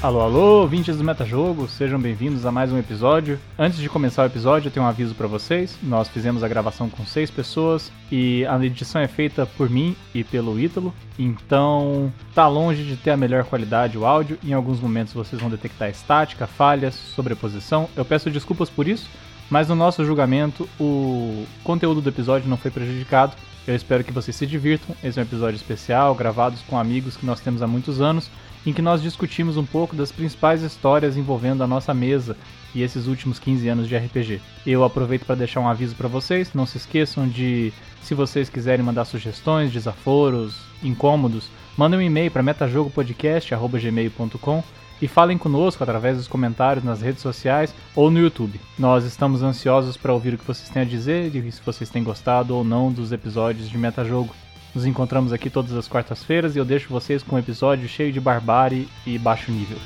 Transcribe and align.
Alô, 0.00 0.20
alô, 0.20 0.60
ouvintes 0.60 0.96
do 0.96 1.02
Metajogo, 1.02 1.66
sejam 1.66 1.98
bem-vindos 1.98 2.46
a 2.46 2.52
mais 2.52 2.72
um 2.72 2.78
episódio. 2.78 3.36
Antes 3.58 3.80
de 3.80 3.88
começar 3.88 4.22
o 4.22 4.26
episódio, 4.26 4.68
eu 4.68 4.70
tenho 4.70 4.86
um 4.86 4.88
aviso 4.88 5.12
para 5.12 5.26
vocês. 5.26 5.76
Nós 5.82 6.06
fizemos 6.06 6.44
a 6.44 6.48
gravação 6.48 6.88
com 6.88 7.04
seis 7.04 7.32
pessoas 7.32 7.90
e 8.08 8.46
a 8.46 8.64
edição 8.64 9.00
é 9.00 9.08
feita 9.08 9.44
por 9.44 9.68
mim 9.68 9.96
e 10.14 10.22
pelo 10.22 10.58
Ítalo. 10.58 10.94
Então, 11.18 12.12
tá 12.32 12.46
longe 12.46 12.84
de 12.84 12.96
ter 12.96 13.10
a 13.10 13.16
melhor 13.16 13.42
qualidade 13.42 13.98
o 13.98 14.06
áudio. 14.06 14.38
Em 14.44 14.52
alguns 14.52 14.78
momentos 14.78 15.12
vocês 15.12 15.42
vão 15.42 15.50
detectar 15.50 15.90
estática, 15.90 16.46
falhas, 16.46 16.94
sobreposição. 16.94 17.88
Eu 17.96 18.04
peço 18.04 18.30
desculpas 18.30 18.70
por 18.70 18.86
isso, 18.86 19.10
mas 19.50 19.66
no 19.66 19.74
nosso 19.74 20.04
julgamento 20.04 20.68
o 20.78 21.44
conteúdo 21.64 22.00
do 22.00 22.08
episódio 22.08 22.48
não 22.48 22.56
foi 22.56 22.70
prejudicado. 22.70 23.34
Eu 23.66 23.74
espero 23.74 24.04
que 24.04 24.12
vocês 24.12 24.36
se 24.36 24.46
divirtam. 24.46 24.94
Esse 25.02 25.18
é 25.18 25.22
um 25.22 25.26
episódio 25.26 25.56
especial, 25.56 26.14
gravados 26.14 26.62
com 26.62 26.78
amigos 26.78 27.16
que 27.16 27.26
nós 27.26 27.40
temos 27.40 27.62
há 27.62 27.66
muitos 27.66 28.00
anos 28.00 28.30
em 28.66 28.72
que 28.72 28.82
nós 28.82 29.02
discutimos 29.02 29.56
um 29.56 29.64
pouco 29.64 29.94
das 29.96 30.12
principais 30.12 30.62
histórias 30.62 31.16
envolvendo 31.16 31.62
a 31.62 31.66
nossa 31.66 31.94
mesa 31.94 32.36
e 32.74 32.82
esses 32.82 33.06
últimos 33.06 33.38
15 33.38 33.68
anos 33.68 33.88
de 33.88 33.96
RPG. 33.96 34.40
Eu 34.66 34.84
aproveito 34.84 35.24
para 35.24 35.36
deixar 35.36 35.60
um 35.60 35.68
aviso 35.68 35.94
para 35.94 36.08
vocês, 36.08 36.52
não 36.54 36.66
se 36.66 36.76
esqueçam 36.76 37.28
de, 37.28 37.72
se 38.02 38.14
vocês 38.14 38.48
quiserem 38.48 38.84
mandar 38.84 39.04
sugestões, 39.04 39.72
desaforos, 39.72 40.56
incômodos, 40.82 41.48
mandem 41.76 41.98
um 41.98 42.02
e-mail 42.02 42.30
para 42.30 42.42
metajogopodcast@gmail.com 42.42 44.62
e 45.00 45.06
falem 45.06 45.38
conosco 45.38 45.80
através 45.82 46.16
dos 46.16 46.26
comentários 46.26 46.84
nas 46.84 47.00
redes 47.00 47.22
sociais 47.22 47.72
ou 47.94 48.10
no 48.10 48.18
YouTube. 48.18 48.60
Nós 48.78 49.04
estamos 49.04 49.42
ansiosos 49.42 49.96
para 49.96 50.12
ouvir 50.12 50.34
o 50.34 50.38
que 50.38 50.44
vocês 50.44 50.68
têm 50.68 50.82
a 50.82 50.84
dizer 50.84 51.34
e 51.34 51.52
se 51.52 51.62
vocês 51.64 51.88
têm 51.88 52.02
gostado 52.02 52.54
ou 52.54 52.64
não 52.64 52.92
dos 52.92 53.12
episódios 53.12 53.70
de 53.70 53.78
Metajogo. 53.78 54.34
Nos 54.78 54.86
encontramos 54.86 55.32
aqui 55.32 55.50
todas 55.50 55.72
as 55.72 55.88
quartas-feiras 55.88 56.54
e 56.54 56.58
eu 56.60 56.64
deixo 56.64 56.88
vocês 56.88 57.20
com 57.20 57.34
um 57.34 57.38
episódio 57.40 57.88
cheio 57.88 58.12
de 58.12 58.20
barbárie 58.20 58.88
e 59.04 59.18
baixo 59.18 59.50
nível. 59.50 59.76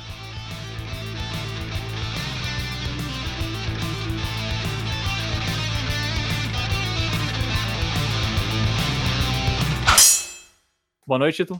Boa 11.07 11.17
noite, 11.17 11.37
Tito. 11.37 11.59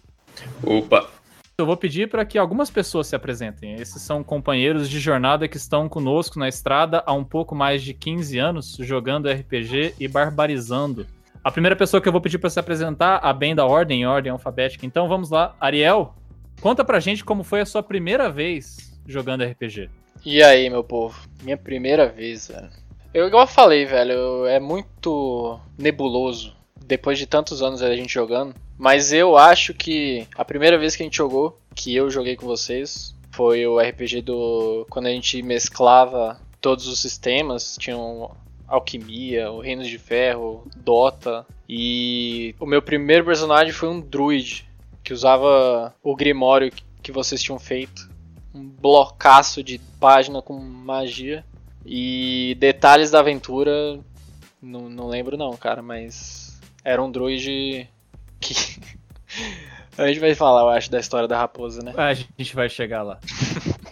Opa! 0.62 1.10
Eu 1.58 1.66
vou 1.66 1.76
pedir 1.76 2.08
para 2.08 2.24
que 2.24 2.38
algumas 2.38 2.70
pessoas 2.70 3.08
se 3.08 3.16
apresentem. 3.16 3.74
Esses 3.74 4.04
são 4.04 4.24
companheiros 4.24 4.88
de 4.88 5.00
jornada 5.00 5.48
que 5.48 5.58
estão 5.58 5.90
conosco 5.90 6.38
na 6.38 6.48
estrada 6.48 7.02
há 7.04 7.14
um 7.14 7.24
pouco 7.24 7.56
mais 7.56 7.82
de 7.82 7.96
15 7.96 8.38
anos, 8.38 8.78
jogando 8.80 9.28
RPG 9.28 9.96
e 10.00 10.08
barbarizando. 10.08 11.08
A 11.44 11.52
primeira 11.52 11.76
pessoa 11.76 12.00
que 12.00 12.08
eu 12.08 12.12
vou 12.12 12.22
pedir 12.22 12.38
para 12.38 12.50
se 12.50 12.58
apresentar, 12.58 13.18
a 13.18 13.34
bem 13.34 13.54
da 13.54 13.66
ordem, 13.66 14.02
em 14.02 14.06
ordem 14.06 14.32
alfabética. 14.32 14.86
Então 14.86 15.10
vamos 15.10 15.30
lá. 15.30 15.54
Ariel, 15.60 16.16
conta 16.62 16.86
pra 16.86 17.02
gente 17.02 17.26
como 17.26 17.44
foi 17.44 17.60
a 17.60 17.66
sua 17.66 17.84
primeira 17.84 18.30
vez 18.30 18.98
jogando 19.06 19.44
RPG. 19.44 19.90
E 20.26 20.42
aí, 20.42 20.70
meu 20.70 20.86
povo? 20.86 21.28
Minha 21.42 21.58
primeira 21.58 22.08
vez, 22.08 22.48
velho. 22.48 22.70
Eu, 23.14 23.28
igual 23.28 23.46
falei, 23.46 23.86
velho, 23.86 24.46
é 24.46 24.58
muito 24.58 25.60
nebuloso 25.78 26.56
depois 26.86 27.20
de 27.20 27.28
tantos 27.28 27.62
anos 27.62 27.82
a 27.82 27.94
gente 27.94 28.14
jogando. 28.14 28.56
Mas 28.78 29.12
eu 29.12 29.38
acho 29.38 29.74
que 29.74 30.26
a 30.36 30.46
primeira 30.46 30.78
vez 30.78 30.96
que 30.96 31.04
a 31.04 31.06
gente 31.06 31.18
jogou, 31.18 31.60
que 31.76 31.94
eu 31.94 32.10
joguei 32.10 32.38
com 32.38 32.46
vocês, 32.46 33.14
foi 33.32 33.68
o 33.68 33.80
RPG 33.80 34.22
do. 34.22 34.86
Quando 34.90 35.08
a 35.08 35.12
gente 35.12 35.42
mesclava 35.42 36.40
todos 36.62 36.88
os 36.88 37.00
sistemas, 37.00 37.76
tinham 37.78 38.32
Alquimia, 38.68 39.52
o 39.52 39.60
Reino 39.60 39.84
de 39.84 39.98
Ferro, 39.98 40.68
Dota. 40.76 41.46
E 41.68 42.56
o 42.60 42.66
meu 42.66 42.82
primeiro 42.82 43.26
personagem 43.26 43.72
foi 43.72 43.90
um 43.90 44.00
druid 44.00 44.68
que 45.04 45.14
usava 45.14 45.94
o 46.02 46.16
Grimório 46.16 46.72
que 47.02 47.12
vocês 47.12 47.42
tinham 47.42 47.60
feito. 47.60 48.10
Um 48.54 48.68
blocaço 48.68 49.64
de 49.64 49.80
página 50.00 50.42
com 50.42 50.58
magia. 50.60 51.44
E 51.86 52.56
detalhes 52.60 53.12
da 53.12 53.20
aventura, 53.20 54.00
não, 54.62 54.90
não 54.90 55.08
lembro 55.08 55.36
não, 55.36 55.52
cara, 55.58 55.82
mas 55.82 56.62
era 56.84 57.04
um 57.04 57.12
druid 57.12 57.90
que. 58.40 58.56
a 59.98 60.08
gente 60.08 60.20
vai 60.20 60.34
falar, 60.34 60.62
eu 60.62 60.70
acho, 60.70 60.90
da 60.90 61.00
história 61.00 61.28
da 61.28 61.38
raposa, 61.38 61.84
né? 61.84 61.94
A 61.98 62.14
gente 62.14 62.56
vai 62.56 62.70
chegar 62.70 63.04
lá. 63.04 63.20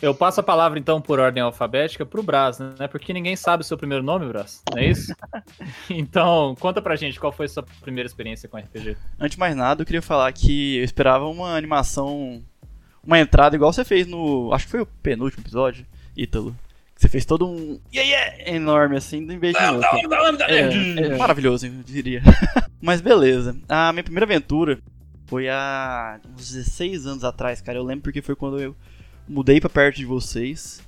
Eu 0.00 0.14
passo 0.14 0.40
a 0.40 0.42
palavra 0.42 0.78
então 0.78 1.00
por 1.00 1.18
ordem 1.18 1.42
alfabética 1.42 2.04
pro 2.04 2.22
Brás, 2.22 2.58
né? 2.58 2.86
Porque 2.86 3.14
ninguém 3.14 3.34
sabe 3.34 3.62
o 3.62 3.64
seu 3.64 3.78
primeiro 3.78 4.04
nome, 4.04 4.26
Brás, 4.26 4.62
não 4.70 4.78
é 4.78 4.86
isso? 4.88 5.14
então, 5.88 6.54
conta 6.60 6.82
pra 6.82 6.96
gente 6.96 7.18
qual 7.18 7.32
foi 7.32 7.46
a 7.46 7.48
sua 7.48 7.64
primeira 7.80 8.06
experiência 8.06 8.48
com 8.48 8.58
RPG. 8.58 8.96
Antes 9.18 9.36
de 9.36 9.40
mais 9.40 9.56
nada, 9.56 9.82
eu 9.82 9.86
queria 9.86 10.02
falar 10.02 10.30
que 10.32 10.76
eu 10.76 10.84
esperava 10.84 11.26
uma 11.26 11.56
animação, 11.56 12.42
uma 13.02 13.18
entrada 13.18 13.56
igual 13.56 13.72
você 13.72 13.84
fez 13.84 14.06
no. 14.06 14.52
Acho 14.52 14.66
que 14.66 14.72
foi 14.72 14.80
o 14.82 14.86
penúltimo 14.86 15.42
episódio, 15.42 15.86
Ítalo. 16.14 16.54
Você 16.94 17.08
fez 17.08 17.24
todo 17.24 17.46
um 17.46 17.78
yeah, 17.94 18.10
yeah, 18.10 18.50
enorme 18.56 18.96
assim, 18.96 19.18
em 19.18 19.38
vez 19.38 19.54
de. 19.54 19.60
Não, 19.62 19.80
não, 19.80 20.02
não, 20.02 20.32
não, 20.32 20.46
é, 20.46 20.60
é, 21.14 21.16
maravilhoso, 21.16 21.66
eu 21.66 21.72
diria. 21.82 22.22
Mas 22.80 23.00
beleza. 23.00 23.56
A 23.68 23.92
minha 23.92 24.04
primeira 24.04 24.24
aventura 24.26 24.78
foi 25.26 25.48
há 25.48 26.20
uns 26.34 26.52
16 26.52 27.06
anos 27.06 27.24
atrás, 27.24 27.60
cara. 27.60 27.78
Eu 27.78 27.82
lembro 27.82 28.02
porque 28.02 28.22
foi 28.22 28.36
quando 28.36 28.60
eu 28.60 28.74
mudei 29.28 29.60
para 29.60 29.70
perto 29.70 29.96
de 29.96 30.04
vocês. 30.04 30.82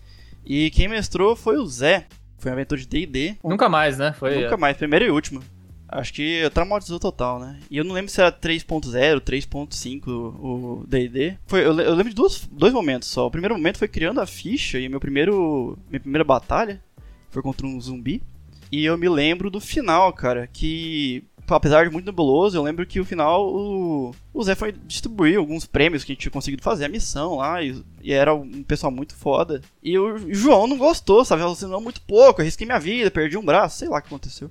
E 0.45 0.71
quem 0.71 0.89
mestrou 0.89 1.37
foi 1.37 1.57
o 1.57 1.67
Zé. 1.67 2.07
Foi 2.39 2.51
uma 2.51 2.57
aventura 2.57 2.81
de 2.81 2.87
D&D. 2.87 3.37
Nunca 3.43 3.69
mais, 3.69 3.99
né? 3.99 4.13
Foi 4.13 4.45
Nunca 4.45 4.57
mais, 4.57 4.77
primeira 4.77 5.05
e 5.05 5.11
última. 5.11 5.43
Acho 5.89 6.13
que 6.13 6.49
traumatizou 6.53 7.01
total, 7.01 7.41
né? 7.41 7.59
E 7.71 7.79
eu 7.79 7.85
não 7.85 7.95
lembro 7.95 8.11
se 8.11 8.21
era 8.21 8.31
3.0, 8.31 9.21
3.5 9.21 10.07
o 10.07 10.85
D&D. 10.87 11.39
Foi, 11.47 11.61
eu, 11.61 11.79
eu, 11.81 11.95
lembro 11.95 12.11
de 12.11 12.15
dois, 12.15 12.47
dois 12.53 12.73
momentos 12.75 13.09
só. 13.09 13.27
O 13.27 13.31
primeiro 13.31 13.55
momento 13.55 13.79
foi 13.79 13.89
criando 13.89 14.21
a 14.21 14.27
ficha 14.27 14.79
e 14.79 14.89
meu 14.89 15.01
primeiro, 15.01 15.79
minha 15.89 16.01
primeira 16.01 16.25
batalha 16.25 16.83
foi 17.31 17.43
contra 17.43 17.67
um 17.67 17.81
zumbi. 17.81 18.23
E 18.71 18.85
eu 18.85 18.99
me 18.99 19.09
lembro 19.09 19.51
do 19.51 19.61
final, 19.61 20.13
cara, 20.13 20.47
que 20.47 21.25
apesar 21.57 21.85
de 21.85 21.93
muito 21.93 22.07
nebuloso, 22.07 22.57
eu 22.57 22.63
lembro 22.63 22.87
que 22.87 23.01
o 23.01 23.05
final 23.05 23.47
o, 23.47 24.15
o 24.33 24.43
Zé 24.43 24.55
foi 24.55 24.73
distribuir 24.73 25.39
alguns 25.39 25.67
prêmios 25.67 26.05
que 26.05 26.13
a 26.13 26.15
gente 26.15 26.23
tinha 26.23 26.33
conseguido 26.33 26.63
fazer 26.63 26.85
a 26.85 26.89
missão 26.89 27.37
lá, 27.37 27.63
e, 27.63 27.83
e 28.03 28.13
era 28.13 28.35
um 28.35 28.63
pessoal 28.63 28.91
muito 28.91 29.15
foda. 29.15 29.61
E 29.83 29.99
o 29.99 30.33
João 30.33 30.67
não 30.67 30.77
gostou, 30.77 31.25
sabe? 31.25 31.41
Falou 31.41 31.55
assim, 31.55 31.67
não, 31.67 31.81
muito 31.81 32.01
pouco, 32.03 32.41
arrisquei 32.41 32.67
minha 32.67 32.79
vida, 32.79 33.11
perdi 33.11 33.37
um 33.37 33.45
braço, 33.45 33.79
sei 33.79 33.89
lá 33.89 33.99
o 33.99 34.01
que 34.01 34.09
aconteceu. 34.09 34.51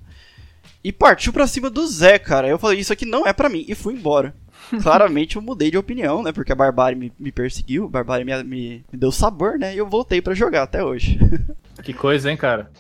E 0.84 0.92
partiu 0.92 1.34
pra 1.34 1.48
cima 1.48 1.70
do 1.70 1.86
Zé, 1.88 2.18
cara. 2.18 2.48
Eu 2.48 2.60
falei, 2.60 2.80
isso 2.80 2.94
aqui 2.94 3.06
não 3.06 3.26
é 3.26 3.34
para 3.34 3.50
mim, 3.50 3.66
e 3.68 3.76
fui 3.76 3.94
embora. 3.94 4.34
Claramente 4.82 5.36
eu 5.36 5.42
mudei 5.42 5.72
de 5.72 5.78
opinião, 5.78 6.24
né? 6.24 6.32
Porque 6.32 6.52
a 6.52 6.56
Barbárie 6.56 6.98
me, 6.98 7.12
me 7.20 7.32
perseguiu, 7.32 7.86
a 7.86 7.90
Barbárie 7.90 8.26
me, 8.26 8.44
me, 8.44 8.86
me 8.92 9.00
deu 9.00 9.12
sabor, 9.12 9.58
né? 9.58 9.74
E 9.74 9.78
eu 9.78 9.88
voltei 9.88 10.22
para 10.22 10.34
jogar 10.34 10.64
até 10.64 10.84
hoje. 10.84 11.20
Que 11.84 11.94
coisa, 11.94 12.32
hein, 12.32 12.36
cara? 12.36 12.72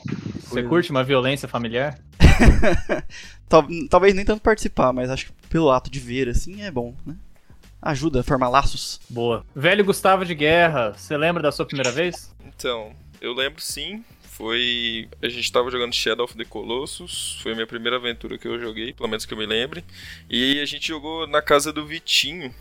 Você 0.49 0.63
curte 0.63 0.91
uma 0.91 1.03
violência 1.03 1.47
familiar? 1.47 1.99
Talvez 3.89 4.13
nem 4.13 4.25
tanto 4.25 4.41
participar, 4.41 4.93
mas 4.93 5.09
acho 5.09 5.27
que 5.27 5.33
pelo 5.49 5.71
ato 5.71 5.89
de 5.89 5.99
ver, 5.99 6.29
assim, 6.29 6.61
é 6.61 6.71
bom, 6.71 6.95
né? 7.05 7.15
Ajuda 7.81 8.21
a 8.21 8.23
formar 8.23 8.49
laços. 8.49 8.99
Boa. 9.09 9.45
Velho 9.55 9.85
Gustavo 9.85 10.25
de 10.25 10.33
Guerra, 10.33 10.93
você 10.93 11.15
lembra 11.15 11.43
da 11.43 11.51
sua 11.51 11.65
primeira 11.65 11.91
vez? 11.91 12.33
Então, 12.45 12.91
eu 13.21 13.33
lembro 13.33 13.61
sim. 13.61 14.03
Foi. 14.21 15.07
A 15.21 15.29
gente 15.29 15.51
tava 15.51 15.71
jogando 15.71 15.93
Shadow 15.93 16.25
of 16.25 16.35
the 16.35 16.45
Colossus. 16.45 17.39
Foi 17.41 17.53
a 17.53 17.55
minha 17.55 17.67
primeira 17.67 17.97
aventura 17.97 18.37
que 18.37 18.47
eu 18.47 18.59
joguei, 18.59 18.93
pelo 18.93 19.09
menos 19.09 19.25
que 19.25 19.33
eu 19.33 19.37
me 19.37 19.45
lembre. 19.45 19.83
E 20.29 20.59
a 20.59 20.65
gente 20.65 20.87
jogou 20.87 21.25
na 21.27 21.41
casa 21.41 21.73
do 21.73 21.85
Vitinho. 21.85 22.53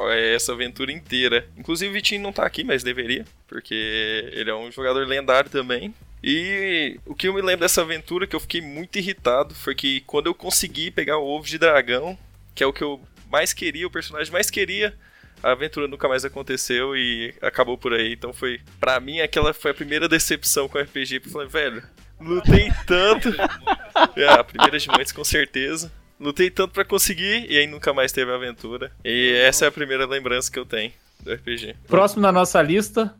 É, 0.00 0.34
essa 0.34 0.52
aventura 0.52 0.92
inteira. 0.92 1.48
Inclusive 1.56 1.90
o 1.90 1.94
Vitinho 1.94 2.22
não 2.22 2.32
tá 2.32 2.46
aqui, 2.46 2.62
mas 2.62 2.82
deveria, 2.82 3.24
porque 3.46 4.30
ele 4.32 4.48
é 4.48 4.54
um 4.54 4.70
jogador 4.70 5.06
lendário 5.06 5.50
também. 5.50 5.92
E 6.22 6.98
o 7.06 7.14
que 7.14 7.28
eu 7.28 7.34
me 7.34 7.40
lembro 7.40 7.60
dessa 7.60 7.82
aventura 7.82 8.26
que 8.26 8.34
eu 8.34 8.40
fiquei 8.40 8.60
muito 8.60 8.98
irritado 8.98 9.54
foi 9.54 9.74
que 9.74 10.00
quando 10.02 10.26
eu 10.26 10.34
consegui 10.34 10.90
pegar 10.90 11.18
o 11.18 11.26
ovo 11.26 11.46
de 11.46 11.58
dragão, 11.58 12.18
que 12.54 12.62
é 12.64 12.66
o 12.66 12.72
que 12.72 12.82
eu 12.82 13.00
mais 13.30 13.52
queria, 13.52 13.86
o 13.86 13.90
personagem 13.90 14.32
mais 14.32 14.50
queria, 14.50 14.94
a 15.42 15.52
aventura 15.52 15.86
nunca 15.86 16.08
mais 16.08 16.24
aconteceu 16.24 16.96
e 16.96 17.34
acabou 17.40 17.78
por 17.78 17.92
aí. 17.92 18.12
Então 18.12 18.32
foi, 18.32 18.60
para 18.80 18.98
mim, 19.00 19.20
aquela 19.20 19.54
foi 19.54 19.70
a 19.70 19.74
primeira 19.74 20.08
decepção 20.08 20.68
com 20.68 20.78
o 20.78 20.80
RPG. 20.80 21.22
Eu 21.24 21.30
falei, 21.30 21.48
velho, 21.48 21.82
lutei 22.20 22.70
tanto. 22.86 23.28
é, 24.16 24.26
a 24.26 24.42
primeira 24.42 24.78
de 24.78 25.14
com 25.14 25.24
certeza. 25.24 25.92
Lutei 26.18 26.50
tanto 26.50 26.72
para 26.72 26.84
conseguir 26.84 27.46
e 27.48 27.56
aí 27.56 27.66
nunca 27.66 27.94
mais 27.94 28.10
teve 28.10 28.32
aventura. 28.32 28.90
E 29.04 29.32
essa 29.36 29.66
é 29.66 29.68
a 29.68 29.72
primeira 29.72 30.04
lembrança 30.04 30.50
que 30.50 30.58
eu 30.58 30.66
tenho 30.66 30.92
do 31.20 31.32
RPG. 31.32 31.76
Próximo 31.86 32.22
na 32.22 32.32
nossa 32.32 32.60
lista, 32.60 33.14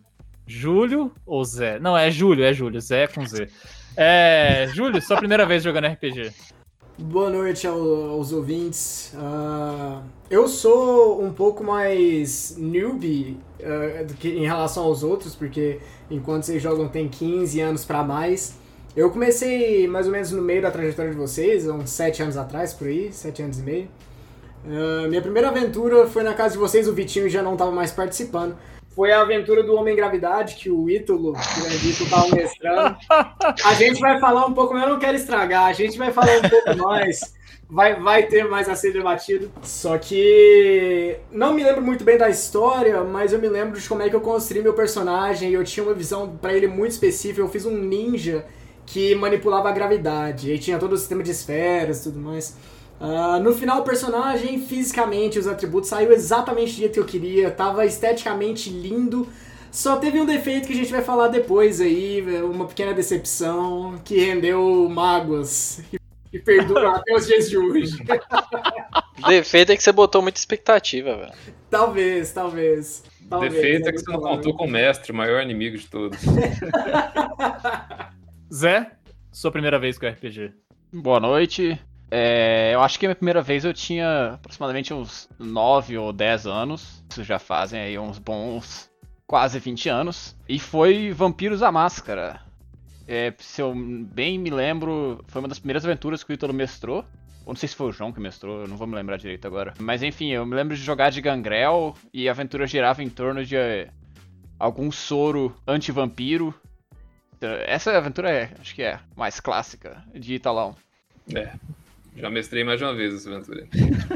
Júlio 0.48 1.12
ou 1.26 1.44
Zé? 1.44 1.78
Não, 1.78 1.96
é 1.96 2.10
Júlio, 2.10 2.42
é 2.42 2.52
Júlio. 2.54 2.80
Zé 2.80 3.06
com 3.06 3.24
Z. 3.26 3.48
É, 3.94 4.66
Júlio, 4.72 5.00
sua 5.02 5.18
primeira 5.18 5.44
vez 5.44 5.62
jogando 5.62 5.86
RPG. 5.86 6.32
Boa 6.96 7.28
noite 7.28 7.66
aos 7.66 8.32
ouvintes. 8.32 9.12
Uh, 9.14 10.02
eu 10.30 10.48
sou 10.48 11.22
um 11.22 11.32
pouco 11.32 11.62
mais 11.62 12.56
newbie 12.56 13.38
uh, 13.60 14.06
do 14.06 14.14
que 14.14 14.30
em 14.30 14.46
relação 14.46 14.84
aos 14.84 15.02
outros, 15.02 15.34
porque 15.34 15.80
enquanto 16.10 16.44
vocês 16.44 16.62
jogam 16.62 16.88
tem 16.88 17.08
15 17.08 17.60
anos 17.60 17.84
para 17.84 18.02
mais. 18.02 18.58
Eu 18.96 19.10
comecei 19.10 19.86
mais 19.86 20.06
ou 20.06 20.12
menos 20.12 20.32
no 20.32 20.42
meio 20.42 20.62
da 20.62 20.70
trajetória 20.70 21.12
de 21.12 21.16
vocês, 21.16 21.68
uns 21.68 21.90
7 21.90 22.22
anos 22.22 22.36
atrás, 22.38 22.72
por 22.72 22.88
aí, 22.88 23.12
7 23.12 23.42
anos 23.42 23.58
e 23.58 23.62
meio. 23.62 23.88
Uh, 24.64 25.08
minha 25.08 25.22
primeira 25.22 25.50
aventura 25.50 26.06
foi 26.06 26.22
na 26.22 26.32
casa 26.32 26.54
de 26.54 26.58
vocês, 26.58 26.88
o 26.88 26.94
Vitinho 26.94 27.28
já 27.28 27.42
não 27.42 27.52
estava 27.52 27.70
mais 27.70 27.92
participando. 27.92 28.56
Foi 28.98 29.12
a 29.12 29.20
aventura 29.20 29.62
do 29.62 29.76
Homem 29.76 29.94
Gravidade, 29.94 30.56
que 30.56 30.68
o 30.68 30.90
Ítalo, 30.90 31.32
que 31.34 31.60
o 31.60 31.88
Ítalo 31.88 32.10
tava 32.10 32.34
mestrando. 32.34 32.96
A 33.64 33.74
gente 33.74 34.00
vai 34.00 34.18
falar 34.18 34.44
um 34.44 34.52
pouco, 34.52 34.74
mas 34.74 34.82
eu 34.82 34.88
não 34.88 34.98
quero 34.98 35.16
estragar, 35.16 35.66
a 35.66 35.72
gente 35.72 35.96
vai 35.96 36.10
falar 36.10 36.38
um 36.38 36.48
pouco 36.48 36.76
mais. 36.78 37.32
Vai, 37.70 38.00
vai 38.00 38.26
ter 38.26 38.48
mais 38.48 38.68
a 38.68 38.74
ser 38.74 38.92
debatido. 38.92 39.52
Só 39.62 39.96
que 39.98 41.16
não 41.30 41.54
me 41.54 41.62
lembro 41.62 41.80
muito 41.80 42.02
bem 42.02 42.18
da 42.18 42.28
história, 42.28 43.04
mas 43.04 43.32
eu 43.32 43.38
me 43.38 43.48
lembro 43.48 43.78
de 43.78 43.88
como 43.88 44.02
é 44.02 44.10
que 44.10 44.16
eu 44.16 44.20
construí 44.20 44.62
meu 44.62 44.74
personagem. 44.74 45.52
Eu 45.52 45.62
tinha 45.62 45.86
uma 45.86 45.94
visão 45.94 46.36
para 46.36 46.52
ele 46.52 46.66
muito 46.66 46.90
específica. 46.90 47.40
Eu 47.40 47.48
fiz 47.48 47.64
um 47.66 47.78
ninja 47.78 48.46
que 48.84 49.14
manipulava 49.14 49.68
a 49.68 49.72
gravidade. 49.72 50.50
E 50.50 50.58
tinha 50.58 50.76
todo 50.76 50.94
o 50.94 50.98
sistema 50.98 51.22
de 51.22 51.30
esferas 51.30 52.00
e 52.00 52.04
tudo 52.04 52.18
mais. 52.18 52.56
Uh, 53.00 53.38
no 53.40 53.54
final, 53.54 53.80
o 53.80 53.84
personagem, 53.84 54.60
fisicamente, 54.60 55.38
os 55.38 55.46
atributos, 55.46 55.88
saiu 55.88 56.12
exatamente 56.12 56.72
do 56.72 56.78
jeito 56.78 56.94
que 56.94 57.00
eu 57.00 57.04
queria, 57.04 57.50
tava 57.50 57.86
esteticamente 57.86 58.70
lindo. 58.70 59.28
Só 59.70 59.96
teve 59.96 60.20
um 60.20 60.26
defeito 60.26 60.66
que 60.66 60.72
a 60.72 60.76
gente 60.76 60.90
vai 60.90 61.02
falar 61.02 61.28
depois 61.28 61.80
aí, 61.80 62.20
uma 62.42 62.66
pequena 62.66 62.92
decepção 62.92 64.00
que 64.04 64.18
rendeu 64.18 64.88
mágoas 64.88 65.80
e 66.32 66.38
perdura 66.38 66.90
até 66.96 67.14
os 67.14 67.26
dias 67.26 67.48
de 67.48 67.56
hoje. 67.56 67.98
defeito 69.26 69.70
é 69.70 69.76
que 69.76 69.82
você 69.82 69.92
botou 69.92 70.20
muita 70.20 70.38
expectativa, 70.38 71.16
velho. 71.16 71.32
Talvez, 71.70 72.32
talvez. 72.32 73.04
talvez 73.28 73.52
defeito 73.52 73.88
é 73.88 73.92
que 73.92 73.98
você 73.98 74.10
não 74.10 74.20
contou 74.20 74.56
com 74.56 74.64
o 74.64 74.70
mestre, 74.70 75.12
o 75.12 75.14
maior 75.14 75.42
inimigo 75.42 75.78
de 75.78 75.86
todos. 75.86 76.18
Zé, 78.52 78.90
sua 79.30 79.52
primeira 79.52 79.78
vez 79.78 79.98
com 79.98 80.06
o 80.06 80.08
RPG. 80.08 80.52
Boa 80.92 81.20
noite. 81.20 81.78
É, 82.10 82.70
eu 82.74 82.80
acho 82.80 82.98
que 82.98 83.06
a 83.06 83.08
minha 83.08 83.16
primeira 83.16 83.42
vez 83.42 83.64
eu 83.64 83.74
tinha 83.74 84.34
aproximadamente 84.34 84.94
uns 84.94 85.28
9 85.38 85.98
ou 85.98 86.12
10 86.12 86.46
anos. 86.46 87.04
Isso 87.10 87.22
já 87.24 87.38
fazem 87.38 87.80
aí 87.80 87.98
uns 87.98 88.18
bons 88.18 88.90
quase 89.26 89.58
20 89.58 89.88
anos. 89.88 90.36
E 90.48 90.58
foi 90.58 91.12
Vampiros 91.12 91.62
à 91.62 91.70
Máscara. 91.70 92.40
É, 93.06 93.32
se 93.38 93.60
eu 93.62 93.74
bem 93.74 94.38
me 94.38 94.50
lembro, 94.50 95.24
foi 95.28 95.40
uma 95.40 95.48
das 95.48 95.58
primeiras 95.58 95.84
aventuras 95.84 96.24
que 96.24 96.32
o 96.32 96.34
Ítalo 96.34 96.52
mestrou. 96.52 97.04
Ou 97.44 97.54
não 97.54 97.56
sei 97.56 97.68
se 97.68 97.76
foi 97.76 97.88
o 97.88 97.92
João 97.92 98.12
que 98.12 98.20
mestrou, 98.20 98.62
eu 98.62 98.68
não 98.68 98.76
vou 98.76 98.86
me 98.86 98.94
lembrar 98.94 99.16
direito 99.16 99.46
agora. 99.46 99.72
Mas 99.78 100.02
enfim, 100.02 100.28
eu 100.28 100.44
me 100.44 100.54
lembro 100.54 100.76
de 100.76 100.82
jogar 100.82 101.10
de 101.10 101.22
Gangrel 101.22 101.94
e 102.12 102.28
a 102.28 102.32
aventura 102.32 102.66
girava 102.66 103.02
em 103.02 103.08
torno 103.08 103.42
de 103.42 103.56
é, 103.56 103.88
algum 104.58 104.90
soro 104.90 105.54
anti-vampiro. 105.66 106.54
Essa 107.40 107.96
aventura 107.96 108.30
é, 108.30 108.50
acho 108.60 108.74
que 108.74 108.82
é 108.82 109.00
mais 109.16 109.40
clássica 109.40 110.04
de 110.14 110.34
Italão. 110.34 110.74
É, 111.34 111.52
já 112.18 112.30
mestrei 112.30 112.64
mais 112.64 112.78
de 112.78 112.84
uma 112.84 112.94
vez 112.94 113.14
essa 113.14 113.30
aventura. 113.30 113.66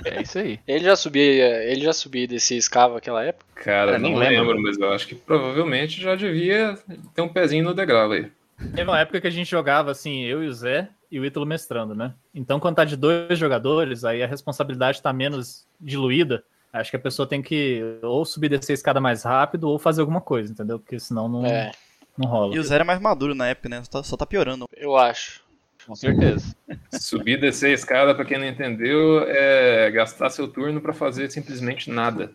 É 0.04 0.22
isso 0.22 0.38
aí. 0.38 0.58
Ele 0.66 0.84
já 0.84 0.96
subia, 0.96 1.64
ele 1.64 1.82
já 1.82 1.92
subia 1.92 2.26
desse 2.26 2.56
escava 2.56 2.94
naquela 2.94 3.24
época? 3.24 3.46
Cara, 3.54 3.98
não 3.98 4.14
lembro, 4.14 4.52
lembro, 4.52 4.62
mas 4.62 4.78
eu 4.78 4.92
acho 4.92 5.06
que 5.06 5.14
provavelmente 5.14 6.00
já 6.00 6.14
devia 6.14 6.76
ter 7.14 7.22
um 7.22 7.28
pezinho 7.28 7.64
no 7.64 7.74
degrau 7.74 8.10
aí. 8.10 8.30
Teve 8.74 8.88
uma 8.88 9.00
época 9.00 9.20
que 9.20 9.26
a 9.26 9.30
gente 9.30 9.50
jogava 9.50 9.90
assim, 9.90 10.22
eu 10.24 10.42
e 10.42 10.46
o 10.46 10.52
Zé 10.52 10.88
e 11.10 11.18
o 11.20 11.24
Ítalo 11.24 11.44
mestrando, 11.44 11.94
né? 11.94 12.14
Então, 12.34 12.58
quando 12.58 12.76
tá 12.76 12.84
de 12.84 12.96
dois 12.96 13.38
jogadores, 13.38 14.04
aí 14.04 14.22
a 14.22 14.26
responsabilidade 14.26 15.02
tá 15.02 15.12
menos 15.12 15.66
diluída. 15.80 16.44
Acho 16.72 16.90
que 16.90 16.96
a 16.96 17.00
pessoa 17.00 17.28
tem 17.28 17.42
que 17.42 17.82
ou 18.02 18.24
subir 18.24 18.48
descer 18.48 18.72
a 18.72 18.74
escada 18.74 19.00
mais 19.00 19.24
rápido 19.24 19.68
ou 19.68 19.78
fazer 19.78 20.00
alguma 20.00 20.22
coisa, 20.22 20.50
entendeu? 20.50 20.78
Porque 20.78 20.98
senão 20.98 21.28
não, 21.28 21.44
é. 21.44 21.70
não 22.16 22.30
rola. 22.30 22.54
E 22.54 22.58
o 22.58 22.62
Zé 22.62 22.76
era 22.76 22.84
mais 22.84 22.98
maduro 22.98 23.34
na 23.34 23.48
época, 23.48 23.68
né? 23.68 23.82
Só 23.84 23.90
tá, 23.90 24.02
só 24.02 24.16
tá 24.16 24.24
piorando. 24.24 24.66
Eu 24.74 24.96
acho. 24.96 25.41
Com 25.86 25.94
certeza. 25.94 26.54
Subir 26.92 27.40
descer 27.40 27.70
a 27.70 27.74
escada, 27.74 28.14
para 28.14 28.24
quem 28.24 28.38
não 28.38 28.46
entendeu, 28.46 29.24
é 29.26 29.90
gastar 29.90 30.30
seu 30.30 30.46
turno 30.48 30.80
para 30.80 30.92
fazer 30.92 31.30
simplesmente 31.30 31.90
nada. 31.90 32.32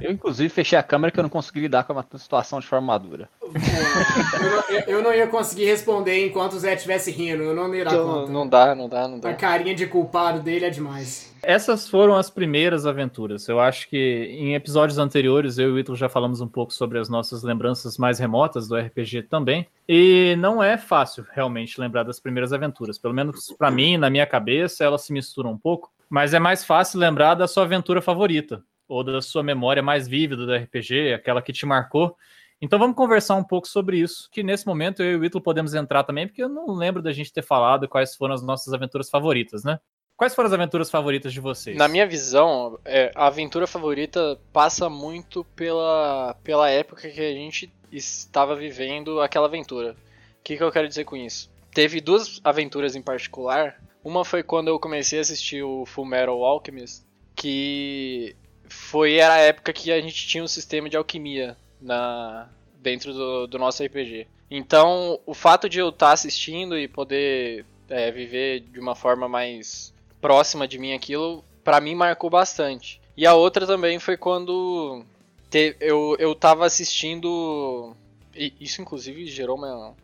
Eu, 0.00 0.12
inclusive, 0.12 0.48
fechei 0.48 0.78
a 0.78 0.82
câmera 0.82 1.10
que 1.10 1.18
eu 1.18 1.22
não 1.22 1.30
consegui 1.30 1.60
lidar 1.60 1.84
com 1.84 1.98
a 1.98 2.04
situação 2.16 2.60
de 2.60 2.66
forma 2.66 2.86
madura. 2.86 3.28
eu, 3.42 3.50
não, 3.50 4.78
eu, 4.86 5.02
não, 5.02 5.14
ia 5.14 5.26
conseguir 5.26 5.64
responder 5.64 6.26
enquanto 6.26 6.52
o 6.52 6.58
Zé 6.58 6.74
estivesse 6.74 7.10
rindo. 7.10 7.42
Eu 7.42 7.54
não 7.54 7.74
ia 7.74 7.84
dar 7.84 7.92
então, 7.92 8.06
conta. 8.06 8.32
Não 8.32 8.48
dá, 8.48 8.74
não 8.74 8.88
dá, 8.88 9.08
não 9.08 9.18
dá. 9.18 9.30
A 9.30 9.34
carinha 9.34 9.74
de 9.74 9.86
culpado 9.86 10.40
dele 10.40 10.66
é 10.66 10.70
demais. 10.70 11.34
Essas 11.42 11.88
foram 11.88 12.16
as 12.16 12.30
primeiras 12.30 12.86
aventuras. 12.86 13.48
Eu 13.48 13.60
acho 13.60 13.88
que 13.88 13.96
em 14.30 14.54
episódios 14.54 14.98
anteriores 14.98 15.58
eu 15.58 15.70
e 15.70 15.72
o 15.72 15.78
Ítalo 15.78 15.96
já 15.96 16.08
falamos 16.08 16.40
um 16.40 16.48
pouco 16.48 16.72
sobre 16.72 16.98
as 16.98 17.08
nossas 17.08 17.42
lembranças 17.42 17.96
mais 17.96 18.18
remotas 18.18 18.68
do 18.68 18.76
RPG 18.76 19.22
também. 19.22 19.66
E 19.88 20.36
não 20.38 20.62
é 20.62 20.76
fácil 20.76 21.24
realmente 21.32 21.80
lembrar 21.80 22.02
das 22.02 22.20
primeiras 22.20 22.52
aventuras. 22.52 22.98
Pelo 22.98 23.14
menos 23.14 23.52
para 23.56 23.70
mim, 23.70 23.96
na 23.96 24.10
minha 24.10 24.26
cabeça, 24.26 24.84
elas 24.84 25.02
se 25.02 25.12
misturam 25.12 25.52
um 25.52 25.58
pouco. 25.58 25.90
Mas 26.10 26.32
é 26.32 26.38
mais 26.38 26.64
fácil 26.64 26.98
lembrar 26.98 27.34
da 27.34 27.46
sua 27.46 27.64
aventura 27.64 28.00
favorita 28.00 28.62
ou 28.88 29.04
da 29.04 29.20
sua 29.20 29.42
memória 29.42 29.82
mais 29.82 30.08
vívida 30.08 30.46
do 30.46 30.54
RPG, 30.54 31.12
aquela 31.12 31.42
que 31.42 31.52
te 31.52 31.66
marcou. 31.66 32.16
Então 32.60 32.78
vamos 32.78 32.96
conversar 32.96 33.36
um 33.36 33.44
pouco 33.44 33.68
sobre 33.68 33.98
isso, 33.98 34.28
que 34.32 34.42
nesse 34.42 34.66
momento 34.66 35.02
eu 35.02 35.12
e 35.12 35.16
o 35.16 35.24
Ítalo 35.24 35.42
podemos 35.42 35.74
entrar 35.74 36.02
também, 36.02 36.26
porque 36.26 36.42
eu 36.42 36.48
não 36.48 36.74
lembro 36.74 37.00
da 37.00 37.12
gente 37.12 37.32
ter 37.32 37.42
falado 37.42 37.88
quais 37.88 38.16
foram 38.16 38.34
as 38.34 38.42
nossas 38.42 38.74
aventuras 38.74 39.08
favoritas, 39.08 39.62
né? 39.62 39.78
Quais 40.16 40.34
foram 40.34 40.48
as 40.48 40.52
aventuras 40.52 40.90
favoritas 40.90 41.32
de 41.32 41.38
vocês? 41.38 41.76
Na 41.76 41.86
minha 41.86 42.04
visão, 42.04 42.76
é, 42.84 43.12
a 43.14 43.28
aventura 43.28 43.68
favorita 43.68 44.36
passa 44.52 44.90
muito 44.90 45.44
pela, 45.54 46.34
pela 46.42 46.68
época 46.68 47.08
que 47.08 47.20
a 47.20 47.32
gente 47.32 47.72
estava 47.92 48.56
vivendo 48.56 49.20
aquela 49.20 49.46
aventura. 49.46 49.92
O 49.92 50.42
que, 50.42 50.56
que 50.56 50.62
eu 50.62 50.72
quero 50.72 50.88
dizer 50.88 51.04
com 51.04 51.16
isso? 51.16 51.48
Teve 51.72 52.00
duas 52.00 52.40
aventuras 52.42 52.96
em 52.96 53.02
particular. 53.02 53.80
Uma 54.02 54.24
foi 54.24 54.42
quando 54.42 54.66
eu 54.66 54.80
comecei 54.80 55.20
a 55.20 55.22
assistir 55.22 55.62
o 55.62 55.86
Full 55.86 56.06
Metal 56.06 56.42
Alchemist, 56.44 57.04
que 57.36 58.34
foi 58.68 59.16
era 59.16 59.34
a 59.34 59.38
época 59.38 59.72
que 59.72 59.90
a 59.90 60.00
gente 60.00 60.26
tinha 60.26 60.42
um 60.42 60.48
sistema 60.48 60.88
de 60.88 60.96
alquimia 60.96 61.56
na 61.80 62.48
dentro 62.80 63.12
do, 63.12 63.46
do 63.46 63.58
nosso 63.58 63.82
RPG. 63.84 64.26
Então, 64.50 65.20
o 65.26 65.34
fato 65.34 65.68
de 65.68 65.78
eu 65.78 65.90
estar 65.90 66.08
tá 66.08 66.12
assistindo 66.12 66.78
e 66.78 66.88
poder 66.88 67.66
é, 67.88 68.10
viver 68.10 68.60
de 68.60 68.80
uma 68.80 68.94
forma 68.94 69.28
mais 69.28 69.92
próxima 70.20 70.66
de 70.66 70.78
mim 70.78 70.94
aquilo, 70.94 71.44
para 71.62 71.80
mim 71.80 71.94
marcou 71.94 72.30
bastante. 72.30 73.00
E 73.16 73.26
a 73.26 73.34
outra 73.34 73.66
também 73.66 73.98
foi 73.98 74.16
quando 74.16 75.04
te, 75.50 75.76
eu, 75.80 76.16
eu 76.18 76.34
tava 76.34 76.64
assistindo. 76.64 77.94
Isso 78.34 78.80
inclusive 78.80 79.26
gerou 79.26 79.56
uma. 79.56 79.94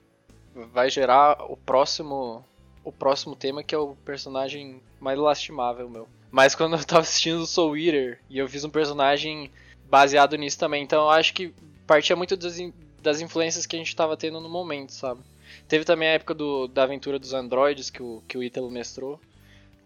Vai 0.73 0.91
gerar 0.91 1.45
o 1.51 1.57
próximo. 1.57 2.45
O 2.85 2.93
próximo 2.93 3.35
tema 3.35 3.63
que 3.63 3.75
é 3.75 3.79
o 3.79 3.97
personagem 4.05 4.83
mais 5.01 5.19
lastimável 5.19 5.89
meu. 5.89 6.07
Mas 6.35 6.53
quando 6.53 6.77
eu 6.77 6.85
tava 6.85 7.03
assistindo 7.03 7.43
o 7.43 7.47
Soul 7.47 7.77
Eater 7.77 8.19
e 8.29 8.39
eu 8.39 8.49
fiz 8.49 8.65
um 8.65 8.69
personagem 8.69 9.53
baseado 9.89 10.37
nisso 10.37 10.59
também. 10.59 10.83
Então 10.83 11.05
eu 11.05 11.11
acho 11.11 11.33
que 11.33 11.55
partia 11.87 12.17
muito 12.17 12.37
das, 12.37 12.59
das 13.01 13.21
influências 13.21 13.67
que 13.67 13.77
a 13.77 13.79
gente 13.79 13.95
tava 13.95 14.17
tendo 14.17 14.41
no 14.41 14.49
momento, 14.49 14.91
sabe? 14.91 15.21
Teve 15.69 15.85
também 15.85 16.09
a 16.09 16.15
época 16.15 16.35
do, 16.35 16.67
da 16.67 16.83
aventura 16.83 17.21
dos 17.21 17.33
androides 17.33 17.89
que 17.89 18.03
o, 18.03 18.21
que 18.27 18.37
o 18.37 18.43
Ítalo 18.43 18.69
mestrou, 18.69 19.21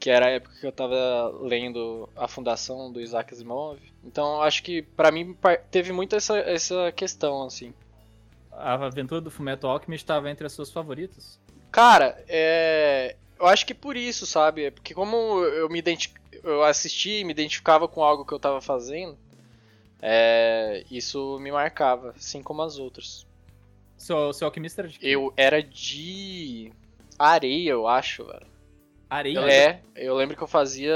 que 0.00 0.08
era 0.08 0.24
a 0.24 0.30
época 0.30 0.54
que 0.58 0.66
eu 0.66 0.72
tava 0.72 1.38
lendo 1.42 2.08
a 2.16 2.26
fundação 2.26 2.90
do 2.90 2.98
Isaac 2.98 3.34
Asimov. 3.34 3.78
Então 4.02 4.36
eu 4.36 4.42
acho 4.42 4.62
que 4.62 4.80
para 4.80 5.10
mim 5.10 5.36
teve 5.70 5.92
muito 5.92 6.16
essa, 6.16 6.38
essa 6.38 6.90
questão, 6.92 7.42
assim. 7.42 7.74
A 8.52 8.72
aventura 8.86 9.20
do 9.20 9.30
Fumeto 9.30 9.66
Alchemist 9.66 10.02
estava 10.02 10.30
entre 10.30 10.46
as 10.46 10.54
suas 10.54 10.70
favoritas? 10.70 11.38
Cara, 11.70 12.24
é... 12.26 13.16
eu 13.38 13.46
acho 13.46 13.66
que 13.66 13.74
por 13.74 13.96
isso, 13.96 14.26
sabe? 14.26 14.70
Porque 14.70 14.94
como 14.94 15.42
eu 15.44 15.68
me 15.68 15.82
eu 16.42 16.62
assisti 16.62 17.20
e 17.20 17.24
me 17.24 17.32
identificava 17.32 17.88
com 17.88 18.02
algo 18.02 18.24
que 18.24 18.32
eu 18.32 18.38
tava 18.38 18.60
fazendo, 18.60 19.16
é, 20.00 20.84
isso 20.90 21.38
me 21.40 21.50
marcava, 21.50 22.14
assim 22.16 22.42
como 22.42 22.62
as 22.62 22.78
outras. 22.78 23.26
Seu, 23.96 24.32
seu 24.32 24.46
alquimista 24.46 24.82
era 24.82 24.88
de 24.88 24.98
quê? 24.98 25.06
Eu 25.06 25.32
era 25.36 25.62
de 25.62 26.72
areia, 27.18 27.70
eu 27.70 27.88
acho, 27.88 28.24
velho. 28.24 28.46
Areia? 29.10 29.40
É, 29.40 29.82
eu 29.96 30.14
lembro 30.14 30.36
que 30.36 30.42
eu 30.42 30.48
fazia. 30.48 30.94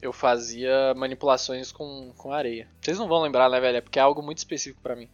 Eu 0.00 0.12
fazia 0.12 0.94
manipulações 0.94 1.72
com, 1.72 2.12
com 2.16 2.32
areia. 2.32 2.68
Vocês 2.80 2.98
não 2.98 3.08
vão 3.08 3.20
lembrar, 3.20 3.50
né, 3.50 3.58
velho? 3.58 3.78
É 3.78 3.80
porque 3.80 3.98
é 3.98 4.02
algo 4.02 4.22
muito 4.22 4.38
específico 4.38 4.80
para 4.80 4.94
mim. 4.94 5.08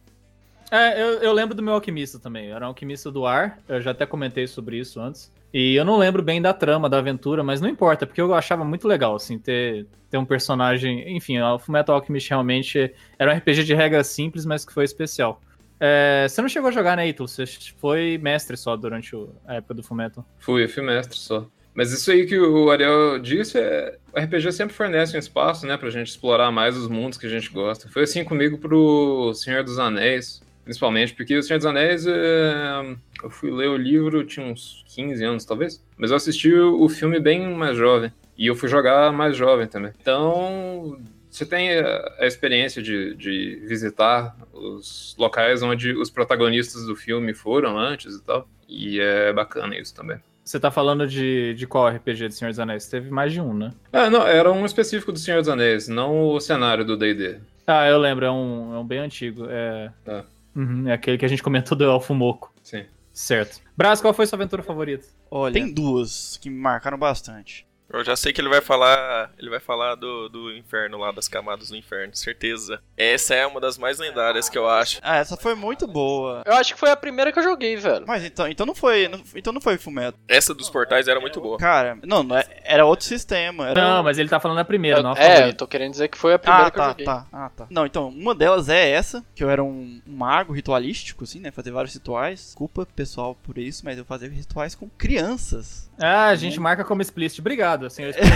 É, 0.69 1.01
eu, 1.01 1.21
eu 1.21 1.33
lembro 1.33 1.55
do 1.55 1.63
meu 1.63 1.73
alquimista 1.73 2.19
também. 2.19 2.47
Eu 2.47 2.55
era 2.55 2.65
um 2.65 2.67
alquimista 2.67 3.09
do 3.09 3.25
ar. 3.25 3.59
Eu 3.67 3.81
já 3.81 3.91
até 3.91 4.05
comentei 4.05 4.45
sobre 4.45 4.77
isso 4.77 4.99
antes. 4.99 5.31
E 5.53 5.75
eu 5.75 5.85
não 5.85 5.97
lembro 5.97 6.21
bem 6.21 6.41
da 6.41 6.53
trama 6.53 6.89
da 6.89 6.97
aventura, 6.97 7.43
mas 7.43 7.61
não 7.61 7.69
importa, 7.69 8.05
porque 8.05 8.19
eu 8.19 8.33
achava 8.33 8.65
muito 8.65 8.87
legal, 8.87 9.15
assim, 9.15 9.39
ter, 9.39 9.87
ter 10.09 10.17
um 10.17 10.25
personagem. 10.25 11.15
Enfim, 11.15 11.39
o 11.39 11.57
Fullmetal 11.57 11.95
Alchemist 11.95 12.29
realmente 12.29 12.93
era 13.17 13.33
um 13.33 13.37
RPG 13.37 13.63
de 13.63 13.73
regras 13.73 14.07
simples, 14.07 14.45
mas 14.45 14.65
que 14.65 14.73
foi 14.73 14.83
especial. 14.83 15.41
É, 15.79 16.25
você 16.27 16.41
não 16.41 16.49
chegou 16.49 16.69
a 16.69 16.71
jogar, 16.71 16.97
né, 16.97 17.07
Ítalo? 17.07 17.27
Você 17.27 17.45
foi 17.77 18.17
mestre 18.21 18.57
só 18.57 18.75
durante 18.75 19.15
a 19.45 19.55
época 19.55 19.73
do 19.73 19.83
Fullmetal. 19.83 20.25
Fui, 20.39 20.63
eu 20.63 20.69
fui 20.69 20.83
mestre 20.83 21.17
só. 21.17 21.47
Mas 21.73 21.91
isso 21.91 22.09
aí 22.09 22.25
que 22.25 22.39
o 22.39 22.71
Ariel 22.71 23.19
disse, 23.19 23.59
é, 23.59 23.97
o 24.13 24.19
RPG 24.19 24.53
sempre 24.53 24.73
fornece 24.73 25.15
um 25.15 25.19
espaço, 25.19 25.67
né, 25.67 25.75
pra 25.75 25.89
gente 25.89 26.07
explorar 26.07 26.49
mais 26.49 26.77
os 26.77 26.87
mundos 26.87 27.17
que 27.17 27.25
a 27.25 27.29
gente 27.29 27.49
gosta. 27.49 27.89
Foi 27.89 28.03
assim 28.03 28.23
comigo 28.23 28.57
pro 28.57 29.33
Senhor 29.33 29.61
dos 29.61 29.77
Anéis 29.77 30.41
principalmente, 30.65 31.13
porque 31.13 31.37
O 31.37 31.43
Senhor 31.43 31.57
dos 31.57 31.65
Anéis, 31.65 32.05
é... 32.05 32.95
eu 33.23 33.29
fui 33.29 33.49
ler 33.49 33.69
o 33.69 33.77
livro, 33.77 34.25
tinha 34.25 34.45
uns 34.45 34.83
15 34.93 35.23
anos, 35.23 35.45
talvez, 35.45 35.81
mas 35.97 36.11
eu 36.11 36.17
assisti 36.17 36.53
o 36.53 36.89
filme 36.89 37.19
bem 37.19 37.47
mais 37.53 37.77
jovem, 37.77 38.11
e 38.37 38.47
eu 38.47 38.55
fui 38.55 38.67
jogar 38.67 39.13
mais 39.13 39.37
jovem 39.37 39.67
também. 39.67 39.93
Então, 40.01 40.99
você 41.29 41.45
tem 41.45 41.79
a, 41.79 42.25
experiência 42.25 42.81
de, 42.81 43.13
de 43.15 43.61
visitar 43.65 44.35
os 44.53 45.15
locais 45.17 45.61
onde 45.61 45.91
os 45.93 46.09
protagonistas 46.09 46.85
do 46.85 46.95
filme 46.95 47.33
foram 47.33 47.77
antes 47.77 48.15
e 48.15 48.23
tal. 48.23 48.47
E 48.67 48.99
é 48.99 49.31
bacana 49.31 49.77
isso 49.77 49.93
também. 49.93 50.17
Você 50.43 50.59
tá 50.59 50.69
falando 50.69 51.07
de, 51.07 51.53
de 51.55 51.65
qual 51.65 51.89
RPG 51.89 52.27
de 52.27 52.35
Senhor 52.35 52.51
dos 52.51 52.59
Anéis? 52.59 52.87
Teve 52.87 53.09
mais 53.09 53.33
de 53.33 53.41
um, 53.41 53.53
né? 53.53 53.71
Ah, 53.91 54.09
não, 54.09 54.25
era 54.27 54.51
um 54.51 54.65
específico 54.65 55.11
do 55.11 55.19
Senhor 55.19 55.39
dos 55.39 55.49
Anéis, 55.49 55.87
não 55.87 56.29
o 56.29 56.39
cenário 56.39 56.85
do 56.85 56.95
D&D. 56.95 57.37
Ah, 57.65 57.87
eu 57.87 57.97
lembro, 57.97 58.25
é 58.25 58.31
um, 58.31 58.75
é 58.75 58.79
um 58.79 58.85
bem 58.85 58.99
antigo. 58.99 59.47
É... 59.49 59.91
É. 60.05 60.23
Uhum, 60.55 60.87
é 60.87 60.93
aquele 60.93 61.17
que 61.17 61.25
a 61.25 61.27
gente 61.27 61.43
comentou 61.43 61.77
do 61.77 61.83
Elfo 61.83 62.13
Moco. 62.13 62.53
Sim. 62.63 62.85
Certo. 63.11 63.61
Brás, 63.77 64.01
qual 64.01 64.13
foi 64.13 64.25
sua 64.25 64.37
aventura 64.37 64.61
favorita? 64.61 65.07
Olha, 65.31 65.53
tem 65.53 65.73
duas 65.73 66.37
que 66.37 66.49
me 66.49 66.57
marcaram 66.57 66.97
bastante. 66.97 67.65
Eu 67.89 68.03
já 68.03 68.15
sei 68.15 68.33
que 68.33 68.41
ele 68.41 68.49
vai 68.49 68.61
falar. 68.61 69.31
Ele 69.37 69.49
vai 69.49 69.59
falar 69.59 69.95
do, 69.95 70.27
do 70.29 70.51
inferno 70.55 70.97
lá, 70.97 71.11
das 71.11 71.27
camadas 71.27 71.69
do 71.69 71.75
inferno, 71.77 72.15
certeza. 72.15 72.81
Essa 72.97 73.35
é 73.35 73.45
uma 73.45 73.59
das 73.61 73.77
mais 73.77 73.99
lendárias 73.99 74.49
que 74.49 74.57
eu 74.57 74.67
acho. 74.67 74.99
Ah, 75.03 75.17
essa 75.17 75.37
foi 75.37 75.53
muito 75.55 75.85
boa. 75.87 76.41
Eu 76.45 76.53
acho 76.53 76.73
que 76.73 76.79
foi 76.79 76.89
a 76.89 76.95
primeira 76.95 77.31
que 77.31 77.39
eu 77.39 77.43
joguei, 77.43 77.75
velho. 77.77 78.05
Mas 78.07 78.23
então, 78.23 78.47
então 78.47 78.65
não 78.65 78.73
foi, 78.75 79.07
não- 79.07 79.21
então 79.35 79.53
não 79.53 79.61
foi 79.61 79.77
Fumeto. 79.77 80.17
Essa 80.27 80.53
dos 80.53 80.69
portais 80.69 81.07
era 81.07 81.19
muito 81.19 81.39
boa. 81.39 81.57
Cara, 81.57 81.97
não, 82.03 82.23
não 82.23 82.37
é- 82.37 82.45
era 82.63 82.85
outro 82.85 83.05
sistema. 83.05 83.69
Era 83.69 83.81
Não, 83.81 84.03
mas 84.03 84.17
ele 84.17 84.29
tá 84.29 84.39
falando 84.39 84.59
a 84.59 84.65
primeira, 84.65 85.03
não 85.03 85.11
a 85.13 85.17
é, 85.19 85.25
eu 85.25 85.35
favorita. 85.35 85.57
tô 85.57 85.67
querendo 85.67 85.91
dizer 85.91 86.07
que 86.07 86.17
foi 86.17 86.33
a 86.33 86.39
primeira 86.39 86.67
Ah, 86.67 86.71
que 86.71 86.77
eu 86.77 86.81
tá, 86.83 86.89
joguei. 86.89 87.05
tá. 87.05 87.27
Ah, 87.31 87.49
tá. 87.55 87.67
Não, 87.69 87.85
então, 87.85 88.09
uma 88.09 88.33
delas 88.33 88.67
é 88.67 88.89
essa, 88.89 89.23
que 89.35 89.43
eu 89.43 89.49
era 89.49 89.63
um, 89.63 90.01
um 90.07 90.15
mago 90.15 90.53
ritualístico, 90.53 91.23
assim, 91.23 91.39
né? 91.39 91.51
Fazer 91.51 91.71
vários 91.71 91.93
rituais. 91.93 92.39
Desculpa, 92.45 92.85
pessoal, 92.95 93.35
por 93.43 93.57
isso, 93.57 93.83
mas 93.85 93.97
eu 93.97 94.05
fazia 94.05 94.27
rituais 94.29 94.73
com 94.75 94.89
crianças. 94.89 95.89
Ah, 95.97 96.27
a 96.27 96.35
gente 96.35 96.59
marca 96.59 96.83
como 96.83 97.01
explicit. 97.01 97.39
Obrigado, 97.39 97.74
senhor 97.89 98.09
explicit. 98.09 98.35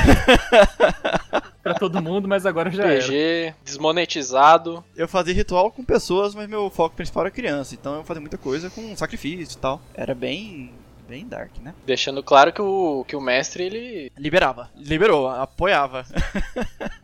pra 1.62 1.74
todo 1.74 2.02
mundo, 2.02 2.28
mas 2.28 2.46
agora 2.46 2.70
já 2.70 2.84
era. 2.84 3.02
PG, 3.02 3.54
desmonetizado. 3.64 4.84
Eu 4.96 5.08
fazia 5.08 5.34
ritual 5.34 5.72
com 5.72 5.84
pessoas, 5.84 6.34
mas 6.34 6.48
meu 6.48 6.70
foco 6.70 6.96
principal 6.96 7.24
era 7.24 7.32
criança. 7.32 7.76
Então 7.76 7.96
eu 7.96 8.04
fazia 8.04 8.22
muita 8.22 8.38
coisa 8.38 8.70
com 8.70 8.96
sacrifício 8.96 9.58
e 9.58 9.60
tal. 9.60 9.82
Era 9.94 10.16
bem. 10.16 10.72
bem 11.08 11.28
dark, 11.28 11.52
né? 11.62 11.74
Deixando 11.86 12.24
claro 12.24 12.52
que 12.54 12.62
o, 12.62 13.06
que 13.08 13.16
o 13.16 13.22
mestre, 13.22 13.64
ele. 13.64 14.12
Liberava. 14.18 14.70
Liberou, 14.76 15.28
apoiava. 15.28 16.06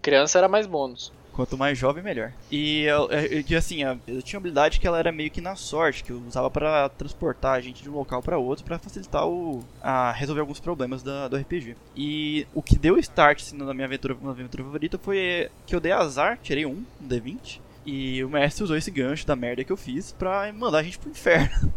Criança 0.02 0.38
era 0.38 0.48
mais 0.48 0.68
bônus. 0.68 1.12
Quanto 1.36 1.58
mais 1.58 1.78
jovem, 1.78 2.02
melhor. 2.02 2.32
E 2.50 2.84
eu, 2.84 3.10
eu, 3.10 3.58
assim, 3.58 3.82
eu 4.08 4.22
tinha 4.22 4.38
uma 4.38 4.44
habilidade 4.44 4.80
que 4.80 4.88
ela 4.88 4.98
era 4.98 5.12
meio 5.12 5.30
que 5.30 5.42
na 5.42 5.54
sorte, 5.54 6.02
que 6.02 6.12
eu 6.12 6.24
usava 6.26 6.50
pra 6.50 6.88
transportar 6.88 7.56
a 7.56 7.60
gente 7.60 7.84
de 7.84 7.90
um 7.90 7.94
local 7.94 8.22
pra 8.22 8.38
outro 8.38 8.64
pra 8.64 8.80
facilitar 8.80 9.28
o 9.28 9.62
a 9.82 10.14
resolver 10.14 10.40
alguns 10.40 10.62
problemas 10.62 11.04
da, 11.04 11.28
do 11.28 11.36
RPG. 11.36 11.76
E 11.94 12.48
o 12.54 12.62
que 12.62 12.80
deu 12.80 12.98
start 13.00 13.42
assim, 13.42 13.58
na 13.58 13.74
minha 13.74 13.86
aventura, 13.86 14.16
na 14.22 14.32
aventura 14.32 14.64
favorita 14.64 14.98
foi 14.98 15.50
que 15.68 15.76
eu 15.76 15.82
dei 15.82 15.92
azar, 15.92 16.40
tirei 16.42 16.66
um, 16.66 16.86
um 17.02 17.08
D20, 17.08 17.60
e 17.86 18.24
o 18.24 18.30
mestre 18.30 18.64
usou 18.64 18.78
esse 18.78 18.90
gancho 18.90 19.28
da 19.28 19.36
merda 19.36 19.64
que 19.64 19.72
eu 19.74 19.78
fiz 19.78 20.14
pra 20.14 20.52
mandar 20.54 20.80
a 20.80 20.84
gente 20.84 20.98
pro 20.98 21.10
inferno. 21.10 21.74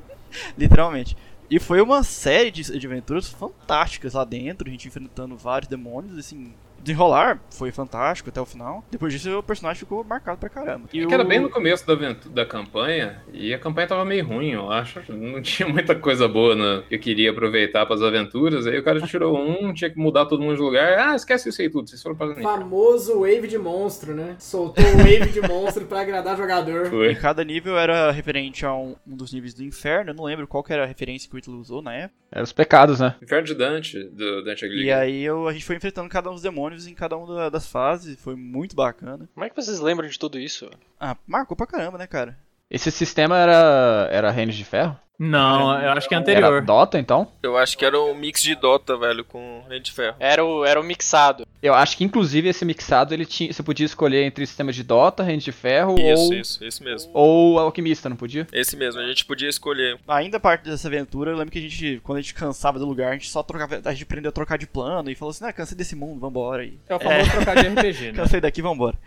Literalmente. 0.56 1.16
E 1.50 1.58
foi 1.60 1.82
uma 1.82 2.02
série 2.02 2.50
de, 2.50 2.78
de 2.78 2.86
aventuras 2.86 3.28
fantásticas 3.28 4.14
lá 4.14 4.24
dentro, 4.24 4.66
a 4.66 4.70
gente 4.70 4.88
enfrentando 4.88 5.36
vários 5.36 5.68
demônios, 5.68 6.16
assim. 6.18 6.54
Desenrolar 6.82 7.40
foi 7.50 7.70
fantástico 7.70 8.28
até 8.30 8.40
o 8.40 8.46
final. 8.46 8.84
Depois 8.90 9.12
disso, 9.12 9.38
o 9.38 9.42
personagem 9.42 9.80
ficou 9.80 10.02
marcado 10.04 10.38
pra 10.38 10.48
caramba. 10.48 10.88
E 10.92 11.02
É 11.02 11.06
que 11.06 11.14
era 11.14 11.24
bem 11.24 11.40
no 11.40 11.48
começo 11.50 11.86
da, 11.86 11.94
da 12.30 12.44
campanha, 12.46 13.22
e 13.32 13.52
a 13.54 13.58
campanha 13.58 13.86
tava 13.86 14.04
meio 14.04 14.26
ruim, 14.26 14.50
eu 14.50 14.70
acho. 14.70 15.00
Não 15.12 15.40
tinha 15.42 15.68
muita 15.68 15.94
coisa 15.94 16.26
boa 16.28 16.54
na- 16.54 16.82
que 16.88 16.94
eu 16.94 16.98
queria 16.98 17.30
aproveitar 17.30 17.86
pras 17.86 18.02
aventuras. 18.02 18.66
Aí 18.66 18.78
o 18.78 18.82
cara 18.84 19.00
tirou 19.02 19.38
um, 19.38 19.72
tinha 19.72 19.90
que 19.90 19.98
mudar 19.98 20.26
todo 20.26 20.42
mundo 20.42 20.56
de 20.56 20.62
lugar. 20.62 20.98
Ah, 20.98 21.14
esquece 21.16 21.48
isso 21.48 21.60
aí 21.62 21.70
tudo, 21.70 21.88
vocês 21.88 22.02
foram 22.02 22.16
pra 22.16 22.34
Famoso 22.36 23.20
wave 23.20 23.46
de 23.48 23.58
monstro, 23.58 24.14
né? 24.14 24.36
Soltou 24.38 24.84
o 24.84 24.96
wave 24.98 25.30
de 25.30 25.40
monstro 25.40 25.84
pra 25.86 26.00
agradar 26.00 26.36
jogador. 26.36 26.86
E 26.86 26.90
Foi. 26.90 27.14
cada 27.14 27.44
nível 27.44 27.78
era 27.78 28.10
referente 28.10 28.64
a 28.66 28.74
um, 28.74 28.96
um 29.06 29.16
dos 29.16 29.32
níveis 29.32 29.54
do 29.54 29.62
inferno. 29.62 30.10
Eu 30.10 30.14
não 30.14 30.24
lembro 30.24 30.46
qual 30.46 30.62
que 30.62 30.72
era 30.72 30.82
a 30.84 30.86
referência 30.86 31.28
que 31.28 31.36
o 31.36 31.38
Ítalo 31.38 31.58
usou 31.60 31.82
na 31.82 31.94
época. 31.94 32.14
É 32.34 32.42
os 32.42 32.52
pecados, 32.52 32.98
né? 33.00 33.14
Inferno 33.22 33.46
de 33.46 33.54
Dante, 33.54 34.02
do 34.04 34.42
Dante 34.42 34.62
E 34.62 34.66
Alighieri. 34.68 34.90
aí 34.92 35.22
eu, 35.22 35.46
a 35.46 35.52
gente 35.52 35.64
foi 35.66 35.76
enfrentando 35.76 36.08
cada 36.08 36.30
um 36.30 36.32
dos 36.32 36.42
demônios 36.42 36.71
em 36.86 36.94
cada 36.94 37.16
uma 37.16 37.50
das 37.50 37.66
fases. 37.66 38.18
Foi 38.20 38.34
muito 38.36 38.74
bacana. 38.76 39.28
Como 39.34 39.44
é 39.44 39.50
que 39.50 39.56
vocês 39.56 39.80
lembram 39.80 40.08
de 40.08 40.18
tudo 40.18 40.38
isso? 40.38 40.70
Ah, 40.98 41.16
marcou 41.26 41.56
pra 41.56 41.66
caramba, 41.66 41.98
né, 41.98 42.06
cara? 42.06 42.38
Esse 42.70 42.90
sistema 42.90 43.38
era. 43.38 44.08
era 44.10 44.30
Reino 44.30 44.52
de 44.52 44.64
Ferro? 44.64 44.98
Não, 45.24 45.80
eu 45.80 45.92
acho 45.92 46.08
que 46.08 46.14
é 46.14 46.18
Era 46.18 46.22
anterior. 46.22 46.62
Dota, 46.62 46.98
então? 46.98 47.28
Eu 47.40 47.56
acho 47.56 47.78
que 47.78 47.84
era 47.84 48.00
um 48.00 48.12
mix 48.12 48.42
de 48.42 48.56
Dota, 48.56 48.96
velho, 48.96 49.24
com 49.24 49.62
Rede 49.68 49.84
de 49.84 49.92
Ferro. 49.92 50.16
Era 50.18 50.44
o, 50.44 50.64
era 50.64 50.80
o 50.80 50.82
mixado. 50.82 51.46
Eu 51.62 51.74
acho 51.74 51.96
que 51.96 52.02
inclusive 52.02 52.48
esse 52.48 52.64
mixado 52.64 53.14
ele 53.14 53.24
tinha. 53.24 53.52
Você 53.52 53.62
podia 53.62 53.86
escolher 53.86 54.24
entre 54.24 54.44
sistema 54.44 54.72
de 54.72 54.82
Dota, 54.82 55.22
Reino 55.22 55.40
de 55.40 55.52
Ferro 55.52 55.94
Isso, 55.96 56.22
ou. 56.22 56.34
isso, 56.34 56.64
esse 56.64 56.82
mesmo. 56.82 57.12
Ou 57.14 57.60
Alquimista, 57.60 58.08
não 58.08 58.16
podia? 58.16 58.48
Esse 58.52 58.76
mesmo, 58.76 59.00
a 59.00 59.06
gente 59.06 59.24
podia 59.24 59.48
escolher. 59.48 59.96
Ainda 60.08 60.40
parte 60.40 60.68
dessa 60.68 60.88
aventura, 60.88 61.30
eu 61.30 61.36
lembro 61.36 61.52
que 61.52 61.58
a 61.60 61.62
gente, 61.62 62.00
quando 62.02 62.18
a 62.18 62.20
gente 62.20 62.34
cansava 62.34 62.80
do 62.80 62.86
lugar, 62.86 63.10
a 63.10 63.12
gente 63.12 63.30
só 63.30 63.44
trocava. 63.44 63.80
A 63.84 63.92
gente 63.92 64.02
aprendeu 64.02 64.30
a 64.30 64.32
trocar 64.32 64.58
de 64.58 64.66
plano 64.66 65.08
e 65.08 65.14
falou 65.14 65.30
assim: 65.30 65.44
ah, 65.44 65.52
cansei 65.52 65.76
desse 65.76 65.94
mundo, 65.94 66.18
vambora. 66.18 66.64
E, 66.64 66.80
É 66.88 66.96
o 66.96 66.98
famoso 66.98 67.30
trocar 67.30 67.54
de 67.54 67.68
RPG, 67.68 68.06
né? 68.10 68.12
cansei 68.14 68.40
daqui, 68.40 68.60
vambora. 68.60 68.98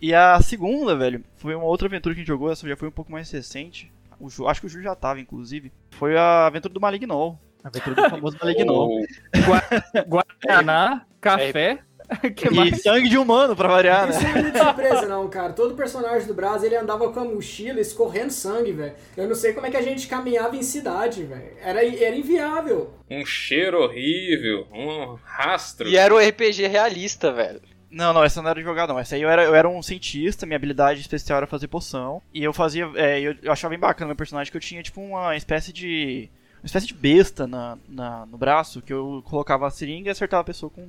E 0.00 0.14
a 0.14 0.40
segunda, 0.40 0.94
velho, 0.94 1.24
foi 1.38 1.54
uma 1.54 1.64
outra 1.64 1.88
aventura 1.88 2.14
que 2.14 2.20
a 2.20 2.22
gente 2.22 2.28
jogou, 2.28 2.52
essa 2.52 2.68
já 2.68 2.76
foi 2.76 2.86
um 2.86 2.92
pouco 2.92 3.10
mais 3.10 3.30
recente. 3.30 3.90
O 4.18 4.28
Ju, 4.30 4.46
acho 4.46 4.60
que 4.60 4.66
o 4.66 4.70
Ju 4.70 4.82
já 4.82 4.94
tava, 4.94 5.20
inclusive. 5.20 5.72
Foi 5.90 6.16
a 6.16 6.46
aventura 6.46 6.72
do 6.72 6.80
Malignol. 6.80 7.38
A 7.62 7.68
aventura 7.68 7.94
do 7.96 8.10
famoso 8.10 8.36
Malignol. 8.40 8.88
Ou- 8.90 10.04
Guaraná, 10.06 11.04
café. 11.20 11.78
que 12.36 12.46
E 12.46 12.50
mais? 12.54 12.82
sangue 12.82 13.08
de 13.08 13.18
humano, 13.18 13.56
pra 13.56 13.66
variar, 13.68 14.08
Isso 14.08 14.22
né? 14.22 14.28
não 14.32 14.38
é 14.38 14.42
muito 14.42 14.58
surpresa, 14.58 15.06
não, 15.08 15.28
cara. 15.28 15.52
Todo 15.52 15.74
personagem 15.74 16.28
do 16.28 16.34
Brás, 16.34 16.62
ele 16.62 16.76
andava 16.76 17.12
com 17.12 17.18
a 17.18 17.24
mochila 17.24 17.80
escorrendo 17.80 18.32
sangue, 18.32 18.70
velho. 18.70 18.94
Eu 19.16 19.26
não 19.26 19.34
sei 19.34 19.52
como 19.52 19.66
é 19.66 19.70
que 19.72 19.76
a 19.76 19.82
gente 19.82 20.06
caminhava 20.06 20.56
em 20.56 20.62
cidade, 20.62 21.24
velho. 21.24 21.56
Era, 21.60 21.84
era 21.84 22.14
inviável. 22.14 22.94
um 23.10 23.26
cheiro 23.26 23.82
horrível, 23.82 24.68
um 24.72 25.18
rastro. 25.24 25.88
E 25.88 25.96
era 25.96 26.14
o 26.14 26.18
RPG 26.18 26.68
realista, 26.68 27.32
velho. 27.32 27.60
Não, 27.90 28.12
não, 28.12 28.24
essa 28.24 28.42
não 28.42 28.50
era 28.50 28.58
de 28.60 28.64
jogar, 28.66 28.86
não. 28.86 28.98
Essa 28.98 29.14
aí 29.16 29.22
eu 29.22 29.28
era, 29.30 29.44
eu 29.44 29.54
era 29.54 29.68
um 29.68 29.82
cientista, 29.82 30.44
minha 30.46 30.56
habilidade 30.56 31.00
especial 31.00 31.38
era 31.38 31.46
fazer 31.46 31.68
poção. 31.68 32.20
E 32.34 32.42
eu 32.42 32.52
fazia. 32.52 32.90
é, 32.96 33.20
eu, 33.20 33.34
eu 33.42 33.52
achava 33.52 33.70
bem 33.70 33.78
bacana 33.78 34.08
meu 34.08 34.16
personagem 34.16 34.50
que 34.50 34.56
eu 34.56 34.60
tinha, 34.60 34.82
tipo, 34.82 35.00
uma 35.00 35.36
espécie 35.36 35.72
de. 35.72 36.28
Uma 36.62 36.66
espécie 36.66 36.86
de 36.88 36.94
besta 36.94 37.46
na, 37.46 37.78
na- 37.88 38.26
no 38.26 38.36
braço, 38.36 38.82
que 38.82 38.92
eu 38.92 39.22
colocava 39.26 39.66
a 39.66 39.70
seringa 39.70 40.08
e 40.08 40.10
acertava 40.10 40.40
a 40.40 40.44
pessoa 40.44 40.68
com 40.68 40.88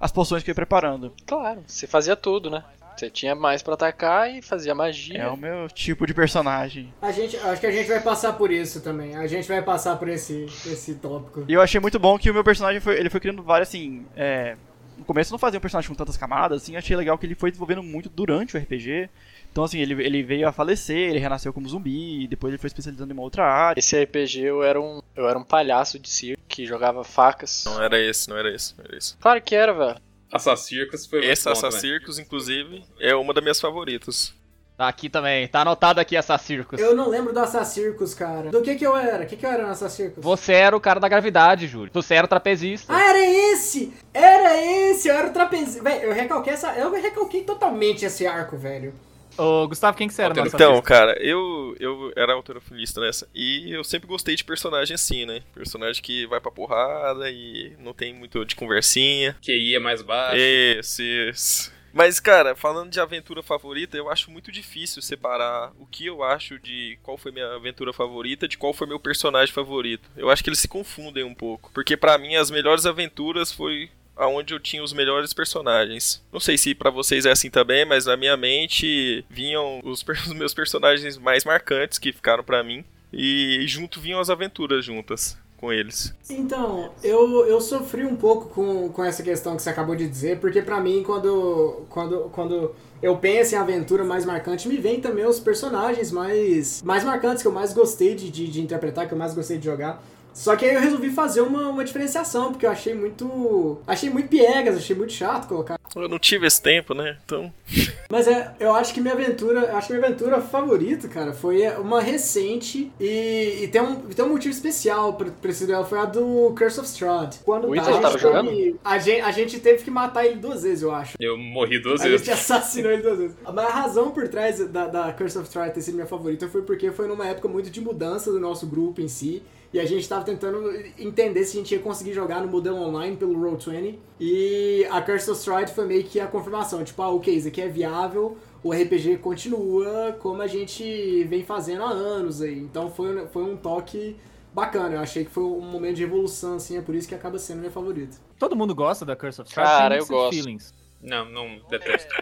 as 0.00 0.10
poções 0.10 0.42
que 0.42 0.50
eu 0.50 0.52
ia 0.52 0.56
preparando. 0.56 1.12
Claro, 1.26 1.62
você 1.66 1.86
fazia 1.86 2.16
tudo, 2.16 2.48
né? 2.50 2.64
Você 2.96 3.10
tinha 3.10 3.34
mais 3.34 3.62
pra 3.62 3.74
atacar 3.74 4.28
e 4.34 4.42
fazia 4.42 4.74
magia. 4.74 5.18
É 5.22 5.28
o 5.28 5.36
meu 5.36 5.68
tipo 5.68 6.04
de 6.06 6.12
personagem. 6.14 6.92
A 7.00 7.12
gente, 7.12 7.36
acho 7.36 7.60
que 7.60 7.66
a 7.66 7.70
gente 7.70 7.86
vai 7.88 8.00
passar 8.00 8.32
por 8.32 8.50
isso 8.50 8.80
também. 8.80 9.14
A 9.16 9.26
gente 9.28 9.46
vai 9.46 9.62
passar 9.62 9.96
por 9.96 10.08
esse, 10.08 10.46
esse 10.66 10.94
tópico. 10.96 11.44
E 11.46 11.52
eu 11.52 11.60
achei 11.60 11.80
muito 11.80 11.98
bom 11.98 12.18
que 12.18 12.28
o 12.30 12.34
meu 12.34 12.42
personagem 12.42 12.80
foi. 12.80 12.98
Ele 12.98 13.08
foi 13.10 13.20
criando 13.20 13.40
várias, 13.42 13.68
assim. 13.68 14.04
É, 14.16 14.56
no 14.98 15.04
começo 15.04 15.30
eu 15.30 15.34
não 15.34 15.38
fazia 15.38 15.58
um 15.58 15.60
personagem 15.60 15.88
com 15.88 15.94
tantas 15.94 16.16
camadas, 16.16 16.62
assim, 16.62 16.76
achei 16.76 16.96
legal 16.96 17.16
que 17.16 17.24
ele 17.24 17.34
foi 17.34 17.50
desenvolvendo 17.50 17.82
muito 17.82 18.08
durante 18.08 18.56
o 18.56 18.60
RPG. 18.60 19.08
Então, 19.50 19.64
assim, 19.64 19.80
ele, 19.80 20.04
ele 20.04 20.22
veio 20.22 20.46
a 20.46 20.52
falecer, 20.52 20.96
ele 20.96 21.18
renasceu 21.18 21.52
como 21.52 21.68
zumbi, 21.68 22.24
e 22.24 22.28
depois 22.28 22.52
ele 22.52 22.60
foi 22.60 22.68
especializando 22.68 23.10
em 23.10 23.14
uma 23.14 23.22
outra 23.22 23.44
área. 23.44 23.78
Esse 23.78 24.00
RPG 24.02 24.42
eu 24.42 24.62
era 24.62 24.80
um, 24.80 25.00
eu 25.16 25.28
era 25.28 25.38
um 25.38 25.44
palhaço 25.44 25.98
de 25.98 26.08
circo 26.08 26.42
que 26.48 26.66
jogava 26.66 27.02
facas. 27.04 27.64
Não 27.64 27.82
era 27.82 27.98
esse, 27.98 28.28
não 28.28 28.36
era 28.36 28.54
esse, 28.54 28.76
não 28.76 28.84
era 28.84 28.96
esse. 28.96 29.16
Claro 29.16 29.40
que 29.40 29.54
era, 29.54 29.72
velho. 29.72 30.00
Assassircus 30.30 31.06
foi 31.06 31.20
muito 31.20 31.30
Esse 31.30 31.44
também. 31.44 31.58
Assassircus, 31.58 32.18
inclusive, 32.18 32.84
é 33.00 33.14
uma 33.14 33.32
das 33.32 33.42
minhas 33.42 33.60
favoritas. 33.60 34.34
Tá 34.78 34.86
aqui 34.86 35.08
também, 35.08 35.48
tá 35.48 35.62
anotado 35.62 36.00
aqui 36.00 36.16
essa 36.16 36.38
Circus. 36.38 36.78
Eu 36.78 36.94
não 36.94 37.08
lembro 37.08 37.32
do 37.32 37.40
Assassircus, 37.40 38.14
cara. 38.14 38.48
Do 38.48 38.62
que 38.62 38.76
que 38.76 38.86
eu 38.86 38.96
era? 38.96 39.24
O 39.24 39.26
que 39.26 39.36
que 39.36 39.44
eu 39.44 39.50
era 39.50 39.64
no 39.64 39.72
Assassircus? 39.72 40.22
Você 40.22 40.52
era 40.52 40.76
o 40.76 40.80
cara 40.80 41.00
da 41.00 41.08
gravidade, 41.08 41.66
Júlio. 41.66 41.90
Você 41.92 42.14
era 42.14 42.26
o 42.26 42.28
trapezista. 42.28 42.94
Ah, 42.94 43.10
era 43.10 43.18
esse! 43.18 43.92
Era 44.14 44.56
esse! 44.56 45.08
Eu 45.08 45.16
era 45.16 45.26
o 45.26 45.32
trapezista. 45.32 45.82
Velho, 45.82 46.02
eu 46.04 46.14
recalquei 46.14 46.52
essa. 46.52 46.74
Eu 46.78 46.92
recalquei 46.92 47.42
totalmente 47.42 48.04
esse 48.04 48.24
arco, 48.24 48.56
velho. 48.56 48.94
Ô, 49.36 49.66
Gustavo, 49.66 49.96
quem 49.96 50.06
que 50.06 50.14
você 50.14 50.22
era 50.22 50.32
no 50.32 50.46
Então, 50.46 50.80
cara, 50.80 51.20
eu, 51.20 51.74
eu 51.80 52.12
era 52.14 52.34
alterofilista 52.34 53.00
nessa. 53.00 53.28
E 53.34 53.72
eu 53.72 53.82
sempre 53.82 54.06
gostei 54.06 54.36
de 54.36 54.44
personagem 54.44 54.94
assim, 54.94 55.26
né? 55.26 55.42
Personagem 55.52 56.00
que 56.00 56.24
vai 56.28 56.40
pra 56.40 56.52
porrada 56.52 57.28
e 57.28 57.72
não 57.80 57.92
tem 57.92 58.14
muito 58.14 58.44
de 58.44 58.54
conversinha. 58.54 59.36
QI 59.42 59.74
é 59.74 59.80
mais 59.80 60.02
baixo. 60.02 60.36
Esse, 60.38 61.02
esse. 61.30 61.77
Mas, 61.92 62.20
cara, 62.20 62.54
falando 62.54 62.90
de 62.90 63.00
aventura 63.00 63.42
favorita, 63.42 63.96
eu 63.96 64.10
acho 64.10 64.30
muito 64.30 64.52
difícil 64.52 65.00
separar 65.02 65.72
o 65.78 65.86
que 65.86 66.06
eu 66.06 66.22
acho 66.22 66.58
de 66.58 66.98
qual 67.02 67.16
foi 67.16 67.32
minha 67.32 67.54
aventura 67.54 67.92
favorita 67.92 68.46
de 68.46 68.58
qual 68.58 68.72
foi 68.72 68.86
meu 68.86 69.00
personagem 69.00 69.54
favorito. 69.54 70.08
Eu 70.16 70.30
acho 70.30 70.42
que 70.42 70.50
eles 70.50 70.60
se 70.60 70.68
confundem 70.68 71.24
um 71.24 71.34
pouco. 71.34 71.70
Porque 71.72 71.96
pra 71.96 72.18
mim, 72.18 72.36
as 72.36 72.50
melhores 72.50 72.86
aventuras 72.86 73.52
foi 73.52 73.90
aonde 74.18 74.52
eu 74.52 74.58
tinha 74.58 74.82
os 74.82 74.92
melhores 74.92 75.32
personagens. 75.32 76.22
Não 76.32 76.40
sei 76.40 76.58
se 76.58 76.74
pra 76.74 76.90
vocês 76.90 77.24
é 77.24 77.30
assim 77.30 77.48
também, 77.48 77.84
mas 77.84 78.06
na 78.06 78.16
minha 78.16 78.36
mente 78.36 79.24
vinham 79.30 79.80
os, 79.84 80.04
os 80.26 80.32
meus 80.32 80.52
personagens 80.52 81.16
mais 81.16 81.44
marcantes 81.44 81.98
que 81.98 82.12
ficaram 82.12 82.42
pra 82.42 82.64
mim. 82.64 82.84
E 83.12 83.64
junto 83.66 84.00
vinham 84.00 84.20
as 84.20 84.28
aventuras 84.28 84.84
juntas. 84.84 85.38
Com 85.58 85.72
eles. 85.72 86.14
Então, 86.30 86.90
eu, 87.02 87.44
eu 87.46 87.60
sofri 87.60 88.06
um 88.06 88.16
pouco 88.16 88.48
com, 88.48 88.88
com 88.88 89.04
essa 89.04 89.22
questão 89.22 89.56
que 89.56 89.62
você 89.62 89.70
acabou 89.70 89.96
de 89.96 90.08
dizer, 90.08 90.38
porque 90.38 90.62
pra 90.62 90.80
mim, 90.80 91.02
quando, 91.04 91.82
quando, 91.90 92.30
quando 92.30 92.74
eu 93.02 93.16
penso 93.16 93.54
em 93.54 93.58
aventura 93.58 94.04
mais 94.04 94.24
marcante, 94.24 94.68
me 94.68 94.76
vem 94.76 95.00
também 95.00 95.26
os 95.26 95.40
personagens 95.40 96.12
mais, 96.12 96.80
mais 96.82 97.04
marcantes, 97.04 97.42
que 97.42 97.48
eu 97.48 97.52
mais 97.52 97.72
gostei 97.72 98.14
de, 98.14 98.30
de, 98.30 98.46
de 98.48 98.60
interpretar, 98.60 99.06
que 99.08 99.14
eu 99.14 99.18
mais 99.18 99.34
gostei 99.34 99.58
de 99.58 99.64
jogar. 99.64 100.02
Só 100.38 100.54
que 100.54 100.64
aí 100.64 100.72
eu 100.74 100.80
resolvi 100.80 101.10
fazer 101.10 101.40
uma, 101.40 101.68
uma 101.68 101.84
diferenciação, 101.84 102.52
porque 102.52 102.64
eu 102.64 102.70
achei 102.70 102.94
muito. 102.94 103.78
Achei 103.86 104.08
muito 104.08 104.28
piegas, 104.28 104.76
achei 104.76 104.94
muito 104.94 105.12
chato 105.12 105.48
colocar. 105.48 105.76
Eu 105.96 106.08
não 106.08 106.18
tive 106.18 106.46
esse 106.46 106.62
tempo, 106.62 106.94
né? 106.94 107.16
Então. 107.24 107.52
Mas 108.08 108.28
é, 108.28 108.54
eu 108.60 108.72
acho 108.72 108.94
que 108.94 109.00
minha 109.00 109.14
aventura. 109.14 109.76
Acho 109.76 109.88
que 109.88 109.94
minha 109.94 110.06
aventura 110.06 110.40
favorita, 110.40 111.08
cara, 111.08 111.32
foi 111.32 111.68
uma 111.78 112.00
recente 112.00 112.92
e, 113.00 113.62
e 113.64 113.68
tem, 113.68 113.82
um, 113.82 113.96
tem 113.96 114.24
um 114.24 114.28
motivo 114.28 114.54
especial 114.54 115.14
pra, 115.14 115.28
pra 115.30 115.50
esse 115.50 115.66
duelo, 115.66 115.84
foi 115.84 115.98
a 115.98 116.04
do 116.04 116.54
Curse 116.56 116.78
of 116.80 116.88
Strahd. 116.88 117.38
Quando 117.44 117.68
O 117.68 117.74
tá, 117.74 117.82
a 117.82 117.84
gente 117.92 118.00
tava 118.00 118.16
jogando? 118.18 118.50
teve- 118.50 118.76
A 118.84 118.98
gente, 118.98 119.20
a 119.20 119.30
gente 119.32 119.58
teve 119.60 119.82
que 119.82 119.90
matar 119.90 120.24
ele 120.24 120.36
duas 120.36 120.62
vezes, 120.62 120.82
eu 120.82 120.92
acho. 120.92 121.16
Eu 121.18 121.36
morri 121.36 121.80
duas 121.80 122.00
A 122.00 122.04
gente 122.08 122.18
vezes. 122.20 122.28
assassinou 122.28 122.92
ele 122.92 123.02
duas 123.02 123.18
vezes. 123.18 123.36
Mas 123.42 123.58
a 123.66 123.70
razão 123.70 124.10
por 124.12 124.28
trás 124.28 124.58
da, 124.68 124.86
da 124.86 125.12
Curse 125.12 125.36
of 125.36 125.46
Strahd 125.48 125.74
ter 125.74 125.80
sido 125.82 125.94
minha 125.94 126.06
favorita 126.06 126.46
foi 126.48 126.62
porque 126.62 126.92
foi 126.92 127.08
numa 127.08 127.26
época 127.26 127.48
muito 127.48 127.70
de 127.70 127.80
mudança 127.80 128.30
do 128.30 128.38
nosso 128.38 128.66
grupo 128.68 129.00
em 129.00 129.08
si. 129.08 129.42
E 129.72 129.78
a 129.78 129.84
gente 129.84 130.08
tava 130.08 130.24
tentando 130.24 130.70
entender 130.98 131.44
se 131.44 131.56
a 131.56 131.60
gente 131.60 131.74
ia 131.74 131.80
conseguir 131.80 132.14
jogar 132.14 132.40
no 132.40 132.48
modelo 132.48 132.78
online 132.78 133.16
pelo 133.16 133.34
Roll20. 133.34 133.96
E 134.18 134.86
a 134.90 135.02
Curse 135.02 135.30
of 135.30 135.38
Strahd 135.38 135.70
foi 135.72 135.86
meio 135.86 136.04
que 136.04 136.18
a 136.18 136.26
confirmação. 136.26 136.82
Tipo, 136.82 137.02
ah, 137.02 137.10
ok, 137.10 137.34
isso 137.34 137.48
aqui 137.48 137.60
é 137.60 137.68
viável. 137.68 138.36
O 138.62 138.72
RPG 138.72 139.18
continua 139.18 140.16
como 140.20 140.40
a 140.40 140.46
gente 140.46 141.24
vem 141.24 141.44
fazendo 141.44 141.82
há 141.82 141.90
anos 141.90 142.40
aí. 142.40 142.58
Então 142.58 142.90
foi, 142.90 143.26
foi 143.28 143.42
um 143.44 143.56
toque 143.56 144.16
bacana. 144.54 144.94
Eu 144.94 145.00
achei 145.00 145.24
que 145.24 145.30
foi 145.30 145.44
um 145.44 145.60
momento 145.60 145.96
de 145.96 146.02
evolução, 146.02 146.56
assim. 146.56 146.78
É 146.78 146.80
por 146.80 146.94
isso 146.94 147.06
que 147.06 147.14
acaba 147.14 147.38
sendo 147.38 147.58
minha 147.58 147.70
favorita. 147.70 148.16
Todo 148.38 148.56
mundo 148.56 148.74
gosta 148.74 149.04
da 149.04 149.14
Curse 149.14 149.42
of 149.42 149.50
Strahd? 149.50 149.68
Cara, 149.68 149.96
eu 149.98 150.06
gosto. 150.06 150.34
Feelings. 150.34 150.72
Não, 151.00 151.24
não 151.24 151.60
detesto. 151.68 152.12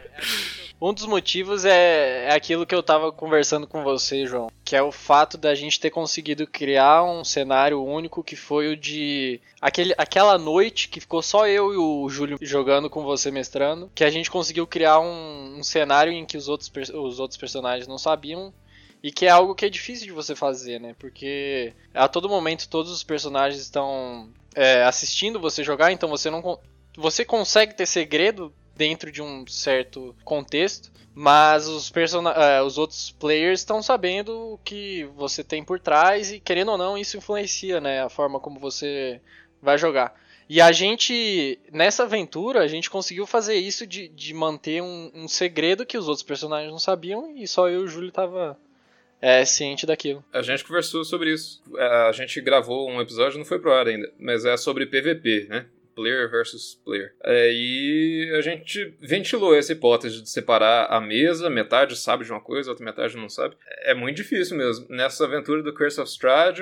Um 0.80 0.92
dos 0.92 1.06
motivos 1.06 1.64
é, 1.64 2.26
é 2.26 2.34
aquilo 2.34 2.66
que 2.66 2.74
eu 2.74 2.82
tava 2.82 3.10
conversando 3.10 3.66
com 3.66 3.82
você, 3.82 4.26
João, 4.26 4.50
que 4.62 4.76
é 4.76 4.82
o 4.82 4.92
fato 4.92 5.38
da 5.38 5.54
gente 5.54 5.80
ter 5.80 5.90
conseguido 5.90 6.46
criar 6.46 7.02
um 7.02 7.24
cenário 7.24 7.82
único 7.82 8.22
que 8.22 8.36
foi 8.36 8.68
o 8.68 8.76
de 8.76 9.40
aquele, 9.60 9.94
aquela 9.96 10.36
noite 10.36 10.88
que 10.88 11.00
ficou 11.00 11.22
só 11.22 11.48
eu 11.48 11.72
e 11.72 11.76
o 11.78 12.06
Júlio 12.10 12.36
jogando 12.42 12.90
com 12.90 13.02
você 13.02 13.30
mestrando, 13.30 13.90
que 13.94 14.04
a 14.04 14.10
gente 14.10 14.30
conseguiu 14.30 14.66
criar 14.66 15.00
um, 15.00 15.56
um 15.58 15.64
cenário 15.64 16.12
em 16.12 16.26
que 16.26 16.36
os 16.36 16.46
outros, 16.46 16.70
os 16.92 17.18
outros 17.18 17.38
personagens 17.38 17.88
não 17.88 17.96
sabiam 17.96 18.52
e 19.02 19.10
que 19.10 19.24
é 19.24 19.30
algo 19.30 19.54
que 19.54 19.64
é 19.64 19.70
difícil 19.70 20.06
de 20.06 20.12
você 20.12 20.34
fazer, 20.34 20.78
né? 20.78 20.94
Porque 20.98 21.72
a 21.94 22.06
todo 22.06 22.28
momento 22.28 22.68
todos 22.68 22.92
os 22.92 23.02
personagens 23.02 23.62
estão 23.62 24.28
é, 24.54 24.82
assistindo 24.84 25.40
você 25.40 25.64
jogar, 25.64 25.90
então 25.90 26.08
você 26.08 26.28
não 26.28 26.58
você 26.98 27.24
consegue 27.24 27.74
ter 27.74 27.86
segredo 27.86 28.52
dentro 28.76 29.10
de 29.10 29.22
um 29.22 29.46
certo 29.46 30.14
contexto, 30.24 30.92
mas 31.14 31.66
os, 31.66 31.90
eh, 31.96 32.62
os 32.62 32.76
outros 32.76 33.10
players 33.10 33.60
estão 33.60 33.82
sabendo 33.82 34.52
o 34.52 34.58
que 34.58 35.04
você 35.16 35.42
tem 35.42 35.64
por 35.64 35.80
trás 35.80 36.30
e 36.30 36.38
querendo 36.38 36.72
ou 36.72 36.78
não 36.78 36.96
isso 36.96 37.16
influencia, 37.16 37.80
né, 37.80 38.02
a 38.02 38.08
forma 38.08 38.38
como 38.38 38.60
você 38.60 39.20
vai 39.62 39.78
jogar. 39.78 40.14
E 40.48 40.60
a 40.60 40.70
gente, 40.70 41.58
nessa 41.72 42.04
aventura, 42.04 42.60
a 42.60 42.68
gente 42.68 42.88
conseguiu 42.88 43.26
fazer 43.26 43.56
isso 43.56 43.84
de, 43.86 44.08
de 44.08 44.32
manter 44.32 44.80
um, 44.80 45.10
um 45.12 45.26
segredo 45.26 45.84
que 45.84 45.98
os 45.98 46.06
outros 46.06 46.22
personagens 46.22 46.70
não 46.70 46.78
sabiam 46.78 47.34
e 47.36 47.48
só 47.48 47.68
eu 47.68 47.80
e 47.80 47.84
o 47.84 47.88
Júlio 47.88 48.12
tava 48.12 48.56
é, 49.20 49.44
ciente 49.44 49.86
daquilo. 49.86 50.24
A 50.32 50.42
gente 50.42 50.64
conversou 50.64 51.04
sobre 51.04 51.32
isso. 51.32 51.62
A 52.08 52.12
gente 52.12 52.40
gravou 52.40 52.88
um 52.88 53.00
episódio, 53.00 53.38
não 53.38 53.44
foi 53.44 53.58
pro 53.58 53.72
ar 53.72 53.88
ainda, 53.88 54.12
mas 54.18 54.44
é 54.44 54.56
sobre 54.56 54.86
PVP, 54.86 55.46
né? 55.48 55.66
Player 55.96 56.30
versus 56.30 56.74
player. 56.84 57.14
É, 57.24 57.50
e 57.50 58.30
a 58.36 58.42
gente 58.42 58.94
ventilou 59.00 59.56
essa 59.56 59.72
hipótese 59.72 60.22
de 60.22 60.28
separar 60.28 60.86
a 60.90 61.00
mesa, 61.00 61.48
metade 61.48 61.96
sabe 61.96 62.22
de 62.22 62.30
uma 62.30 62.40
coisa, 62.40 62.70
outra 62.70 62.84
metade 62.84 63.16
não 63.16 63.30
sabe. 63.30 63.56
É 63.82 63.94
muito 63.94 64.16
difícil 64.16 64.58
mesmo. 64.58 64.86
Nessa 64.90 65.24
aventura 65.24 65.62
do 65.62 65.72
Curse 65.72 65.98
of 65.98 66.10
Strahd, 66.10 66.60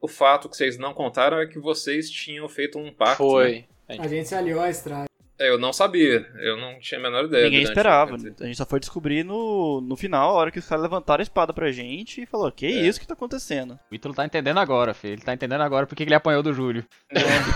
o 0.00 0.08
fato 0.08 0.48
que 0.48 0.56
vocês 0.56 0.78
não 0.78 0.94
contaram 0.94 1.38
é 1.38 1.46
que 1.46 1.58
vocês 1.58 2.10
tinham 2.10 2.48
feito 2.48 2.78
um 2.78 2.90
pacto. 2.90 3.22
né? 3.22 3.28
Foi. 3.28 3.64
A 3.88 4.08
gente 4.08 4.26
se 4.26 4.34
aliou 4.34 4.60
à 4.60 4.70
Strahd. 4.70 5.06
É, 5.42 5.48
eu 5.48 5.58
não 5.58 5.72
sabia, 5.72 6.24
eu 6.40 6.56
não 6.56 6.78
tinha 6.78 7.00
a 7.00 7.02
menor 7.02 7.24
ideia. 7.24 7.44
Ninguém 7.44 7.62
esperava. 7.62 8.14
a 8.14 8.44
gente 8.46 8.56
só 8.56 8.64
foi 8.64 8.78
descobrir 8.78 9.24
no, 9.24 9.80
no 9.80 9.96
final, 9.96 10.30
a 10.30 10.32
hora 10.34 10.50
que 10.52 10.58
os 10.60 10.66
caras 10.66 10.84
levantaram 10.84 11.20
a 11.20 11.24
espada 11.24 11.52
pra 11.52 11.72
gente 11.72 12.22
e 12.22 12.26
falou: 12.26 12.50
Que 12.52 12.66
É. 12.66 12.70
isso 12.70 13.00
que 13.00 13.06
tá 13.06 13.14
acontecendo? 13.14 13.78
O 13.90 13.94
Ítalo 13.94 14.14
tá 14.14 14.24
entendendo 14.24 14.58
agora, 14.58 14.94
filho. 14.94 15.14
Ele 15.14 15.22
tá 15.22 15.34
entendendo 15.34 15.62
agora 15.62 15.84
porque 15.86 16.04
que 16.04 16.08
ele 16.08 16.14
apanhou 16.14 16.42
do 16.44 16.52
Júlio. 16.54 16.84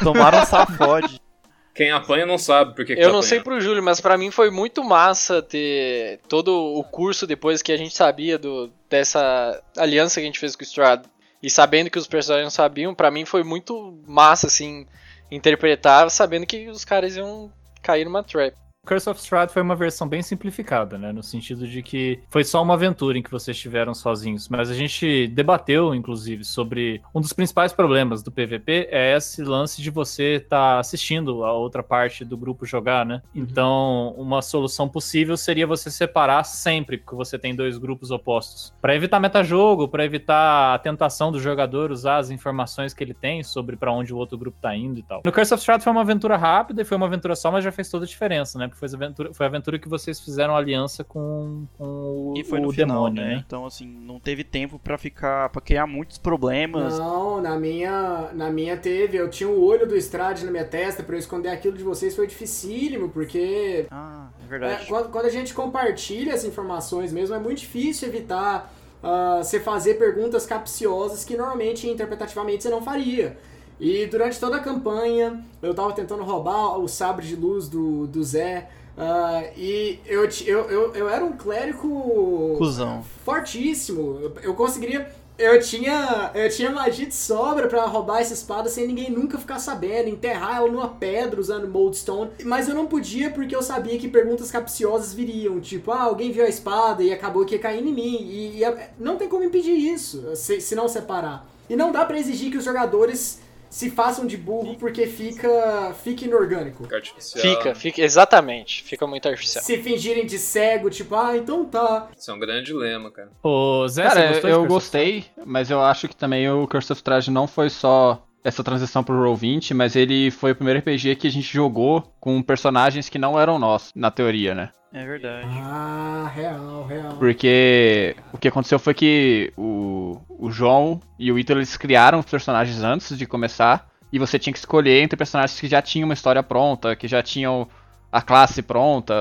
Tomaram 0.03 0.41
um 0.41 0.45
safode. 0.47 1.21
Quem 1.77 1.91
apanha 1.91 2.25
não 2.25 2.39
sabe 2.39 2.75
por 2.75 2.87
que 2.87 2.97
que 2.97 3.03
Eu 3.03 3.09
tá 3.09 3.13
não 3.13 3.21
sei 3.23 3.39
pro 3.39 3.61
Júlio, 3.61 3.83
mas 3.83 4.01
pra 4.01 4.17
mim 4.17 4.31
foi 4.31 4.51
muito 4.51 4.83
massa 4.83 5.43
ter 5.43 6.21
todo 6.27 6.49
o 6.75 6.83
curso 6.83 7.27
depois 7.27 7.61
que 7.61 7.71
a 7.71 7.77
gente 7.77 7.95
sabia 7.95 8.39
do, 8.39 8.73
dessa 8.89 9.63
aliança 9.77 10.19
que 10.19 10.25
a 10.25 10.27
gente 10.27 10.41
fez 10.41 10.57
com 10.57 10.63
o 10.63 10.65
Strad. 10.65 11.05
E 11.43 11.51
sabendo 11.51 11.91
que 11.91 11.99
os 11.99 12.07
personagens 12.07 12.47
não 12.47 12.51
sabiam, 12.51 12.95
pra 12.95 13.11
mim 13.11 13.27
foi 13.27 13.45
muito 13.45 13.97
massa, 14.07 14.47
assim, 14.47 14.87
interpretar 15.31 16.11
sabendo 16.11 16.47
que 16.47 16.67
os 16.69 16.83
caras 16.83 17.15
iam 17.17 17.53
cair 17.87 18.05
numa 18.05 18.23
trap. 18.23 18.66
Curse 18.87 19.11
of 19.11 19.21
Strahd 19.21 19.53
foi 19.53 19.63
uma 19.63 19.75
versão 19.75 20.09
bem 20.09 20.23
simplificada, 20.23 20.97
né? 20.97 21.13
No 21.13 21.23
sentido 21.23 21.67
de 21.67 21.83
que 21.83 22.21
foi 22.31 22.45
só 22.45 22.63
uma 22.63 22.75
aventura 22.75 23.19
em 23.19 23.23
que 23.23 23.31
vocês 23.31 23.57
estiveram 23.57 23.93
sozinhos. 23.95 24.49
Mas 24.49 24.71
a 24.71 24.75
gente 24.75 25.27
debateu, 25.29 25.95
inclusive, 25.95 26.45
sobre 26.45 27.03
um 27.15 27.21
dos 27.21 27.33
principais 27.33 27.73
problemas 27.73 28.23
do 28.23 28.31
PVP 28.31 28.89
é 28.91 29.17
esse 29.17 29.43
lance 29.43 29.83
de 29.83 29.91
você 29.91 30.37
estar 30.37 30.79
assistindo 30.79 31.45
a 31.45 31.53
outra 31.53 31.83
parte 31.83 32.25
do 32.25 32.37
grupo 32.37 32.65
jogar, 32.65 33.05
né? 33.05 33.23
Então, 33.35 34.15
uma 34.17 34.41
solução 34.41 34.89
possível 34.89 35.37
seria 35.37 35.67
você 35.67 35.91
separar 35.91 36.45
sempre 36.45 36.99
que 36.99 37.15
você 37.15 37.39
tem 37.39 37.55
dois 37.55 37.79
grupos 37.79 38.11
opostos. 38.11 38.73
Para 38.81 38.95
evitar 38.95 39.19
metajogo, 39.19 39.89
para 39.89 40.05
evitar 40.05 40.75
a 40.75 40.79
tentação 40.79 41.33
do 41.33 41.41
jogador 41.41 41.91
usar 41.91 42.19
as 42.19 42.31
informações 42.31 42.95
que 42.95 43.03
ele 43.03 43.15
tem 43.15 43.43
sobre 43.43 43.77
para 43.77 43.93
onde 43.93 44.15
o 44.15 44.17
outro 44.17 44.39
grupo 44.39 44.59
tá 44.61 44.77
indo 44.77 45.01
e 45.01 45.03
tal. 45.03 45.23
No 45.25 45.33
Curse 45.33 45.55
of 45.55 45.61
Strahd 45.61 45.83
foi 45.83 45.93
uma 45.93 46.03
aventura 46.03 46.37
rápida 46.37 46.83
e 46.83 46.85
foi 46.85 46.97
uma 46.97 47.07
aventura 47.07 47.35
só, 47.35 47.51
mas 47.51 47.65
já 47.65 47.73
fez 47.73 47.91
toda 47.91 48.05
a 48.05 48.09
diferença, 48.09 48.59
né? 48.59 48.69
Porque 48.77 48.87
foi 48.87 48.89
a 48.89 48.95
aventura, 48.95 49.35
foi 49.35 49.47
a 49.47 49.49
aventura 49.49 49.79
que 49.79 49.89
vocês 49.89 50.21
fizeram 50.21 50.55
aliança 50.55 51.03
com, 51.03 51.67
com 51.79 51.85
o, 51.85 52.35
E 52.37 52.45
foi 52.45 52.59
o 52.59 52.63
no 52.63 52.71
final, 52.73 53.05
demônio, 53.05 53.23
né? 53.23 53.35
né? 53.37 53.45
Então, 53.47 53.65
assim, 53.65 53.87
não 53.87 54.21
teve 54.21 54.45
tempo 54.45 54.79
pra 54.79 54.99
ficar. 54.99 55.49
pra 55.49 55.61
criar 55.63 55.87
muitos 55.87 56.19
problemas. 56.19 56.99
Não, 56.99 57.41
na 57.41 57.59
minha, 57.59 58.31
na 58.35 58.51
minha 58.51 58.77
teve. 58.77 59.17
Eu 59.17 59.31
tinha 59.31 59.49
o 59.49 59.65
olho 59.65 59.87
do 59.87 59.97
Strade 59.97 60.45
na 60.45 60.51
minha 60.51 60.65
testa 60.65 61.03
pra 61.03 61.15
eu 61.17 61.19
esconder 61.19 61.49
aquilo 61.49 61.77
de 61.77 61.83
vocês. 61.83 62.15
Foi 62.15 62.27
dificílimo, 62.27 63.09
porque 63.09 63.87
Ah, 63.91 64.29
é 64.41 64.45
é, 64.45 64.49
verdade. 64.49 64.87
quando, 64.87 65.09
quando 65.11 65.27
a 65.27 65.31
gente 65.31 65.55
compartilha 65.55 66.35
as 66.35 66.45
informações 66.45 67.13
mesmo, 67.13 67.35
é 67.35 67.39
muito 67.39 67.59
difícil 67.61 68.09
evitar 68.09 68.73
ah, 69.03 69.41
você 69.43 69.59
fazer 69.59 69.95
perguntas 69.95 70.45
capciosas 70.47 71.25
que 71.25 71.37
normalmente 71.37 71.89
interpretativamente 71.89 72.63
você 72.63 72.69
não 72.71 72.83
faria. 72.83 73.37
E 73.79 74.07
durante 74.07 74.41
toda 74.41 74.57
a 74.57 74.61
campanha, 74.61 75.45
eu 75.63 75.75
tava 75.75 75.93
tentando 75.93 76.23
roubar 76.23 76.79
o 76.79 76.89
sabre 76.89 77.27
de 77.27 77.37
luz 77.37 77.69
do, 77.69 78.07
do 78.07 78.23
Zé. 78.25 78.69
ah, 78.97 79.43
e 79.57 79.99
eu, 80.07 80.25
eu, 80.47 80.61
eu, 80.71 80.95
eu 80.95 81.09
era 81.09 81.25
um 81.25 81.33
clérigo 81.33 82.55
Cusão. 82.57 83.05
fortíssimo. 83.25 84.19
Eu, 84.21 84.33
eu 84.43 84.55
conseguiria. 84.55 85.07
Eu 85.39 85.61
tinha, 85.61 86.31
eu 86.35 86.49
tinha 86.49 86.71
magia 86.71 87.05
de 87.05 87.15
sobra 87.15 87.69
pra 87.69 87.85
roubar 87.85 88.21
essa 88.23 88.33
espada 88.33 88.71
sem 88.71 88.87
ninguém 88.87 89.11
nunca 89.11 89.37
ficar 89.37 89.59
sabendo, 89.59 90.09
enterrar 90.09 90.57
ela 90.57 90.71
numa 90.71 90.89
pedra 90.89 91.39
usando 91.39 91.69
Moldstone. 91.69 92.31
Mas 92.43 92.71
eu 92.71 92.75
não 92.75 92.87
podia 92.87 93.31
porque 93.31 93.55
eu 93.55 93.61
sabia 93.63 93.99
que 93.99 94.09
perguntas 94.09 94.51
capciosas 94.51 95.13
viriam, 95.13 95.61
tipo, 95.61 95.93
ah, 95.93 96.05
alguém 96.05 96.33
viu 96.33 96.43
a 96.43 96.49
espada 96.49 97.03
e 97.03 97.13
acabou 97.13 97.45
que 97.45 97.55
ia 97.55 97.61
cair 97.61 97.87
em 97.87 97.93
mim. 97.93 98.17
E, 98.23 98.63
e 98.65 98.77
não 98.99 99.17
tem 99.17 99.29
como 99.29 99.45
impedir 99.45 99.77
isso, 99.77 100.25
se, 100.35 100.59
se 100.59 100.75
não 100.75 100.89
separar. 100.89 101.47
E 101.69 101.77
não 101.77 101.93
dá 101.93 102.07
pra 102.07 102.19
exigir 102.19 102.51
que 102.51 102.57
os 102.57 102.65
jogadores 102.65 103.39
se 103.77 103.91
façam 103.91 104.27
de 104.27 104.39
burro 104.39 104.75
porque 104.77 105.07
fica, 105.07 105.95
fica 106.03 106.25
inorgânico. 106.25 106.85
Fica 106.85 106.97
artificial. 106.97 107.43
Fica, 107.43 107.75
fica, 107.75 108.01
exatamente. 108.01 108.83
Fica 108.83 109.07
muito 109.07 109.29
artificial. 109.29 109.63
Se 109.63 109.77
fingirem 109.83 110.25
de 110.25 110.39
cego, 110.39 110.89
tipo, 110.89 111.15
ah, 111.15 111.37
então 111.37 111.63
tá. 111.67 112.09
Isso 112.17 112.31
é 112.31 112.35
um 112.35 112.39
grande 112.39 112.65
dilema, 112.65 113.11
cara. 113.11 113.29
Ô, 113.43 113.87
Zé, 113.87 114.09
você 114.09 114.41
Cara, 114.41 114.49
eu 114.49 114.65
gostei, 114.65 115.27
mas 115.45 115.71
eu 115.71 115.83
acho 115.83 116.09
que 116.09 116.17
também 116.17 116.49
o 116.51 116.67
Curse 116.67 116.91
of 116.91 117.01
Strahd 117.01 117.31
não 117.31 117.47
foi 117.47 117.69
só 117.69 118.26
essa 118.47 118.63
transição 118.63 119.03
pro 119.03 119.17
Roll20, 119.17 119.75
mas 119.75 119.97
ele 119.97 120.31
foi 120.31 120.53
o 120.53 120.55
primeiro 120.55 120.79
RPG 120.79 121.17
que 121.17 121.27
a 121.27 121.31
gente 121.31 121.53
jogou 121.53 122.15
com 122.21 122.41
personagens 122.41 123.09
que 123.09 123.19
não 123.19 123.39
eram 123.39 123.59
nós, 123.59 123.91
na 123.93 124.09
teoria, 124.09 124.55
né? 124.55 124.71
É 124.93 125.05
verdade. 125.05 125.49
Ah, 125.51 126.31
real, 126.33 126.87
real. 126.87 127.17
Porque 127.19 128.15
o 128.33 128.39
que 128.39 128.47
aconteceu 128.47 128.79
foi 128.79 128.95
que 128.95 129.53
o, 129.57 130.21
o 130.39 130.49
João 130.53 131.01
e 131.19 131.33
o 131.33 131.39
Ítalo 131.39 131.59
eles 131.59 131.77
criaram 131.77 132.21
os 132.21 132.27
personagens 132.27 132.81
antes 132.85 133.19
de 133.19 133.27
começar, 133.27 133.89
e 134.13 134.19
você 134.19 134.39
tinha 134.39 134.53
que 134.53 134.61
escolher 134.61 135.03
entre 135.03 135.17
personagens 135.17 135.61
que 135.61 135.67
já 135.67 135.83
tinham 135.83 136.07
uma 136.07 136.15
história 136.15 136.43
pronta, 136.43 136.95
que 136.95 137.09
já 137.09 137.25
tinham 137.25 137.67
a 138.13 138.23
classe 138.23 138.63
pronta, 138.63 139.13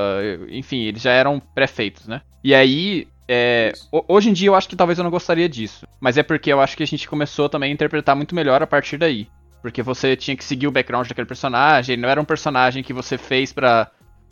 enfim, 0.50 0.84
eles 0.84 1.02
já 1.02 1.12
eram 1.12 1.40
pré-feitos, 1.40 2.08
né? 2.08 2.22
E 2.44 2.54
aí 2.54 3.08
É, 3.28 3.74
hoje 4.08 4.30
em 4.30 4.34
dia 4.34 4.50
eu 4.50 4.56
acho 4.56 4.70
que 4.70 4.76
talvez 4.76 5.00
eu 5.00 5.04
não 5.04 5.12
gostaria 5.12 5.50
disso. 5.50 5.88
Mas 6.00 6.18
é 6.18 6.24
porque 6.24 6.52
eu 6.52 6.62
acho 6.62 6.78
que 6.78 6.84
a 6.84 6.88
gente 6.88 7.08
começou 7.08 7.50
também 7.50 7.72
a 7.72 7.74
interpretar 7.74 8.16
muito 8.16 8.36
melhor 8.36 8.62
a 8.62 8.68
partir 8.68 8.98
daí. 8.98 9.28
Porque 9.62 9.82
você 9.82 10.16
tinha 10.16 10.38
que 10.38 10.44
seguir 10.44 10.68
o 10.68 10.72
background 10.72 11.08
daquele 11.08 11.28
personagem, 11.28 11.98
não 11.98 12.08
era 12.08 12.22
um 12.22 12.26
personagem 12.26 12.84
que 12.84 12.94
você 12.94 13.18
fez 13.18 13.52
pra, 13.52 13.90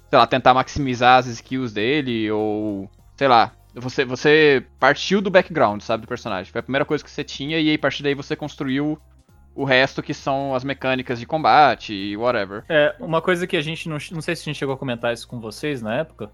sei 0.10 0.19
lá, 0.19 0.27
tentar 0.27 0.53
maximizar 0.53 1.17
as 1.17 1.25
skills 1.25 1.73
dele, 1.73 2.29
ou. 2.29 2.89
sei 3.17 3.27
lá. 3.27 3.51
Você, 3.75 4.06
você 4.06 4.63
partiu 4.79 5.19
do 5.19 5.32
background, 5.32 5.82
sabe, 5.82 6.01
do 6.01 6.08
personagem. 6.08 6.51
Foi 6.51 6.60
a 6.60 6.63
primeira 6.63 6.86
coisa 6.86 7.03
que 7.03 7.10
você 7.10 7.23
tinha, 7.23 7.60
e 7.60 7.69
aí 7.69 7.75
a 7.75 7.79
partir 7.79 8.03
daí 8.03 8.13
você 8.13 8.36
construiu 8.36 9.01
o 9.56 9.63
resto 9.63 10.01
que 10.01 10.13
são 10.13 10.53
as 10.53 10.63
mecânicas 10.63 11.19
de 11.19 11.25
combate 11.25 11.93
e 11.93 12.15
whatever. 12.15 12.63
É, 12.69 12.95
uma 12.99 13.21
coisa 13.21 13.47
que 13.47 13.58
a 13.58 13.62
gente 13.62 13.89
não, 13.89 13.97
não 14.12 14.21
sei 14.21 14.36
se 14.36 14.43
a 14.43 14.45
gente 14.45 14.58
chegou 14.58 14.75
a 14.75 14.77
comentar 14.77 15.13
isso 15.13 15.27
com 15.27 15.39
vocês 15.39 15.82
na 15.82 15.95
época, 15.95 16.32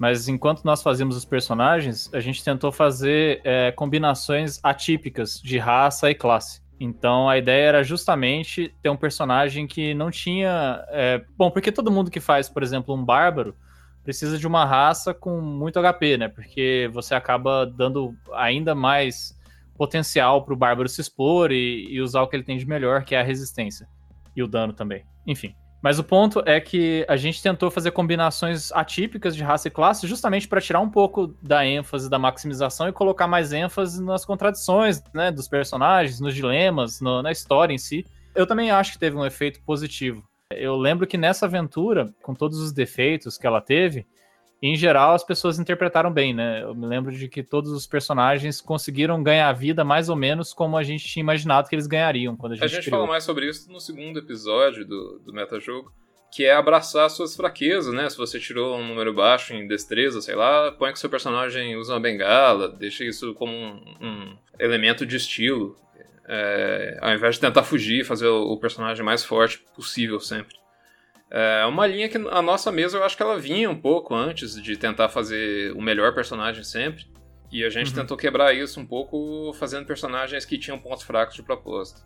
mas 0.00 0.28
enquanto 0.28 0.64
nós 0.64 0.82
fazíamos 0.82 1.14
os 1.14 1.26
personagens, 1.26 2.08
a 2.14 2.20
gente 2.20 2.42
tentou 2.42 2.72
fazer 2.72 3.42
é, 3.44 3.70
combinações 3.70 4.58
atípicas 4.62 5.38
de 5.44 5.58
raça 5.58 6.10
e 6.10 6.14
classe. 6.14 6.62
Então 6.80 7.28
a 7.28 7.36
ideia 7.36 7.66
era 7.66 7.84
justamente 7.84 8.74
ter 8.82 8.88
um 8.88 8.96
personagem 8.96 9.66
que 9.66 9.92
não 9.92 10.10
tinha. 10.10 10.82
É, 10.88 11.22
bom, 11.36 11.50
porque 11.50 11.70
todo 11.70 11.90
mundo 11.90 12.10
que 12.10 12.18
faz, 12.18 12.48
por 12.48 12.62
exemplo, 12.62 12.94
um 12.94 13.04
bárbaro 13.04 13.54
precisa 14.02 14.38
de 14.38 14.46
uma 14.46 14.64
raça 14.64 15.12
com 15.12 15.38
muito 15.38 15.78
HP, 15.78 16.16
né? 16.16 16.28
Porque 16.28 16.88
você 16.94 17.14
acaba 17.14 17.66
dando 17.66 18.14
ainda 18.32 18.74
mais 18.74 19.38
potencial 19.76 20.42
para 20.46 20.54
o 20.54 20.56
bárbaro 20.56 20.88
se 20.88 21.02
expor 21.02 21.52
e, 21.52 21.86
e, 21.90 22.00
usar 22.00 22.22
o 22.22 22.26
que 22.26 22.36
ele 22.36 22.42
tem 22.42 22.56
de 22.56 22.66
melhor, 22.66 23.04
que 23.04 23.14
é 23.14 23.20
a 23.20 23.22
resistência 23.22 23.86
e 24.34 24.42
o 24.42 24.48
dano 24.48 24.72
também. 24.72 25.04
Enfim. 25.26 25.54
Mas 25.82 25.98
o 25.98 26.04
ponto 26.04 26.42
é 26.44 26.60
que 26.60 27.06
a 27.08 27.16
gente 27.16 27.42
tentou 27.42 27.70
fazer 27.70 27.90
combinações 27.90 28.70
atípicas 28.72 29.34
de 29.34 29.42
raça 29.42 29.68
e 29.68 29.70
classe 29.70 30.06
justamente 30.06 30.46
para 30.46 30.60
tirar 30.60 30.80
um 30.80 30.90
pouco 30.90 31.34
da 31.42 31.64
ênfase 31.64 32.10
da 32.10 32.18
maximização 32.18 32.88
e 32.88 32.92
colocar 32.92 33.26
mais 33.26 33.52
ênfase 33.52 34.02
nas 34.02 34.24
contradições 34.24 35.02
né, 35.14 35.30
dos 35.30 35.48
personagens, 35.48 36.20
nos 36.20 36.34
dilemas, 36.34 37.00
no, 37.00 37.22
na 37.22 37.32
história 37.32 37.72
em 37.72 37.78
si. 37.78 38.04
Eu 38.34 38.46
também 38.46 38.70
acho 38.70 38.92
que 38.92 38.98
teve 38.98 39.16
um 39.16 39.24
efeito 39.24 39.62
positivo. 39.62 40.22
Eu 40.52 40.76
lembro 40.76 41.06
que 41.06 41.16
nessa 41.16 41.46
aventura, 41.46 42.12
com 42.22 42.34
todos 42.34 42.58
os 42.58 42.72
defeitos 42.72 43.38
que 43.38 43.46
ela 43.46 43.60
teve, 43.60 44.06
em 44.62 44.76
geral 44.76 45.14
as 45.14 45.24
pessoas 45.24 45.58
interpretaram 45.58 46.12
bem, 46.12 46.34
né? 46.34 46.62
Eu 46.62 46.74
me 46.74 46.86
lembro 46.86 47.12
de 47.12 47.28
que 47.28 47.42
todos 47.42 47.70
os 47.72 47.86
personagens 47.86 48.60
conseguiram 48.60 49.22
ganhar 49.22 49.50
vida 49.52 49.84
mais 49.84 50.08
ou 50.08 50.16
menos 50.16 50.52
como 50.52 50.76
a 50.76 50.82
gente 50.82 51.04
tinha 51.06 51.22
imaginado 51.22 51.68
que 51.68 51.74
eles 51.74 51.86
ganhariam 51.86 52.36
quando 52.36 52.52
a 52.52 52.56
gente 52.56 52.64
A 52.64 52.68
gente 52.68 52.84
criou. 52.84 52.98
fala 53.00 53.10
mais 53.10 53.24
sobre 53.24 53.48
isso 53.48 53.70
no 53.72 53.80
segundo 53.80 54.18
episódio 54.18 54.84
do, 54.86 55.18
do 55.24 55.32
metajogo, 55.32 55.90
que 56.32 56.44
é 56.44 56.52
abraçar 56.54 57.08
suas 57.10 57.34
fraquezas, 57.34 57.92
né? 57.92 58.08
Se 58.08 58.16
você 58.16 58.38
tirou 58.38 58.76
um 58.76 58.86
número 58.86 59.12
baixo 59.14 59.52
em 59.54 59.66
destreza, 59.66 60.20
sei 60.20 60.34
lá, 60.36 60.70
põe 60.72 60.92
que 60.92 60.98
seu 60.98 61.10
personagem 61.10 61.76
usa 61.76 61.94
uma 61.94 62.00
bengala, 62.00 62.68
deixa 62.68 63.02
isso 63.02 63.34
como 63.34 63.52
um, 63.52 63.82
um 64.00 64.36
elemento 64.58 65.04
de 65.06 65.16
estilo. 65.16 65.76
É, 66.32 66.96
ao 67.00 67.12
invés 67.12 67.34
de 67.34 67.40
tentar 67.40 67.64
fugir, 67.64 68.04
fazer 68.04 68.28
o, 68.28 68.52
o 68.52 68.56
personagem 68.60 69.04
mais 69.04 69.24
forte 69.24 69.58
possível 69.74 70.20
sempre. 70.20 70.59
É 71.30 71.64
uma 71.66 71.86
linha 71.86 72.08
que 72.08 72.16
a 72.16 72.42
nossa 72.42 72.72
mesa 72.72 72.98
eu 72.98 73.04
acho 73.04 73.16
que 73.16 73.22
ela 73.22 73.38
vinha 73.38 73.70
um 73.70 73.80
pouco 73.80 74.14
antes 74.14 74.60
de 74.60 74.76
tentar 74.76 75.08
fazer 75.08 75.72
o 75.76 75.80
melhor 75.80 76.12
personagem 76.14 76.64
sempre. 76.64 77.06
E 77.52 77.64
a 77.64 77.70
gente 77.70 77.88
Uhum. 77.90 77.94
tentou 77.96 78.16
quebrar 78.16 78.52
isso 78.52 78.78
um 78.80 78.86
pouco 78.86 79.52
fazendo 79.54 79.84
personagens 79.86 80.44
que 80.44 80.56
tinham 80.58 80.78
pontos 80.78 81.02
fracos 81.04 81.34
de 81.36 81.42
proposta. 81.42 82.00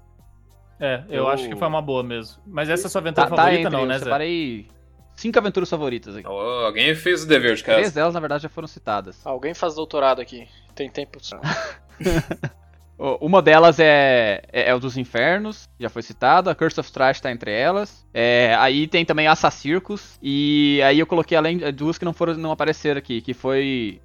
É, 0.80 1.02
eu, 1.08 1.14
Eu- 1.24 1.28
acho 1.28 1.48
que 1.48 1.56
foi 1.56 1.68
uma 1.68 1.80
boa 1.82 2.02
mesmo. 2.02 2.42
Mas 2.46 2.68
essa 2.68 2.84
é 2.84 2.87
a 2.87 2.90
sua 2.90 3.00
aventura 3.00 3.26
Tá, 3.28 3.34
tá 3.37 3.42
favorita, 3.42 3.68
entre, 3.68 3.76
não, 3.78 3.87
né, 3.87 3.94
eu 3.94 3.98
Zé? 3.98 4.04
separei 4.04 4.68
cinco 5.14 5.38
aventuras 5.38 5.70
favoritas 5.70 6.16
aqui. 6.16 6.26
Ó, 6.26 6.66
alguém 6.66 6.94
fez 6.94 7.22
o 7.24 7.26
dever 7.28 7.54
de 7.56 7.62
Três 7.62 7.80
casa. 7.82 7.94
delas, 7.94 8.14
na 8.14 8.20
verdade, 8.20 8.42
já 8.42 8.48
foram 8.48 8.66
citadas. 8.68 9.24
Alguém 9.24 9.54
faz 9.54 9.74
doutorado 9.74 10.20
aqui. 10.20 10.48
Tem 10.74 10.90
tempo. 10.90 11.18
Uma 12.98 13.42
delas 13.42 13.80
é, 13.80 14.42
é, 14.52 14.70
é 14.70 14.74
o 14.74 14.78
dos 14.78 14.96
Infernos, 14.96 15.68
já 15.80 15.88
foi 15.88 16.02
citado. 16.02 16.48
A 16.48 16.54
Curse 16.54 16.78
of 16.78 16.92
Trash 16.92 17.20
tá 17.20 17.30
entre 17.30 17.52
elas. 17.52 18.07
É, 18.14 18.54
aí 18.59 18.87
tem 18.87 19.04
também 19.04 19.26
Assa 19.26 19.50
Circus. 19.50 20.18
E 20.22 20.80
aí 20.85 21.00
eu 21.00 21.07
coloquei 21.07 21.37
além 21.37 21.59
duas 21.72 21.98
que 21.98 22.04
não 22.04 22.12
foram 22.12 22.35
não 22.35 22.52
apareceram 22.52 22.98
aqui, 22.98 23.20
que 23.20 23.35
foi 23.35 24.00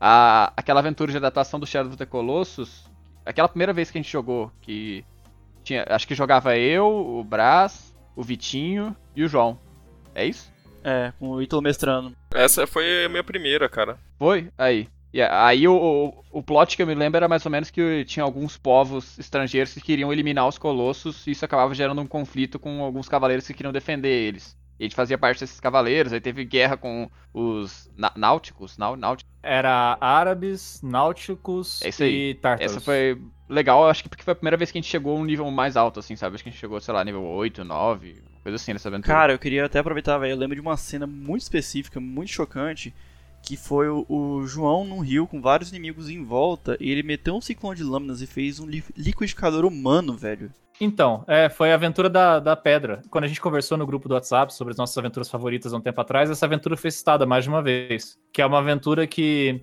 a, 0.00 0.52
aquela 0.56 0.80
aventura 0.80 1.10
de 1.10 1.18
adaptação 1.18 1.58
do 1.58 1.66
Shadow 1.66 1.88
of 1.88 1.98
the 1.98 2.06
Colossus. 2.06 2.84
Aquela 3.26 3.48
primeira 3.48 3.72
vez 3.72 3.90
que 3.90 3.98
a 3.98 4.00
gente 4.00 4.10
jogou, 4.10 4.50
que 4.60 5.04
tinha, 5.64 5.84
acho 5.88 6.06
que 6.06 6.14
jogava 6.14 6.56
eu, 6.56 6.86
o 6.86 7.24
Brás, 7.24 7.94
o 8.16 8.22
Vitinho 8.22 8.96
e 9.14 9.24
o 9.24 9.28
João. 9.28 9.58
É 10.14 10.24
isso? 10.24 10.52
É, 10.82 11.12
com 11.18 11.30
o 11.30 11.42
Ítalo 11.42 11.60
mestrando. 11.60 12.16
Essa 12.34 12.66
foi 12.66 13.04
a 13.04 13.08
minha 13.08 13.24
primeira, 13.24 13.68
cara. 13.68 13.98
Foi? 14.18 14.48
Aí. 14.56 14.88
E 15.12 15.20
aí 15.20 15.66
o, 15.66 15.74
o, 15.74 16.38
o 16.38 16.42
plot 16.42 16.76
que 16.76 16.82
eu 16.82 16.86
me 16.86 16.94
lembro 16.94 17.16
era 17.16 17.28
mais 17.28 17.44
ou 17.44 17.50
menos 17.50 17.70
que 17.70 18.04
tinha 18.04 18.22
alguns 18.22 18.56
povos 18.56 19.18
estrangeiros 19.18 19.74
que 19.74 19.80
queriam 19.80 20.12
eliminar 20.12 20.46
os 20.46 20.56
colossos 20.56 21.26
e 21.26 21.32
isso 21.32 21.44
acabava 21.44 21.74
gerando 21.74 22.00
um 22.00 22.06
conflito 22.06 22.58
com 22.58 22.82
alguns 22.82 23.08
cavaleiros 23.08 23.46
que 23.46 23.54
queriam 23.54 23.72
defender 23.72 24.08
eles. 24.08 24.56
E 24.78 24.84
a 24.84 24.86
gente 24.86 24.96
fazia 24.96 25.18
parte 25.18 25.40
desses 25.40 25.60
cavaleiros, 25.60 26.10
aí 26.10 26.20
teve 26.20 26.42
guerra 26.42 26.74
com 26.74 27.10
os 27.34 27.90
náuticos, 28.16 28.78
náuticos. 28.78 29.30
Era 29.42 29.98
árabes, 30.00 30.80
náuticos 30.82 31.82
É 31.82 31.90
isso 31.90 32.02
aí. 32.02 32.30
e 32.30 32.34
tártaros. 32.36 32.72
Essa 32.72 32.80
foi 32.80 33.20
legal, 33.46 33.86
acho 33.86 34.02
que 34.02 34.08
porque 34.08 34.22
foi 34.22 34.32
a 34.32 34.36
primeira 34.36 34.56
vez 34.56 34.70
que 34.70 34.78
a 34.78 34.80
gente 34.80 34.90
chegou 34.90 35.14
a 35.14 35.20
um 35.20 35.24
nível 35.24 35.50
mais 35.50 35.76
alto, 35.76 36.00
assim, 36.00 36.16
sabe? 36.16 36.34
Acho 36.34 36.44
que 36.44 36.48
a 36.48 36.52
gente 36.52 36.60
chegou, 36.60 36.80
sei 36.80 36.94
lá, 36.94 37.04
nível 37.04 37.22
8, 37.22 37.62
9, 37.62 38.22
coisa 38.42 38.56
assim 38.56 38.72
nessa 38.72 38.88
aventura. 38.88 39.12
Cara, 39.12 39.32
eu 39.34 39.38
queria 39.38 39.66
até 39.66 39.80
aproveitar, 39.80 40.16
velho. 40.16 40.32
Eu 40.32 40.38
lembro 40.38 40.54
de 40.54 40.62
uma 40.62 40.76
cena 40.78 41.06
muito 41.06 41.42
específica, 41.42 42.00
muito 42.00 42.30
chocante, 42.30 42.94
que 43.42 43.56
foi 43.56 43.88
o, 43.88 44.04
o 44.08 44.46
João 44.46 44.84
num 44.84 45.00
rio 45.00 45.26
com 45.26 45.40
vários 45.40 45.70
inimigos 45.70 46.08
em 46.08 46.24
volta 46.24 46.76
e 46.80 46.90
ele 46.90 47.02
meteu 47.02 47.34
um 47.34 47.40
ciclone 47.40 47.76
de 47.76 47.82
lâminas 47.82 48.20
e 48.22 48.26
fez 48.26 48.60
um 48.60 48.66
li- 48.66 48.84
liquidificador 48.96 49.64
humano, 49.64 50.14
velho. 50.14 50.52
Então, 50.80 51.24
é, 51.28 51.50
foi 51.50 51.72
a 51.72 51.74
aventura 51.74 52.08
da, 52.08 52.40
da 52.40 52.56
pedra. 52.56 53.02
Quando 53.10 53.24
a 53.24 53.26
gente 53.26 53.40
conversou 53.40 53.76
no 53.76 53.86
grupo 53.86 54.08
do 54.08 54.14
WhatsApp 54.14 54.54
sobre 54.54 54.72
as 54.72 54.78
nossas 54.78 54.96
aventuras 54.96 55.28
favoritas 55.28 55.74
há 55.74 55.76
um 55.76 55.80
tempo 55.80 56.00
atrás, 56.00 56.30
essa 56.30 56.46
aventura 56.46 56.74
foi 56.74 56.90
citada 56.90 57.26
mais 57.26 57.44
de 57.44 57.50
uma 57.50 57.62
vez. 57.62 58.16
Que 58.32 58.40
é 58.40 58.46
uma 58.46 58.60
aventura 58.60 59.06
que. 59.06 59.62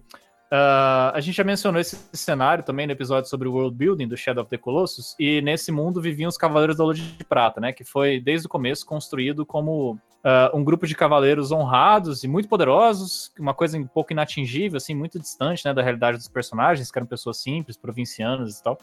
ah, 0.51 1.11
a 1.15 1.19
gente 1.19 1.35
já 1.35 1.43
mencionou 1.43 1.81
esse 1.81 1.97
cenário 2.13 2.63
também 2.63 2.85
no 2.85 2.93
episódio 2.93 3.29
sobre 3.29 3.47
o 3.47 3.51
world 3.51 3.75
building 3.75 4.07
do 4.07 4.15
Shadow 4.15 4.43
of 4.43 4.49
the 4.51 4.59
Colossus, 4.59 5.15
e 5.19 5.41
nesse 5.41 5.71
mundo 5.71 5.99
viviam 5.99 6.29
os 6.29 6.37
Cavaleiros 6.37 6.77
da 6.77 6.83
Lua 6.83 6.93
de 6.93 7.25
Prata, 7.27 7.59
né? 7.59 7.73
Que 7.73 7.83
foi 7.83 8.19
desde 8.19 8.45
o 8.45 8.49
começo 8.49 8.85
construído 8.85 9.43
como 9.43 9.97
ah, 10.29 10.51
um 10.53 10.61
grupo 10.61 10.85
de 10.85 10.93
cavaleiros 10.93 11.53
honrados 11.53 12.21
e 12.21 12.27
muito 12.27 12.49
poderosos, 12.49 13.31
uma 13.39 13.53
coisa 13.53 13.77
um 13.77 13.87
pouco 13.87 14.11
inatingível, 14.11 14.75
assim, 14.75 14.93
muito 14.93 15.17
distante 15.17 15.65
né, 15.65 15.73
da 15.73 15.81
realidade 15.81 16.17
dos 16.17 16.27
personagens, 16.27 16.91
que 16.91 16.99
eram 16.99 17.07
pessoas 17.07 17.37
simples, 17.37 17.77
provincianas 17.77 18.59
e 18.59 18.61
tal. 18.61 18.77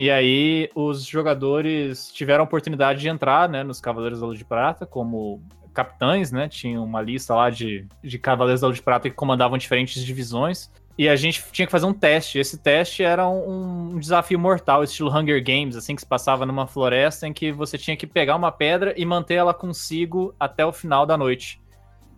E 0.00 0.10
aí 0.10 0.68
os 0.74 1.04
jogadores 1.04 2.10
tiveram 2.12 2.42
a 2.42 2.44
oportunidade 2.44 2.98
de 2.98 3.08
entrar, 3.08 3.48
né, 3.48 3.62
nos 3.62 3.80
Cavaleiros 3.80 4.18
da 4.18 4.26
Lua 4.26 4.34
de 4.34 4.44
Prata 4.44 4.84
como 4.84 5.40
capitães, 5.72 6.32
né? 6.32 6.48
Tinha 6.48 6.82
uma 6.82 7.00
lista 7.00 7.32
lá 7.32 7.48
de, 7.48 7.86
de 8.02 8.18
Cavaleiros 8.18 8.60
da 8.60 8.66
Lua 8.66 8.74
de 8.74 8.82
Prata 8.82 9.08
que 9.08 9.14
comandavam 9.14 9.56
diferentes 9.56 10.04
divisões. 10.04 10.68
E 10.98 11.08
a 11.08 11.14
gente 11.14 11.44
tinha 11.52 11.64
que 11.64 11.70
fazer 11.70 11.86
um 11.86 11.92
teste. 11.92 12.40
Esse 12.40 12.58
teste 12.58 13.04
era 13.04 13.28
um, 13.28 13.92
um 13.92 13.98
desafio 14.00 14.36
mortal, 14.36 14.82
estilo 14.82 15.16
Hunger 15.16 15.42
Games, 15.42 15.76
assim, 15.76 15.94
que 15.94 16.02
se 16.02 16.06
passava 16.06 16.44
numa 16.44 16.66
floresta 16.66 17.28
em 17.28 17.32
que 17.32 17.52
você 17.52 17.78
tinha 17.78 17.96
que 17.96 18.04
pegar 18.04 18.34
uma 18.34 18.50
pedra 18.50 18.92
e 18.96 19.06
manter 19.06 19.34
ela 19.34 19.54
consigo 19.54 20.34
até 20.40 20.66
o 20.66 20.72
final 20.72 21.06
da 21.06 21.16
noite. 21.16 21.60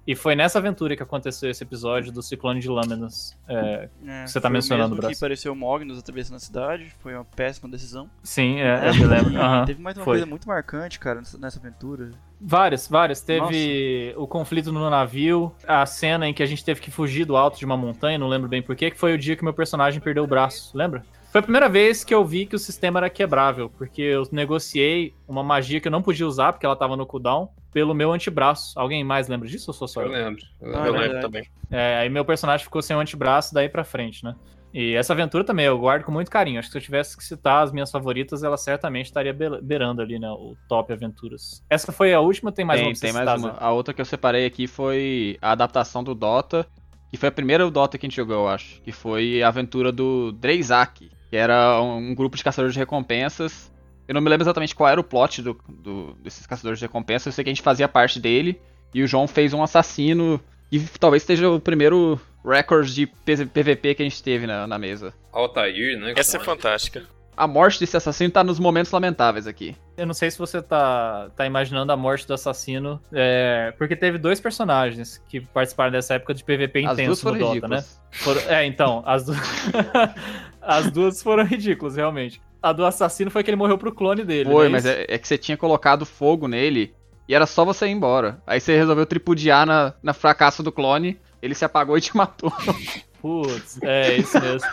E 0.07 0.15
foi 0.17 0.35
nessa 0.35 0.59
aventura 0.59 0.97
que 0.97 1.03
aconteceu 1.03 1.51
esse 1.51 1.63
episódio 1.63 2.11
do 2.11 2.23
Ciclone 2.23 2.59
de 2.59 2.71
Lâminas. 2.71 3.37
É, 3.47 3.91
É, 4.07 4.27
Você 4.27 4.41
tá 4.41 4.49
mencionando, 4.49 4.97
Brás. 4.97 5.17
que 5.17 5.23
apareceu 5.23 5.53
o 5.53 5.57
Mognos 5.57 5.99
atravessando 5.99 6.37
a 6.37 6.41
cidade, 6.41 6.91
foi 7.01 7.15
uma 7.15 7.25
péssima 7.25 7.69
decisão. 7.69 8.11
sim, 8.23 8.61
é, 8.61 8.89
eu 8.89 8.95
me 8.95 9.05
lembro. 9.05 9.37
Aham. 9.39 9.67
Teve 9.67 9.83
mais 9.83 9.97
uma 9.97 10.05
foi. 10.05 10.15
coisa 10.15 10.27
muito 10.27 10.49
marcante, 10.49 10.99
cara, 10.99 11.21
nessa 11.39 11.59
aventura. 11.59 12.11
Várias, 12.41 12.89
várias. 12.89 13.21
Teve 13.21 14.15
o 14.17 14.27
conflito 14.27 14.73
no 14.73 14.89
navio, 14.89 15.53
a 15.67 15.85
cena 15.85 16.27
em 16.27 16.33
que 16.33 16.43
a 16.43 16.47
gente 16.47 16.65
teve 16.65 16.81
que 16.81 16.91
fugir 16.91 17.25
do 17.25 17.37
alto 17.37 17.59
de 17.59 17.65
uma 17.67 17.77
montanha, 17.77 18.19
não 18.19 18.29
lembro 18.29 18.49
bem 18.49 18.63
porquê, 18.63 18.91
que 18.91 18.99
foi 18.99 19.13
o 19.15 19.19
dia 19.19 19.37
que 19.37 19.45
meu 19.45 19.53
personagem 19.53 20.01
perdeu 20.01 20.25
o 20.25 20.27
braço, 20.27 20.77
lembra? 20.77 21.05
Foi 21.31 21.39
a 21.39 21.43
primeira 21.43 21.69
vez 21.69 22.03
que 22.03 22.13
eu 22.15 22.25
vi 22.25 22.47
que 22.47 22.57
o 22.57 22.59
sistema 22.59 22.99
era 22.99 23.11
quebrável, 23.11 23.71
porque 23.71 24.03
eu 24.03 24.27
negociei 24.33 25.15
uma 25.29 25.45
magia 25.45 25.81
que 25.81 25.87
eu 25.87 25.93
não 25.93 26.03
podia 26.03 26.27
usar, 26.27 26.53
porque 26.53 26.67
ela 26.67 26.75
tava 26.75 26.97
no 26.97 27.07
cooldown, 27.07 27.49
pelo 27.73 27.95
meu 27.95 28.11
antebraço. 28.13 28.77
Alguém 28.77 29.05
mais 29.05 29.29
lembra 29.29 29.47
disso 29.47 29.71
ou 29.71 29.75
sou 29.75 29.87
só 29.87 30.01
Eu 30.03 30.07
eu? 30.09 30.13
lembro. 30.13 30.43
Eu 30.61 30.75
Ah, 30.77 30.83
lembro. 30.87 31.01
lembro 31.01 31.21
também. 31.21 31.45
É, 31.71 31.99
aí 31.99 32.09
meu 32.09 32.25
personagem 32.25 32.65
ficou 32.65 32.83
sem 32.83 32.97
o 32.97 32.99
antebraço 33.01 33.55
daí 33.55 33.69
pra 33.69 33.85
frente, 33.85 34.25
né? 34.25 34.35
E 34.73 34.95
essa 34.95 35.13
aventura 35.13 35.43
também 35.43 35.67
eu 35.67 35.79
guardo 35.79 36.05
com 36.05 36.13
muito 36.13 36.31
carinho. 36.31 36.59
Acho 36.59 36.69
que 36.69 36.73
se 36.73 36.79
eu 36.79 36.83
tivesse 36.83 37.17
que 37.17 37.25
citar 37.25 37.65
as 37.65 37.73
minhas 37.73 37.91
favoritas, 37.91 38.43
ela 38.45 38.57
certamente 38.57 39.07
estaria 39.07 39.33
be- 39.33 39.61
beirando 39.61 40.01
ali, 40.01 40.19
né? 40.19 40.31
O 40.31 40.57
top 40.69 40.93
aventuras. 40.93 41.65
Essa 41.69 41.91
foi 41.91 42.15
a 42.15 42.21
última, 42.21 42.53
tem 42.53 42.65
mais 42.65 42.81
tem, 42.81 42.89
uma 42.89 42.95
tem 43.01 43.13
mais 43.13 43.43
uma. 43.43 43.51
A 43.59 43.73
outra 43.73 43.93
que 43.93 44.01
eu 44.01 44.05
separei 44.05 44.47
aqui 44.47 44.67
foi 44.67 45.37
a 45.43 45.53
adaptação 45.53 46.05
do 46.05 46.15
Dota, 46.15 46.65
que 47.11 47.17
foi 47.17 47.29
a 47.29 47.33
primeira 47.33 47.69
Dota 47.69 47.99
que 47.99 48.07
a 48.07 48.09
gente 48.09 48.17
jogou, 48.17 48.37
eu 48.37 48.49
acho. 48.49 48.81
Que 48.83 48.93
foi 48.93 49.43
a 49.43 49.49
aventura 49.49 49.91
do 49.91 50.31
Dreizak, 50.33 51.11
que 51.29 51.37
era 51.37 51.81
um, 51.83 52.11
um 52.11 52.15
grupo 52.15 52.37
de 52.37 52.45
caçadores 52.45 52.73
de 52.73 52.79
recompensas. 52.79 53.73
Eu 54.07 54.15
não 54.15 54.21
me 54.21 54.29
lembro 54.29 54.45
exatamente 54.45 54.75
qual 54.75 54.89
era 54.89 55.01
o 55.01 55.05
plot 55.05 55.43
do, 55.43 55.57
do- 55.69 56.15
desses 56.23 56.47
caçadores 56.47 56.79
de 56.79 56.85
recompensas, 56.85 57.27
eu 57.27 57.33
sei 57.33 57.45
que 57.45 57.51
a 57.51 57.53
gente 57.53 57.63
fazia 57.63 57.89
parte 57.89 58.19
dele, 58.21 58.61
e 58.95 59.03
o 59.03 59.07
João 59.07 59.27
fez 59.29 59.53
um 59.53 59.63
assassino, 59.63 60.41
e 60.71 60.81
talvez 60.81 61.23
seja 61.23 61.49
o 61.51 61.61
primeiro 61.61 62.21
records 62.45 62.95
de 62.95 63.07
PVP 63.07 63.95
que 63.95 64.03
a 64.03 64.09
gente 64.09 64.23
teve 64.23 64.47
na, 64.47 64.67
na 64.67 64.79
mesa. 64.79 65.13
Altair, 65.33 65.99
né? 65.99 66.15
Essa 66.17 66.37
é 66.37 66.41
fantástica. 66.41 67.05
A 67.37 67.47
morte 67.47 67.81
desse 67.81 67.97
assassino 67.97 68.31
tá 68.31 68.45
nos 68.45 68.59
momentos 68.59 68.93
lamentáveis 68.93 69.47
aqui. 69.47 69.75
Eu 69.97 70.07
não 70.07 70.13
sei 70.13 70.31
se 70.31 70.39
você 70.39 70.61
tá, 70.61 71.31
tá 71.35 71.47
imaginando 71.47 71.91
a 71.91 71.97
morte 71.97 72.27
do 72.27 72.35
assassino, 72.35 73.01
é, 73.13 73.73
porque 73.79 73.97
teve 73.97 74.19
dois 74.19 74.39
personagens 74.41 75.23
que 75.27 75.41
participaram 75.41 75.91
dessa 75.91 76.15
época 76.15 76.35
de 76.35 76.45
PVP 76.45 76.81
As 76.81 76.85
duas 76.85 76.99
intenso 76.99 77.11
no 77.11 77.17
foram 77.17 77.39
Dota, 77.39 77.53
ridículas. 77.55 78.01
né? 78.03 78.19
Foram- 78.19 78.41
é, 78.43 78.67
então, 78.67 79.03
as, 79.07 79.25
du... 79.25 79.33
as 80.61 80.91
duas 80.91 81.23
foram 81.23 81.45
ridículas, 81.45 81.97
realmente. 81.97 82.43
A 82.63 82.73
do 82.73 82.85
assassino 82.85 83.31
foi 83.31 83.43
que 83.43 83.49
ele 83.49 83.57
morreu 83.57 83.79
pro 83.79 83.95
clone 83.95 84.23
dele. 84.23 84.51
Foi, 84.51 84.65
né? 84.65 84.71
mas 84.71 84.85
é, 84.85 85.07
é 85.09 85.17
que 85.17 85.27
você 85.27 85.39
tinha 85.39 85.57
colocado 85.57 86.05
fogo 86.05 86.47
nele 86.47 86.95
e 87.29 87.35
era 87.35 87.47
só 87.47 87.65
você 87.65 87.87
ir 87.87 87.91
embora. 87.91 88.43
Aí 88.47 88.61
você 88.61 88.77
resolveu 88.77 89.07
tripudiar 89.07 89.67
na, 89.67 89.95
na 90.03 90.13
fracasso 90.13 90.63
do 90.63 90.73
clone, 90.73 91.19
ele 91.41 91.55
se 91.55 91.65
apagou 91.65 91.97
e 91.97 92.01
te 92.01 92.17
matou. 92.17 92.53
Putz, 93.21 93.79
é 93.83 94.17
isso 94.17 94.41
mesmo. 94.41 94.69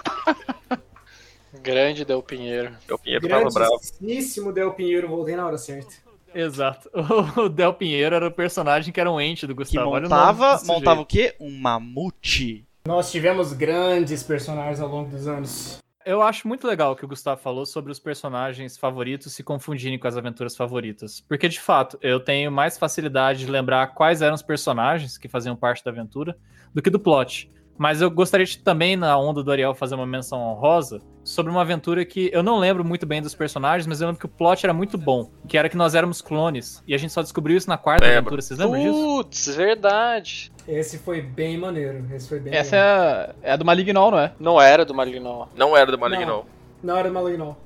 Grande 1.61 2.05
Del 2.05 2.23
Pinheiro. 2.23 2.71
O 2.89 2.97
Pinheiro 2.97 3.27
tava 3.27 3.49
bravo. 3.49 3.79
Grandíssimo 3.99 4.53
Del 4.53 4.71
Pinheiro, 4.71 5.07
voltei 5.07 5.35
na 5.35 5.45
hora 5.45 5.57
certa. 5.57 5.95
Exato. 6.33 6.89
O 7.37 7.49
Del 7.49 7.73
Pinheiro 7.73 8.15
era 8.15 8.27
o 8.27 8.31
personagem 8.31 8.93
que 8.93 8.99
era 8.99 9.11
um 9.11 9.19
ente 9.19 9.45
do 9.45 9.53
Que 9.53 9.63
Gustavo. 9.63 9.89
Olha 9.89 10.05
o 10.05 10.09
nome 10.09 10.21
montava, 10.21 10.61
montava 10.65 11.01
o 11.01 11.05
quê? 11.05 11.35
Um 11.39 11.57
mamute. 11.59 12.65
Nós 12.87 13.11
tivemos 13.11 13.53
grandes 13.53 14.23
personagens 14.23 14.79
ao 14.79 14.87
longo 14.87 15.09
dos 15.09 15.27
anos. 15.27 15.79
Eu 16.07 16.21
acho 16.21 16.47
muito 16.47 16.65
legal 16.65 16.93
o 16.93 16.95
que 16.95 17.03
o 17.03 17.07
Gustavo 17.07 17.41
falou 17.41 17.65
sobre 17.65 17.91
os 17.91 17.99
personagens 17.99 18.77
favoritos 18.77 19.33
se 19.33 19.43
confundirem 19.43 19.99
com 19.99 20.07
as 20.07 20.15
aventuras 20.15 20.55
favoritas. 20.55 21.19
Porque, 21.19 21.49
de 21.49 21.59
fato, 21.59 21.99
eu 22.01 22.17
tenho 22.17 22.49
mais 22.49 22.77
facilidade 22.77 23.39
de 23.39 23.51
lembrar 23.51 23.87
quais 23.87 24.21
eram 24.21 24.33
os 24.33 24.41
personagens 24.41 25.17
que 25.17 25.27
faziam 25.27 25.53
parte 25.53 25.83
da 25.83 25.91
aventura 25.91 26.37
do 26.73 26.81
que 26.81 26.89
do 26.89 26.97
plot. 26.97 27.51
Mas 27.77 28.01
eu 28.01 28.09
gostaria 28.09 28.45
de 28.45 28.57
também, 28.57 28.95
na 28.95 29.17
onda 29.17 29.43
do 29.43 29.51
Ariel, 29.51 29.75
fazer 29.75 29.95
uma 29.95 30.05
menção 30.05 30.39
honrosa 30.39 31.01
sobre 31.23 31.51
uma 31.51 31.61
aventura 31.61 32.05
que 32.05 32.29
eu 32.33 32.41
não 32.41 32.57
lembro 32.57 32.83
muito 32.83 33.05
bem 33.05 33.21
dos 33.21 33.35
personagens, 33.35 33.85
mas 33.85 33.99
eu 34.01 34.07
lembro 34.07 34.19
que 34.19 34.25
o 34.25 34.29
plot 34.29 34.65
era 34.65 34.73
muito 34.73 34.97
bom. 34.97 35.29
Que 35.47 35.57
era 35.57 35.69
que 35.69 35.77
nós 35.77 35.93
éramos 35.93 36.21
clones. 36.21 36.81
E 36.87 36.93
a 36.95 36.97
gente 36.97 37.11
só 37.13 37.21
descobriu 37.21 37.57
isso 37.57 37.69
na 37.69 37.77
quarta 37.77 38.05
Lembro. 38.05 38.19
aventura. 38.19 38.41
Vocês 38.41 38.59
lembram 38.59 38.79
disso? 38.81 38.93
Putz, 38.93 39.55
verdade. 39.55 40.51
Esse 40.67 40.97
foi 40.97 41.21
bem 41.21 41.57
maneiro. 41.57 42.05
Esse 42.13 42.27
foi 42.27 42.39
bem 42.39 42.53
Essa 42.53 42.75
é 42.75 42.79
a, 42.79 43.35
é 43.43 43.51
a 43.51 43.55
do 43.55 43.65
Malignol, 43.65 44.11
não 44.11 44.19
é? 44.19 44.33
Não 44.39 44.61
era 44.61 44.83
do 44.83 44.93
Malignol. 44.93 45.49
Não 45.55 45.75
era 45.77 45.91
do 45.91 45.97
Maligno, 45.99 46.25
Não. 46.25 46.45
não. 46.83 46.95
Hora 46.95 47.09
do 47.09 47.13
Malignol. 47.13 47.57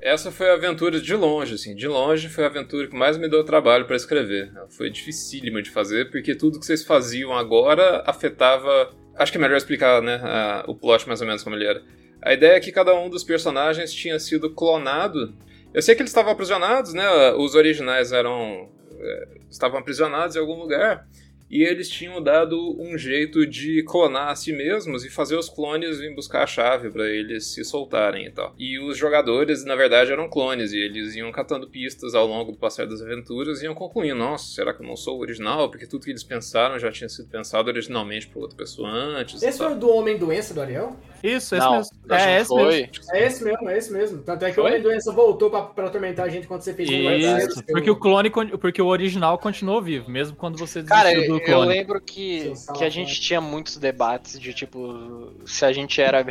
Essa 0.00 0.30
foi 0.30 0.48
a 0.50 0.54
aventura 0.54 1.00
de 1.00 1.14
longe, 1.16 1.54
assim. 1.54 1.74
De 1.74 1.88
longe 1.88 2.28
foi 2.28 2.44
a 2.44 2.46
aventura 2.46 2.86
que 2.86 2.96
mais 2.96 3.18
me 3.18 3.28
deu 3.28 3.44
trabalho 3.44 3.84
pra 3.84 3.96
escrever. 3.96 4.52
Foi 4.70 4.90
dificílima 4.90 5.60
de 5.60 5.70
fazer, 5.70 6.10
porque 6.10 6.36
tudo 6.36 6.60
que 6.60 6.64
vocês 6.66 6.84
faziam 6.84 7.36
agora 7.36 8.04
afetava. 8.06 8.90
Acho 9.18 9.32
que 9.32 9.38
é 9.38 9.40
melhor 9.40 9.56
explicar, 9.56 10.00
né? 10.02 10.20
a- 10.22 10.64
o 10.68 10.74
plot 10.74 11.06
mais 11.08 11.20
ou 11.20 11.26
menos 11.26 11.42
como 11.42 11.56
ele 11.56 11.66
era. 11.66 11.82
A 12.22 12.32
ideia 12.32 12.52
é 12.52 12.60
que 12.60 12.72
cada 12.72 12.94
um 12.94 13.08
dos 13.10 13.24
personagens 13.24 13.92
tinha 13.92 14.18
sido 14.18 14.50
clonado. 14.54 15.34
Eu 15.74 15.82
sei 15.82 15.94
que 15.94 16.02
eles 16.02 16.10
estavam 16.10 16.32
aprisionados, 16.32 16.92
né? 16.94 17.06
Os 17.32 17.54
originais 17.54 18.12
eram. 18.12 18.70
é, 19.00 19.28
estavam 19.50 19.78
aprisionados 19.78 20.34
em 20.34 20.38
algum 20.40 20.54
lugar. 20.58 21.06
E 21.50 21.62
eles 21.62 21.88
tinham 21.88 22.22
dado 22.22 22.76
um 22.80 22.96
jeito 22.98 23.46
de 23.46 23.82
clonar 23.84 24.28
a 24.28 24.36
si 24.36 24.52
mesmos 24.52 25.04
e 25.04 25.10
fazer 25.10 25.36
os 25.36 25.48
clones 25.48 25.98
virem 25.98 26.14
buscar 26.14 26.42
a 26.42 26.46
chave 26.46 26.90
pra 26.90 27.08
eles 27.08 27.46
se 27.46 27.64
soltarem 27.64 28.26
e 28.26 28.30
tal. 28.30 28.54
E 28.58 28.78
os 28.78 28.96
jogadores, 28.96 29.64
na 29.64 29.74
verdade, 29.74 30.12
eram 30.12 30.28
clones 30.28 30.72
e 30.72 30.78
eles 30.78 31.14
iam 31.14 31.32
catando 31.32 31.68
pistas 31.68 32.14
ao 32.14 32.26
longo 32.26 32.52
do 32.52 32.58
passar 32.58 32.86
das 32.86 33.00
aventuras 33.00 33.62
e 33.62 33.64
iam 33.64 33.74
concluindo: 33.74 34.16
nossa, 34.16 34.52
será 34.54 34.74
que 34.74 34.82
eu 34.82 34.86
não 34.86 34.96
sou 34.96 35.18
o 35.18 35.20
original? 35.20 35.70
Porque 35.70 35.86
tudo 35.86 36.04
que 36.04 36.10
eles 36.10 36.24
pensaram 36.24 36.78
já 36.78 36.90
tinha 36.90 37.08
sido 37.08 37.28
pensado 37.28 37.68
originalmente 37.68 38.28
por 38.28 38.42
outra 38.42 38.56
pessoa 38.56 38.90
antes. 38.90 39.42
Esse 39.42 39.58
foi 39.58 39.72
o 39.72 39.74
do 39.74 39.90
Homem-Doença 39.90 40.52
do 40.52 40.60
Ariel? 40.60 40.96
Isso, 41.22 41.54
esse 41.54 41.64
Não, 41.64 41.76
mesmo. 41.76 41.98
É, 42.10 42.40
esse 42.40 42.48
foi. 42.48 42.64
mesmo. 42.64 42.88
É 43.12 43.26
esse 43.26 43.44
mesmo, 43.44 43.68
é 43.70 43.78
esse 43.78 43.92
mesmo. 43.92 44.18
Tanto 44.22 44.44
é 44.44 44.52
que 44.52 44.60
o 44.60 44.62
Foi? 44.62 44.70
Homem-Doença 44.70 45.12
voltou 45.12 45.50
pra, 45.50 45.62
pra 45.62 45.86
atormentar 45.86 46.26
a 46.26 46.28
gente 46.28 46.46
quando 46.46 46.62
você 46.62 46.72
fez 46.74 46.88
um 46.88 47.10
Isso, 47.10 47.64
porque 47.66 47.90
o 47.90 47.96
clone, 47.96 48.30
porque 48.30 48.80
o 48.80 48.86
original 48.86 49.38
continuou 49.38 49.82
vivo, 49.82 50.10
mesmo 50.10 50.36
quando 50.36 50.58
você 50.58 50.82
desistiu 50.82 50.96
Cara, 50.96 51.26
do 51.26 51.37
eu, 51.38 51.46
eu 51.46 51.54
clone. 51.54 51.68
lembro 51.68 52.00
que, 52.00 52.52
que 52.76 52.84
a 52.84 52.88
gente 52.90 53.20
tinha 53.20 53.40
muitos 53.40 53.76
debates 53.76 54.38
de 54.38 54.52
tipo 54.54 55.32
se 55.46 55.64
a 55.64 55.72
gente 55.72 56.00
era 56.00 56.24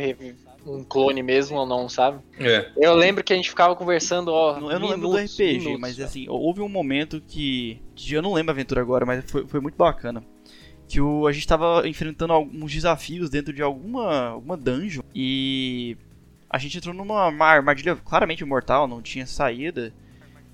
um 0.66 0.84
clone 0.84 1.22
mesmo 1.22 1.56
ou 1.58 1.66
não, 1.66 1.88
sabe? 1.88 2.18
É. 2.38 2.70
Eu 2.76 2.94
lembro 2.94 3.24
que 3.24 3.32
a 3.32 3.36
gente 3.36 3.48
ficava 3.48 3.74
conversando, 3.74 4.28
ó. 4.32 4.58
Não- 4.60 4.70
Eu 4.70 4.78
não 4.78 4.88
lembro 4.88 5.08
do 5.08 5.14
minutos, 5.14 5.34
RPG, 5.34 5.58
minutos, 5.58 5.80
mas 5.80 6.00
assim, 6.00 6.26
houve 6.28 6.60
um 6.60 6.68
momento 6.68 7.22
que. 7.26 7.80
eu 8.10 8.20
não 8.22 8.32
lembro 8.34 8.50
a 8.50 8.54
aventura 8.54 8.80
agora, 8.80 9.06
mas 9.06 9.24
foi, 9.30 9.46
foi 9.46 9.60
muito 9.60 9.76
bacana. 9.76 10.22
Que 10.86 11.00
o, 11.00 11.26
a 11.26 11.32
gente 11.32 11.46
tava 11.46 11.86
enfrentando 11.86 12.32
alguns 12.32 12.72
desafios 12.72 13.28
dentro 13.28 13.52
de 13.52 13.62
alguma, 13.62 14.28
alguma 14.28 14.56
dungeon 14.56 15.02
e 15.14 15.96
a 16.48 16.56
gente 16.56 16.78
entrou 16.78 16.94
numa 16.94 17.26
uma 17.28 17.44
armadilha 17.46 17.94
claramente 17.96 18.42
mortal, 18.44 18.88
não 18.88 19.02
tinha 19.02 19.26
saída. 19.26 19.92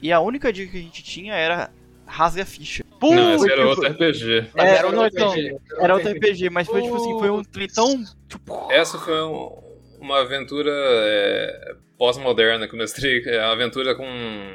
E 0.03 0.11
a 0.13 0.19
única 0.21 0.53
dica 0.53 0.73
que 0.73 0.79
a 0.79 0.83
gente 0.83 1.03
tinha 1.05 1.35
era 1.35 1.71
rasga 2.07 2.43
a 2.43 2.47
ficha. 2.47 2.85
Não, 3.03 3.35
esse 3.35 3.51
era 3.53 3.67
outro 3.67 3.87
RPG. 3.87 4.47
É, 4.55 4.77
era 4.77 4.91
não, 4.91 5.03
um 5.03 5.07
então, 5.07 5.31
RPG. 5.31 5.57
Era 5.79 5.95
outro 5.95 6.11
RPG, 6.11 6.51
mas 6.51 6.67
foi 6.67 6.83
tipo 6.83 6.97
assim, 6.97 7.19
foi 7.19 7.31
um 7.31 7.43
trem 7.43 7.69
tão. 7.69 8.03
Essa 8.71 8.99
foi 8.99 9.23
um- 9.23 9.63
uma 10.05 10.21
aventura 10.21 10.71
é, 10.71 11.75
pós-moderna 11.97 12.69
que 12.69 12.75
eu 12.75 12.79
mestrei, 12.79 13.23
é 13.27 13.41
uma 13.41 13.53
aventura 13.53 13.95
com. 13.95 14.05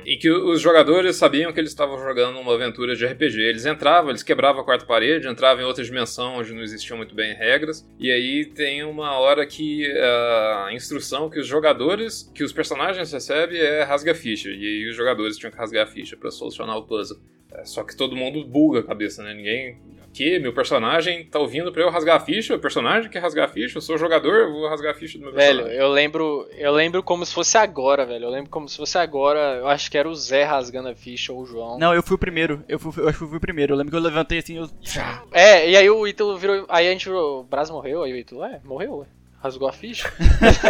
em 0.05 0.17
que 0.19 0.29
os 0.29 0.61
jogadores 0.61 1.15
sabiam 1.15 1.51
que 1.51 1.59
eles 1.59 1.71
estavam 1.71 1.97
jogando 1.97 2.39
uma 2.39 2.53
aventura 2.53 2.95
de 2.95 3.05
RPG. 3.05 3.41
Eles 3.41 3.65
entravam, 3.65 4.11
eles 4.11 4.21
quebravam 4.21 4.61
a 4.61 4.63
quarta 4.63 4.85
parede, 4.85 5.27
entravam 5.27 5.63
em 5.63 5.65
outra 5.65 5.83
dimensão 5.83 6.37
onde 6.37 6.53
não 6.53 6.61
existiam 6.61 6.97
muito 6.97 7.15
bem 7.15 7.33
regras. 7.33 7.87
E 7.97 8.11
aí 8.11 8.45
tem 8.45 8.83
uma 8.83 9.17
hora 9.17 9.45
que 9.45 9.91
a 9.97 10.69
instrução 10.71 11.29
que 11.29 11.39
os 11.39 11.47
jogadores, 11.47 12.31
que 12.33 12.43
os 12.43 12.53
personagens 12.53 13.11
recebem 13.11 13.59
é 13.59 13.83
rasga 13.83 14.13
ficha. 14.13 14.49
E 14.49 14.63
aí 14.63 14.89
os 14.89 14.95
jogadores 14.95 15.37
tinham 15.37 15.51
que 15.51 15.57
rasgar 15.57 15.83
a 15.83 15.87
ficha 15.87 16.15
para 16.15 16.29
solucionar 16.29 16.77
o 16.77 16.83
puzzle. 16.83 17.17
É, 17.51 17.65
só 17.65 17.83
que 17.83 17.97
todo 17.97 18.15
mundo 18.15 18.45
buga 18.45 18.81
a 18.81 18.83
cabeça, 18.83 19.23
né? 19.23 19.33
Ninguém 19.33 19.79
que 20.19 20.37
meu 20.37 20.51
personagem 20.51 21.23
tá 21.27 21.39
ouvindo 21.39 21.71
pra 21.71 21.81
eu 21.81 21.89
rasgar 21.89 22.17
a 22.17 22.19
ficha, 22.19 22.53
o 22.53 22.59
personagem 22.59 23.09
quer 23.09 23.19
rasgar 23.19 23.45
a 23.45 23.47
ficha, 23.47 23.77
eu 23.77 23.81
sou 23.81 23.97
jogador, 23.97 24.33
eu 24.35 24.51
vou 24.51 24.67
rasgar 24.67 24.91
a 24.91 24.93
ficha 24.93 25.17
do 25.17 25.23
meu 25.23 25.33
Velho, 25.33 25.59
personagem. 25.59 25.79
eu 25.79 25.87
lembro, 25.87 26.49
eu 26.57 26.73
lembro 26.73 27.01
como 27.01 27.25
se 27.25 27.33
fosse 27.33 27.57
agora, 27.57 28.05
velho. 28.05 28.25
Eu 28.25 28.29
lembro 28.29 28.49
como 28.49 28.67
se 28.67 28.75
fosse 28.75 28.97
agora. 28.97 29.39
Eu 29.59 29.69
acho 29.69 29.89
que 29.89 29.97
era 29.97 30.09
o 30.09 30.13
Zé 30.13 30.43
rasgando 30.43 30.89
a 30.89 30.93
ficha 30.93 31.31
ou 31.31 31.39
o 31.39 31.45
João. 31.45 31.79
Não, 31.79 31.93
eu 31.95 32.03
fui 32.03 32.15
o 32.17 32.19
primeiro. 32.19 32.61
Eu, 32.67 32.77
fui, 32.77 32.91
eu 33.01 33.07
acho 33.07 33.17
que 33.17 33.23
eu 33.23 33.29
fui 33.29 33.37
o 33.37 33.39
primeiro. 33.39 33.71
Eu 33.71 33.77
lembro 33.77 33.91
que 33.91 33.95
eu 33.95 34.01
levantei 34.01 34.39
assim, 34.39 34.57
eu. 34.57 34.69
É, 35.31 35.69
e 35.69 35.77
aí 35.77 35.89
o 35.89 36.05
Ítalo 36.05 36.37
virou. 36.37 36.65
Aí 36.67 36.85
a 36.85 36.91
gente 36.91 37.05
virou. 37.05 37.39
O 37.39 37.43
Braz 37.45 37.69
morreu, 37.69 38.03
aí 38.03 38.11
o 38.11 38.17
Ítalo, 38.17 38.43
é, 38.43 38.59
morreu, 38.65 38.97
ué. 38.97 39.05
Rasgou 39.41 39.69
a 39.69 39.71
ficha. 39.71 40.11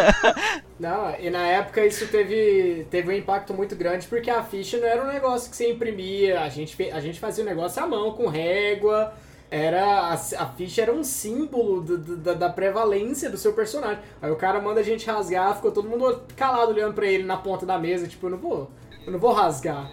Não, 0.80 1.16
e 1.20 1.32
na 1.32 1.48
época 1.48 1.84
isso 1.84 2.08
teve, 2.08 2.86
teve 2.92 3.10
um 3.10 3.18
impacto 3.18 3.52
muito 3.52 3.76
grande, 3.76 4.06
porque 4.06 4.30
a 4.30 4.44
ficha 4.44 4.78
não 4.78 4.88
era 4.88 5.04
um 5.04 5.08
negócio 5.08 5.50
que 5.50 5.58
você 5.58 5.72
imprimia, 5.72 6.42
a 6.42 6.50
gente, 6.50 6.78
a 6.92 7.00
gente 7.02 7.20
fazia 7.20 7.44
o 7.44 7.48
negócio 7.48 7.82
à 7.84 7.88
mão, 7.88 8.12
com 8.12 8.28
régua, 8.28 9.12
era 9.52 9.84
a, 9.84 10.14
a 10.14 10.46
ficha 10.56 10.82
era 10.84 10.94
um 10.94 11.04
símbolo 11.04 11.82
do- 11.82 11.98
do- 11.98 12.18
da, 12.18 12.34
da 12.34 12.50
prevalência 12.50 13.30
do 13.30 13.38
seu 13.38 13.54
personagem. 13.54 14.00
Aí 14.22 14.30
o 14.32 14.36
cara 14.36 14.60
manda 14.62 14.80
a 14.80 14.84
gente 14.84 15.06
rasgar, 15.08 15.56
ficou 15.56 15.72
todo 15.72 15.90
mundo 15.90 16.22
calado 16.36 16.72
olhando 16.72 16.94
pra 16.94 17.08
ele 17.08 17.24
na 17.24 17.38
ponta 17.38 17.66
da 17.66 17.78
mesa, 17.78 18.08
tipo, 18.08 18.28
eu 18.28 18.32
não 18.32 18.38
vou, 18.38 18.72
eu 19.06 19.12
não 19.12 19.20
vou 19.20 19.32
rasgar. 19.34 19.90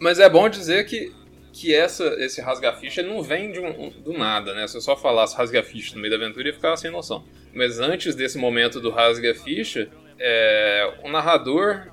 Mas 0.00 0.18
é 0.18 0.28
bom 0.28 0.48
dizer 0.48 0.84
que, 0.86 1.12
que 1.52 1.74
essa, 1.74 2.04
esse 2.18 2.40
rasgar 2.40 2.74
a 2.74 2.76
ficha 2.76 3.02
não 3.02 3.22
vem 3.22 3.52
de 3.52 3.60
um- 3.60 3.90
do 4.02 4.12
nada, 4.16 4.54
né? 4.54 4.66
Se 4.66 4.76
eu 4.76 4.80
só 4.80 4.96
falasse 4.96 5.36
rasga 5.36 5.60
a 5.60 5.62
ficha 5.62 5.94
no 5.94 6.00
meio 6.00 6.10
da 6.18 6.24
aventura, 6.24 6.48
ia 6.48 6.54
ficar 6.54 6.76
sem 6.76 6.90
noção. 6.90 7.24
Mas 7.54 7.78
antes 7.80 8.14
desse 8.14 8.38
momento 8.38 8.80
do 8.80 8.90
rasga 8.90 9.30
a 9.32 9.34
ficha, 9.34 9.88
é, 10.18 10.94
o 11.04 11.10
narrador 11.10 11.88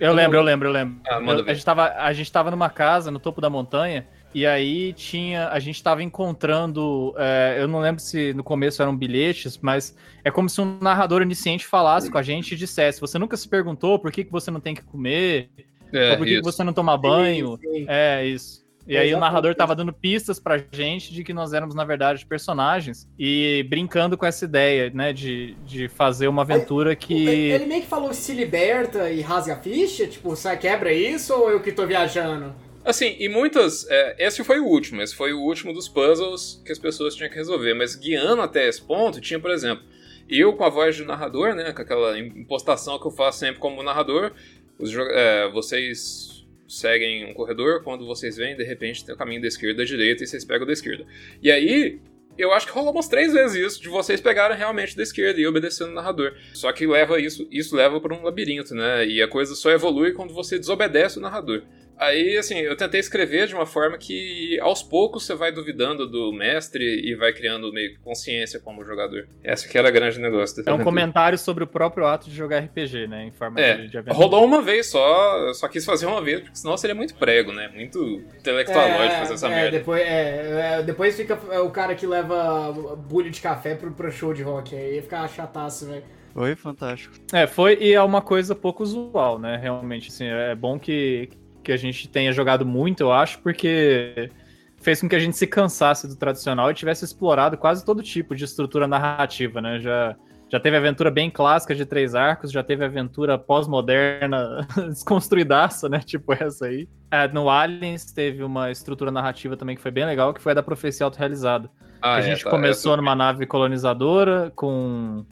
Eu 0.00 0.12
lembro, 0.12 0.38
eu 0.38 0.42
lembro, 0.42 0.68
eu 0.68 0.72
lembro. 0.72 1.00
Ah, 1.08 1.20
Eu- 1.20 1.44
a, 1.48 1.52
gente 1.54 1.64
tava, 1.64 1.92
a 1.96 2.12
gente 2.12 2.30
tava 2.32 2.50
numa 2.50 2.70
casa 2.70 3.10
no 3.10 3.18
topo 3.18 3.40
da 3.40 3.50
montanha. 3.50 4.06
E 4.34 4.46
aí 4.46 4.92
tinha. 4.92 5.48
A 5.48 5.58
gente 5.58 5.82
tava 5.82 6.02
encontrando. 6.02 7.14
é, 7.16 7.56
eu 7.58 7.66
não 7.66 7.80
lembro 7.80 8.00
se 8.00 8.32
no 8.34 8.44
começo 8.44 8.82
eram 8.82 8.96
bilhetes, 8.96 9.58
mas 9.58 9.96
é 10.22 10.30
como 10.30 10.48
se 10.48 10.60
um 10.60 10.78
narrador 10.80 11.22
onisciente 11.22 11.66
falasse 11.66 12.10
com 12.10 12.18
a 12.18 12.22
gente 12.22 12.52
e 12.52 12.56
dissesse: 12.56 13.00
Você 13.00 13.18
nunca 13.18 13.36
se 13.36 13.48
perguntou 13.48 13.98
por 13.98 14.12
que, 14.12 14.24
que 14.24 14.32
você 14.32 14.50
não 14.50 14.60
tem 14.60 14.74
que 14.74 14.82
comer? 14.82 15.50
É, 15.92 16.12
ou 16.12 16.18
por 16.18 16.26
que, 16.26 16.36
que 16.36 16.42
você 16.42 16.62
não 16.62 16.72
toma 16.72 16.96
banho? 16.96 17.58
Sim, 17.62 17.72
sim. 17.72 17.86
É, 17.88 18.26
isso. 18.26 18.68
E 18.88 18.96
aí 18.96 19.14
o 19.14 19.18
narrador 19.18 19.54
tava 19.54 19.76
dando 19.76 19.92
pistas 19.92 20.40
pra 20.40 20.58
gente 20.72 21.12
de 21.12 21.22
que 21.22 21.34
nós 21.34 21.52
éramos, 21.52 21.74
na 21.74 21.84
verdade, 21.84 22.24
personagens. 22.24 23.06
E 23.18 23.66
brincando 23.68 24.16
com 24.16 24.24
essa 24.24 24.46
ideia, 24.46 24.90
né? 24.94 25.12
De, 25.12 25.54
de 25.66 25.88
fazer 25.88 26.26
uma 26.26 26.40
aventura 26.40 26.90
Ele, 26.90 26.96
que. 26.96 27.26
ele 27.26 27.66
meio 27.66 27.82
que 27.82 27.86
falou 27.86 28.14
se 28.14 28.32
liberta 28.32 29.10
e 29.10 29.20
rasga 29.20 29.54
a 29.54 29.56
ficha, 29.56 30.06
tipo, 30.06 30.34
sai 30.34 30.56
quebra 30.56 30.90
isso 30.90 31.34
ou 31.34 31.50
eu 31.50 31.60
que 31.60 31.70
tô 31.70 31.86
viajando? 31.86 32.54
Assim, 32.88 33.16
e 33.18 33.28
muitas. 33.28 33.86
é, 33.90 34.16
esse 34.18 34.42
foi 34.42 34.58
o 34.60 34.64
último, 34.64 35.02
esse 35.02 35.14
foi 35.14 35.34
o 35.34 35.42
último 35.42 35.74
dos 35.74 35.86
puzzles 35.86 36.62
que 36.64 36.72
as 36.72 36.78
pessoas 36.78 37.14
tinham 37.14 37.28
que 37.28 37.36
resolver. 37.36 37.74
Mas 37.74 37.94
guiando 37.94 38.40
até 38.40 38.66
esse 38.66 38.80
ponto, 38.80 39.20
tinha, 39.20 39.38
por 39.38 39.50
exemplo, 39.50 39.84
eu 40.26 40.54
com 40.54 40.64
a 40.64 40.70
voz 40.70 40.96
de 40.96 41.04
narrador, 41.04 41.54
né? 41.54 41.70
Com 41.70 41.82
aquela 41.82 42.18
impostação 42.18 42.98
que 42.98 43.06
eu 43.06 43.10
faço 43.10 43.40
sempre 43.40 43.60
como 43.60 43.82
narrador. 43.82 44.32
Os, 44.78 44.90
é, 44.96 45.50
vocês 45.50 46.46
seguem 46.66 47.30
um 47.30 47.34
corredor, 47.34 47.82
quando 47.82 48.06
vocês 48.06 48.38
vêm, 48.38 48.56
de 48.56 48.64
repente 48.64 49.04
tem 49.04 49.14
o 49.14 49.18
caminho 49.18 49.42
da 49.42 49.48
esquerda 49.48 49.82
da 49.82 49.84
direita, 49.84 50.24
e 50.24 50.26
vocês 50.26 50.42
pegam 50.42 50.66
da 50.66 50.72
esquerda. 50.72 51.04
E 51.42 51.52
aí, 51.52 52.00
eu 52.38 52.52
acho 52.52 52.66
que 52.66 52.72
rolou 52.72 52.92
umas 52.92 53.08
três 53.08 53.34
vezes 53.34 53.66
isso, 53.66 53.82
de 53.82 53.90
vocês 53.90 54.18
pegarem 54.18 54.56
realmente 54.56 54.96
da 54.96 55.02
esquerda 55.02 55.38
e 55.38 55.46
obedecendo 55.46 55.90
o 55.90 55.94
narrador. 55.94 56.34
Só 56.54 56.72
que 56.72 56.86
leva 56.86 57.20
isso, 57.20 57.46
isso 57.50 57.76
leva 57.76 58.00
para 58.00 58.14
um 58.14 58.22
labirinto, 58.22 58.74
né? 58.74 59.06
E 59.06 59.20
a 59.20 59.28
coisa 59.28 59.54
só 59.54 59.70
evolui 59.70 60.12
quando 60.12 60.32
você 60.32 60.58
desobedece 60.58 61.18
o 61.18 61.20
narrador. 61.20 61.64
Aí, 61.98 62.36
assim, 62.36 62.58
eu 62.58 62.76
tentei 62.76 63.00
escrever 63.00 63.46
de 63.46 63.54
uma 63.54 63.66
forma 63.66 63.98
que 63.98 64.58
aos 64.60 64.82
poucos 64.82 65.26
você 65.26 65.34
vai 65.34 65.50
duvidando 65.50 66.08
do 66.08 66.32
mestre 66.32 66.84
e 66.84 67.14
vai 67.14 67.32
criando 67.32 67.72
meio 67.72 67.90
que 67.90 67.98
consciência 67.98 68.60
como 68.60 68.84
jogador. 68.84 69.26
Essa 69.42 69.68
que 69.68 69.76
era 69.76 69.88
o 69.88 69.92
grande 69.92 70.20
negócio 70.20 70.62
É 70.66 70.72
um 70.72 70.84
comentário 70.84 71.36
sobre 71.36 71.64
o 71.64 71.66
próprio 71.66 72.06
ato 72.06 72.30
de 72.30 72.36
jogar 72.36 72.60
RPG, 72.60 73.06
né? 73.08 73.24
Em 73.24 73.30
forma 73.30 73.60
É, 73.60 73.76
de, 73.76 73.88
de 73.88 73.98
aventura. 73.98 74.16
rolou 74.16 74.44
uma 74.44 74.62
vez 74.62 74.86
só, 74.86 75.52
só 75.54 75.68
quis 75.68 75.84
fazer 75.84 76.06
uma 76.06 76.22
vez, 76.22 76.40
porque 76.40 76.56
senão 76.56 76.76
seria 76.76 76.94
muito 76.94 77.14
prego, 77.14 77.52
né? 77.52 77.68
Muito 77.74 78.22
intelectualoide 78.38 79.16
fazer 79.16 79.34
essa 79.34 79.48
é, 79.48 79.50
merda. 79.50 79.78
Depois, 79.78 80.02
é, 80.02 80.78
é, 80.78 80.82
depois 80.82 81.16
fica 81.16 81.34
o 81.60 81.70
cara 81.70 81.94
que 81.94 82.06
leva 82.06 82.72
bulho 82.96 83.30
de 83.30 83.40
café 83.40 83.74
pro, 83.74 83.90
pro 83.90 84.10
show 84.12 84.32
de 84.32 84.42
rock. 84.42 84.74
Aí 84.74 84.96
ia 84.96 85.02
ficar 85.02 85.26
chataço, 85.28 85.86
velho. 85.86 86.04
Foi 86.32 86.54
fantástico. 86.54 87.14
É, 87.32 87.46
foi 87.46 87.78
e 87.80 87.92
é 87.92 88.02
uma 88.02 88.22
coisa 88.22 88.54
pouco 88.54 88.82
usual, 88.82 89.38
né? 89.38 89.56
Realmente, 89.56 90.08
assim, 90.08 90.26
é 90.26 90.54
bom 90.54 90.78
que, 90.78 91.30
que 91.68 91.72
a 91.72 91.76
gente 91.76 92.08
tenha 92.08 92.32
jogado 92.32 92.64
muito, 92.64 93.02
eu 93.02 93.12
acho, 93.12 93.38
porque 93.40 94.30
fez 94.78 95.02
com 95.02 95.08
que 95.08 95.14
a 95.14 95.18
gente 95.18 95.36
se 95.36 95.46
cansasse 95.46 96.08
do 96.08 96.16
tradicional 96.16 96.70
e 96.70 96.74
tivesse 96.74 97.04
explorado 97.04 97.58
quase 97.58 97.84
todo 97.84 98.02
tipo 98.02 98.34
de 98.34 98.42
estrutura 98.44 98.88
narrativa, 98.88 99.60
né? 99.60 99.78
Já, 99.78 100.16
já 100.48 100.58
teve 100.58 100.78
aventura 100.78 101.10
bem 101.10 101.30
clássica 101.30 101.74
de 101.74 101.84
três 101.84 102.14
arcos, 102.14 102.50
já 102.50 102.62
teve 102.62 102.86
aventura 102.86 103.36
pós-moderna 103.36 104.66
desconstruidaça, 104.88 105.90
né? 105.90 106.00
Tipo 106.00 106.32
essa 106.32 106.64
aí. 106.64 106.88
É, 107.10 107.28
no 107.28 107.50
Aliens 107.50 108.10
teve 108.12 108.42
uma 108.42 108.70
estrutura 108.70 109.10
narrativa 109.10 109.54
também 109.54 109.76
que 109.76 109.82
foi 109.82 109.90
bem 109.90 110.06
legal, 110.06 110.32
que 110.32 110.40
foi 110.40 110.52
a 110.52 110.54
da 110.54 110.62
profecia 110.62 111.04
autorrealizada. 111.04 111.68
Ah, 112.00 112.14
a 112.14 112.18
é, 112.20 112.22
gente 112.22 112.44
tá, 112.44 112.48
começou 112.48 112.92
essa- 112.92 113.02
numa 113.02 113.14
nave 113.14 113.44
colonizadora 113.44 114.50
com. 114.56 115.22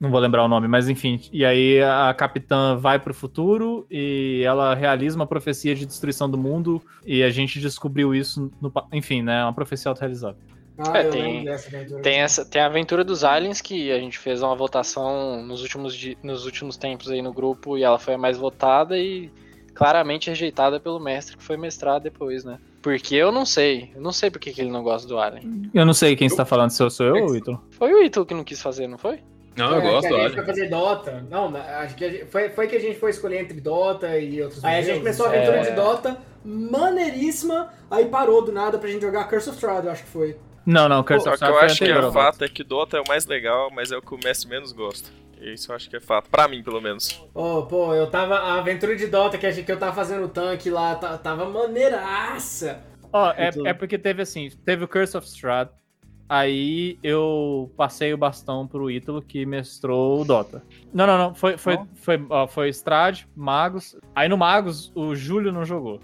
Não 0.00 0.10
vou 0.10 0.18
lembrar 0.18 0.42
o 0.42 0.48
nome, 0.48 0.66
mas 0.66 0.88
enfim. 0.88 1.20
E 1.30 1.44
aí 1.44 1.82
a 1.82 2.14
capitã 2.14 2.74
vai 2.74 2.98
pro 2.98 3.12
futuro 3.12 3.86
e 3.90 4.42
ela 4.46 4.74
realiza 4.74 5.14
uma 5.14 5.26
profecia 5.26 5.74
de 5.74 5.84
destruição 5.84 6.28
do 6.30 6.38
mundo. 6.38 6.80
E 7.04 7.22
a 7.22 7.28
gente 7.28 7.60
descobriu 7.60 8.14
isso 8.14 8.50
no. 8.62 8.72
Enfim, 8.94 9.20
né? 9.20 9.44
Uma 9.44 9.52
profecia 9.52 9.90
autorrealizada. 9.90 10.38
Ah, 10.78 10.96
É, 10.98 11.04
tem- 11.04 11.46
aventura. 11.46 12.00
Tem, 12.02 12.20
essa, 12.20 12.46
tem 12.46 12.62
a 12.62 12.66
aventura 12.66 13.04
dos 13.04 13.22
aliens 13.24 13.60
que 13.60 13.92
a 13.92 13.98
gente 13.98 14.18
fez 14.18 14.40
uma 14.42 14.56
votação 14.56 15.42
nos 15.44 15.60
últimos, 15.60 15.94
nos 16.22 16.46
últimos 16.46 16.78
tempos 16.78 17.10
aí 17.10 17.20
no 17.20 17.34
grupo 17.34 17.76
e 17.76 17.82
ela 17.82 17.98
foi 17.98 18.14
a 18.14 18.18
mais 18.18 18.38
votada 18.38 18.96
e 18.98 19.30
claramente 19.74 20.30
rejeitada 20.30 20.80
pelo 20.80 20.98
mestre 20.98 21.36
que 21.36 21.42
foi 21.44 21.58
mestrado 21.58 22.04
depois, 22.04 22.42
né? 22.44 22.58
Porque 22.80 23.14
eu 23.14 23.30
não 23.30 23.44
sei, 23.44 23.90
eu 23.94 24.00
não 24.00 24.12
sei 24.12 24.30
porque 24.30 24.50
que 24.52 24.62
ele 24.62 24.70
não 24.70 24.82
gosta 24.82 25.06
do 25.06 25.18
Alien. 25.18 25.70
Eu 25.74 25.84
não 25.84 25.92
sei 25.92 26.16
quem 26.16 26.26
está 26.26 26.46
falando, 26.46 26.70
se 26.70 26.82
eu 26.82 26.88
sou 26.88 27.04
eu 27.04 27.24
ou 27.24 27.30
o 27.32 27.36
Ítalo? 27.36 27.62
Foi 27.72 27.92
o 27.92 28.02
Ítalo 28.02 28.24
que 28.24 28.32
não 28.32 28.42
quis 28.44 28.62
fazer, 28.62 28.86
não 28.86 28.96
foi? 28.96 29.18
Não, 29.56 29.72
eu 29.72 29.78
É, 29.78 29.80
gosto 29.82 30.08
que 30.08 30.14
a 30.14 30.18
gente 30.22 30.34
foi 30.36 30.44
fazer 30.46 30.68
Dota. 30.68 31.24
Não, 31.28 31.56
acho 31.56 31.94
que 31.96 32.10
gente- 32.10 32.24
foi, 32.26 32.48
foi 32.50 32.66
que 32.68 32.76
a 32.76 32.80
gente 32.80 32.98
foi 32.98 33.10
escolher 33.10 33.40
entre 33.40 33.60
Dota 33.60 34.16
e 34.18 34.40
outros 34.42 34.64
Aí 34.64 34.78
a 34.78 34.82
gente 34.82 34.98
começou 34.98 35.26
a 35.26 35.28
aventura 35.30 35.56
É. 35.58 35.62
de 35.62 35.70
Dota, 35.72 36.16
maneiríssima, 36.44 37.68
aí 37.90 38.06
parou 38.06 38.44
do 38.44 38.52
nada 38.52 38.78
pra 38.78 38.88
gente 38.88 39.02
jogar 39.02 39.24
Curse 39.28 39.48
of 39.50 39.56
Strahd, 39.58 39.86
eu 39.86 39.92
acho 39.92 40.04
que 40.04 40.08
foi. 40.10 40.36
Não, 40.64 40.88
não, 40.88 41.02
Curse 41.02 41.24
Só 41.24 41.30
of 41.30 41.38
que 41.38 41.44
eu 41.44 41.48
Strahd 41.48 41.66
acho 41.66 41.78
que 41.78 41.84
anterior 41.84 42.04
o 42.08 42.12
fato 42.12 42.44
é 42.44 42.48
que 42.48 42.62
Dota 42.64 42.96
é 42.96 43.00
o 43.00 43.04
mais 43.08 43.26
legal, 43.26 43.70
mas 43.74 43.90
é 43.92 43.96
o 43.96 44.02
que 44.02 44.14
o 44.14 44.18
mestre 44.22 44.48
menos 44.48 44.72
gosta. 44.72 45.08
Isso 45.40 45.72
eu 45.72 45.76
acho 45.76 45.88
que 45.88 45.96
é 45.96 46.00
fato. 46.00 46.28
Pra 46.28 46.46
mim, 46.46 46.62
pelo 46.62 46.82
menos. 46.82 47.18
Oh, 47.34 47.62
pô, 47.62 47.94
eu 47.94 48.06
tava. 48.10 48.34
A 48.36 48.58
aventura 48.58 48.94
de 48.94 49.06
Dota 49.06 49.38
que, 49.38 49.46
a 49.46 49.50
gente, 49.50 49.64
que 49.64 49.72
eu 49.72 49.78
tava 49.78 49.94
fazendo 49.94 50.24
o 50.26 50.28
tanque 50.28 50.68
lá, 50.68 50.94
ta- 50.96 51.16
tava 51.16 51.46
maneiraça. 51.46 52.80
Ó, 53.10 53.32
é, 53.36 53.48
Ítalo. 53.48 53.66
é 53.66 53.72
porque 53.72 53.96
teve 53.98 54.20
assim, 54.22 54.50
teve 54.66 54.84
o 54.84 54.88
Curse 54.88 55.16
of 55.16 55.26
Strahd, 55.26 55.70
aí 56.30 56.96
eu 57.02 57.68
passei 57.76 58.14
o 58.14 58.16
bastão 58.16 58.64
pro 58.66 58.88
Ítalo 58.88 59.20
que 59.20 59.44
mestrou 59.44 60.20
o 60.20 60.24
Dota. 60.24 60.62
Não, 60.94 61.04
não, 61.06 61.18
não, 61.18 61.34
foi 61.34 61.58
foi 61.58 61.74
Não? 61.74 61.88
foi, 61.96 62.24
ó, 62.30 62.46
foi 62.46 62.68
Strahd, 62.70 63.26
Magos. 63.34 63.96
Aí 64.14 64.28
no 64.28 64.38
Magos 64.38 64.92
o 64.94 65.14
Júlio 65.16 65.50
não 65.52 65.64
jogou. 65.64 66.00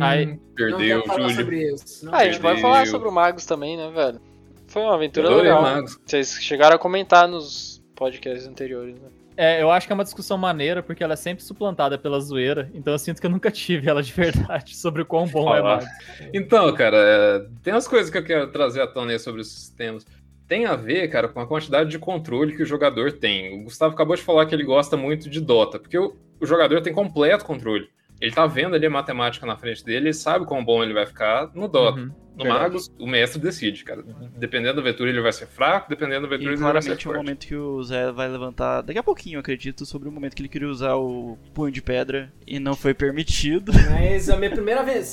Aí 0.00 0.26
não 0.26 0.38
Perdeu, 0.54 1.02
Júlio. 1.04 1.30
sobre 1.30 1.72
isso. 1.72 2.06
Não 2.06 2.14
Ah, 2.14 2.18
a 2.18 2.24
gente 2.26 2.40
pode 2.40 2.60
falar 2.60 2.86
sobre 2.86 3.08
o 3.08 3.12
Magos 3.12 3.44
também, 3.44 3.76
né, 3.76 3.90
velho? 3.90 4.20
Foi 4.68 4.82
uma 4.82 4.94
aventura 4.94 5.26
Adorei 5.26 5.50
legal. 5.50 5.62
Magos. 5.62 5.98
Vocês 6.06 6.38
chegaram 6.40 6.76
a 6.76 6.78
comentar 6.78 7.26
nos 7.26 7.82
podcasts 7.96 8.46
anteriores, 8.46 8.94
né? 9.00 9.08
É, 9.36 9.60
eu 9.60 9.70
acho 9.70 9.86
que 9.86 9.92
é 9.92 9.94
uma 9.94 10.04
discussão 10.04 10.38
maneira, 10.38 10.82
porque 10.82 11.02
ela 11.02 11.14
é 11.14 11.16
sempre 11.16 11.42
suplantada 11.42 11.98
pela 11.98 12.20
zoeira, 12.20 12.70
então 12.74 12.92
eu 12.92 12.98
sinto 12.98 13.20
que 13.20 13.26
eu 13.26 13.30
nunca 13.30 13.50
tive 13.50 13.88
ela 13.88 14.02
de 14.02 14.12
verdade 14.12 14.74
sobre 14.76 15.02
o 15.02 15.06
quão 15.06 15.26
bom 15.26 15.54
é 15.54 15.60
Falar. 15.60 15.76
Magos. 15.76 15.88
Então, 16.32 16.72
cara, 16.74 16.96
é, 16.96 17.46
tem 17.62 17.72
umas 17.72 17.88
coisas 17.88 18.10
que 18.10 18.18
eu 18.18 18.24
quero 18.24 18.50
trazer 18.50 18.80
à 18.82 18.86
tona 18.86 19.12
aí 19.12 19.18
sobre 19.18 19.40
os 19.40 19.50
sistemas. 19.50 20.06
Tem 20.46 20.66
a 20.66 20.76
ver, 20.76 21.08
cara, 21.08 21.28
com 21.28 21.40
a 21.40 21.46
quantidade 21.46 21.90
de 21.90 21.98
controle 21.98 22.54
que 22.54 22.62
o 22.62 22.66
jogador 22.66 23.12
tem. 23.12 23.60
O 23.60 23.64
Gustavo 23.64 23.94
acabou 23.94 24.14
de 24.14 24.22
falar 24.22 24.46
que 24.46 24.54
ele 24.54 24.64
gosta 24.64 24.96
muito 24.96 25.28
de 25.28 25.40
Dota, 25.40 25.78
porque 25.78 25.98
o, 25.98 26.14
o 26.40 26.46
jogador 26.46 26.80
tem 26.82 26.92
completo 26.92 27.44
controle. 27.44 27.88
Ele 28.20 28.30
tá 28.30 28.46
vendo 28.46 28.74
ali 28.74 28.86
a 28.86 28.90
matemática 28.90 29.46
na 29.46 29.56
frente 29.56 29.84
dele, 29.84 30.06
ele 30.06 30.14
sabe 30.14 30.46
quão 30.46 30.64
bom 30.64 30.82
ele 30.82 30.94
vai 30.94 31.06
ficar 31.06 31.50
no 31.54 31.66
Dota. 31.66 32.00
Uhum. 32.00 32.23
No 32.36 32.44
verdade. 32.44 32.64
Magos, 32.64 32.90
o 32.98 33.06
mestre 33.06 33.40
decide, 33.40 33.84
cara. 33.84 34.02
Dependendo 34.36 34.74
da 34.74 34.80
aventura, 34.80 35.08
ele 35.10 35.20
vai 35.20 35.32
ser 35.32 35.46
fraco, 35.46 35.88
dependendo 35.88 36.22
da 36.22 36.26
aventura, 36.34 36.50
E 36.50 36.54
ele 36.54 36.62
vai 36.62 36.82
ser 36.82 36.90
é 36.90 36.94
o 36.94 37.00
forte. 37.00 37.16
momento 37.16 37.46
que 37.46 37.54
o 37.56 37.82
Zé 37.82 38.10
vai 38.10 38.28
levantar, 38.28 38.82
daqui 38.82 38.98
a 38.98 39.02
pouquinho, 39.02 39.36
eu 39.36 39.40
acredito, 39.40 39.86
sobre 39.86 40.08
o 40.08 40.12
momento 40.12 40.34
que 40.34 40.42
ele 40.42 40.48
queria 40.48 40.68
usar 40.68 40.94
o 40.96 41.38
punho 41.54 41.70
de 41.72 41.80
pedra 41.80 42.32
e 42.46 42.58
não 42.58 42.74
foi 42.74 42.92
permitido. 42.92 43.72
Mas 43.90 44.28
a 44.28 44.36
minha 44.36 44.50
primeira 44.50 44.80
aventura. 44.80 45.04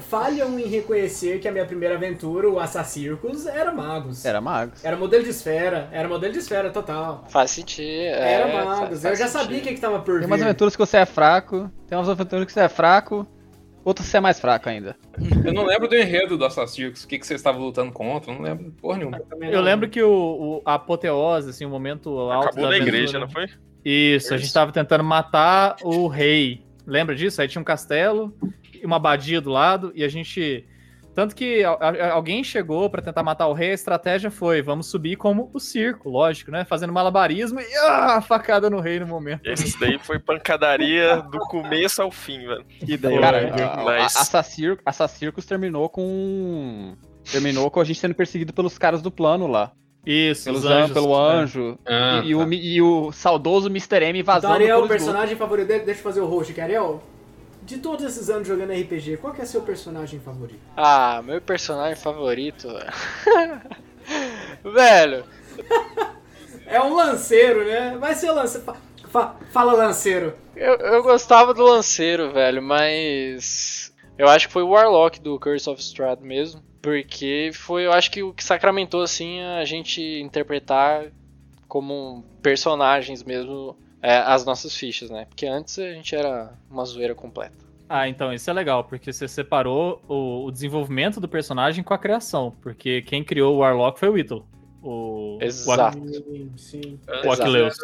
Falham 0.00 0.58
em 0.58 0.66
reconhecer 0.66 1.40
que 1.40 1.48
a 1.48 1.52
minha 1.52 1.64
primeira 1.64 1.94
aventura, 1.94 2.48
o 2.48 2.58
Assassircus, 2.58 3.46
era 3.46 3.72
Magos. 3.72 4.24
Era 4.24 4.40
Magos. 4.40 4.84
Era 4.84 4.96
modelo 4.96 5.24
de 5.24 5.30
esfera. 5.30 5.88
Era 5.92 6.08
modelo 6.08 6.32
de 6.32 6.38
esfera 6.38 6.70
total. 6.70 7.24
Faz 7.30 7.50
sentido. 7.50 7.86
Era 8.14 8.48
é, 8.48 8.52
Magos. 8.64 8.78
faz- 8.78 8.92
Eu 8.92 9.00
faz 9.10 9.18
já 9.18 9.28
sabia 9.28 9.58
o 9.58 9.62
que, 9.62 9.74
que 9.74 9.80
tava 9.80 9.98
por 10.00 10.18
Tem 10.18 10.26
umas 10.26 10.40
vir. 10.40 10.46
aventuras 10.46 10.74
que 10.76 10.80
você 10.80 10.98
é 10.98 11.06
fraco, 11.06 11.70
tem 11.88 11.96
umas 11.96 12.08
aventuras 12.08 12.44
que 12.44 12.52
você 12.52 12.60
é 12.60 12.68
fraco, 12.68 13.26
outras 13.84 14.06
que 14.06 14.10
você 14.10 14.16
é 14.16 14.20
mais 14.20 14.38
fraco 14.40 14.68
ainda. 14.68 14.96
Eu 15.44 15.52
não 15.52 15.64
lembro 15.64 15.88
do 15.88 15.96
enredo 15.96 16.36
do 16.36 16.44
Assassircus, 16.44 17.04
o 17.04 17.08
que, 17.08 17.18
que 17.18 17.26
você 17.26 17.34
estava 17.34 17.58
lutando 17.58 17.92
contra, 17.92 18.32
não 18.32 18.40
lembro 18.42 18.70
porra 18.80 18.98
nenhuma. 18.98 19.20
Eu 19.40 19.60
lembro 19.60 19.88
que 19.88 20.02
o, 20.02 20.10
o- 20.10 20.62
a 20.64 20.74
apoteose, 20.74 21.50
assim, 21.50 21.64
o 21.64 21.68
momento 21.70 22.10
alto 22.18 22.46
Acabou 22.48 22.62
da 22.64 22.70
na 22.70 22.76
aventura- 22.76 22.96
igreja, 22.96 23.18
não 23.18 23.28
foi? 23.28 23.46
Isso, 23.84 24.34
a 24.34 24.36
gente 24.38 24.52
tava 24.52 24.72
tentando 24.72 25.02
matar 25.04 25.76
o 25.82 26.06
rei. 26.08 26.62
Lembra 26.86 27.14
disso? 27.14 27.40
Aí 27.40 27.48
tinha 27.48 27.60
um 27.60 27.64
castelo 27.64 28.34
e 28.74 28.84
uma 28.84 28.96
abadia 28.96 29.40
do 29.40 29.50
lado, 29.50 29.92
e 29.94 30.02
a 30.04 30.08
gente. 30.08 30.64
Tanto 31.18 31.34
que 31.34 31.64
a- 31.64 31.72
a- 31.72 32.12
alguém 32.12 32.44
chegou 32.44 32.88
pra 32.88 33.02
tentar 33.02 33.24
matar 33.24 33.48
o 33.48 33.52
rei, 33.52 33.72
a 33.72 33.74
estratégia 33.74 34.30
foi: 34.30 34.62
vamos 34.62 34.86
subir 34.86 35.16
como 35.16 35.50
o 35.52 35.58
circo, 35.58 36.08
lógico, 36.08 36.52
né? 36.52 36.64
Fazendo 36.64 36.92
malabarismo 36.92 37.58
e 37.58 37.66
ah, 37.88 38.20
facada 38.20 38.70
no 38.70 38.78
rei 38.78 39.00
no 39.00 39.06
momento. 39.08 39.40
Esse 39.44 39.76
daí 39.80 39.98
foi 39.98 40.20
pancadaria 40.20 41.16
do 41.22 41.40
começo 41.40 42.00
ao 42.00 42.12
fim, 42.12 42.46
velho. 42.46 42.64
E 42.86 42.96
daí, 42.96 43.18
Cara, 43.18 43.52
a- 43.52 43.80
a- 43.80 43.84
mas- 43.84 44.16
Assassircus 44.86 45.44
terminou 45.44 45.88
com. 45.88 46.94
Terminou 47.32 47.68
com 47.68 47.80
a 47.80 47.84
gente 47.84 47.98
sendo 47.98 48.14
perseguido 48.14 48.52
pelos 48.52 48.78
caras 48.78 49.02
do 49.02 49.10
plano 49.10 49.48
lá. 49.48 49.72
Isso, 50.06 50.44
Pelos 50.44 50.60
os 50.64 50.70
an- 50.70 50.82
anjos. 50.84 50.92
pelo 50.92 51.08
né? 51.08 51.34
anjo. 51.34 51.78
Ah, 51.84 52.22
e, 52.24 52.28
e 52.28 52.34
o, 52.36 52.46
mi- 52.46 52.60
e 52.64 52.80
o 52.80 53.10
saudoso 53.10 53.66
Mr. 53.68 54.04
M 54.04 54.20
Então, 54.20 54.34
vazando 54.34 54.54
Ariel, 54.54 54.84
o 54.84 54.86
personagem 54.86 55.34
favorito 55.36 55.66
dele, 55.66 55.84
deixa 55.84 55.98
eu 55.98 56.04
fazer 56.04 56.20
o 56.20 56.26
host 56.26 56.52
aqui. 56.52 56.60
Ariel, 56.60 57.02
de 57.68 57.78
todos 57.78 58.04
esses 58.04 58.30
anos 58.30 58.48
jogando 58.48 58.72
RPG, 58.72 59.18
qual 59.18 59.32
que 59.34 59.42
é 59.42 59.44
seu 59.44 59.60
personagem 59.60 60.18
favorito? 60.18 60.60
Ah, 60.76 61.20
meu 61.22 61.38
personagem 61.40 61.96
favorito. 61.96 62.66
velho, 64.64 65.24
É 66.66 66.80
um 66.80 66.94
lanceiro, 66.94 67.64
né? 67.64 67.96
Vai 67.98 68.14
ser 68.14 68.30
o 68.30 68.34
lanceiro. 68.34 68.64
Fa- 68.66 68.76
fa- 69.10 69.36
fala 69.50 69.72
lanceiro. 69.74 70.34
eu, 70.56 70.74
eu 70.76 71.02
gostava 71.02 71.52
do 71.54 71.62
Lanceiro, 71.64 72.30
velho, 72.32 72.62
mas. 72.62 73.94
Eu 74.18 74.28
acho 74.28 74.46
que 74.48 74.52
foi 74.52 74.62
o 74.62 74.70
Warlock 74.70 75.20
do 75.20 75.38
Curse 75.38 75.68
of 75.70 75.80
Strahd 75.80 76.22
mesmo. 76.22 76.62
Porque 76.82 77.50
foi, 77.54 77.86
eu 77.86 77.92
acho 77.92 78.10
que 78.10 78.22
o 78.22 78.32
que 78.32 78.42
sacramentou, 78.44 79.02
assim, 79.02 79.40
a 79.42 79.64
gente 79.64 80.00
interpretar 80.20 81.06
como 81.66 82.24
personagens 82.42 83.22
mesmo 83.22 83.76
é, 84.02 84.16
as 84.18 84.44
nossas 84.44 84.74
fichas, 84.74 85.10
né? 85.10 85.26
Porque 85.26 85.46
antes 85.46 85.78
a 85.78 85.92
gente 85.92 86.14
era 86.14 86.52
uma 86.70 86.84
zoeira 86.84 87.14
completa. 87.14 87.66
Ah, 87.88 88.08
então 88.08 88.32
isso 88.32 88.48
é 88.50 88.52
legal, 88.52 88.84
porque 88.84 89.12
você 89.12 89.26
separou 89.26 90.02
o, 90.06 90.44
o 90.44 90.50
desenvolvimento 90.50 91.20
do 91.20 91.28
personagem 91.28 91.82
com 91.82 91.94
a 91.94 91.98
criação. 91.98 92.54
Porque 92.60 93.02
quem 93.02 93.24
criou 93.24 93.56
o 93.56 93.58
Warlock 93.58 93.98
foi 93.98 94.08
o 94.10 94.18
Ítalo. 94.18 94.46
O, 94.82 95.38
Exato. 95.40 95.98
Sim, 96.08 96.52
sim. 96.56 97.00
O. 97.24 97.32
Aquileus. 97.32 97.74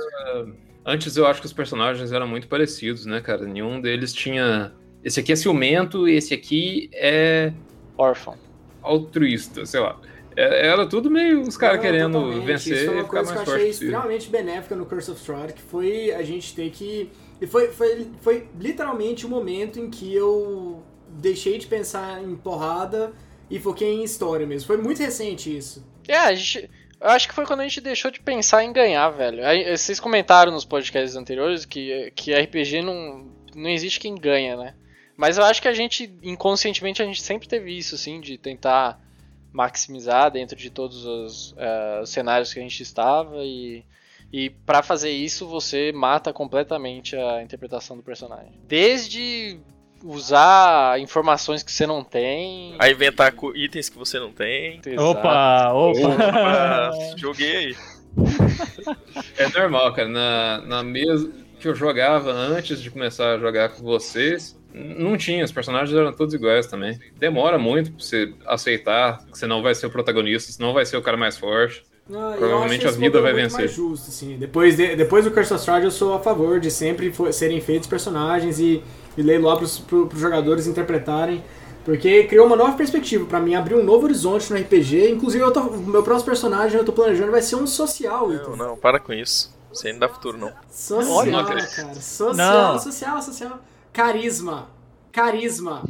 Antes 0.84 1.16
eu 1.16 1.26
acho 1.26 1.40
que 1.40 1.46
os 1.46 1.52
personagens 1.52 2.12
eram 2.12 2.28
muito 2.28 2.46
parecidos, 2.46 3.06
né, 3.06 3.20
cara? 3.20 3.46
Nenhum 3.46 3.80
deles 3.80 4.12
tinha. 4.12 4.72
Esse 5.02 5.20
aqui 5.20 5.32
é 5.32 5.36
ciumento, 5.36 6.06
esse 6.06 6.34
aqui 6.34 6.90
é 6.92 7.52
Órfão. 7.96 8.36
altruísta, 8.82 9.64
sei 9.64 9.80
lá. 9.80 9.98
Era 10.36 10.86
tudo 10.86 11.10
meio 11.10 11.42
os 11.42 11.56
caras 11.56 11.80
querendo 11.80 12.14
totalmente. 12.14 12.38
Isso 12.38 12.46
vencer 12.46 12.86
foi 12.86 12.94
e 12.94 12.98
uma 12.98 13.04
ficar 13.04 13.16
coisa 13.16 13.24
mais 13.24 13.30
que 13.30 13.32
eu 13.32 13.44
forte 13.44 13.56
achei 13.56 13.66
possível. 13.68 13.88
extremamente 13.88 14.30
benéfica 14.30 14.76
no 14.76 14.86
Curse 14.86 15.10
of 15.10 15.20
Strahd, 15.20 15.52
que 15.52 15.62
foi 15.62 16.12
a 16.12 16.22
gente 16.22 16.54
ter 16.54 16.70
que... 16.70 17.10
E 17.40 17.46
foi, 17.46 17.68
foi, 17.68 18.06
foi 18.20 18.48
literalmente 18.58 19.26
o 19.26 19.28
momento 19.28 19.78
em 19.78 19.90
que 19.90 20.14
eu 20.14 20.82
deixei 21.08 21.58
de 21.58 21.66
pensar 21.66 22.22
em 22.22 22.34
porrada 22.34 23.12
e 23.50 23.58
foquei 23.58 23.88
em 23.88 24.02
história 24.02 24.46
mesmo. 24.46 24.66
Foi 24.66 24.76
muito 24.76 24.98
recente 25.00 25.54
isso. 25.54 25.84
É, 26.08 26.16
a 26.16 26.34
gente. 26.34 26.70
Eu 27.00 27.08
acho 27.10 27.28
que 27.28 27.34
foi 27.34 27.44
quando 27.44 27.60
a 27.60 27.64
gente 27.64 27.80
deixou 27.80 28.10
de 28.10 28.20
pensar 28.20 28.64
em 28.64 28.72
ganhar, 28.72 29.10
velho. 29.10 29.44
Aí, 29.44 29.76
vocês 29.76 30.00
comentaram 30.00 30.52
nos 30.52 30.64
podcasts 30.64 31.16
anteriores 31.16 31.64
que, 31.64 32.10
que 32.14 32.34
RPG 32.34 32.82
não, 32.82 33.30
não 33.54 33.68
existe 33.68 34.00
quem 34.00 34.14
ganha, 34.14 34.56
né? 34.56 34.74
Mas 35.16 35.36
eu 35.36 35.44
acho 35.44 35.60
que 35.60 35.68
a 35.68 35.72
gente, 35.72 36.12
inconscientemente, 36.22 37.02
a 37.02 37.04
gente 37.04 37.22
sempre 37.22 37.46
teve 37.46 37.76
isso, 37.76 37.94
assim, 37.94 38.20
de 38.20 38.38
tentar 38.38 39.00
maximizar 39.54 40.32
dentro 40.32 40.56
de 40.56 40.68
todos 40.68 41.06
os 41.06 41.52
uh, 41.52 42.04
cenários 42.04 42.52
que 42.52 42.58
a 42.58 42.62
gente 42.62 42.82
estava 42.82 43.36
e, 43.38 43.84
e 44.32 44.50
para 44.50 44.82
fazer 44.82 45.10
isso 45.10 45.46
você 45.46 45.92
mata 45.92 46.32
completamente 46.32 47.14
a 47.14 47.40
interpretação 47.40 47.96
do 47.96 48.02
personagem. 48.02 48.60
Desde 48.66 49.60
usar 50.02 51.00
informações 51.00 51.62
que 51.62 51.70
você 51.70 51.86
não 51.86 52.02
tem. 52.02 52.74
A 52.80 52.90
inventar 52.90 53.32
itens 53.54 53.88
que 53.88 53.96
você 53.96 54.18
não 54.18 54.32
tem. 54.32 54.80
Opa, 54.98 55.72
opa! 55.72 55.98
opa 56.00 56.90
joguei 57.16 57.56
aí. 57.56 57.76
É 59.36 59.48
normal, 59.48 59.92
cara. 59.92 60.08
Na, 60.08 60.58
na 60.66 60.82
mesa 60.82 61.32
que 61.58 61.66
eu 61.66 61.74
jogava 61.74 62.30
antes 62.30 62.80
de 62.80 62.90
começar 62.90 63.34
a 63.34 63.38
jogar 63.38 63.70
com 63.70 63.82
vocês, 63.82 64.56
não 64.74 65.16
tinha, 65.16 65.44
os 65.44 65.52
personagens 65.52 65.96
eram 65.96 66.12
todos 66.12 66.34
iguais 66.34 66.66
também. 66.66 66.98
Demora 67.16 67.56
muito 67.58 67.92
pra 67.92 68.04
você 68.04 68.34
aceitar 68.44 69.18
que 69.30 69.38
você 69.38 69.46
não 69.46 69.62
vai 69.62 69.74
ser 69.74 69.86
o 69.86 69.90
protagonista, 69.90 70.50
você 70.50 70.60
não 70.60 70.72
vai 70.72 70.84
ser 70.84 70.96
o 70.96 71.02
cara 71.02 71.16
mais 71.16 71.38
forte. 71.38 71.84
Ah, 72.12 72.34
Provavelmente 72.36 72.86
a 72.86 72.90
vida 72.90 73.20
vai 73.20 73.32
vencer. 73.32 73.60
Mais 73.60 73.72
justo, 73.72 74.10
assim. 74.10 74.36
Depois, 74.36 74.76
de, 74.76 74.96
depois 74.96 75.24
do 75.24 75.30
Curse 75.30 75.54
of 75.54 75.60
Strahd, 75.60 75.84
eu 75.84 75.90
sou 75.90 76.14
a 76.14 76.20
favor 76.20 76.60
de 76.60 76.70
sempre 76.70 77.10
for, 77.12 77.32
serem 77.32 77.60
feitos 77.60 77.88
personagens 77.88 78.58
e, 78.58 78.82
e 79.16 79.22
lá 79.22 79.56
pros, 79.56 79.78
pro, 79.78 80.06
pros 80.06 80.20
jogadores 80.20 80.66
interpretarem. 80.66 81.42
Porque 81.84 82.24
criou 82.24 82.46
uma 82.46 82.56
nova 82.56 82.72
perspectiva 82.76 83.26
para 83.26 83.40
mim, 83.40 83.54
abriu 83.54 83.78
um 83.78 83.84
novo 83.84 84.06
horizonte 84.06 84.50
no 84.50 84.58
RPG. 84.58 85.10
Inclusive, 85.10 85.44
o 85.44 85.76
meu 85.86 86.02
próximo 86.02 86.26
personagem 86.26 86.78
eu 86.78 86.84
tô 86.84 86.92
planejando 86.92 87.30
vai 87.30 87.42
ser 87.42 87.56
um 87.56 87.66
social. 87.66 88.28
Não, 88.28 88.34
então. 88.34 88.56
não, 88.56 88.76
para 88.76 88.98
com 88.98 89.12
isso. 89.12 89.54
Você 89.72 89.88
ainda 89.88 90.00
dá 90.00 90.08
futuro, 90.08 90.38
não. 90.38 90.52
Social, 90.70 91.44
cara. 91.44 91.60
Social, 91.94 92.34
não. 92.34 92.78
social, 92.78 93.22
social. 93.22 93.60
Carisma. 93.94 94.68
Carisma. 95.12 95.84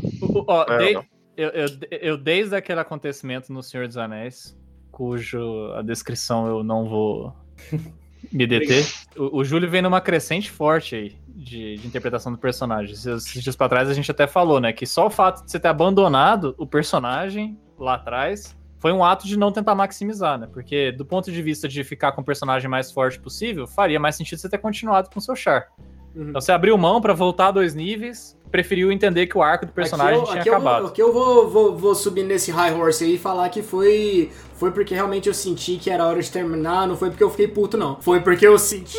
Ó, 0.46 0.66
é, 0.74 0.92
eu, 0.92 1.04
eu, 1.36 1.66
eu, 1.90 2.18
desde 2.18 2.54
aquele 2.54 2.78
acontecimento 2.78 3.50
no 3.50 3.62
Senhor 3.62 3.88
dos 3.88 3.96
Anéis, 3.96 4.54
cujo 4.92 5.72
a 5.72 5.80
descrição 5.80 6.46
eu 6.46 6.62
não 6.62 6.86
vou 6.86 7.34
me 8.30 8.46
deter, 8.46 8.86
o, 9.16 9.38
o 9.38 9.44
Júlio 9.44 9.70
vem 9.70 9.80
numa 9.80 10.02
crescente 10.02 10.50
forte 10.50 10.94
aí 10.94 11.16
de, 11.28 11.76
de 11.76 11.86
interpretação 11.86 12.30
do 12.30 12.36
personagem. 12.36 12.92
Esses 12.92 13.42
dias 13.42 13.56
pra 13.56 13.70
trás 13.70 13.88
a 13.88 13.94
gente 13.94 14.10
até 14.10 14.26
falou, 14.26 14.60
né, 14.60 14.70
que 14.70 14.86
só 14.86 15.06
o 15.06 15.10
fato 15.10 15.42
de 15.42 15.50
você 15.50 15.58
ter 15.58 15.68
abandonado 15.68 16.54
o 16.58 16.66
personagem 16.66 17.58
lá 17.78 17.94
atrás 17.94 18.54
foi 18.78 18.92
um 18.92 19.02
ato 19.02 19.26
de 19.26 19.38
não 19.38 19.50
tentar 19.50 19.74
maximizar, 19.74 20.38
né? 20.38 20.46
Porque 20.52 20.92
do 20.92 21.06
ponto 21.06 21.32
de 21.32 21.40
vista 21.40 21.66
de 21.66 21.82
ficar 21.82 22.12
com 22.12 22.20
o 22.20 22.24
personagem 22.24 22.68
mais 22.68 22.92
forte 22.92 23.18
possível, 23.18 23.66
faria 23.66 23.98
mais 23.98 24.14
sentido 24.14 24.38
você 24.38 24.48
ter 24.48 24.58
continuado 24.58 25.08
com 25.08 25.18
o 25.18 25.22
seu 25.22 25.34
char. 25.34 25.72
Uhum. 26.14 26.30
Então 26.30 26.40
você 26.40 26.52
abriu 26.52 26.76
mão 26.78 27.00
para 27.00 27.12
voltar 27.12 27.48
a 27.48 27.50
dois 27.50 27.74
níveis, 27.74 28.38
preferiu 28.50 28.92
entender 28.92 29.26
que 29.26 29.36
o 29.36 29.42
arco 29.42 29.66
do 29.66 29.72
personagem 29.72 30.14
aqui 30.14 30.22
eu, 30.22 30.30
tinha 30.30 30.40
aqui 30.40 30.48
acabado. 30.48 30.82
Eu, 30.82 30.86
aqui 30.86 31.02
eu 31.02 31.12
vou, 31.12 31.50
vou, 31.50 31.76
vou 31.76 31.94
subir 31.94 32.22
nesse 32.22 32.52
high 32.52 32.72
horse 32.72 33.02
aí 33.02 33.14
e 33.16 33.18
falar 33.18 33.48
que 33.48 33.62
foi, 33.62 34.30
foi 34.54 34.70
porque 34.70 34.94
realmente 34.94 35.28
eu 35.28 35.34
senti 35.34 35.76
que 35.76 35.90
era 35.90 36.06
hora 36.06 36.22
de 36.22 36.30
terminar, 36.30 36.86
não 36.86 36.96
foi 36.96 37.10
porque 37.10 37.24
eu 37.24 37.30
fiquei 37.30 37.48
puto, 37.48 37.76
não. 37.76 38.00
Foi 38.00 38.20
porque 38.20 38.46
eu 38.46 38.56
senti 38.56 38.98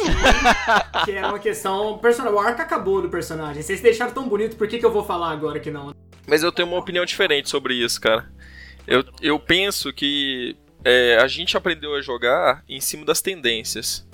que 1.06 1.12
era 1.12 1.30
uma 1.30 1.40
questão. 1.40 2.00
O 2.34 2.40
arco 2.40 2.62
acabou 2.62 3.02
do 3.02 3.10
personagem. 3.10 3.62
Vocês 3.62 3.80
deixaram 3.80 4.12
tão 4.12 4.28
bonito, 4.28 4.58
por 4.58 4.68
que, 4.68 4.78
que 4.78 4.86
eu 4.86 4.92
vou 4.92 5.04
falar 5.04 5.32
agora 5.32 5.58
que 5.60 5.72
não? 5.72 5.94
Mas 6.28 6.44
eu 6.44 6.52
tenho 6.52 6.68
uma 6.68 6.78
opinião 6.78 7.06
diferente 7.06 7.50
sobre 7.50 7.76
isso, 7.76 8.02
cara. 8.02 8.30
Eu, 8.86 9.04
eu 9.22 9.40
penso 9.40 9.94
que 9.94 10.58
é, 10.84 11.18
a 11.22 11.28
gente 11.28 11.56
aprendeu 11.56 11.96
a 11.96 12.02
jogar 12.02 12.64
em 12.68 12.80
cima 12.80 13.06
das 13.06 13.22
tendências. 13.22 14.06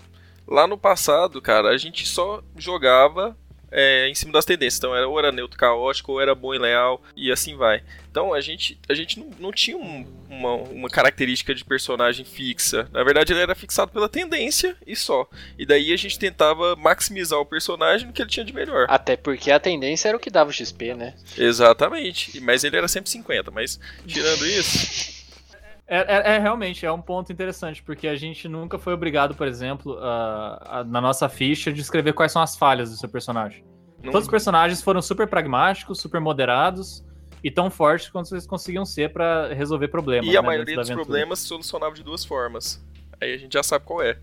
Lá 0.51 0.67
no 0.67 0.77
passado, 0.77 1.41
cara, 1.41 1.69
a 1.69 1.77
gente 1.77 2.05
só 2.05 2.43
jogava 2.57 3.37
é, 3.71 4.09
em 4.09 4.13
cima 4.13 4.33
das 4.33 4.43
tendências. 4.43 4.79
Então, 4.79 4.93
era, 4.93 5.07
ou 5.07 5.17
era 5.17 5.31
neutro 5.31 5.57
caótico, 5.57 6.11
ou 6.11 6.21
era 6.21 6.35
bom 6.35 6.53
e 6.53 6.59
leal, 6.59 7.01
e 7.15 7.31
assim 7.31 7.55
vai. 7.55 7.81
Então, 8.11 8.33
a 8.33 8.41
gente, 8.41 8.77
a 8.89 8.93
gente 8.93 9.17
não, 9.17 9.29
não 9.39 9.51
tinha 9.53 9.77
um, 9.77 10.05
uma, 10.29 10.55
uma 10.55 10.89
característica 10.89 11.55
de 11.55 11.63
personagem 11.63 12.25
fixa. 12.25 12.89
Na 12.91 13.01
verdade, 13.01 13.31
ele 13.31 13.39
era 13.39 13.55
fixado 13.55 13.93
pela 13.93 14.09
tendência 14.09 14.75
e 14.85 14.93
só. 14.93 15.25
E 15.57 15.65
daí 15.65 15.93
a 15.93 15.97
gente 15.97 16.19
tentava 16.19 16.75
maximizar 16.75 17.39
o 17.39 17.45
personagem 17.45 18.07
no 18.07 18.11
que 18.11 18.21
ele 18.21 18.29
tinha 18.29 18.45
de 18.45 18.53
melhor. 18.53 18.87
Até 18.89 19.15
porque 19.15 19.51
a 19.51 19.59
tendência 19.59 20.09
era 20.09 20.17
o 20.17 20.19
que 20.19 20.29
dava 20.29 20.49
o 20.49 20.53
XP, 20.53 20.93
né? 20.95 21.13
Exatamente. 21.37 22.41
Mas 22.41 22.65
ele 22.65 22.75
era 22.75 22.89
sempre 22.89 23.09
50. 23.09 23.51
Mas, 23.51 23.79
tirando 24.05 24.45
isso. 24.45 25.20
É, 25.91 25.97
é, 25.97 26.35
é, 26.35 26.39
realmente, 26.39 26.85
é 26.85 26.91
um 26.91 27.01
ponto 27.01 27.33
interessante, 27.33 27.83
porque 27.83 28.07
a 28.07 28.15
gente 28.15 28.47
nunca 28.47 28.79
foi 28.79 28.93
obrigado, 28.93 29.35
por 29.35 29.45
exemplo, 29.45 29.97
a, 29.99 30.79
a, 30.79 30.83
na 30.85 31.01
nossa 31.01 31.27
ficha, 31.27 31.69
de 31.69 31.81
escrever 31.81 32.13
quais 32.13 32.31
são 32.31 32.41
as 32.41 32.55
falhas 32.55 32.91
do 32.91 32.95
seu 32.95 33.09
personagem. 33.09 33.65
Nunca. 33.97 34.11
Todos 34.13 34.25
os 34.25 34.31
personagens 34.31 34.81
foram 34.81 35.01
super 35.01 35.27
pragmáticos, 35.27 35.99
super 35.99 36.21
moderados 36.21 37.03
e 37.43 37.51
tão 37.51 37.69
fortes 37.69 38.09
quanto 38.09 38.33
eles 38.33 38.47
conseguiam 38.47 38.85
ser 38.85 39.11
para 39.11 39.53
resolver 39.53 39.89
problemas. 39.89 40.29
E 40.29 40.31
né, 40.31 40.37
a 40.37 40.41
maioria 40.41 40.77
dos 40.77 40.89
problemas 40.89 41.39
solucionava 41.39 41.93
de 41.93 42.03
duas 42.03 42.23
formas. 42.23 42.81
Aí 43.19 43.33
a 43.33 43.37
gente 43.37 43.51
já 43.51 43.61
sabe 43.61 43.83
qual 43.83 44.01
é. 44.01 44.17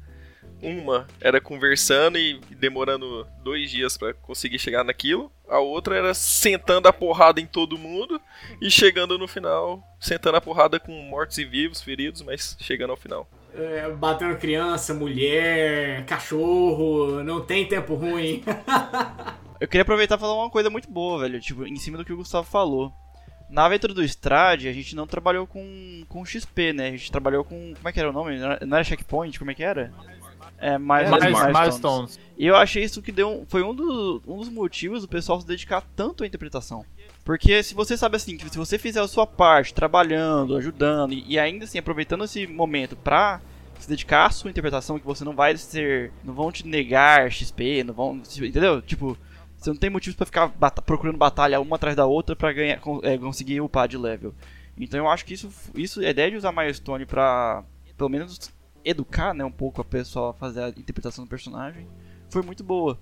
Uma 0.62 1.06
era 1.20 1.40
conversando 1.40 2.18
e 2.18 2.40
demorando 2.50 3.26
dois 3.42 3.70
dias 3.70 3.96
para 3.96 4.12
conseguir 4.14 4.58
chegar 4.58 4.84
naquilo. 4.84 5.30
A 5.48 5.60
outra 5.60 5.96
era 5.96 6.14
sentando 6.14 6.88
a 6.88 6.92
porrada 6.92 7.40
em 7.40 7.46
todo 7.46 7.78
mundo 7.78 8.20
e 8.60 8.70
chegando 8.70 9.18
no 9.18 9.28
final, 9.28 9.82
sentando 10.00 10.36
a 10.36 10.40
porrada 10.40 10.78
com 10.78 10.92
mortos 10.92 11.38
e 11.38 11.44
vivos, 11.44 11.80
feridos, 11.80 12.22
mas 12.22 12.56
chegando 12.60 12.90
ao 12.90 12.96
final. 12.96 13.28
É, 13.54 13.88
batendo 13.90 14.36
criança, 14.36 14.92
mulher, 14.92 16.04
cachorro, 16.04 17.22
não 17.22 17.40
tem 17.40 17.66
tempo 17.66 17.94
ruim. 17.94 18.42
Eu 19.60 19.66
queria 19.66 19.82
aproveitar 19.82 20.16
e 20.16 20.20
falar 20.20 20.34
uma 20.34 20.50
coisa 20.50 20.70
muito 20.70 20.88
boa, 20.88 21.20
velho, 21.20 21.40
tipo, 21.40 21.66
em 21.66 21.76
cima 21.76 21.98
do 21.98 22.04
que 22.04 22.12
o 22.12 22.16
Gustavo 22.16 22.46
falou. 22.46 22.92
Na 23.50 23.64
aventura 23.64 23.94
do 23.94 24.04
Strade, 24.04 24.68
a 24.68 24.72
gente 24.72 24.94
não 24.94 25.06
trabalhou 25.06 25.46
com, 25.46 26.04
com 26.08 26.24
XP, 26.24 26.72
né? 26.74 26.88
A 26.88 26.90
gente 26.90 27.10
trabalhou 27.10 27.42
com. 27.42 27.72
Como 27.74 27.88
é 27.88 27.92
que 27.92 27.98
era 27.98 28.10
o 28.10 28.12
nome? 28.12 28.38
Não 28.38 28.76
era 28.76 28.84
checkpoint? 28.84 29.38
Como 29.38 29.50
é 29.50 29.54
que 29.54 29.64
era? 29.64 29.90
É, 30.58 30.76
mais, 30.76 31.08
mais, 31.08 31.24
milestones. 31.24 31.58
milestones. 31.58 32.20
E 32.36 32.46
eu 32.46 32.56
achei 32.56 32.82
isso 32.82 33.00
que 33.00 33.12
deu 33.12 33.44
foi 33.48 33.62
um, 33.62 33.74
do, 33.74 34.22
um 34.26 34.38
dos 34.38 34.48
motivos 34.48 35.02
do 35.02 35.08
pessoal 35.08 35.40
se 35.40 35.46
dedicar 35.46 35.82
tanto 35.94 36.24
à 36.24 36.26
interpretação. 36.26 36.84
Porque 37.24 37.62
se 37.62 37.74
você 37.74 37.96
sabe 37.96 38.16
assim, 38.16 38.36
que 38.36 38.48
se 38.48 38.58
você 38.58 38.78
fizer 38.78 39.00
a 39.00 39.08
sua 39.08 39.26
parte, 39.26 39.74
trabalhando, 39.74 40.56
ajudando, 40.56 41.12
e, 41.12 41.24
e 41.28 41.38
ainda 41.38 41.64
assim 41.64 41.78
aproveitando 41.78 42.24
esse 42.24 42.46
momento 42.46 42.96
pra 42.96 43.40
se 43.78 43.88
dedicar 43.88 44.26
à 44.26 44.30
sua 44.30 44.50
interpretação, 44.50 44.98
que 44.98 45.06
você 45.06 45.24
não 45.24 45.34
vai 45.34 45.56
ser. 45.56 46.12
não 46.24 46.34
vão 46.34 46.50
te 46.50 46.66
negar 46.66 47.30
XP, 47.30 47.84
não 47.84 47.94
vão. 47.94 48.16
Entendeu? 48.16 48.82
Tipo, 48.82 49.16
você 49.56 49.70
não 49.70 49.76
tem 49.76 49.90
motivos 49.90 50.16
para 50.16 50.26
ficar 50.26 50.48
bat 50.48 50.80
procurando 50.82 51.18
batalha 51.18 51.60
uma 51.60 51.76
atrás 51.76 51.96
da 51.96 52.06
outra 52.06 52.34
para 52.34 52.52
ganhar, 52.52 52.80
é, 53.02 53.18
conseguir 53.18 53.60
upar 53.60 53.88
de 53.88 53.96
level. 53.96 54.34
Então 54.76 54.98
eu 54.98 55.08
acho 55.08 55.24
que 55.24 55.34
isso, 55.34 55.50
isso 55.74 56.00
a 56.00 56.10
ideia 56.10 56.30
de 56.30 56.36
usar 56.36 56.52
Milestone 56.52 57.04
pra 57.04 57.64
pelo 57.96 58.08
menos 58.08 58.52
educar 58.84 59.34
né, 59.34 59.44
um 59.44 59.50
pouco 59.50 59.80
a 59.80 59.84
pessoa 59.84 60.30
a 60.30 60.34
fazer 60.34 60.62
a 60.62 60.68
interpretação 60.68 61.24
do 61.24 61.28
personagem 61.28 61.86
foi 62.30 62.42
muito 62.42 62.62
boa. 62.62 62.98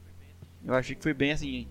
Eu 0.65 0.75
achei 0.75 0.95
que 0.95 1.03
foi 1.03 1.15
bem 1.15 1.33
assim. 1.33 1.69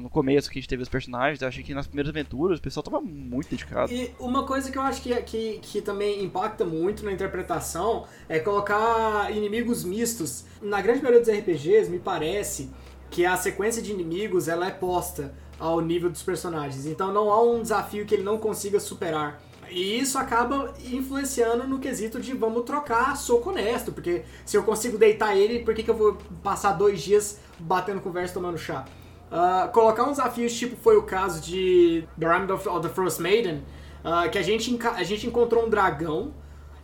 No 0.00 0.08
começo 0.08 0.48
que 0.48 0.58
a 0.58 0.60
gente 0.60 0.68
teve 0.68 0.82
os 0.84 0.88
personagens, 0.88 1.42
eu 1.42 1.48
achei 1.48 1.64
que 1.64 1.74
nas 1.74 1.88
primeiras 1.88 2.10
aventuras 2.10 2.60
o 2.60 2.62
pessoal 2.62 2.84
tava 2.84 3.00
muito 3.00 3.50
dedicado. 3.50 3.92
E 3.92 4.14
uma 4.16 4.46
coisa 4.46 4.70
que 4.70 4.78
eu 4.78 4.82
acho 4.82 5.02
que, 5.02 5.12
que, 5.22 5.58
que 5.60 5.82
também 5.82 6.22
impacta 6.22 6.64
muito 6.64 7.04
na 7.04 7.10
interpretação 7.10 8.06
é 8.28 8.38
colocar 8.38 9.34
inimigos 9.34 9.82
mistos. 9.82 10.44
Na 10.60 10.80
grande 10.80 11.02
maioria 11.02 11.20
dos 11.20 11.28
RPGs, 11.28 11.90
me 11.90 11.98
parece 11.98 12.70
que 13.10 13.26
a 13.26 13.36
sequência 13.36 13.82
de 13.82 13.90
inimigos 13.90 14.46
ela 14.46 14.68
é 14.68 14.70
posta 14.70 15.34
ao 15.58 15.80
nível 15.80 16.10
dos 16.10 16.22
personagens. 16.22 16.86
Então 16.86 17.12
não 17.12 17.30
há 17.30 17.42
um 17.42 17.60
desafio 17.60 18.06
que 18.06 18.14
ele 18.14 18.22
não 18.22 18.38
consiga 18.38 18.78
superar. 18.78 19.42
E 19.72 19.98
isso 19.98 20.18
acaba 20.18 20.74
influenciando 20.84 21.66
no 21.66 21.78
quesito 21.78 22.20
de 22.20 22.34
vamos 22.34 22.64
trocar 22.64 23.16
soco 23.16 23.50
honesto, 23.50 23.90
porque 23.90 24.22
se 24.44 24.56
eu 24.56 24.62
consigo 24.62 24.98
deitar 24.98 25.34
ele, 25.36 25.60
por 25.60 25.74
que, 25.74 25.82
que 25.82 25.90
eu 25.90 25.96
vou 25.96 26.18
passar 26.42 26.72
dois 26.72 27.00
dias 27.00 27.40
batendo 27.58 28.00
conversa 28.00 28.34
tomando 28.34 28.58
chá? 28.58 28.84
Uh, 29.30 29.72
colocar 29.72 30.04
uns 30.04 30.18
desafios, 30.18 30.52
tipo 30.52 30.76
foi 30.76 30.98
o 30.98 31.04
caso 31.04 31.40
de 31.40 32.04
The 32.20 32.32
Rime 32.32 32.52
of, 32.52 32.68
the 32.82 32.88
Frost 32.90 33.18
Maiden, 33.18 33.64
uh, 34.04 34.30
que 34.30 34.36
a 34.36 34.42
gente, 34.42 34.78
a 34.86 35.02
gente 35.02 35.26
encontrou 35.26 35.64
um 35.64 35.70
dragão, 35.70 36.34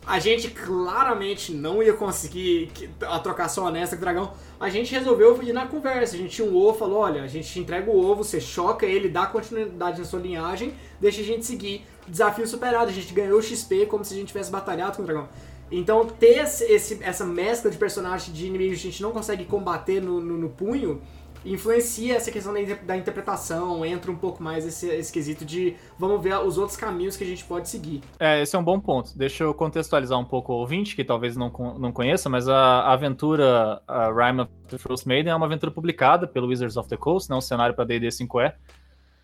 a 0.08 0.18
gente 0.18 0.48
claramente 0.48 1.52
não 1.52 1.82
ia 1.82 1.92
conseguir 1.92 2.72
a 3.02 3.18
trocação 3.18 3.66
honesta 3.66 3.94
com 3.94 4.00
o 4.00 4.04
dragão, 4.06 4.32
a 4.58 4.70
gente 4.70 4.90
resolveu 4.94 5.42
ir 5.42 5.52
na 5.52 5.66
conversa. 5.66 6.16
A 6.16 6.18
gente 6.18 6.34
tinha 6.34 6.48
um 6.48 6.56
ovo, 6.56 6.78
falou: 6.78 7.00
olha, 7.00 7.22
a 7.22 7.26
gente 7.26 7.60
entrega 7.60 7.90
o 7.90 8.10
ovo, 8.10 8.24
você 8.24 8.40
choca 8.40 8.86
ele, 8.86 9.10
dá 9.10 9.26
continuidade 9.26 9.98
na 9.98 10.06
sua 10.06 10.18
linhagem, 10.18 10.72
deixa 10.98 11.20
a 11.20 11.24
gente 11.24 11.44
seguir 11.44 11.84
desafio 12.08 12.46
superado, 12.48 12.88
a 12.88 12.92
gente 12.92 13.12
ganhou 13.12 13.42
XP 13.42 13.84
como 13.84 14.02
se 14.02 14.14
a 14.14 14.16
gente 14.16 14.28
tivesse 14.28 14.50
batalhado 14.50 14.96
com 14.96 15.02
o 15.02 15.04
dragão. 15.04 15.28
Então, 15.70 16.06
ter 16.06 16.38
esse, 16.38 16.98
essa 17.02 17.26
mescla 17.26 17.70
de 17.70 17.76
personagens 17.76 18.34
de 18.34 18.46
inimigos 18.46 18.80
que 18.80 18.88
a 18.88 18.90
gente 18.90 19.02
não 19.02 19.10
consegue 19.10 19.44
combater 19.44 20.00
no, 20.00 20.22
no, 20.22 20.38
no 20.38 20.48
punho 20.48 21.02
influencia 21.44 22.16
essa 22.16 22.30
questão 22.30 22.52
da, 22.52 22.60
da 22.74 22.96
interpretação, 22.96 23.84
entra 23.84 24.10
um 24.10 24.16
pouco 24.16 24.42
mais 24.42 24.66
esse, 24.66 24.88
esse 24.88 25.12
quesito 25.12 25.44
de 25.44 25.76
vamos 25.98 26.22
ver 26.22 26.38
os 26.38 26.58
outros 26.58 26.76
caminhos 26.76 27.16
que 27.16 27.24
a 27.24 27.26
gente 27.26 27.44
pode 27.44 27.68
seguir. 27.68 28.02
É, 28.18 28.42
esse 28.42 28.54
é 28.54 28.58
um 28.58 28.64
bom 28.64 28.78
ponto. 28.80 29.16
Deixa 29.16 29.44
eu 29.44 29.54
contextualizar 29.54 30.18
um 30.18 30.24
pouco 30.24 30.52
o 30.52 30.56
ouvinte, 30.56 30.94
que 30.94 31.04
talvez 31.04 31.36
não, 31.36 31.50
não 31.78 31.92
conheça, 31.92 32.28
mas 32.28 32.48
a, 32.48 32.56
a 32.56 32.92
aventura 32.92 33.82
a 33.86 34.10
Rime 34.12 34.42
of 34.42 34.50
the 34.68 34.78
Frost 34.78 35.06
Maiden 35.06 35.32
é 35.32 35.36
uma 35.36 35.46
aventura 35.46 35.70
publicada 35.70 36.26
pelo 36.26 36.48
Wizards 36.48 36.76
of 36.76 36.88
the 36.88 36.96
Coast, 36.96 37.30
né, 37.30 37.36
um 37.36 37.40
cenário 37.40 37.74
para 37.74 37.84
D&D 37.84 38.08
5e. 38.08 38.52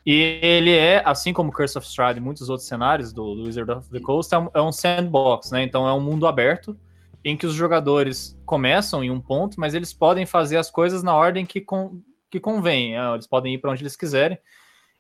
E 0.07 0.39
ele 0.43 0.71
é, 0.71 1.03
assim 1.05 1.33
como 1.33 1.51
Curse 1.51 1.79
of 1.79 1.87
Strahd 1.87 2.19
e 2.19 2.21
muitos 2.21 2.51
outros 2.51 2.69
cenários 2.69 3.13
do, 3.13 3.35
do 3.35 3.45
Wizards 3.45 3.77
of 3.77 3.91
the 3.91 4.01
Coast, 4.01 4.35
é 4.35 4.39
um, 4.39 4.49
é 4.53 4.61
um 4.61 4.71
sandbox, 4.71 5.51
né? 5.51 5.63
Então 5.63 5.89
é 5.89 5.93
um 5.95 6.01
mundo 6.01 6.27
aberto 6.27 6.77
em 7.25 7.37
que 7.37 7.47
os 7.47 7.55
jogadores 7.55 8.39
começam 8.45 9.03
em 9.03 9.11
um 9.11 9.21
ponto, 9.21 9.59
mas 9.59 9.75
eles 9.75 9.95
podem 9.95 10.27
fazer 10.27 10.59
as 10.59 10.71
coisas 10.71 11.03
na 11.03 11.15
ordem 11.15 11.47
que, 11.47 11.61
com, 11.61 12.03
que 12.31 12.39
convém. 12.39 12.93
Né? 12.93 13.15
Eles 13.15 13.27
podem 13.27 13.55
ir 13.55 13.59
para 13.59 13.71
onde 13.71 13.83
eles 13.83 13.97
quiserem. 13.97 14.39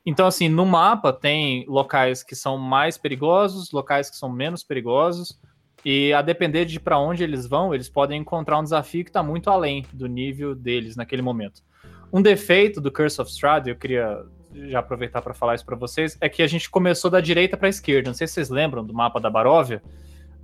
Então, 0.06 0.26
assim, 0.26 0.48
no 0.48 0.64
mapa 0.64 1.12
tem 1.12 1.64
locais 1.66 2.22
que 2.22 2.34
são 2.34 2.56
mais 2.56 2.96
perigosos, 2.96 3.70
locais 3.72 4.10
que 4.10 4.16
são 4.16 4.30
menos 4.30 4.62
perigosos, 4.62 5.38
e 5.84 6.12
a 6.14 6.22
depender 6.22 6.64
de 6.64 6.80
para 6.80 6.98
onde 6.98 7.22
eles 7.22 7.46
vão, 7.46 7.74
eles 7.74 7.88
podem 7.88 8.20
encontrar 8.20 8.58
um 8.58 8.62
desafio 8.62 9.04
que 9.04 9.10
está 9.10 9.22
muito 9.22 9.50
além 9.50 9.84
do 9.92 10.06
nível 10.06 10.54
deles 10.54 10.96
naquele 10.96 11.20
momento. 11.20 11.62
Um 12.12 12.22
defeito 12.22 12.80
do 12.80 12.90
Curse 12.90 13.20
of 13.20 13.30
Strahd, 13.30 13.68
eu 13.68 13.76
queria 13.76 14.24
já 14.68 14.78
aproveitar 14.78 15.20
para 15.20 15.34
falar 15.34 15.56
isso 15.56 15.64
para 15.64 15.76
vocês, 15.76 16.16
é 16.20 16.28
que 16.28 16.42
a 16.42 16.46
gente 16.46 16.70
começou 16.70 17.10
da 17.10 17.20
direita 17.20 17.56
para 17.56 17.66
a 17.66 17.70
esquerda. 17.70 18.08
Não 18.08 18.14
sei 18.14 18.26
se 18.26 18.34
vocês 18.34 18.50
lembram 18.50 18.84
do 18.84 18.94
mapa 18.94 19.20
da 19.20 19.28
Baróvia, 19.28 19.82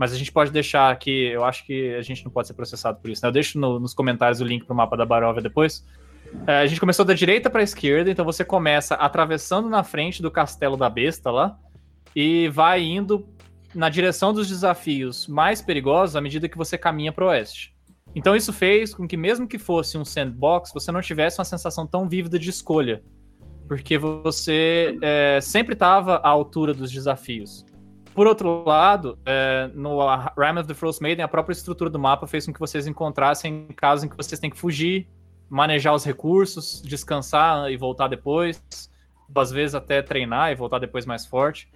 mas 0.01 0.15
a 0.15 0.17
gente 0.17 0.33
pode 0.33 0.51
deixar 0.51 0.91
aqui. 0.91 1.27
Eu 1.27 1.45
acho 1.45 1.67
que 1.67 1.95
a 1.95 2.01
gente 2.01 2.25
não 2.25 2.33
pode 2.33 2.49
ser 2.49 2.55
processado 2.55 2.99
por 3.03 3.11
isso. 3.11 3.23
Né? 3.23 3.29
Eu 3.29 3.33
deixo 3.33 3.61
no, 3.61 3.79
nos 3.79 3.93
comentários 3.93 4.41
o 4.41 4.45
link 4.45 4.65
para 4.65 4.73
o 4.73 4.77
mapa 4.77 4.97
da 4.97 5.05
Baróvia 5.05 5.43
depois. 5.43 5.85
É, 6.47 6.61
a 6.61 6.67
gente 6.67 6.81
começou 6.81 7.05
da 7.05 7.13
direita 7.13 7.51
para 7.51 7.61
a 7.61 7.63
esquerda, 7.63 8.11
então 8.11 8.25
você 8.25 8.43
começa 8.43 8.95
atravessando 8.95 9.69
na 9.69 9.85
frente 9.85 10.23
do 10.23 10.31
castelo 10.31 10.75
da 10.75 10.89
besta 10.89 11.31
lá 11.31 11.59
e 12.17 12.49
vai 12.49 12.83
indo 12.83 13.29
na 13.75 13.91
direção 13.91 14.33
dos 14.33 14.49
desafios 14.49 15.29
mais 15.29 15.61
perigosos 15.61 16.17
à 16.17 16.21
medida 16.23 16.49
que 16.49 16.57
você 16.57 16.79
caminha 16.79 17.13
para 17.13 17.27
o 17.27 17.29
oeste. 17.29 17.75
Então 18.15 18.35
isso 18.35 18.55
fez 18.55 18.95
com 18.95 19.07
que, 19.07 19.19
mesmo 19.19 19.47
que 19.47 19.59
fosse 19.59 19.99
um 19.99 20.05
sandbox, 20.05 20.73
você 20.73 20.91
não 20.91 21.03
tivesse 21.03 21.39
uma 21.39 21.45
sensação 21.45 21.87
tão 21.87 22.09
vívida 22.09 22.39
de 22.39 22.49
escolha 22.49 23.03
porque 23.71 23.97
você 23.97 24.99
é, 25.01 25.41
sempre 25.41 25.75
estava 25.75 26.17
à 26.17 26.29
altura 26.29 26.75
dos 26.75 26.91
desafios. 26.91 27.65
Por 28.15 28.27
outro 28.27 28.65
lado, 28.65 29.19
é, 29.25 29.71
no 29.73 29.99
Rime 30.37 30.61
of 30.61 30.67
the 30.67 30.75
Frost 30.75 31.01
Maiden, 31.01 31.25
a 31.25 31.29
própria 31.29 31.53
estrutura 31.53 31.89
do 31.89 31.99
mapa 31.99 32.27
fez 32.27 32.45
com 32.45 32.53
que 32.53 32.59
vocês 32.59 32.87
encontrassem 32.87 33.69
casos 33.77 34.05
em 34.05 34.09
que 34.09 34.17
vocês 34.17 34.39
têm 34.41 34.51
que 34.51 34.59
fugir, 34.59 35.09
manejar 35.49 35.95
os 35.95 36.05
recursos, 36.05 36.83
descansar 36.83 37.71
e 37.71 37.77
voltar 37.77 38.09
depois, 38.09 38.63
às 39.35 39.51
vezes 39.51 39.75
até 39.75 40.03
treinar 40.03 40.51
e 40.51 40.55
voltar 40.55 40.79
depois 40.79 41.07
mais 41.07 41.25
forte. 41.25 41.69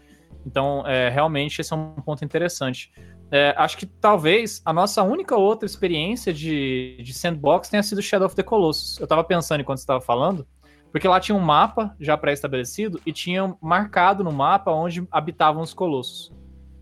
Então, 0.44 0.86
é, 0.86 1.08
realmente, 1.08 1.60
esse 1.60 1.72
é 1.72 1.76
um 1.76 1.94
ponto 1.94 2.24
interessante. 2.24 2.92
É, 3.30 3.54
acho 3.56 3.76
que 3.78 3.86
talvez 3.86 4.60
a 4.64 4.72
nossa 4.72 5.02
única 5.02 5.36
outra 5.36 5.66
experiência 5.66 6.32
de, 6.32 6.98
de 7.02 7.14
sandbox 7.14 7.68
tenha 7.68 7.82
sido 7.82 8.02
Shadow 8.02 8.26
of 8.26 8.36
the 8.36 8.42
Colossus. 8.42 8.98
Eu 8.98 9.04
estava 9.04 9.24
pensando 9.24 9.60
enquanto 9.60 9.78
você 9.78 9.84
estava 9.84 10.00
falando, 10.00 10.46
porque 10.94 11.08
lá 11.08 11.18
tinha 11.18 11.34
um 11.34 11.40
mapa 11.40 11.92
já 11.98 12.16
pré-estabelecido 12.16 13.00
e 13.04 13.12
tinha 13.12 13.52
marcado 13.60 14.22
no 14.22 14.30
mapa 14.30 14.70
onde 14.70 15.04
habitavam 15.10 15.60
os 15.60 15.74
colossos. 15.74 16.32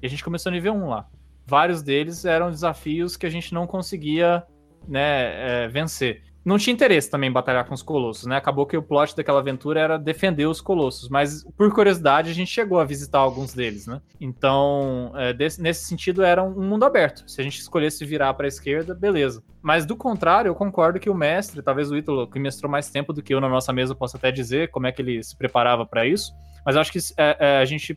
E 0.03 0.07
a 0.07 0.11
gente 0.11 0.23
começou 0.23 0.53
no 0.53 0.57
nível 0.57 0.75
1 0.75 0.87
lá. 0.87 1.09
Vários 1.47 1.83
deles 1.83 2.27
eram 2.27 2.51
desafios 2.51 3.17
que 3.17 3.25
a 3.25 3.31
gente 3.31 3.55
não 3.55 3.67
conseguia 3.67 4.47
né, 4.87 5.63
é, 5.65 5.69
vencer 5.69 6.25
não 6.45 6.59
tinha 6.59 6.75
interesse 6.75 7.11
também 7.11 7.31
em 7.31 7.33
batalhar 7.33 7.65
com 7.65 7.75
os 7.75 7.83
colossos, 7.83 8.27
né? 8.27 8.37
Acabou 8.37 8.67
que 8.67 8.77
o 8.77 8.83
plot 8.83 9.15
daquela 9.17 9.39
aventura 9.39 9.81
era 9.81 9.99
defender 9.99 10.47
os 10.47 10.61
colossos, 10.61 11.09
mas 11.09 11.45
por 11.57 11.73
curiosidade 11.73 12.31
a 12.31 12.35
gente 12.35 12.51
chegou 12.51 12.81
a 12.81 12.85
visitar 12.85 13.19
alguns 13.19 13.55
deles, 13.55 13.87
né? 13.87 14.01
Então, 14.21 15.13
é, 15.15 15.33
desse, 15.33 15.63
nesse 15.63 15.85
sentido, 15.85 16.23
era 16.23 16.43
um 16.43 16.61
mundo 16.61 16.85
aberto. 16.85 17.29
Se 17.31 17.41
a 17.41 17.45
gente 17.45 17.59
escolhesse 17.59 18.05
virar 18.05 18.35
para 18.35 18.47
a 18.47 18.49
esquerda, 18.49 18.95
beleza. 18.95 19.43
Mas 19.63 19.87
do 19.87 19.97
contrário, 19.97 20.49
eu 20.49 20.55
concordo 20.55 20.99
que 20.99 21.09
o 21.09 21.15
mestre, 21.15 21.63
talvez 21.63 21.91
o 21.91 21.97
Ítalo, 21.97 22.29
que 22.29 22.39
mestrou 22.39 22.71
mais 22.71 22.91
tempo 22.91 23.13
do 23.13 23.23
que 23.23 23.33
eu 23.33 23.41
na 23.41 23.49
nossa 23.49 23.73
mesa, 23.73 23.95
possa 23.95 24.17
até 24.17 24.33
dizer 24.33 24.71
como 24.71 24.87
é 24.87 24.93
que 24.93 25.01
ele 25.01 25.23
se 25.23 25.37
preparava 25.37 25.87
para 25.87 26.05
isso. 26.05 26.33
Mas 26.67 26.75
eu 26.75 26.81
acho 26.81 26.93
que 26.93 26.99
é, 27.17 27.37
é, 27.39 27.59
a 27.59 27.65
gente 27.65 27.97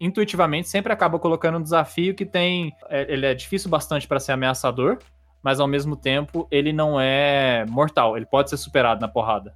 intuitivamente 0.00 0.68
sempre 0.68 0.92
acaba 0.92 1.18
colocando 1.18 1.58
um 1.58 1.62
desafio 1.62 2.14
que 2.14 2.26
tem. 2.26 2.72
É, 2.88 3.12
ele 3.12 3.26
é 3.26 3.34
difícil 3.34 3.70
bastante 3.70 4.08
para 4.08 4.18
ser 4.18 4.32
ameaçador, 4.32 4.98
mas 5.44 5.60
ao 5.60 5.68
mesmo 5.68 5.94
tempo 5.94 6.48
ele 6.50 6.72
não 6.72 6.98
é 6.98 7.66
mortal, 7.68 8.16
ele 8.16 8.24
pode 8.24 8.48
ser 8.48 8.56
superado 8.56 9.00
na 9.00 9.06
porrada. 9.06 9.54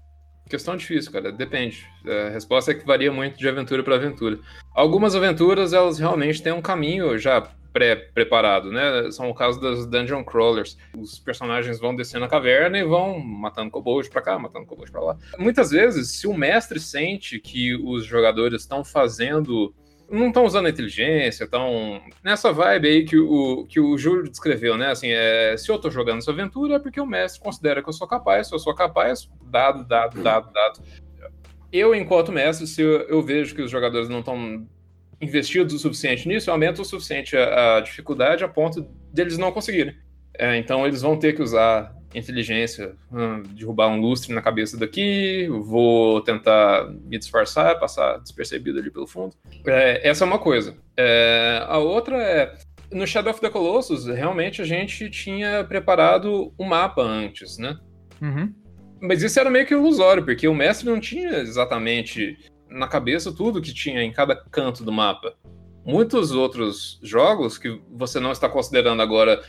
Questão 0.49 0.77
difícil, 0.77 1.11
cara, 1.11 1.33
depende. 1.33 1.87
A 2.07 2.31
resposta 2.31 2.71
é 2.71 2.75
que 2.75 2.87
varia 2.87 3.13
muito 3.13 3.39
de 3.39 3.49
aventura 3.49 3.83
para 3.83 3.97
aventura. 3.97 4.39
Algumas 4.75 5.15
aventuras, 5.15 5.73
elas 5.73 5.99
realmente 5.99 6.43
têm 6.43 6.53
um 6.53 6.63
caminho 6.63 7.19
já 7.19 7.47
pré-preparado, 7.73 8.71
né? 8.73 9.11
São 9.11 9.29
o 9.29 9.35
caso 9.35 9.61
das 9.61 9.87
Dungeon 9.87 10.25
Crawlers. 10.25 10.79
Os 10.97 11.19
personagens 11.19 11.79
vão 11.79 11.95
descendo 11.95 12.25
a 12.25 12.29
caverna 12.29 12.79
e 12.79 12.85
vão 12.85 13.21
matando 13.21 13.71
kobolds 13.71 14.09
para 14.09 14.23
cá, 14.23 14.39
matando 14.39 14.67
kobolds 14.67 14.91
para 14.91 15.03
lá. 15.03 15.17
Muitas 15.39 15.71
vezes, 15.71 16.13
se 16.13 16.27
o 16.27 16.35
mestre 16.35 16.81
sente 16.81 17.39
que 17.39 17.77
os 17.77 18.05
jogadores 18.07 18.63
estão 18.63 18.83
fazendo 18.83 19.75
não 20.11 20.29
estão 20.29 20.45
usando 20.45 20.67
a 20.67 20.71
inteligência, 20.71 21.45
estão 21.45 22.01
nessa 22.23 22.53
vibe 22.53 22.89
aí 22.89 23.05
que 23.05 23.19
o, 23.19 23.67
que 23.67 23.79
o 23.79 23.97
Júlio 23.99 24.29
descreveu, 24.29 24.77
né? 24.77 24.91
Assim, 24.91 25.09
é, 25.11 25.57
se 25.57 25.71
eu 25.71 25.77
estou 25.77 25.91
jogando 25.91 26.19
essa 26.19 26.31
aventura 26.31 26.77
é 26.77 26.79
porque 26.79 27.01
o 27.01 27.07
mestre 27.07 27.41
considera 27.41 27.83
que 27.83 27.89
eu 27.89 27.93
sou 27.93 28.07
capaz, 28.07 28.49
se 28.49 28.55
eu 28.55 28.59
sou 28.59 28.75
capaz, 28.75 29.29
dado, 29.43 29.85
dado, 29.85 30.23
dado, 30.23 30.53
dado. 30.53 30.81
Eu, 31.71 31.95
enquanto 31.95 32.33
mestre, 32.33 32.67
se 32.67 32.81
eu, 32.81 33.03
eu 33.03 33.23
vejo 33.23 33.55
que 33.55 33.63
os 33.63 33.71
jogadores 33.71 34.09
não 34.09 34.21
estão 34.21 34.67
investidos 35.21 35.75
o 35.75 35.79
suficiente 35.79 36.27
nisso, 36.27 36.49
eu 36.49 36.55
aumento 36.55 36.81
o 36.81 36.85
suficiente 36.85 37.37
a, 37.37 37.77
a 37.77 37.81
dificuldade 37.81 38.45
a 38.45 38.49
ponto 38.49 38.89
deles 39.13 39.37
não 39.37 39.53
conseguirem. 39.53 39.97
É, 40.39 40.57
então 40.57 40.87
eles 40.87 41.03
vão 41.03 41.19
ter 41.19 41.35
que 41.35 41.43
usar 41.43 41.98
inteligência, 42.15 42.95
hum, 43.13 43.43
derrubar 43.51 43.89
um 43.89 44.01
lustre 44.01 44.35
na 44.35 44.41
cabeça 44.41 44.79
daqui, 44.79 45.47
vou 45.49 46.21
tentar 46.23 46.89
me 46.89 47.19
disfarçar, 47.19 47.79
passar 47.79 48.19
despercebido 48.19 48.79
ali 48.79 48.91
pelo 48.91 49.07
fundo. 49.07 49.35
É, 49.67 50.09
essa 50.09 50.25
é 50.25 50.27
uma 50.27 50.39
coisa. 50.39 50.75
É, 50.97 51.63
a 51.67 51.79
outra 51.79 52.17
é, 52.17 52.55
no 52.91 53.07
Shadow 53.07 53.33
of 53.33 53.41
the 53.41 53.51
Colossus, 53.51 54.07
realmente 54.07 54.63
a 54.63 54.65
gente 54.65 55.11
tinha 55.11 55.65
preparado 55.65 56.53
o 56.57 56.65
um 56.65 56.67
mapa 56.67 57.03
antes, 57.03 57.59
né? 57.59 57.79
Uhum. 58.21 58.53
Mas 59.01 59.23
isso 59.23 59.39
era 59.39 59.51
meio 59.51 59.67
que 59.67 59.75
ilusório, 59.75 60.25
porque 60.25 60.49
o 60.49 60.55
mestre 60.55 60.89
não 60.89 60.99
tinha 60.99 61.39
exatamente 61.39 62.37
na 62.69 62.89
cabeça 62.89 63.33
tudo 63.33 63.63
que 63.63 63.73
tinha 63.73 64.03
em 64.03 64.13
cada 64.13 64.35
canto 64.35 64.83
do 64.83 64.93
mapa. 64.93 65.35
Muitos 65.85 66.33
outros 66.33 66.99
jogos 67.03 67.57
que 67.57 67.81
você 67.91 68.19
não 68.19 68.33
está 68.33 68.49
considerando 68.49 69.01
agora 69.01 69.43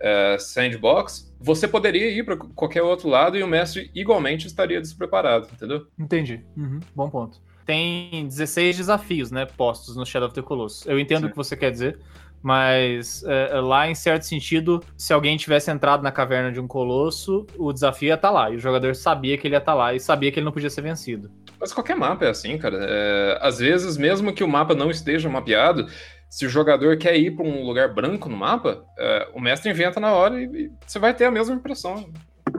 é, 0.00 0.36
sandbox, 0.38 1.31
você 1.42 1.66
poderia 1.66 2.08
ir 2.08 2.24
para 2.24 2.36
qualquer 2.36 2.82
outro 2.82 3.08
lado 3.08 3.36
e 3.36 3.42
o 3.42 3.46
mestre 3.46 3.90
igualmente 3.94 4.46
estaria 4.46 4.80
despreparado, 4.80 5.48
entendeu? 5.52 5.86
Entendi. 5.98 6.44
Uhum. 6.56 6.80
Bom 6.94 7.10
ponto. 7.10 7.40
Tem 7.66 8.26
16 8.26 8.76
desafios, 8.76 9.30
né, 9.30 9.46
postos 9.46 9.96
no 9.96 10.04
Shadow 10.04 10.28
of 10.28 10.34
the 10.34 10.42
Colossus. 10.42 10.86
Eu 10.86 10.98
entendo 10.98 11.20
Sim. 11.20 11.26
o 11.26 11.30
que 11.30 11.36
você 11.36 11.56
quer 11.56 11.70
dizer, 11.70 11.98
mas 12.42 13.22
é, 13.24 13.60
lá, 13.60 13.88
em 13.88 13.94
certo 13.94 14.24
sentido, 14.24 14.82
se 14.96 15.12
alguém 15.12 15.36
tivesse 15.36 15.70
entrado 15.70 16.02
na 16.02 16.10
caverna 16.10 16.50
de 16.50 16.58
um 16.58 16.66
colosso, 16.66 17.46
o 17.56 17.72
desafio 17.72 18.08
ia 18.08 18.14
estar 18.14 18.28
tá 18.28 18.34
lá. 18.34 18.50
E 18.50 18.56
o 18.56 18.58
jogador 18.58 18.96
sabia 18.96 19.38
que 19.38 19.46
ele 19.46 19.54
ia 19.54 19.58
estar 19.58 19.72
tá 19.72 19.78
lá 19.78 19.94
e 19.94 20.00
sabia 20.00 20.32
que 20.32 20.40
ele 20.40 20.44
não 20.44 20.52
podia 20.52 20.68
ser 20.68 20.82
vencido. 20.82 21.30
Mas 21.60 21.72
qualquer 21.72 21.94
mapa 21.94 22.24
é 22.24 22.28
assim, 22.28 22.58
cara. 22.58 22.78
É, 22.80 23.38
às 23.40 23.60
vezes, 23.60 23.96
mesmo 23.96 24.32
que 24.32 24.42
o 24.42 24.48
mapa 24.48 24.74
não 24.74 24.90
esteja 24.90 25.28
mapeado, 25.28 25.86
se 26.32 26.46
o 26.46 26.48
jogador 26.48 26.96
quer 26.96 27.14
ir 27.14 27.32
para 27.32 27.44
um 27.44 27.62
lugar 27.62 27.92
branco 27.92 28.26
no 28.26 28.38
mapa, 28.38 28.86
é, 28.98 29.28
o 29.34 29.38
mestre 29.38 29.70
inventa 29.70 30.00
na 30.00 30.14
hora 30.14 30.40
e, 30.40 30.44
e, 30.44 30.70
você 30.86 30.98
vai 30.98 31.12
ter 31.12 31.26
a 31.26 31.30
mesma 31.30 31.54
impressão. 31.54 32.10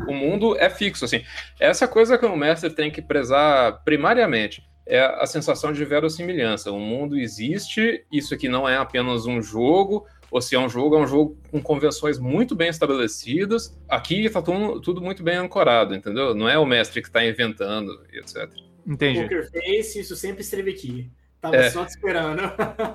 O 0.07 0.13
mundo 0.13 0.55
é 0.59 0.69
fixo, 0.69 1.03
assim. 1.05 1.23
Essa 1.59 1.87
coisa 1.87 2.15
que 2.15 2.23
o 2.23 2.37
mestre 2.37 2.69
tem 2.69 2.91
que 2.91 3.01
prezar 3.01 3.83
primariamente 3.83 4.63
é 4.85 5.01
a 5.01 5.25
sensação 5.25 5.73
de 5.73 5.83
verossimilhança. 5.85 6.71
O 6.71 6.79
mundo 6.79 7.17
existe, 7.17 8.05
isso 8.11 8.35
aqui 8.35 8.47
não 8.47 8.69
é 8.69 8.77
apenas 8.77 9.25
um 9.25 9.41
jogo, 9.41 10.05
ou 10.29 10.39
se 10.39 10.53
é 10.53 10.59
um 10.59 10.69
jogo, 10.69 10.95
é 10.95 10.99
um 10.99 11.07
jogo 11.07 11.35
com 11.49 11.59
convenções 11.59 12.19
muito 12.19 12.55
bem 12.55 12.69
estabelecidas. 12.69 13.75
Aqui 13.89 14.23
está 14.23 14.39
tudo, 14.39 14.81
tudo, 14.81 15.01
muito 15.01 15.23
bem 15.23 15.37
ancorado, 15.37 15.95
entendeu? 15.95 16.35
Não 16.35 16.47
é 16.47 16.59
o 16.59 16.65
mestre 16.65 17.01
que 17.01 17.07
está 17.07 17.25
inventando, 17.25 18.05
etc. 18.13 18.53
Entendi. 18.85 19.23
Poker 19.23 19.49
Face, 19.49 19.99
isso 19.99 20.15
sempre 20.15 20.43
esteve 20.43 20.69
aqui. 20.69 21.11
Tava 21.43 21.57
é. 21.57 21.69
só 21.69 21.83
te 21.83 21.89
esperando. 21.89 22.41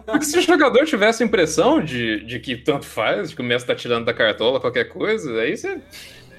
Porque 0.07 0.25
se 0.25 0.39
o 0.39 0.41
jogador 0.41 0.87
tivesse 0.87 1.23
a 1.23 1.27
impressão 1.27 1.85
de, 1.85 2.25
de 2.25 2.41
que 2.41 2.57
tanto 2.57 2.87
faz, 2.87 3.29
de 3.29 3.37
que 3.37 3.43
o 3.43 3.45
mestre 3.45 3.75
tá 3.75 3.79
tirando 3.79 4.07
da 4.07 4.15
cartola 4.15 4.59
qualquer 4.59 4.85
coisa, 4.85 5.39
aí 5.39 5.55
você. 5.55 5.79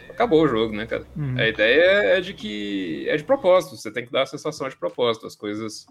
Acabou 0.09 0.43
o 0.43 0.47
jogo, 0.47 0.75
né, 0.75 0.87
cara? 0.87 1.05
Uhum. 1.15 1.37
A 1.37 1.47
ideia 1.47 2.17
é 2.17 2.19
de 2.19 2.33
que. 2.33 3.07
É 3.07 3.15
de 3.15 3.23
propósito, 3.23 3.77
você 3.77 3.91
tem 3.91 4.03
que 4.03 4.11
dar 4.11 4.23
a 4.23 4.25
sensação 4.25 4.67
de 4.67 4.75
propósito. 4.75 5.27
As 5.27 5.35
coisas 5.35 5.85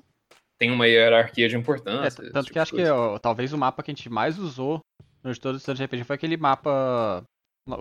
têm 0.58 0.72
uma 0.72 0.88
hierarquia 0.88 1.48
de 1.48 1.56
importância. 1.56 2.20
É, 2.20 2.30
tanto 2.30 2.46
tipo 2.46 2.52
que 2.54 2.58
acho 2.58 2.74
que 2.74 2.84
ó, 2.84 3.16
talvez 3.18 3.52
o 3.52 3.58
mapa 3.58 3.80
que 3.80 3.92
a 3.92 3.94
gente 3.94 4.10
mais 4.10 4.40
usou 4.40 4.80
de 5.24 5.38
todos 5.40 5.66
os 5.66 5.78
de 5.78 5.84
RPG 5.84 6.02
foi 6.02 6.16
aquele 6.16 6.36
mapa 6.36 7.22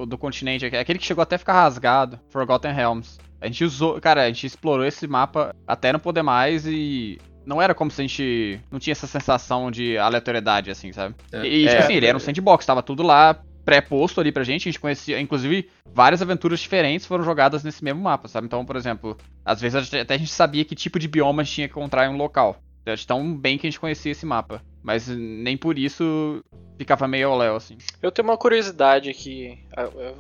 do 0.08 0.18
continente, 0.18 0.66
aquele 0.66 1.00
que 1.00 1.06
chegou 1.06 1.22
até 1.24 1.38
a 1.38 1.40
ficar 1.40 1.54
rasgado, 1.54 2.20
Forgotten 2.30 2.74
Realms. 2.74 3.18
A 3.42 3.48
gente 3.48 3.64
usou, 3.64 4.00
cara, 4.00 4.24
a 4.24 4.28
gente 4.28 4.46
explorou 4.46 4.86
esse 4.86 5.08
mapa 5.08 5.56
até 5.66 5.92
não 5.92 6.00
poder 6.00 6.24
mais 6.24 6.68
e 6.68 7.18
não 7.48 7.62
era 7.62 7.74
como 7.74 7.90
se 7.90 8.02
a 8.02 8.04
gente 8.06 8.60
não 8.70 8.78
tinha 8.80 8.92
essa 8.92 9.08
sensação 9.08 9.72
de 9.72 9.98
aleatoriedade, 9.98 10.70
assim, 10.70 10.92
sabe? 10.92 11.16
É. 11.32 11.46
E, 11.48 11.62
tipo 11.64 11.76
É. 11.76 11.78
assim, 11.80 11.94
ele 11.94 12.06
era 12.06 12.18
um 12.18 12.20
sandbox, 12.20 12.66
tava 12.66 12.84
tudo 12.84 13.02
lá 13.04 13.42
pré-posto 13.66 14.22
ali 14.22 14.32
pra 14.32 14.44
gente, 14.46 14.62
a 14.68 14.72
gente 14.72 14.80
conhecia, 14.80 15.20
inclusive, 15.20 15.70
várias 15.94 16.22
aventuras 16.22 16.60
diferentes 16.60 17.06
foram 17.06 17.24
jogadas 17.24 17.64
nesse 17.64 17.84
mesmo 17.84 18.02
mapa, 18.02 18.28
sabe? 18.30 18.48
Então, 18.48 18.64
por 18.66 18.76
exemplo, 18.78 19.18
às 19.44 19.60
vezes 19.60 19.94
até 19.94 20.14
a 20.14 20.18
gente 20.18 20.32
sabia 20.32 20.64
que 20.64 20.74
tipo 20.76 20.98
de 21.00 21.08
bioma 21.08 21.42
a 21.42 21.46
gente 21.46 21.56
tinha 21.56 21.68
que 21.68 21.74
encontrar 21.74 22.06
em 22.06 22.10
um 22.14 22.18
local. 22.18 22.58
De 22.86 23.06
tão 23.06 23.36
bem 23.36 23.58
que 23.58 23.68
a 23.68 23.70
gente 23.70 23.82
conhecia 23.82 24.14
esse 24.14 24.26
mapa. 24.26 24.62
Mas 24.82 25.10
nem 25.10 25.58
por 25.58 25.78
isso 25.78 26.42
ficava 26.78 27.06
meio 27.06 27.28
ao 27.28 27.38
léu, 27.38 27.58
assim. 27.58 27.78
Eu 28.02 28.10
tenho 28.14 28.26
uma 28.30 28.38
curiosidade 28.38 29.10
aqui. 29.10 29.60
Eu- 29.76 30.00
eu 30.02 30.16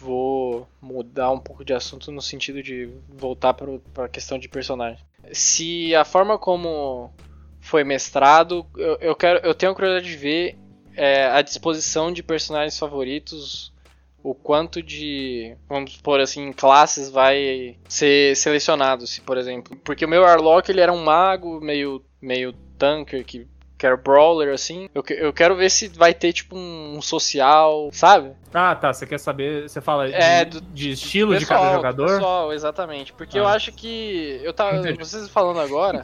vou 0.00 0.66
mudar 0.80 1.30
um 1.30 1.38
pouco 1.38 1.64
de 1.64 1.74
assunto 1.74 2.10
no 2.10 2.22
sentido 2.22 2.62
de 2.62 2.88
voltar 3.08 3.52
para 3.52 4.06
a 4.06 4.08
questão 4.08 4.38
de 4.38 4.48
personagem. 4.48 5.04
Se 5.32 5.94
a 5.94 6.04
forma 6.04 6.38
como 6.38 7.12
foi 7.60 7.84
mestrado, 7.84 8.66
eu, 8.76 8.96
eu 9.00 9.14
quero, 9.14 9.46
eu 9.46 9.54
tenho 9.54 9.74
curiosidade 9.74 10.10
de 10.10 10.16
ver 10.16 10.58
é, 10.96 11.26
a 11.26 11.42
disposição 11.42 12.10
de 12.10 12.22
personagens 12.22 12.78
favoritos, 12.78 13.72
o 14.22 14.34
quanto 14.34 14.82
de, 14.82 15.54
vamos 15.68 15.92
supor 15.92 16.20
assim, 16.20 16.52
classes 16.52 17.10
vai 17.10 17.76
ser 17.88 18.34
selecionado, 18.36 19.06
se 19.06 19.20
por 19.20 19.36
exemplo, 19.36 19.76
porque 19.84 20.04
o 20.04 20.08
meu 20.08 20.24
Arlok 20.24 20.70
ele 20.70 20.80
era 20.80 20.92
um 20.92 21.04
mago 21.04 21.60
meio 21.60 22.02
meio 22.20 22.52
tanker 22.78 23.24
que 23.24 23.46
que 23.80 23.86
era 23.86 23.96
brawler 23.96 24.52
assim. 24.52 24.90
Eu, 24.94 25.02
eu 25.08 25.32
quero 25.32 25.56
ver 25.56 25.70
se 25.70 25.88
vai 25.88 26.12
ter 26.12 26.34
tipo 26.34 26.54
um, 26.54 26.98
um 26.98 27.00
social, 27.02 27.88
sabe? 27.92 28.32
Ah, 28.52 28.74
tá. 28.76 28.92
Você 28.92 29.06
quer 29.06 29.18
saber. 29.18 29.66
Você 29.68 29.80
fala 29.80 30.06
de, 30.06 30.14
É, 30.14 30.44
do- 30.44 30.60
de 30.60 30.90
estilo 30.90 31.32
de 31.32 31.40
Pessoal, 31.40 31.62
cada 31.62 31.74
jogador? 31.76 32.06
Pessoal, 32.08 32.52
exatamente. 32.52 33.12
Porque 33.14 33.38
eu 33.38 33.46
Ah. 33.46 33.54
acho 33.54 33.72
que. 33.72 34.38
Eu 34.42 34.52
tava. 34.52 34.76
Entendi. 34.76 34.98
Vocês 34.98 35.28
falando 35.30 35.60
agora. 35.60 36.02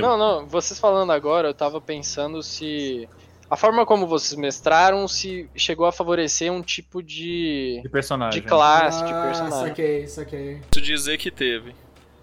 Não, 0.00 0.18
não, 0.18 0.46
vocês 0.46 0.78
falando 0.78 1.10
agora, 1.12 1.48
eu 1.48 1.54
tava 1.54 1.80
pensando 1.80 2.42
se. 2.42 3.08
A 3.50 3.56
forma 3.56 3.86
como 3.86 4.06
vocês 4.06 4.38
mestraram 4.38 5.06
se 5.08 5.48
chegou 5.54 5.86
a 5.86 5.92
favorecer 5.92 6.52
um 6.52 6.60
tipo 6.60 7.02
de. 7.02 7.80
De 7.82 7.88
personagem. 7.88 8.40
de 8.42 8.46
classe, 8.46 9.02
de 9.04 9.12
Ah, 9.12 9.22
personagem. 9.22 9.68
saquei, 9.68 10.06
saquei. 10.08 10.60
Posso 10.70 10.84
dizer 10.84 11.16
que 11.18 11.30
teve. 11.30 11.74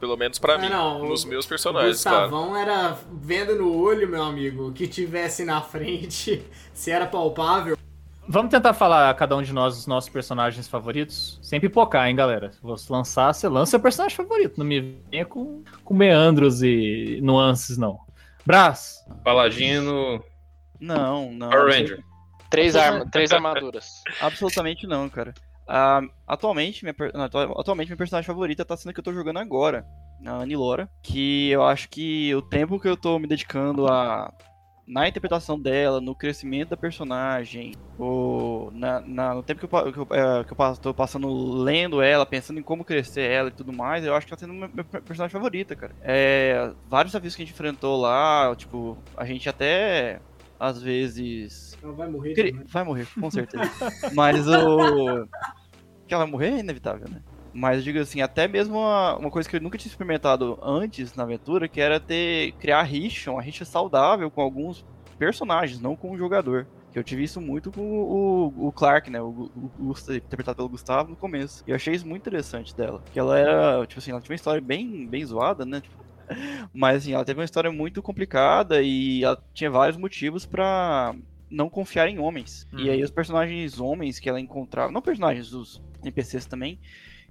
Pelo 0.01 0.17
menos 0.17 0.37
pra 0.39 0.55
Ah, 0.55 0.57
mim. 0.57 0.67
não, 0.67 1.07
nos 1.07 1.23
o- 1.23 1.27
meus 1.29 1.45
O 1.45 1.49
personagens, 1.49 2.03
claro. 2.03 2.23
Gustavão 2.29 2.57
era 2.57 2.97
vendo 3.13 3.55
no 3.55 3.73
olho, 3.81 4.09
meu 4.09 4.23
amigo, 4.23 4.67
o 4.69 4.73
que 4.73 4.87
tivesse 4.87 5.45
na 5.45 5.61
frente, 5.61 6.43
se 6.73 6.91
era 6.91 7.05
palpável. 7.05 7.77
Vamos 8.27 8.49
tentar 8.51 8.73
falar 8.73 9.13
cada 9.15 9.35
um 9.37 9.41
de 9.41 9.53
nós 9.53 9.77
os 9.77 9.87
nossos 9.87 10.09
personagens 10.09 10.67
favoritos? 10.67 11.39
Sem 11.41 11.59
pipocar, 11.59 12.07
hein, 12.07 12.15
galera? 12.15 12.51
Se 12.51 12.61
você 12.61 12.91
lançar, 12.91 13.33
você 13.33 13.47
lança 13.47 13.71
seu 13.71 13.79
personagem 13.79 14.15
favorito. 14.17 14.57
Não 14.57 14.65
me 14.65 14.97
venha 15.11 15.25
com, 15.25 15.63
com 15.83 15.93
meandros 15.93 16.63
e 16.63 17.19
nuances, 17.21 17.77
não. 17.77 17.99
Brás, 18.45 19.05
Paladino, 19.23 20.23
Não, 20.79 21.31
não. 21.31 21.49
Power 21.51 21.67
Ranger. 21.73 22.03
Três, 22.49 22.75
arma, 22.75 23.05
três 23.11 23.31
armaduras. 23.33 23.85
Absolutamente 24.19 24.87
não, 24.87 25.07
cara. 25.09 25.33
Ah, 25.67 26.01
atualmente, 26.27 26.83
minha, 26.83 26.95
atualmente, 27.57 27.87
minha 27.87 27.97
personagem 27.97 28.27
favorita 28.27 28.65
tá 28.65 28.75
sendo 28.75 28.91
a 28.91 28.93
que 28.93 28.99
eu 28.99 29.03
tô 29.03 29.13
jogando 29.13 29.37
agora, 29.39 29.85
a 30.25 30.45
Nilora. 30.45 30.89
Que 31.01 31.49
eu 31.49 31.63
acho 31.63 31.89
que 31.89 32.33
o 32.35 32.41
tempo 32.41 32.79
que 32.79 32.87
eu 32.87 32.97
tô 32.97 33.17
me 33.19 33.27
dedicando 33.27 33.87
a. 33.87 34.31
Na 34.87 35.07
interpretação 35.07 35.57
dela, 35.57 36.01
no 36.01 36.13
crescimento 36.13 36.69
da 36.69 36.75
personagem, 36.77 37.71
o, 37.97 38.69
na, 38.73 38.99
na- 38.99 39.35
no 39.35 39.43
tempo 39.43 39.59
que 39.65 39.73
eu, 39.73 39.93
que 39.93 39.99
eu, 39.99 40.07
eh, 40.11 40.43
que 40.43 40.51
eu 40.53 40.77
tô 40.81 40.93
passando 40.93 41.31
lendo 41.63 42.01
ela, 42.01 42.25
pensando 42.25 42.59
em 42.59 42.63
como 42.63 42.83
crescer 42.83 43.21
ela 43.21 43.47
e 43.49 43.53
tudo 43.53 43.71
mais, 43.71 44.03
eu 44.03 44.13
acho 44.13 44.25
que 44.25 44.31
tá 44.31 44.37
sendo 44.37 44.53
minha, 44.53 44.67
minha 44.67 44.83
personagem 44.83 45.31
favorita, 45.31 45.75
cara. 45.77 45.95
É, 46.01 46.73
vários 46.89 47.13
desafios 47.13 47.35
que 47.35 47.43
a 47.43 47.45
gente 47.45 47.53
enfrentou 47.53 48.01
lá, 48.01 48.53
tipo, 48.57 48.97
a 49.15 49.23
gente 49.23 49.47
até 49.47 50.19
às 50.59 50.81
vezes 50.81 51.75
Ela 51.81 51.93
vai 51.93 52.09
morrer. 52.09 52.33
Cri-. 52.35 52.63
Vai 52.71 52.83
morrer, 52.83 53.07
com 53.19 53.31
certeza. 53.31 53.63
Mas 54.13 54.47
o. 54.47 55.25
Que 56.11 56.15
ela 56.15 56.25
vai 56.25 56.31
morrer 56.33 56.49
é 56.49 56.59
inevitável, 56.59 57.07
né? 57.09 57.21
Mas 57.53 57.85
digo 57.85 57.97
assim, 57.97 58.19
até 58.19 58.45
mesmo 58.45 58.77
uma, 58.77 59.15
uma 59.15 59.31
coisa 59.31 59.47
que 59.47 59.55
eu 59.55 59.61
nunca 59.61 59.77
tinha 59.77 59.89
experimentado 59.89 60.59
antes 60.61 61.15
na 61.15 61.23
aventura, 61.23 61.69
que 61.69 61.79
era 61.79 62.01
ter. 62.01 62.51
criar 62.59 62.83
rixa, 62.83 63.31
uma 63.31 63.41
rixa 63.41 63.63
saudável 63.63 64.29
com 64.29 64.41
alguns 64.41 64.85
personagens, 65.17 65.79
não 65.79 65.95
com 65.95 66.11
o 66.11 66.17
jogador. 66.17 66.67
Que 66.91 66.99
eu 66.99 67.03
tive 67.05 67.23
isso 67.23 67.39
muito 67.39 67.71
com 67.71 67.81
o, 67.81 68.67
o 68.67 68.71
Clark, 68.73 69.09
né? 69.09 69.21
O, 69.21 69.49
o, 69.55 69.71
o 69.79 69.91
interpretado 70.13 70.57
pelo 70.57 70.67
Gustavo 70.67 71.11
no 71.11 71.15
começo. 71.15 71.63
E 71.65 71.71
eu 71.71 71.77
achei 71.77 71.93
isso 71.95 72.05
muito 72.05 72.23
interessante 72.23 72.75
dela. 72.75 73.01
Que 73.13 73.17
ela 73.17 73.39
era, 73.39 73.87
tipo 73.87 73.99
assim, 73.99 74.11
ela 74.11 74.19
tinha 74.19 74.33
uma 74.33 74.35
história 74.35 74.59
bem, 74.59 75.07
bem 75.07 75.25
zoada, 75.25 75.65
né? 75.65 75.79
Tipo, 75.79 75.95
mas 76.73 76.97
assim, 76.97 77.13
ela 77.13 77.23
teve 77.23 77.39
uma 77.39 77.45
história 77.45 77.71
muito 77.71 78.01
complicada 78.01 78.81
e 78.81 79.23
ela 79.23 79.41
tinha 79.53 79.71
vários 79.71 79.95
motivos 79.95 80.45
pra 80.45 81.15
não 81.51 81.69
confiar 81.69 82.07
em 82.07 82.17
homens. 82.17 82.67
E 82.73 82.89
aí 82.89 83.03
os 83.03 83.11
personagens 83.11 83.79
homens 83.79 84.19
que 84.19 84.29
ela 84.29 84.39
encontrava, 84.39 84.91
não 84.91 85.01
personagens, 85.01 85.53
os 85.53 85.81
NPCs 86.01 86.45
também, 86.45 86.79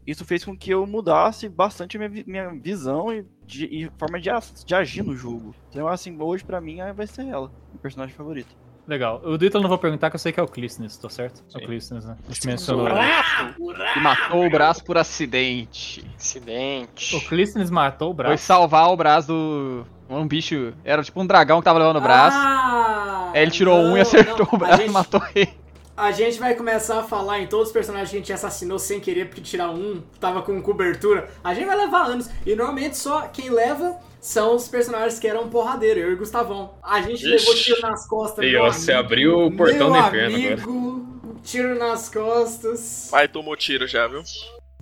isso 0.06 0.24
fez 0.24 0.44
com 0.44 0.56
que 0.56 0.70
eu 0.70 0.86
mudasse 0.86 1.48
bastante 1.48 1.96
a 1.96 2.08
minha, 2.08 2.24
minha 2.26 2.54
visão 2.54 3.12
e, 3.12 3.24
de, 3.46 3.66
e 3.66 3.90
forma 3.98 4.20
de, 4.20 4.30
de 4.64 4.74
agir 4.74 5.02
no 5.02 5.14
jogo. 5.14 5.54
Então, 5.68 5.88
assim, 5.88 6.16
hoje 6.20 6.44
pra 6.44 6.60
mim 6.60 6.80
ah, 6.80 6.92
vai 6.92 7.06
ser 7.06 7.26
ela, 7.26 7.50
meu 7.70 7.80
personagem 7.80 8.14
favorito. 8.14 8.54
Legal. 8.90 9.22
O 9.24 9.42
eu 9.42 9.60
não 9.60 9.68
vou 9.68 9.78
perguntar, 9.78 10.10
que 10.10 10.16
eu 10.16 10.20
sei 10.20 10.32
que 10.32 10.40
é 10.40 10.42
o 10.42 10.46
Clisnes, 10.48 10.96
tô 10.96 11.08
certo? 11.08 11.42
É 11.54 11.56
o 11.56 11.60
Sim. 11.60 11.66
Clisnes, 11.66 12.04
né? 12.04 12.16
A 12.28 12.32
gente 12.32 12.46
mencionou. 12.46 12.88
E 12.88 14.00
matou 14.00 14.44
o 14.44 14.50
braço 14.50 14.84
por 14.84 14.98
acidente. 14.98 16.04
Acidente. 16.18 17.16
O 17.16 17.20
Clisnes 17.28 17.70
matou 17.70 18.12
o 18.12 18.14
Foi 18.14 18.24
braço. 18.24 18.44
salvar 18.44 18.88
o 18.90 18.96
braço 18.96 19.28
do. 19.28 19.86
Um 20.08 20.26
bicho. 20.26 20.74
Era 20.84 21.02
tipo 21.04 21.20
um 21.20 21.26
dragão 21.26 21.58
que 21.60 21.64
tava 21.64 21.78
levando 21.78 21.98
o 21.98 22.00
braço. 22.00 22.36
Ah, 22.38 23.30
Aí 23.32 23.42
ele 23.42 23.50
tirou 23.52 23.78
um 23.78 23.92
e 23.92 23.94
não, 23.94 24.00
acertou 24.02 24.46
não, 24.46 24.54
o 24.54 24.58
braço 24.58 24.74
a 24.74 24.76
e 24.76 24.80
gente, 24.80 24.92
matou 24.92 25.22
ele. 25.34 25.54
a 25.96 26.10
gente 26.10 26.38
vai 26.40 26.54
começar 26.56 26.98
a 26.98 27.02
falar 27.04 27.38
em 27.40 27.46
todos 27.46 27.68
os 27.68 27.72
personagens 27.72 28.10
que 28.10 28.16
a 28.16 28.18
gente 28.18 28.32
assassinou 28.32 28.78
sem 28.78 28.98
querer, 28.98 29.26
porque 29.26 29.40
tirar 29.40 29.70
um 29.70 30.02
tava 30.18 30.42
com 30.42 30.60
cobertura. 30.60 31.28
A 31.44 31.54
gente 31.54 31.66
vai 31.66 31.76
levar 31.76 32.06
anos. 32.06 32.28
E 32.44 32.56
normalmente 32.56 32.96
só 32.96 33.22
quem 33.28 33.50
leva 33.50 33.96
são 34.20 34.54
os 34.54 34.68
personagens 34.68 35.18
que 35.18 35.26
eram 35.26 35.48
porradeiro, 35.48 36.00
eu 36.00 36.10
e 36.10 36.14
o 36.14 36.18
Gustavão. 36.18 36.74
A 36.82 37.00
gente 37.00 37.24
Ixi. 37.24 37.28
levou 37.28 37.54
tiro 37.54 37.80
nas 37.80 38.06
costas. 38.06 38.44
E 38.44 38.50
meu 38.52 38.64
você 38.64 38.92
abriu 38.92 39.46
o 39.46 39.56
portão 39.56 39.90
meu 39.90 40.02
do 40.02 40.08
inferno 40.08 40.36
amigo, 40.36 41.20
Tiro 41.42 41.78
nas 41.78 42.08
costas. 42.08 43.08
Pai 43.10 43.26
tomou 43.26 43.56
tiro 43.56 43.86
já, 43.86 44.06
viu? 44.06 44.22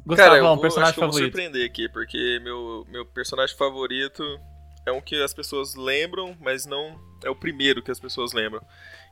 Gustavão, 0.04 0.16
Cara, 0.16 0.38
eu 0.38 0.44
vou, 0.44 0.58
personagem 0.58 0.90
acho 0.90 0.94
que 0.94 1.00
eu 1.00 1.06
vou 1.06 1.12
favorito. 1.12 1.32
surpreender 1.34 1.66
aqui, 1.66 1.88
porque 1.88 2.40
meu, 2.42 2.84
meu 2.88 3.06
personagem 3.06 3.56
favorito 3.56 4.22
é 4.84 4.90
um 4.92 5.00
que 5.00 5.22
as 5.22 5.32
pessoas 5.32 5.74
lembram, 5.76 6.36
mas 6.40 6.66
não 6.66 6.98
é 7.22 7.30
o 7.30 7.34
primeiro 7.34 7.82
que 7.82 7.90
as 7.90 8.00
pessoas 8.00 8.32
lembram. 8.32 8.60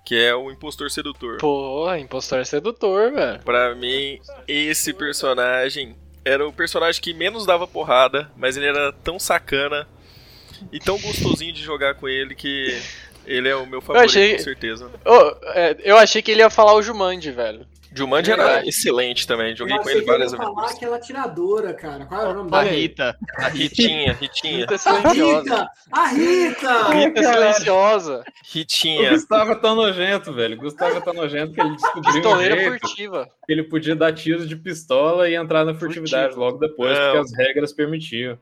Que 0.05 0.17
é 0.17 0.35
o 0.35 0.51
Impostor 0.51 0.91
Sedutor. 0.91 1.39
Pô, 1.39 1.93
impostor 1.95 2.47
sedutor, 2.47 3.13
velho. 3.13 3.43
Pra 3.43 3.75
mim, 3.75 4.21
esse 4.47 4.93
personagem 4.93 5.97
era 6.25 6.47
o 6.47 6.53
personagem 6.53 7.01
que 7.03 7.13
menos 7.13 7.45
dava 7.45 7.67
porrada, 7.67 8.31
mas 8.37 8.57
ele 8.57 8.67
era 8.67 8.93
tão 8.93 9.19
sacana 9.19 9.87
e 10.73 10.79
tão 10.79 10.99
gostosinho 10.99 11.53
de 11.53 11.63
jogar 11.63 11.95
com 11.95 12.09
ele 12.09 12.35
que 12.35 12.79
ele 13.27 13.49
é 13.49 13.57
o 13.57 13.67
meu 13.67 13.81
favorito, 13.81 14.09
achei- 14.11 14.37
com 14.37 14.43
certeza. 14.43 14.91
Ô, 15.05 15.37
é, 15.53 15.77
eu 15.83 15.97
achei 15.99 16.23
que 16.23 16.31
ele 16.31 16.41
ia 16.41 16.51
falar 16.51 16.75
o 16.75 16.83
Jumanji, 16.83 17.31
velho. 17.31 17.67
Jumanji 17.95 18.31
era 18.31 18.45
Verdade. 18.45 18.69
excelente 18.69 19.27
também, 19.27 19.57
joguei 19.57 19.75
Eu 19.75 19.81
com 19.81 19.89
ele 19.89 20.03
várias 20.05 20.31
ia 20.33 20.37
falar 20.37 20.51
aventuras. 20.51 20.77
aquela 20.77 20.97
atiradora, 20.97 21.73
cara. 21.73 22.05
Qual 22.05 22.21
é 22.21 22.29
o 22.29 22.35
nome 22.35 22.51
A 22.53 22.63
dela? 22.63 22.77
Rita. 22.77 23.17
A 23.39 23.49
Ritinha, 23.49 24.13
Ritinha, 24.13 24.67
Rita 24.67 24.77
A. 24.85 25.13
Rita! 25.13 25.71
A 25.93 26.07
Rita! 26.09 26.89
Rita 26.93 27.23
silenciosa. 27.23 28.19
O 28.19 28.23
Ritinha. 28.53 29.11
Gustavo 29.11 29.53
é 29.53 29.55
tão 29.55 29.75
nojento, 29.75 30.31
velho. 30.35 30.57
O 30.59 30.61
Gustavo 30.61 30.99
é 30.99 31.01
tão 31.01 31.15
nojento 31.15 31.53
que 31.55 31.61
ele 31.61 31.75
descobriu 31.75 32.31
um 32.31 32.39
jeito 32.43 32.81
furtiva. 32.81 33.29
que 33.47 33.53
ele 33.53 33.63
podia 33.63 33.97
dar 33.97 34.13
tiros 34.13 34.47
de 34.47 34.57
pistola 34.57 35.31
e 35.31 35.35
entrar 35.35 35.65
na 35.65 35.73
furtividade 35.75 36.35
Furtivo. 36.35 36.41
logo 36.41 36.59
depois, 36.59 36.93
Não. 36.99 37.05
porque 37.13 37.19
as 37.19 37.33
regras 37.47 37.73
permitiam. 37.73 38.39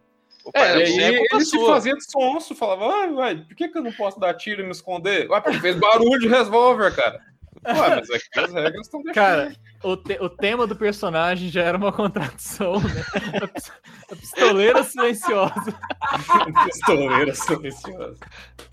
É, 0.53 0.61
E 0.61 0.83
é 0.83 0.87
aí 0.87 1.15
é 1.17 1.27
ele 1.33 1.45
se 1.45 1.57
fazia 1.67 1.95
de 1.95 2.11
sonso, 2.11 2.55
falava, 2.55 2.87
ai, 2.93 3.11
uai, 3.11 3.37
por 3.37 3.55
que, 3.57 3.69
que 3.69 3.79
eu 3.79 3.83
não 3.83 3.93
posso 3.93 4.19
dar 4.21 4.35
tiro 4.35 4.61
e 4.63 4.65
me 4.65 4.73
esconder? 4.73 5.31
Ué, 5.31 5.41
porque 5.41 5.61
fez 5.61 5.77
barulho 5.79 6.19
de 6.21 6.29
revólver, 6.29 6.95
cara. 6.95 7.21
Ué, 7.67 7.97
mas 7.97 8.11
aqui 8.11 8.29
as 8.41 8.53
regras 8.53 8.87
estão 8.87 9.03
deixando. 9.03 9.15
Cara, 9.15 9.57
o, 9.83 9.97
te- 9.97 10.19
o 10.21 10.29
tema 10.29 10.67
do 10.67 10.77
personagem 10.77 11.49
já 11.51 11.63
era 11.63 11.79
uma 11.79 11.93
contradição, 11.93 12.75
né? 12.81 13.05
A 13.43 13.47
pis- 13.49 13.73
A 14.13 14.17
pistoleira 14.17 14.83
silenciosa. 14.85 15.75
pistoleira 16.67 17.35
silenciosa. 17.35 18.17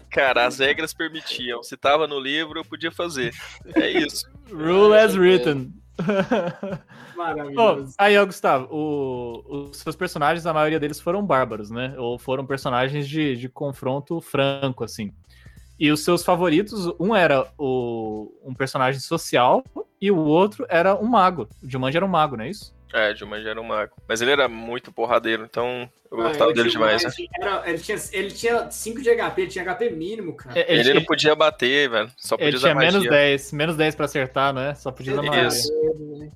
Cara, 0.09 0.45
as 0.45 0.59
regras 0.59 0.93
permitiam. 0.93 1.63
Se 1.63 1.77
tava 1.77 2.05
no 2.05 2.19
livro, 2.19 2.59
eu 2.59 2.65
podia 2.65 2.91
fazer. 2.91 3.33
É 3.75 3.89
isso. 3.89 4.29
Rule 4.51 4.97
as 4.97 5.15
written. 5.15 5.73
Bom, 7.15 7.15
Maravilhoso. 7.15 7.93
aí, 7.97 8.17
ó, 8.17 8.25
Gustavo, 8.25 8.67
o- 8.71 9.67
os 9.69 9.77
seus 9.77 9.95
personagens, 9.95 10.45
a 10.45 10.53
maioria 10.53 10.79
deles 10.79 10.99
foram 10.99 11.23
bárbaros, 11.25 11.69
né? 11.69 11.93
Ou 11.97 12.17
foram 12.17 12.45
personagens 12.45 13.07
de, 13.07 13.35
de 13.35 13.49
confronto 13.49 14.19
franco, 14.21 14.83
assim. 14.83 15.11
E 15.79 15.91
os 15.91 16.03
seus 16.03 16.23
favoritos, 16.23 16.85
um 16.99 17.15
era 17.15 17.47
o, 17.57 18.31
um 18.43 18.53
personagem 18.53 18.99
social, 19.01 19.63
e 19.99 20.11
o 20.11 20.17
outro 20.17 20.65
era 20.69 20.95
um 20.95 21.07
mago. 21.07 21.47
O 21.63 21.69
Jumanji 21.69 21.97
era 21.97 22.05
um 22.05 22.09
mago, 22.09 22.37
não 22.37 22.43
é 22.45 22.49
isso? 22.49 22.73
É, 22.93 23.15
Jumanji 23.15 23.47
era 23.47 23.59
um 23.59 23.63
mago. 23.63 23.93
Mas 24.07 24.21
ele 24.21 24.31
era 24.31 24.49
muito 24.49 24.91
porradeiro, 24.91 25.43
então 25.49 25.89
eu 26.11 26.19
Ah, 26.19 26.23
gostava 26.27 26.51
ele 26.51 26.55
dele 26.57 26.69
tinha- 26.69 26.81
demais, 26.85 27.03
né? 27.03 27.09
era- 27.39 27.63
ele, 27.69 27.79
tinha, 27.79 27.97
ele 28.11 28.31
tinha 28.31 28.69
5 28.69 29.01
de 29.01 29.09
HP, 29.09 29.41
ele 29.43 29.49
tinha 29.49 29.63
HP 29.63 29.89
mínimo, 29.91 30.35
cara. 30.35 30.59
É, 30.59 30.71
Ele, 30.73 30.81
Ele, 30.81 30.93
não 30.95 31.05
podia 31.05 31.33
bater, 31.33 31.89
velho. 31.89 32.11
Só 32.17 32.35
podia 32.35 32.49
ele 32.49 32.57
usar 32.57 32.67
tinha 32.67 32.75
menos 32.79 32.95
magia. 32.95 33.09
10, 33.09 33.51
menos 33.53 33.75
10 33.77 33.95
pra 33.95 34.05
acertar, 34.05 34.53
não 34.53 34.61
é? 34.61 34.75
Só 34.75 34.91
podia 34.91 35.13
usar 35.13 35.23
magia. 35.23 35.47
Isso. 35.47 35.71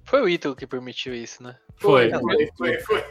Foi 0.05 0.21
o 0.21 0.29
Ítalo 0.29 0.55
que 0.55 0.65
permitiu 0.67 1.13
isso, 1.15 1.41
né? 1.43 1.55
Foi. 1.77 2.09
Foi, 2.11 2.51
foi, 2.57 2.79
foi. 2.79 3.03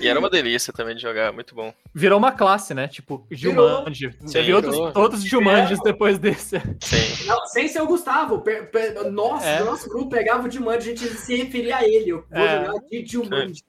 E 0.00 0.08
era 0.08 0.18
uma 0.18 0.30
delícia 0.30 0.72
também 0.72 0.96
de 0.96 1.02
jogar, 1.02 1.30
muito 1.30 1.54
bom. 1.54 1.74
Virou 1.94 2.18
uma 2.18 2.32
classe, 2.32 2.72
né? 2.72 2.88
Tipo, 2.88 3.26
Jumanji. 3.30 4.08
Você 4.20 4.38
Sim. 4.40 4.46
viu 4.46 4.56
outros, 4.56 4.74
Virou. 4.74 4.92
outros 4.96 5.22
Jumanjis 5.22 5.78
É. 5.78 5.82
depois 5.82 6.18
desse. 6.18 6.58
Sim. 6.80 7.26
Não, 7.26 7.44
sem 7.46 7.68
ser 7.68 7.82
o 7.82 7.86
Gustavo. 7.86 8.40
Pe- 8.40 8.62
pe- 8.62 8.94
nossa, 9.10 9.44
É. 9.46 9.60
o 9.62 9.66
nosso 9.66 9.88
grupo 9.90 10.08
pegava 10.08 10.48
o 10.48 10.50
Jumanji, 10.50 10.92
a 10.92 10.96
gente 10.96 11.06
se 11.16 11.36
referia 11.36 11.76
a 11.76 11.84
ele. 11.84 12.12
Eu 12.12 12.24
vou 12.30 12.38
É. 12.46 12.64
jogar 12.64 12.80
de 12.88 13.04
Jumanji. 13.06 13.62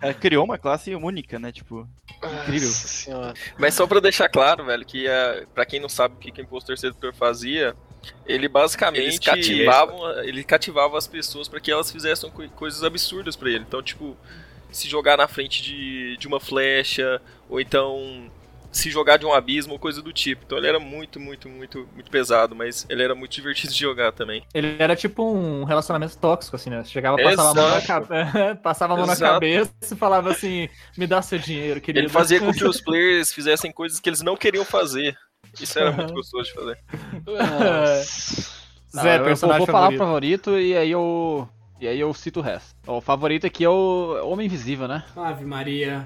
Ela 0.00 0.14
criou 0.14 0.44
uma 0.44 0.58
classe 0.58 0.94
única, 0.94 1.40
né? 1.40 1.50
Tipo, 1.50 1.88
incrível. 2.18 2.68
Nossa 2.68 2.86
senhora. 2.88 3.34
Mas 3.58 3.74
só 3.74 3.88
pra 3.88 3.98
deixar 3.98 4.28
claro, 4.28 4.64
velho, 4.64 4.84
que 4.86 5.06
uh, 5.08 5.44
pra 5.52 5.66
quem 5.66 5.80
não 5.80 5.88
sabe 5.88 6.14
o 6.14 6.18
que 6.18 6.30
que 6.30 6.40
o 6.40 6.44
impostor 6.44 6.78
sedutor 6.78 7.12
fazia, 7.12 7.74
ele 8.26 8.48
basicamente 8.48 9.02
Eles 9.02 9.18
cativava, 9.18 10.24
ele 10.24 10.44
cativava 10.44 10.98
as 10.98 11.06
pessoas 11.06 11.48
pra 11.48 11.60
que 11.60 11.70
elas 11.70 11.90
fizessem 11.90 12.30
coi- 12.30 12.48
coisas 12.48 12.82
absurdas 12.82 13.36
pra 13.36 13.48
ele. 13.50 13.64
Então, 13.66 13.82
tipo, 13.82 14.16
se 14.70 14.88
jogar 14.88 15.16
na 15.16 15.28
frente 15.28 15.62
de, 15.62 16.16
de 16.16 16.26
uma 16.26 16.40
flecha, 16.40 17.20
ou 17.48 17.60
então 17.60 18.30
se 18.74 18.90
jogar 18.90 19.16
de 19.18 19.24
um 19.24 19.32
abismo, 19.32 19.74
ou 19.74 19.78
coisa 19.78 20.02
do 20.02 20.12
tipo. 20.12 20.42
Então 20.44 20.58
ele 20.58 20.66
era 20.66 20.80
muito, 20.80 21.20
muito, 21.20 21.48
muito, 21.48 21.88
muito 21.94 22.10
pesado, 22.10 22.56
mas 22.56 22.84
ele 22.88 23.02
era 23.02 23.14
muito 23.14 23.30
divertido 23.32 23.72
de 23.72 23.78
jogar 23.78 24.10
também. 24.10 24.44
Ele 24.52 24.74
era 24.78 24.96
tipo 24.96 25.22
um 25.32 25.62
relacionamento 25.62 26.18
tóxico, 26.18 26.56
assim, 26.56 26.70
né? 26.70 26.82
Você 26.82 26.90
chegava, 26.90 27.16
passava 27.16 27.50
a 27.50 27.54
mão 27.54 27.68
na, 27.70 27.76
Exato. 27.78 27.86
cabe... 28.08 28.54
passava 28.62 28.94
a 28.94 28.96
mão 28.96 29.06
na 29.06 29.12
Exato. 29.12 29.32
cabeça 29.34 29.72
e 29.92 29.96
falava 29.96 30.32
assim: 30.32 30.68
me 30.98 31.06
dá 31.06 31.22
seu 31.22 31.38
dinheiro, 31.38 31.80
querido. 31.80 32.00
Ele 32.00 32.08
fazia 32.12 32.40
com 32.40 32.52
que 32.52 32.64
os 32.66 32.80
players 32.80 33.32
fizessem 33.32 33.70
coisas 33.70 34.00
que 34.00 34.08
eles 34.08 34.22
não 34.22 34.36
queriam 34.36 34.64
fazer. 34.64 35.16
Isso 35.60 35.78
era 35.78 35.92
muito 35.92 36.12
gostoso 36.14 36.44
de 36.44 36.52
fazer. 36.52 36.78
Nossa. 37.26 38.54
Zé, 38.94 39.14
eu 39.14 39.18
vou, 39.18 39.26
personagem 39.26 39.58
vou 39.58 39.66
falar 39.66 39.78
o 39.88 39.98
favorito. 39.98 39.98
favorito 39.98 40.58
e 40.58 40.76
aí 40.76 40.90
eu. 40.90 41.48
E 41.80 41.88
aí 41.88 41.98
eu 41.98 42.14
cito 42.14 42.40
o 42.40 42.42
resto. 42.42 42.74
O 42.86 43.00
favorito 43.00 43.46
aqui 43.46 43.64
é 43.64 43.68
o 43.68 44.20
Homem 44.30 44.46
Invisível, 44.46 44.86
né? 44.86 45.02
Ave 45.16 45.44
Maria. 45.44 46.04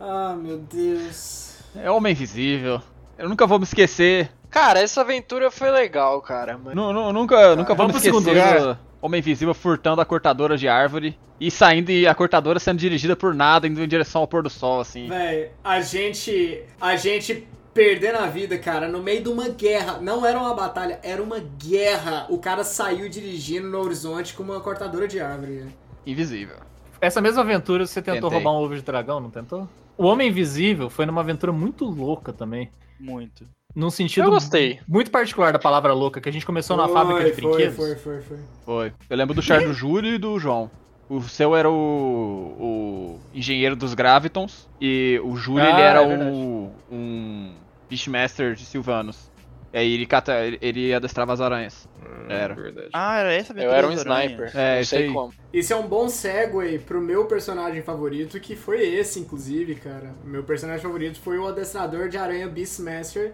Ah, 0.00 0.34
meu 0.40 0.58
Deus. 0.58 1.58
É 1.74 1.90
o 1.90 1.96
Homem 1.96 2.12
Invisível. 2.12 2.80
Eu 3.18 3.28
nunca 3.28 3.46
vou 3.46 3.58
me 3.58 3.64
esquecer. 3.64 4.30
Cara, 4.50 4.80
essa 4.80 5.00
aventura 5.00 5.50
foi 5.50 5.70
legal, 5.70 6.20
cara. 6.22 6.56
Mas... 6.62 6.74
Nu- 6.74 6.92
nu- 6.92 7.12
nunca, 7.12 7.56
nunca 7.56 7.74
vou 7.74 7.88
me 7.88 7.94
esquecer 7.94 8.78
Homem 9.02 9.18
Invisível 9.18 9.52
furtando 9.52 10.00
a 10.00 10.04
cortadora 10.04 10.56
de 10.56 10.68
árvore 10.68 11.18
e 11.38 11.50
saindo 11.50 11.90
e 11.90 12.06
a 12.06 12.14
cortadora 12.14 12.58
sendo 12.58 12.78
dirigida 12.78 13.14
por 13.14 13.34
nada, 13.34 13.66
indo 13.66 13.82
em 13.82 13.88
direção 13.88 14.22
ao 14.22 14.28
pôr 14.28 14.42
do 14.42 14.48
sol, 14.48 14.80
assim. 14.80 15.08
Véi, 15.08 15.50
a 15.62 15.80
gente. 15.80 16.62
A 16.80 16.96
gente 16.96 17.46
perdendo 17.74 18.18
a 18.18 18.26
vida, 18.26 18.56
cara, 18.56 18.88
no 18.88 19.02
meio 19.02 19.22
de 19.22 19.28
uma 19.28 19.48
guerra. 19.48 19.98
Não 20.00 20.24
era 20.24 20.38
uma 20.38 20.54
batalha, 20.54 20.98
era 21.02 21.22
uma 21.22 21.40
guerra. 21.40 22.26
O 22.30 22.38
cara 22.38 22.62
saiu 22.64 23.08
dirigindo 23.08 23.68
no 23.68 23.78
horizonte 23.80 24.32
com 24.34 24.42
uma 24.44 24.60
cortadora 24.60 25.08
de 25.08 25.20
árvore. 25.20 25.52
né? 25.52 25.72
Invisível. 26.06 26.56
Essa 27.00 27.20
mesma 27.20 27.42
aventura 27.42 27.86
você 27.86 28.00
tentou 28.00 28.30
Tentei. 28.30 28.44
roubar 28.44 28.58
um 28.58 28.64
ovo 28.64 28.76
de 28.76 28.82
dragão, 28.82 29.20
não 29.20 29.30
tentou? 29.30 29.68
O 29.98 30.06
Homem 30.06 30.28
Invisível 30.28 30.88
foi 30.88 31.04
numa 31.04 31.20
aventura 31.20 31.52
muito 31.52 31.84
louca 31.84 32.32
também. 32.32 32.70
Muito. 32.98 33.44
Num 33.74 33.90
sentido 33.90 34.26
Eu 34.26 34.30
gostei. 34.30 34.80
muito 34.88 35.10
particular 35.10 35.52
da 35.52 35.58
palavra 35.58 35.92
louca, 35.92 36.20
que 36.20 36.28
a 36.28 36.32
gente 36.32 36.46
começou 36.46 36.76
Foi, 36.78 36.88
fábrica 36.92 37.24
de 37.24 37.32
foi, 37.32 37.42
brinquedos. 37.42 37.76
Foi, 37.76 37.96
foi, 37.96 38.22
foi. 38.22 38.38
Foi. 38.64 38.92
Eu 39.10 39.16
lembro 39.16 39.34
do 39.34 39.42
char 39.42 39.60
do 39.64 39.72
Júlio 39.74 40.14
e 40.14 40.18
do 40.18 40.38
João. 40.38 40.70
O 41.08 41.20
seu 41.22 41.54
era 41.54 41.68
o, 41.70 41.74
o 41.74 43.20
engenheiro 43.34 43.76
dos 43.76 43.92
Gravitons 43.94 44.68
e 44.80 45.20
o 45.22 45.36
Júlio 45.36 45.64
Ah, 45.64 45.70
ele 45.70 45.80
era 45.82 46.02
é 46.02 46.06
um, 46.06 46.70
um 46.90 47.52
Beastmaster 47.94 48.54
de 48.54 48.64
Silvanos. 48.64 49.30
E 49.72 49.78
aí 49.78 49.92
ele, 49.94 50.06
cata, 50.06 50.32
ele- 50.44 50.58
ele 50.60 50.94
adestrava 50.94 51.32
as 51.32 51.40
aranhas. 51.40 51.88
Era. 52.28 52.54
Verdade. 52.54 52.88
Ah, 52.92 53.18
era 53.18 53.32
essa 53.32 53.52
Eu 53.52 53.70
era 53.72 53.86
um 53.88 53.92
sniper. 53.92 54.50
É, 54.56 54.74
não 54.74 54.80
isso 54.80 54.90
sei 54.90 55.06
aí. 55.08 55.12
como. 55.12 55.32
Isso 55.52 55.72
é 55.72 55.76
um 55.76 55.86
bom 55.86 56.08
segue 56.08 56.78
pro 56.78 57.00
meu 57.00 57.26
personagem 57.26 57.82
favorito, 57.82 58.38
que 58.40 58.54
foi 58.56 58.82
esse, 58.82 59.18
inclusive, 59.20 59.74
cara. 59.76 60.12
Meu 60.24 60.44
personagem 60.44 60.80
favorito 60.82 61.18
foi 61.20 61.38
o 61.38 61.46
adestrador 61.46 62.08
de 62.08 62.16
aranha 62.16 62.48
Beastmaster, 62.48 63.32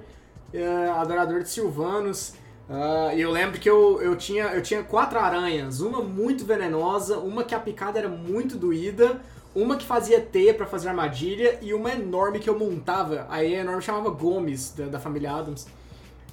eh, 0.53 0.91
adorador 0.95 1.43
de 1.43 1.51
Silvanos. 1.51 2.35
Ah, 2.69 3.13
E 3.15 3.21
eu 3.21 3.31
lembro 3.31 3.59
que 3.61 3.69
eu, 3.69 4.01
eu, 4.01 4.17
tinha, 4.17 4.45
eu 4.47 4.63
tinha 4.63 4.83
quatro 4.83 5.19
aranhas, 5.19 5.81
uma 5.81 6.01
muito 6.03 6.45
venenosa, 6.45 7.19
uma 7.19 7.45
que 7.45 7.55
a 7.55 7.61
picada 7.61 7.99
era 7.99 8.09
muito 8.09 8.57
doída, 8.57 9.21
uma 9.55 9.77
que 9.77 9.85
fazia 9.85 10.21
teia 10.21 10.55
pra 10.55 10.67
fazer 10.67 10.89
armadilha 10.89 11.59
e 11.61 11.75
uma 11.75 11.93
enorme 11.93 12.39
que 12.39 12.49
eu 12.49 12.59
montava. 12.59 13.27
Aí 13.29 13.57
a 13.57 13.61
enorme 13.61 13.83
chamava 13.83 14.11
Gomes, 14.11 14.73
da, 14.77 14.87
da 14.87 15.01
família 15.01 15.33
Adams. 15.33 15.67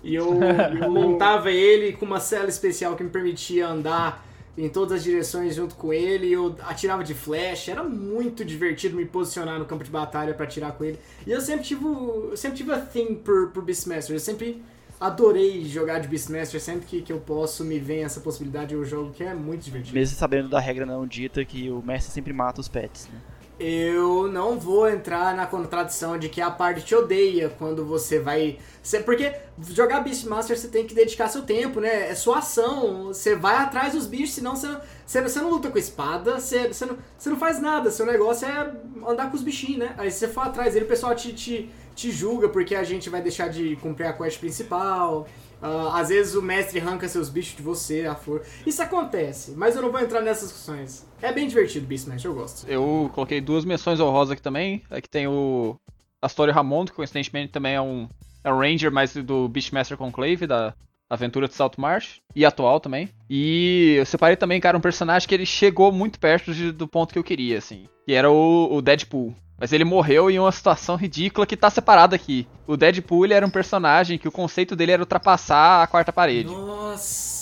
E 0.03 0.13
eu, 0.13 0.37
eu 0.81 0.91
montava 0.91 1.51
ele 1.51 1.93
com 1.93 2.05
uma 2.05 2.19
cela 2.19 2.47
especial 2.47 2.95
que 2.95 3.03
me 3.03 3.09
permitia 3.09 3.67
andar 3.67 4.25
em 4.57 4.69
todas 4.69 4.97
as 4.97 5.03
direções 5.03 5.55
junto 5.55 5.75
com 5.75 5.91
ele. 5.91 6.31
Eu 6.31 6.55
atirava 6.61 7.03
de 7.03 7.13
flecha. 7.13 7.71
Era 7.71 7.83
muito 7.83 8.45
divertido 8.45 8.95
me 8.95 9.05
posicionar 9.05 9.57
no 9.57 9.65
campo 9.65 9.83
de 9.83 9.89
batalha 9.89 10.33
pra 10.33 10.45
atirar 10.45 10.73
com 10.73 10.83
ele. 10.83 10.99
E 11.25 11.31
eu 11.31 11.41
sempre 11.41 11.65
tive, 11.65 11.85
eu 11.85 12.37
sempre 12.37 12.57
tive 12.57 12.71
a 12.71 12.79
thing 12.79 13.15
por, 13.15 13.49
por 13.49 13.63
Beastmaster. 13.63 14.15
Eu 14.15 14.19
sempre 14.19 14.61
adorei 14.99 15.65
jogar 15.65 15.99
de 15.99 16.07
Beastmaster. 16.07 16.59
Sempre 16.59 16.85
que, 16.85 17.01
que 17.01 17.13
eu 17.13 17.19
posso, 17.19 17.63
me 17.63 17.79
vem 17.79 18.03
essa 18.03 18.19
possibilidade. 18.19 18.73
Eu 18.73 18.83
jogo 18.83 19.11
que 19.11 19.23
é 19.23 19.33
muito 19.33 19.63
divertido. 19.63 19.93
Mesmo 19.93 20.17
sabendo 20.17 20.49
da 20.49 20.59
regra 20.59 20.85
não 20.85 21.05
dita 21.05 21.43
que 21.45 21.69
o 21.69 21.81
mestre 21.81 22.11
sempre 22.11 22.33
mata 22.33 22.61
os 22.61 22.67
pets, 22.67 23.07
né? 23.07 23.19
Eu 23.59 24.27
não 24.27 24.59
vou 24.59 24.87
entrar 24.87 25.35
na 25.35 25.47
contradição 25.47 26.15
de 26.15 26.29
que 26.29 26.39
a 26.39 26.51
parte 26.51 26.85
te 26.85 26.93
odeia 26.93 27.49
quando 27.49 27.83
você 27.83 28.19
vai. 28.19 28.59
Porque 29.03 29.33
jogar 29.71 30.01
Beastmaster 30.01 30.55
você 30.55 30.67
tem 30.67 30.85
que 30.85 30.93
dedicar 30.93 31.27
seu 31.27 31.41
tempo, 31.41 31.79
né? 31.79 32.11
É 32.11 32.13
sua 32.13 32.37
ação. 32.37 33.07
Você 33.07 33.35
vai 33.35 33.55
atrás 33.55 33.93
dos 33.93 34.05
bichos, 34.05 34.35
senão 34.35 34.55
você 34.55 34.67
não, 34.67 34.81
você, 35.03 35.21
você 35.23 35.41
não 35.41 35.49
luta 35.49 35.71
com 35.71 35.77
espada, 35.79 36.39
você, 36.39 36.67
você, 36.67 36.85
não, 36.85 36.97
você 37.17 37.29
não 37.31 37.37
faz 37.37 37.59
nada. 37.59 37.89
Seu 37.89 38.05
negócio 38.05 38.47
é 38.47 38.73
andar 39.07 39.31
com 39.31 39.35
os 39.35 39.41
bichinhos, 39.41 39.79
né? 39.79 39.95
Aí 39.97 40.11
se 40.11 40.19
você 40.19 40.27
for 40.27 40.41
atrás 40.41 40.75
dele, 40.75 40.85
o 40.85 40.87
pessoal 40.87 41.15
te, 41.15 41.33
te, 41.33 41.71
te 41.97 42.11
julga 42.11 42.47
porque 42.47 42.75
a 42.75 42.83
gente 42.83 43.09
vai 43.09 43.21
deixar 43.21 43.49
de 43.49 43.75
cumprir 43.77 44.05
a 44.07 44.13
quest 44.13 44.39
principal. 44.39 45.27
Ah, 45.59 45.99
às 45.99 46.09
vezes 46.09 46.35
o 46.35 46.41
mestre 46.41 46.79
arranca 46.79 47.09
seus 47.09 47.29
bichos 47.29 47.55
de 47.57 47.63
você, 47.63 48.05
a 48.05 48.13
for. 48.13 48.43
Isso 48.65 48.81
acontece, 48.81 49.51
mas 49.57 49.75
eu 49.75 49.81
não 49.81 49.91
vou 49.91 49.99
entrar 49.99 50.21
nessas 50.21 50.49
discussões. 50.49 51.05
É 51.21 51.33
bem 51.33 51.47
divertido 51.47 51.87
Beastmaster, 51.87 52.29
eu 52.29 52.35
gosto. 52.35 52.67
Eu 52.69 53.09
coloquei 53.15 53.41
duas 53.41 53.65
menções 53.65 53.99
honrosas 53.99 54.33
aqui 54.33 54.41
também. 54.41 54.83
Aqui 54.91 55.09
tem 55.09 55.27
o 55.27 55.75
Astorio 56.21 56.53
Ramon, 56.53 56.85
que 56.85 56.91
coincidentemente 56.91 57.51
também 57.51 57.73
é 57.73 57.81
um, 57.81 58.07
é 58.43 58.53
um 58.53 58.59
Ranger, 58.59 58.91
mas 58.91 59.13
do 59.15 59.47
Beastmaster 59.49 59.97
Conclave, 59.97 60.45
da 60.45 60.75
Aventura 61.09 61.47
de 61.47 61.55
Salto 61.55 61.81
Marsh. 61.81 62.21
E 62.35 62.45
atual 62.45 62.79
também. 62.79 63.09
E 63.27 63.95
eu 63.97 64.05
separei 64.05 64.35
também, 64.35 64.61
cara, 64.61 64.77
um 64.77 64.81
personagem 64.81 65.27
que 65.27 65.33
ele 65.33 65.45
chegou 65.47 65.91
muito 65.91 66.19
perto 66.19 66.53
de- 66.53 66.71
do 66.71 66.87
ponto 66.87 67.11
que 67.11 67.17
eu 67.17 67.23
queria, 67.23 67.57
assim. 67.57 67.85
Que 68.05 68.13
era 68.13 68.29
o, 68.29 68.75
o 68.75 68.81
Deadpool. 68.83 69.33
Mas 69.59 69.73
ele 69.73 69.83
morreu 69.83 70.29
em 70.29 70.39
uma 70.39 70.51
situação 70.51 70.95
ridícula 70.95 71.47
que 71.47 71.57
tá 71.57 71.69
separado 71.69 72.13
aqui. 72.13 72.47
O 72.67 72.77
Deadpool 72.77 73.31
era 73.31 73.45
um 73.45 73.49
personagem 73.49 74.17
que 74.17 74.27
o 74.27 74.31
conceito 74.31 74.75
dele 74.75 74.91
era 74.91 75.01
ultrapassar 75.01 75.81
a 75.81 75.87
quarta 75.87 76.13
parede. 76.13 76.49
Nossa. 76.49 77.36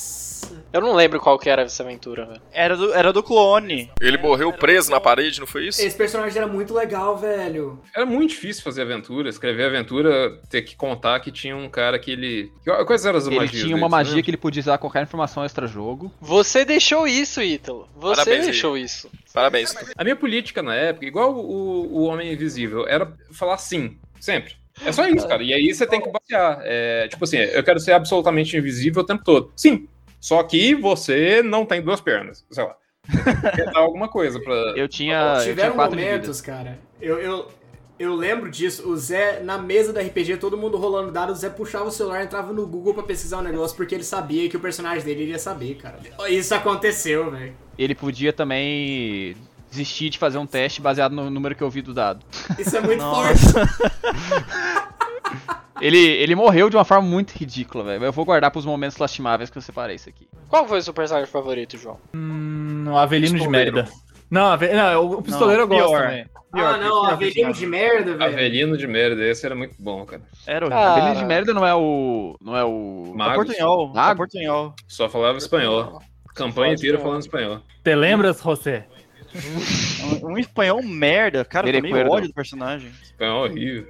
Eu 0.72 0.82
não 0.82 0.94
lembro 0.94 1.20
qual 1.20 1.40
que 1.40 1.50
era 1.50 1.64
essa 1.64 1.84
aventura, 1.84 2.26
velho. 2.26 2.42
Era 2.52 2.76
do, 2.76 2.94
era 2.94 3.14
do 3.14 3.24
clone. 3.24 3.92
Ele 4.02 4.18
morreu 4.18 4.52
preso 4.52 4.92
na 4.92 5.00
parede, 5.00 5.40
não 5.40 5.48
foi 5.48 5.68
isso? 5.68 5.82
Esse 5.82 5.96
personagem 5.96 6.38
era 6.38 6.48
muito 6.48 6.74
legal, 6.74 7.18
velho. 7.18 7.82
Era 7.96 8.06
muito 8.06 8.32
difícil 8.32 8.64
fazer 8.64 8.82
aventura, 8.82 9.30
escrever 9.30 9.66
aventura, 9.66 10.40
ter 10.50 10.62
que 10.64 10.76
contar 10.76 11.20
que 11.20 11.32
tinha 11.32 11.56
um 11.56 11.70
cara 11.70 11.98
que 11.98 12.12
ele. 12.12 12.52
Quais 12.86 13.06
eram 13.06 13.18
as 13.18 13.28
Ele 13.28 13.38
magias? 13.38 13.64
tinha 13.64 13.76
uma 13.76 13.88
dele, 13.88 13.92
magia 13.92 14.14
você 14.16 14.24
que 14.24 14.30
ele 14.32 14.38
podia 14.38 14.62
usar 14.62 14.78
qualquer 14.78 15.04
informação 15.04 15.46
extra-jogo. 15.46 16.12
Você 16.20 16.66
deixou 16.66 17.08
isso, 17.08 17.42
Ítalo. 17.42 17.88
Você 17.96 18.24
Parabéns, 18.24 18.46
deixou 18.46 18.78
isso. 18.78 19.10
Parabéns. 19.34 19.76
A 19.98 20.04
minha 20.04 20.16
política 20.16 20.62
na 20.62 20.76
época, 20.76 21.06
igual 21.06 21.34
o, 21.36 22.02
o 22.02 22.04
Homem 22.04 22.32
Invisível, 22.32 22.88
era 22.88 23.12
falar 23.32 23.58
sim, 23.58 23.98
sempre. 24.20 24.56
É 24.84 24.92
só 24.92 25.08
isso, 25.08 25.28
cara. 25.28 25.42
E 25.44 25.54
aí 25.54 25.74
você 25.74 25.86
tem 25.88 26.02
que 26.02 26.10
basear. 26.12 26.60
É, 26.64 27.08
tipo 27.08 27.24
assim, 27.24 27.38
eu 27.38 27.64
quero 27.64 27.80
ser 27.80 27.94
absolutamente 27.94 28.58
invisível 28.58 29.04
o 29.04 29.06
tempo 29.06 29.24
todo. 29.24 29.52
Sim. 29.56 29.88
Só 30.26 30.42
que 30.42 30.74
você 30.74 31.44
não 31.44 31.68
tem 31.68 31.84
duas 31.84 32.02
pernas. 32.02 32.44
Sei 32.50 32.64
lá. 32.64 32.76
Tentar 33.56 33.78
alguma 33.80 34.08
coisa 34.08 34.40
pra. 34.40 34.56
Eu 34.76 34.88
tinha, 34.88 35.20
eu 35.20 35.34
tinha 35.36 35.44
Tiveram 35.44 35.76
quatro 35.76 35.96
de 35.96 36.02
vida. 36.02 36.16
momentos, 36.16 36.42
cara. 36.42 36.80
Eu, 37.00 37.20
eu, 37.20 37.48
eu 38.00 38.16
lembro 38.16 38.50
disso. 38.50 38.90
O 38.90 38.98
Zé, 38.98 39.42
na 39.44 39.60
mesa 39.60 39.94
da 39.94 40.02
RPG, 40.02 40.38
todo 40.38 40.58
mundo 40.58 40.78
rolando 40.78 41.12
dados, 41.12 41.38
o 41.38 41.42
Zé 41.42 41.50
puxava 41.52 41.86
o 41.86 41.92
celular, 41.92 42.24
entrava 42.24 42.52
no 42.52 42.66
Google 42.66 42.96
pra 42.96 43.04
pesquisar 43.04 43.38
um 43.38 43.44
negócio, 43.44 43.78
porque 43.78 43.94
ele 43.94 44.04
sabia 44.04 44.50
que 44.50 44.58
o 44.58 44.60
personagem 44.60 45.06
dele 45.06 45.22
iria 45.22 45.38
saber, 45.38 45.76
cara. 45.76 46.00
Isso 46.28 46.56
aconteceu, 46.56 47.30
velho. 47.30 47.54
Ele 47.78 47.94
podia 47.94 48.34
também 48.34 49.36
desistir 49.70 50.10
de 50.10 50.18
fazer 50.18 50.40
um 50.40 50.48
teste 50.48 50.82
baseado 50.82 51.12
no 51.12 51.30
número 51.30 51.54
que 51.54 51.62
eu 51.62 51.70
vi 51.70 51.84
do 51.84 51.94
dado. 51.94 52.26
Isso 52.58 52.76
é 52.76 52.82
muito 52.82 52.98
Nossa. 53.06 53.68
forte. 53.68 54.86
Ele, 55.82 55.98
ele 55.98 56.36
morreu 56.36 56.70
de 56.70 56.78
uma 56.78 56.86
forma 56.86 57.08
muito 57.08 57.32
ridícula, 57.32 57.84
velho. 57.84 58.06
Eu 58.06 58.12
vou 58.12 58.24
guardar 58.24 58.50
pros 58.50 58.66
momentos 58.66 58.98
lastimáveis 58.98 59.50
que 59.50 59.58
eu 59.58 59.62
separei 59.62 59.98
isso 59.98 60.08
aqui. 60.08 60.28
Qual 60.48 60.68
foi 60.68 60.80
o 60.80 60.82
seu 60.82 60.94
personagem 60.94 61.30
favorito, 61.30 61.78
João? 61.78 62.00
Hum, 62.14 62.86
o 62.88 62.98
Avelino 62.98 63.38
de 63.38 63.48
merda. 63.48 63.86
Não, 64.30 64.48
ave... 64.48 64.74
não, 64.74 65.12
o 65.12 65.22
pistoleiro 65.22 65.64
eu 65.64 65.68
gosto 65.68 65.92
também. 65.92 66.26
ah, 66.54 66.78
não, 66.78 67.02
pior 67.02 67.14
Avelino 67.14 67.54
de 67.54 67.66
merda, 67.66 68.18
velho. 68.18 68.24
Avelino 68.24 68.78
de 68.78 68.88
merda, 68.88 69.24
esse 69.24 69.46
era 69.46 69.56
muito 69.56 69.76
bom, 69.78 70.06
cara. 70.06 70.24
Era 70.48 70.66
horrível. 70.66 70.84
Ah, 70.84 70.94
Avelino 70.94 71.16
de 71.20 71.26
merda 71.26 71.54
não 71.54 71.66
é 71.66 71.76
o. 71.76 72.36
Não 72.42 72.58
é 72.58 72.64
o. 72.64 73.14
Magos. 73.16 73.34
É 73.34 73.36
portunhol. 73.36 73.94
Mago? 73.94 74.12
É 74.12 74.16
portunhol. 74.16 74.76
Só 74.88 75.08
falava 75.10 75.38
espanhol. 75.38 76.02
Campanha 76.34 76.74
inteira 76.74 77.00
falando 77.00 77.22
espanhol. 77.22 77.62
Te 77.84 77.96
lembras, 77.96 78.42
José? 78.42 78.88
Um, 80.06 80.34
um 80.34 80.38
espanhol 80.38 80.82
merda. 80.84 81.44
Cara, 81.44 81.68
eu 81.68 81.74
tomei 81.74 81.92
Verecuerdo. 81.92 82.16
ódio 82.16 82.28
do 82.30 82.34
personagem. 82.34 82.90
Espanhol 83.04 83.44
horrível. 83.46 83.88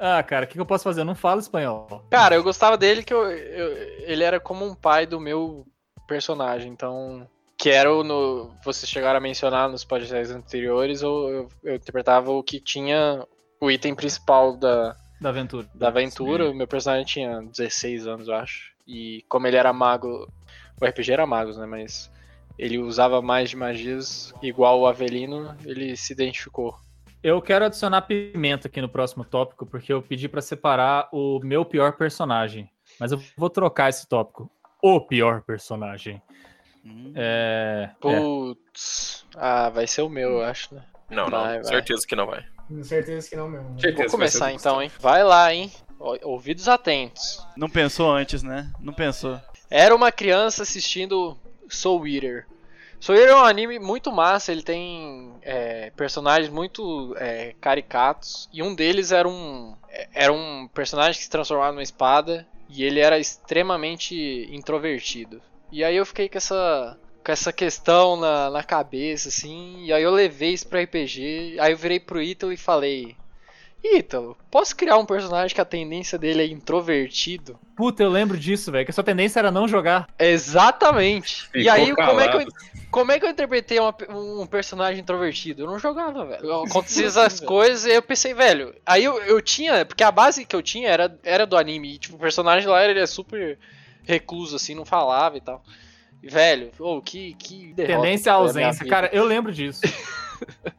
Ah, 0.00 0.22
cara, 0.22 0.44
o 0.44 0.48
que, 0.48 0.54
que 0.54 0.60
eu 0.60 0.66
posso 0.66 0.84
fazer? 0.84 1.00
Eu 1.00 1.04
não 1.04 1.14
falo 1.14 1.40
espanhol. 1.40 2.04
Cara, 2.10 2.34
eu 2.34 2.42
gostava 2.42 2.76
dele 2.76 3.02
que 3.02 3.12
eu, 3.14 3.30
eu- 3.30 3.76
ele 4.06 4.22
era 4.24 4.38
como 4.40 4.64
um 4.64 4.74
pai 4.74 5.06
do 5.06 5.20
meu 5.20 5.66
personagem, 6.06 6.70
então. 6.72 7.28
Que 7.58 7.70
era 7.70 7.92
o 7.92 8.04
no. 8.04 8.50
Vocês 8.64 8.88
chegaram 8.90 9.16
a 9.16 9.20
mencionar 9.20 9.68
nos 9.68 9.84
podcasts 9.84 10.30
anteriores, 10.34 11.02
ou 11.02 11.30
eu, 11.30 11.48
eu 11.64 11.74
interpretava 11.76 12.30
o 12.30 12.42
que 12.42 12.60
tinha 12.60 13.26
o 13.60 13.70
item 13.70 13.94
principal 13.94 14.56
da, 14.56 14.94
Da 15.20 15.30
aventura. 15.30 15.66
da 15.74 15.88
aventura. 15.88 16.50
O 16.50 16.54
meu 16.54 16.66
personagem 16.68 17.06
tinha 17.06 17.40
16 17.42 18.06
anos, 18.06 18.28
eu 18.28 18.34
acho. 18.34 18.72
E 18.86 19.24
como 19.28 19.46
ele 19.46 19.56
era 19.56 19.72
mago. 19.72 20.28
O 20.80 20.84
RPG 20.84 21.12
era 21.12 21.26
magos, 21.26 21.56
né? 21.56 21.64
Mas 21.64 22.10
ele 22.58 22.78
usava 22.78 23.22
mais 23.22 23.48
de 23.50 23.56
magias, 23.56 24.32
igual 24.42 24.78
o 24.80 24.86
Avelino, 24.86 25.56
ele 25.64 25.96
se 25.96 26.12
identificou. 26.12 26.74
Eu 27.26 27.42
quero 27.42 27.64
adicionar 27.64 28.02
pimenta 28.02 28.68
aqui 28.68 28.80
no 28.80 28.88
próximo 28.88 29.24
tópico, 29.24 29.66
porque 29.66 29.92
eu 29.92 30.00
pedi 30.00 30.28
pra 30.28 30.40
separar 30.40 31.08
o 31.10 31.40
meu 31.42 31.64
pior 31.64 31.94
personagem. 31.94 32.70
Mas 33.00 33.10
eu 33.10 33.20
vou 33.36 33.50
trocar 33.50 33.88
esse 33.88 34.06
tópico. 34.06 34.48
O 34.80 35.00
pior 35.00 35.42
personagem. 35.42 36.22
Hum. 36.84 37.12
É. 37.16 37.90
é. 37.90 37.94
Putz. 38.00 39.26
Ah, 39.34 39.68
vai 39.70 39.88
ser 39.88 40.02
o 40.02 40.08
meu, 40.08 40.34
eu 40.34 40.44
acho, 40.44 40.72
né? 40.72 40.84
Não, 41.10 41.28
não. 41.28 41.42
Vai, 41.42 41.54
vai. 41.56 41.64
Certeza 41.64 42.06
que 42.06 42.14
não 42.14 42.26
vai. 42.26 42.44
Com 42.68 42.84
certeza 42.84 43.28
que 43.28 43.34
não 43.34 43.48
mesmo. 43.48 43.80
Certeza 43.80 44.04
Vou 44.04 44.10
começar 44.12 44.52
então, 44.52 44.80
hein? 44.80 44.88
Vai 45.00 45.24
lá, 45.24 45.52
hein? 45.52 45.72
Ouvidos 46.22 46.68
atentos. 46.68 47.44
Não 47.56 47.68
pensou 47.68 48.08
antes, 48.08 48.44
né? 48.44 48.72
Não 48.78 48.92
pensou. 48.92 49.40
Era 49.68 49.96
uma 49.96 50.12
criança 50.12 50.62
assistindo 50.62 51.36
Soul 51.68 52.06
Eater. 52.06 52.46
Soul 52.98 53.18
é 53.18 53.34
um 53.34 53.44
anime 53.44 53.78
muito 53.78 54.10
massa, 54.10 54.52
ele 54.52 54.62
tem 54.62 55.34
é, 55.42 55.90
personagens 55.96 56.50
muito 56.50 57.14
é, 57.18 57.54
caricatos. 57.60 58.48
E 58.52 58.62
um 58.62 58.74
deles 58.74 59.12
era 59.12 59.28
um, 59.28 59.76
é, 59.88 60.08
era 60.12 60.32
um 60.32 60.68
personagem 60.72 61.18
que 61.18 61.24
se 61.24 61.30
transformava 61.30 61.72
numa 61.72 61.82
espada. 61.82 62.46
E 62.68 62.82
ele 62.82 62.98
era 62.98 63.18
extremamente 63.18 64.48
introvertido. 64.50 65.40
E 65.70 65.84
aí 65.84 65.96
eu 65.96 66.06
fiquei 66.06 66.28
com 66.28 66.38
essa, 66.38 66.98
com 67.24 67.32
essa 67.32 67.52
questão 67.52 68.16
na, 68.16 68.50
na 68.50 68.62
cabeça, 68.62 69.28
assim. 69.28 69.84
E 69.84 69.92
aí 69.92 70.02
eu 70.02 70.10
levei 70.10 70.52
isso 70.52 70.66
pro 70.66 70.80
RPG. 70.80 71.58
Aí 71.60 71.72
eu 71.72 71.76
virei 71.76 72.00
pro 72.00 72.22
Ítalo 72.22 72.52
e 72.52 72.56
falei: 72.56 73.16
Ítalo, 73.84 74.36
posso 74.50 74.74
criar 74.74 74.96
um 74.98 75.06
personagem 75.06 75.54
que 75.54 75.60
a 75.60 75.64
tendência 75.64 76.18
dele 76.18 76.42
é 76.42 76.46
introvertido? 76.46 77.58
Puta, 77.76 78.02
eu 78.02 78.10
lembro 78.10 78.36
disso, 78.36 78.72
velho. 78.72 78.84
Que 78.84 78.90
a 78.90 78.94
sua 78.94 79.04
tendência 79.04 79.38
era 79.38 79.50
não 79.50 79.68
jogar. 79.68 80.08
Exatamente. 80.18 81.48
e 81.54 81.60
Ficou 81.60 81.72
aí, 81.72 81.94
como 81.94 82.20
é, 82.20 82.28
que 82.28 82.36
eu, 82.36 82.46
como 82.90 83.12
é 83.12 83.18
que 83.20 83.26
eu 83.26 83.30
interpretei 83.30 83.78
uma- 83.78 83.94
um 84.10 84.46
personagem 84.46 85.00
introvertido? 85.02 85.62
Eu 85.62 85.66
não 85.66 85.78
jogava, 85.78 86.24
velho. 86.24 86.62
Acontecia 86.64 87.06
essas 87.06 87.38
coisas 87.38 87.84
e 87.86 87.90
eu 87.92 88.02
pensei, 88.02 88.34
velho. 88.34 88.74
Aí 88.84 89.04
eu, 89.04 89.18
eu 89.22 89.40
tinha. 89.40 89.84
Porque 89.84 90.02
a 90.02 90.10
base 90.10 90.44
que 90.44 90.56
eu 90.56 90.62
tinha 90.62 90.88
era, 90.88 91.16
era 91.22 91.46
do 91.46 91.56
anime. 91.56 91.94
E, 91.94 91.98
tipo, 91.98 92.16
o 92.16 92.18
personagem 92.18 92.68
lá 92.68 92.84
ele 92.84 92.98
é 92.98 93.06
super 93.06 93.58
recluso, 94.04 94.56
assim, 94.56 94.74
não 94.74 94.84
falava 94.84 95.36
e 95.36 95.40
tal. 95.40 95.62
Velho, 96.28 96.70
ô, 96.78 97.00
que, 97.00 97.34
que 97.34 97.72
derrota 97.72 98.02
Tendência 98.02 98.32
à 98.32 98.36
ausência. 98.36 98.86
Cara, 98.86 99.10
eu 99.12 99.24
lembro 99.24 99.52
disso. 99.52 99.80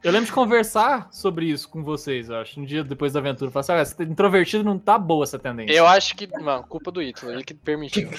Eu 0.03 0.11
lembro 0.11 0.27
de 0.27 0.31
conversar 0.31 1.07
sobre 1.11 1.47
isso 1.47 1.67
com 1.67 1.83
vocês, 1.83 2.29
eu 2.29 2.37
acho. 2.37 2.59
Um 2.59 2.63
dia 2.63 2.83
depois 2.83 3.13
da 3.13 3.19
aventura. 3.19 3.49
Falar 3.49 3.81
assim, 3.81 3.95
tá 3.95 4.03
introvertido 4.03 4.63
não 4.63 4.77
tá 4.77 4.97
boa 4.99 5.23
essa 5.23 5.39
tendência. 5.39 5.73
Eu 5.73 5.87
acho 5.87 6.15
que, 6.15 6.27
mano, 6.39 6.63
culpa 6.63 6.91
do 6.91 7.01
Ítalo, 7.01 7.31
ele 7.31 7.43
que 7.43 7.53
permitiu. 7.53 8.09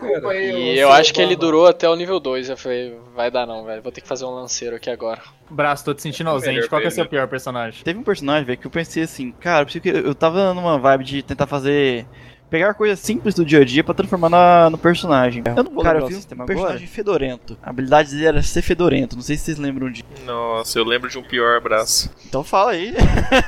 Cara. 0.00 0.28
aí, 0.30 0.74
E 0.74 0.78
eu 0.78 0.90
acho 0.90 1.12
que 1.12 1.20
ele 1.20 1.36
durou 1.36 1.66
até 1.66 1.88
o 1.88 1.94
nível 1.94 2.18
2. 2.18 2.50
Eu 2.50 2.56
falei, 2.56 2.98
vai 3.14 3.30
dar 3.30 3.46
não, 3.46 3.64
velho. 3.64 3.82
Vou 3.82 3.92
ter 3.92 4.00
que 4.00 4.08
fazer 4.08 4.24
um 4.24 4.30
lanceiro 4.30 4.76
aqui 4.76 4.90
agora. 4.90 5.20
Braço, 5.50 5.84
tô 5.84 5.94
te 5.94 6.02
sentindo 6.02 6.30
ausente. 6.30 6.68
Qual 6.68 6.80
que 6.80 6.86
é 6.86 6.90
o 6.90 6.92
seu 6.92 7.06
pior 7.06 7.26
personagem? 7.28 7.82
Teve 7.82 7.98
um 7.98 8.02
personagem, 8.02 8.44
velho, 8.44 8.58
que 8.58 8.66
eu 8.66 8.70
pensei 8.70 9.02
assim, 9.02 9.32
cara, 9.32 9.66
eu 9.84 10.00
eu 10.00 10.14
tava 10.14 10.54
numa 10.54 10.78
vibe 10.78 11.04
de 11.04 11.22
tentar 11.22 11.46
fazer. 11.46 12.06
Pegar 12.50 12.74
coisas 12.74 12.98
simples 12.98 13.34
do 13.34 13.44
dia 13.44 13.60
a 13.60 13.64
dia 13.64 13.84
pra 13.84 13.94
transformar 13.94 14.28
na- 14.28 14.68
no 14.70 14.76
personagem. 14.76 15.42
Eu 15.46 15.62
não 15.62 15.72
vou 15.72 15.84
cara, 15.84 16.00
eu 16.00 16.06
fiz 16.08 16.26
um 16.32 16.46
personagem 16.46 16.86
fedorento. 16.88 17.56
A 17.62 17.70
habilidade 17.70 18.10
dele 18.10 18.26
era 18.26 18.42
ser 18.42 18.60
fedorento. 18.60 19.14
Não 19.14 19.22
sei 19.22 19.36
se 19.36 19.44
vocês 19.44 19.58
lembram 19.58 19.90
disso. 19.90 20.04
Nossa, 20.26 20.78
eu 20.78 20.84
lembro 20.84 21.08
de 21.08 21.16
um 21.16 21.22
pior 21.22 21.56
abraço. 21.56 22.10
Então 22.26 22.42
fala 22.42 22.72
aí. 22.72 22.92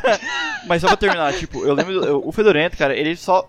Mas 0.66 0.80
só 0.82 0.88
pra 0.88 0.96
terminar, 0.96 1.32
tipo, 1.34 1.64
eu 1.64 1.74
lembro. 1.74 1.92
eu- 2.05 2.22
o 2.26 2.30
Fedorento, 2.32 2.76
cara, 2.76 2.96
ele 2.96 3.16
só. 3.16 3.48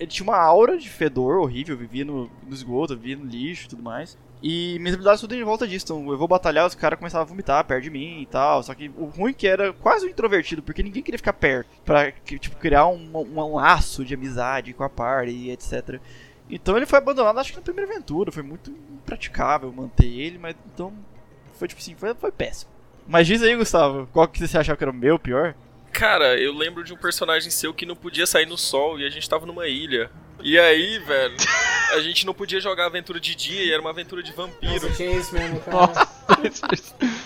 Ele 0.00 0.10
tinha 0.10 0.24
uma 0.28 0.36
aura 0.36 0.76
de 0.76 0.88
fedor 0.88 1.38
horrível, 1.38 1.76
vivia 1.76 2.04
no, 2.04 2.28
no 2.46 2.52
esgoto, 2.52 2.96
vivia 2.96 3.16
no 3.16 3.24
lixo 3.24 3.66
e 3.66 3.68
tudo 3.68 3.82
mais. 3.82 4.18
E 4.46 4.78
minhas 4.78 4.92
habilidades 4.92 5.22
tudo 5.22 5.34
em 5.34 5.42
volta 5.42 5.66
disso. 5.66 5.86
Então 5.86 6.10
eu 6.10 6.18
vou 6.18 6.28
batalhar, 6.28 6.66
os 6.66 6.74
caras 6.74 6.98
começavam 6.98 7.24
a 7.24 7.26
vomitar 7.26 7.64
perto 7.64 7.84
de 7.84 7.88
mim 7.88 8.20
e 8.20 8.26
tal. 8.26 8.62
Só 8.62 8.74
que 8.74 8.92
o 8.94 9.06
ruim 9.06 9.30
é 9.30 9.34
que 9.34 9.46
era 9.46 9.72
quase 9.72 10.04
um 10.04 10.10
introvertido, 10.10 10.62
porque 10.62 10.82
ninguém 10.82 11.02
queria 11.02 11.16
ficar 11.16 11.32
perto. 11.32 11.66
Pra 11.82 12.12
que, 12.12 12.38
tipo, 12.38 12.54
criar 12.56 12.86
um, 12.86 13.10
um, 13.14 13.40
um 13.40 13.54
laço 13.54 14.04
de 14.04 14.12
amizade 14.12 14.74
com 14.74 14.84
a 14.84 14.90
party 14.90 15.32
e 15.32 15.50
etc. 15.50 15.98
Então 16.50 16.76
ele 16.76 16.84
foi 16.84 16.98
abandonado, 16.98 17.38
acho 17.38 17.52
que 17.52 17.56
na 17.56 17.64
primeira 17.64 17.90
aventura. 17.90 18.30
Foi 18.30 18.42
muito 18.42 18.70
impraticável 18.70 19.72
manter 19.72 20.08
ele, 20.08 20.36
mas 20.36 20.54
então. 20.74 20.92
Foi 21.54 21.66
tipo 21.66 21.80
assim, 21.80 21.94
foi, 21.94 22.14
foi 22.14 22.30
péssimo. 22.30 22.70
Mas 23.08 23.26
diz 23.26 23.42
aí, 23.42 23.56
Gustavo, 23.56 24.06
qual 24.12 24.28
que 24.28 24.46
você 24.46 24.58
achava 24.58 24.76
que 24.76 24.84
era 24.84 24.90
o 24.90 24.94
meu 24.94 25.18
pior? 25.18 25.54
Cara, 25.90 26.38
eu 26.38 26.52
lembro 26.52 26.84
de 26.84 26.92
um 26.92 26.98
personagem 26.98 27.50
seu 27.50 27.72
que 27.72 27.86
não 27.86 27.96
podia 27.96 28.26
sair 28.26 28.44
no 28.44 28.58
sol 28.58 29.00
e 29.00 29.06
a 29.06 29.10
gente 29.10 29.26
tava 29.26 29.46
numa 29.46 29.66
ilha. 29.68 30.10
E 30.42 30.58
aí, 30.58 30.98
velho, 30.98 31.36
a 31.94 32.00
gente 32.00 32.26
não 32.26 32.34
podia 32.34 32.60
jogar 32.60 32.86
aventura 32.86 33.20
de 33.20 33.34
dia 33.34 33.62
e 33.62 33.72
era 33.72 33.80
uma 33.80 33.90
aventura 33.90 34.22
de 34.22 34.32
vampiro. 34.32 34.72
Nossa, 34.72 34.90
tinha 34.90 35.16
isso 35.16 35.34
mesmo, 35.34 35.60
cara. 35.60 36.08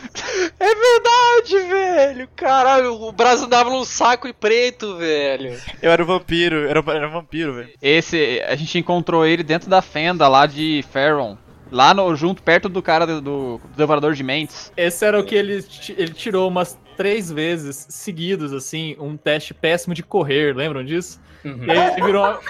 É 0.61 0.75
verdade, 0.75 1.69
velho. 1.69 2.29
Caralho, 2.35 2.95
o 2.95 3.12
braço 3.12 3.45
andava 3.45 3.71
num 3.71 3.85
saco 3.85 4.33
preto, 4.35 4.97
velho. 4.97 5.59
Eu 5.81 5.91
era 5.91 6.03
o 6.03 6.07
vampiro, 6.07 6.69
era, 6.69 6.83
era 6.93 7.09
um 7.09 7.12
vampiro, 7.12 7.55
velho. 7.55 7.71
Esse, 7.81 8.43
a 8.47 8.55
gente 8.57 8.79
encontrou 8.79 9.25
ele 9.25 9.43
dentro 9.43 9.71
da 9.71 9.81
fenda 9.81 10.29
lá 10.29 10.47
de 10.47 10.85
Faron. 10.93 11.39
Lá 11.71 11.95
no, 11.95 12.14
junto, 12.16 12.43
perto 12.43 12.69
do 12.69 12.83
cara 12.83 13.07
do, 13.07 13.21
do 13.21 13.61
Devorador 13.77 14.14
de 14.14 14.23
Mentes. 14.23 14.73
Esse 14.77 15.05
era 15.05 15.19
o 15.19 15.25
que 15.25 15.35
ele, 15.35 15.64
ele 15.97 16.12
tirou 16.12 16.49
umas 16.49 16.79
três 16.99 17.30
vezes 17.30 17.86
seguidos, 17.88 18.53
assim, 18.53 18.96
um 18.99 19.16
teste 19.16 19.55
péssimo 19.55 19.94
de 19.94 20.03
correr, 20.03 20.55
lembram 20.55 20.84
disso? 20.84 21.20
Uhum. 21.44 21.64
E 21.64 21.70
aí 21.70 21.94
virou 22.03 22.24
uma... 22.24 22.40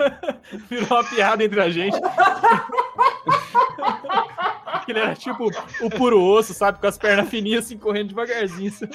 virou 0.68 0.86
uma 0.90 1.04
piada 1.04 1.44
entre 1.44 1.60
a 1.60 1.68
gente. 1.70 1.96
Que 4.84 4.92
ele 4.92 5.00
era 5.00 5.16
tipo 5.16 5.50
o 5.80 5.90
puro 5.90 6.22
osso, 6.22 6.54
sabe? 6.54 6.78
Com 6.78 6.86
as 6.86 6.96
pernas 6.96 7.28
fininhas, 7.28 7.64
assim, 7.64 7.76
correndo 7.76 8.10
devagarzinho. 8.10 8.68
assim. 8.70 8.86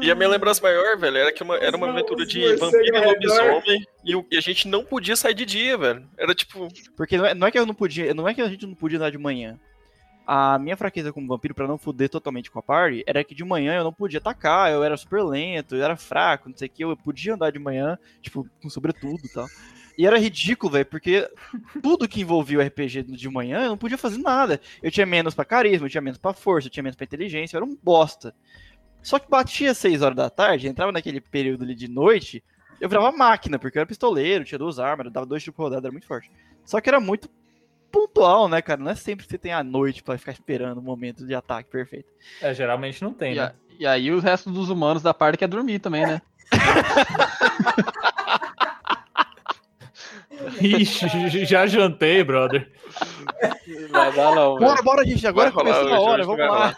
E 0.00 0.10
a 0.10 0.14
minha 0.16 0.28
lembrança 0.28 0.60
maior, 0.60 0.96
velho, 0.98 1.18
era 1.18 1.30
que 1.32 1.40
uma- 1.42 1.56
era 1.56 1.76
uma 1.76 1.88
aventura 1.90 2.26
de 2.26 2.56
vampiro 2.56 2.96
e 2.96 3.00
lobisomem 3.00 3.86
e, 4.04 4.24
e 4.32 4.36
a 4.36 4.40
gente 4.40 4.66
não 4.66 4.84
podia 4.84 5.14
sair 5.14 5.34
de 5.34 5.44
dia, 5.44 5.78
velho. 5.78 6.04
Era 6.18 6.34
tipo, 6.34 6.66
Porque 6.96 7.16
não 7.16 7.26
é, 7.26 7.32
não 7.34 7.46
é 7.46 7.50
que 7.52 7.58
eu 7.60 7.66
não 7.66 7.74
podia, 7.74 8.12
não 8.12 8.28
é 8.28 8.34
que 8.34 8.40
a 8.42 8.48
gente 8.48 8.66
não 8.66 8.74
podia 8.74 8.98
andar 8.98 9.10
de 9.10 9.18
manhã. 9.18 9.56
A 10.26 10.58
minha 10.58 10.76
fraqueza 10.76 11.12
como 11.12 11.26
vampiro, 11.26 11.54
pra 11.54 11.66
não 11.66 11.76
foder 11.76 12.08
totalmente 12.08 12.50
com 12.50 12.58
a 12.58 12.62
party, 12.62 13.02
era 13.06 13.24
que 13.24 13.34
de 13.34 13.44
manhã 13.44 13.74
eu 13.74 13.84
não 13.84 13.92
podia 13.92 14.18
atacar, 14.18 14.70
eu 14.70 14.84
era 14.84 14.96
super 14.96 15.22
lento, 15.22 15.74
eu 15.74 15.82
era 15.82 15.96
fraco, 15.96 16.48
não 16.48 16.56
sei 16.56 16.68
o 16.68 16.70
que, 16.70 16.84
eu 16.84 16.96
podia 16.96 17.34
andar 17.34 17.50
de 17.50 17.58
manhã, 17.58 17.98
tipo, 18.20 18.48
com 18.62 18.70
sobretudo 18.70 19.20
e 19.24 19.28
tal. 19.32 19.46
E 19.98 20.06
era 20.06 20.18
ridículo, 20.18 20.72
velho, 20.72 20.86
porque 20.86 21.28
tudo 21.82 22.08
que 22.08 22.20
envolvia 22.20 22.58
o 22.58 22.62
RPG 22.62 23.02
de 23.02 23.28
manhã 23.28 23.64
eu 23.64 23.70
não 23.70 23.76
podia 23.76 23.98
fazer 23.98 24.18
nada. 24.18 24.60
Eu 24.82 24.90
tinha 24.90 25.04
menos 25.04 25.34
pra 25.34 25.44
carisma, 25.44 25.86
eu 25.86 25.90
tinha 25.90 26.00
menos 26.00 26.18
pra 26.18 26.32
força, 26.32 26.68
eu 26.68 26.70
tinha 26.70 26.82
menos 26.82 26.96
pra 26.96 27.04
inteligência, 27.04 27.56
eu 27.56 27.58
era 27.58 27.70
um 27.70 27.76
bosta. 27.82 28.34
Só 29.02 29.18
que 29.18 29.28
batia 29.28 29.74
6 29.74 30.00
horas 30.02 30.16
da 30.16 30.30
tarde, 30.30 30.68
entrava 30.68 30.92
naquele 30.92 31.20
período 31.20 31.64
ali 31.64 31.74
de 31.74 31.88
noite, 31.88 32.42
eu 32.80 32.88
virava 32.88 33.12
máquina, 33.12 33.58
porque 33.58 33.76
eu 33.76 33.80
era 33.80 33.88
pistoleiro, 33.88 34.44
tinha 34.44 34.58
duas 34.58 34.78
armas, 34.78 35.12
dava 35.12 35.26
dois 35.26 35.42
tipos 35.42 35.58
rodados, 35.58 35.84
era 35.84 35.92
muito 35.92 36.06
forte. 36.06 36.30
Só 36.64 36.80
que 36.80 36.88
era 36.88 37.00
muito 37.00 37.28
pontual, 37.92 38.48
né, 38.48 38.62
cara? 38.62 38.80
Não 38.80 38.90
é 38.90 38.94
sempre 38.94 39.24
que 39.26 39.30
você 39.30 39.38
tem 39.38 39.52
a 39.52 39.62
noite 39.62 40.02
pra 40.02 40.16
ficar 40.18 40.32
esperando 40.32 40.78
o 40.78 40.82
momento 40.82 41.24
de 41.26 41.34
ataque 41.34 41.68
perfeito. 41.70 42.10
É, 42.40 42.52
geralmente 42.54 43.02
não 43.02 43.12
tem, 43.12 43.34
E, 43.34 43.36
né? 43.36 43.42
a- 43.42 43.52
e 43.78 43.86
aí 43.86 44.10
o 44.10 44.18
resto 44.20 44.50
dos 44.50 44.70
humanos 44.70 45.02
da 45.02 45.12
parte 45.14 45.36
quer 45.38 45.48
dormir 45.48 45.78
também, 45.78 46.06
né? 46.06 46.20
Ixi, 50.60 51.44
já 51.44 51.66
jantei, 51.66 52.22
brother. 52.24 52.70
Vai 53.90 54.12
dar 54.12 54.34
não, 54.34 54.56
velho. 54.58 54.70
Bora, 54.70 54.82
bora, 54.82 55.04
gente, 55.04 55.26
agora 55.26 55.50
Vai 55.50 55.64
começou 55.64 55.92
a 55.94 56.00
hora, 56.00 56.24
vamos 56.24 56.46
lá. 56.46 56.74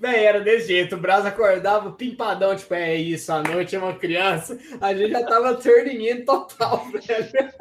Véi, 0.00 0.24
era 0.24 0.40
desse 0.40 0.68
jeito. 0.68 0.96
O 0.96 0.98
Braz 0.98 1.24
acordava 1.24 1.92
pimpadão, 1.92 2.56
tipo, 2.56 2.74
é 2.74 2.94
isso, 2.96 3.32
à 3.32 3.42
noite 3.42 3.76
é 3.76 3.78
uma 3.78 3.94
criança. 3.94 4.58
A 4.80 4.92
gente 4.94 5.12
já 5.12 5.24
tava 5.24 5.54
turning 5.54 6.08
in 6.10 6.24
total, 6.24 6.84
velho. 6.90 7.52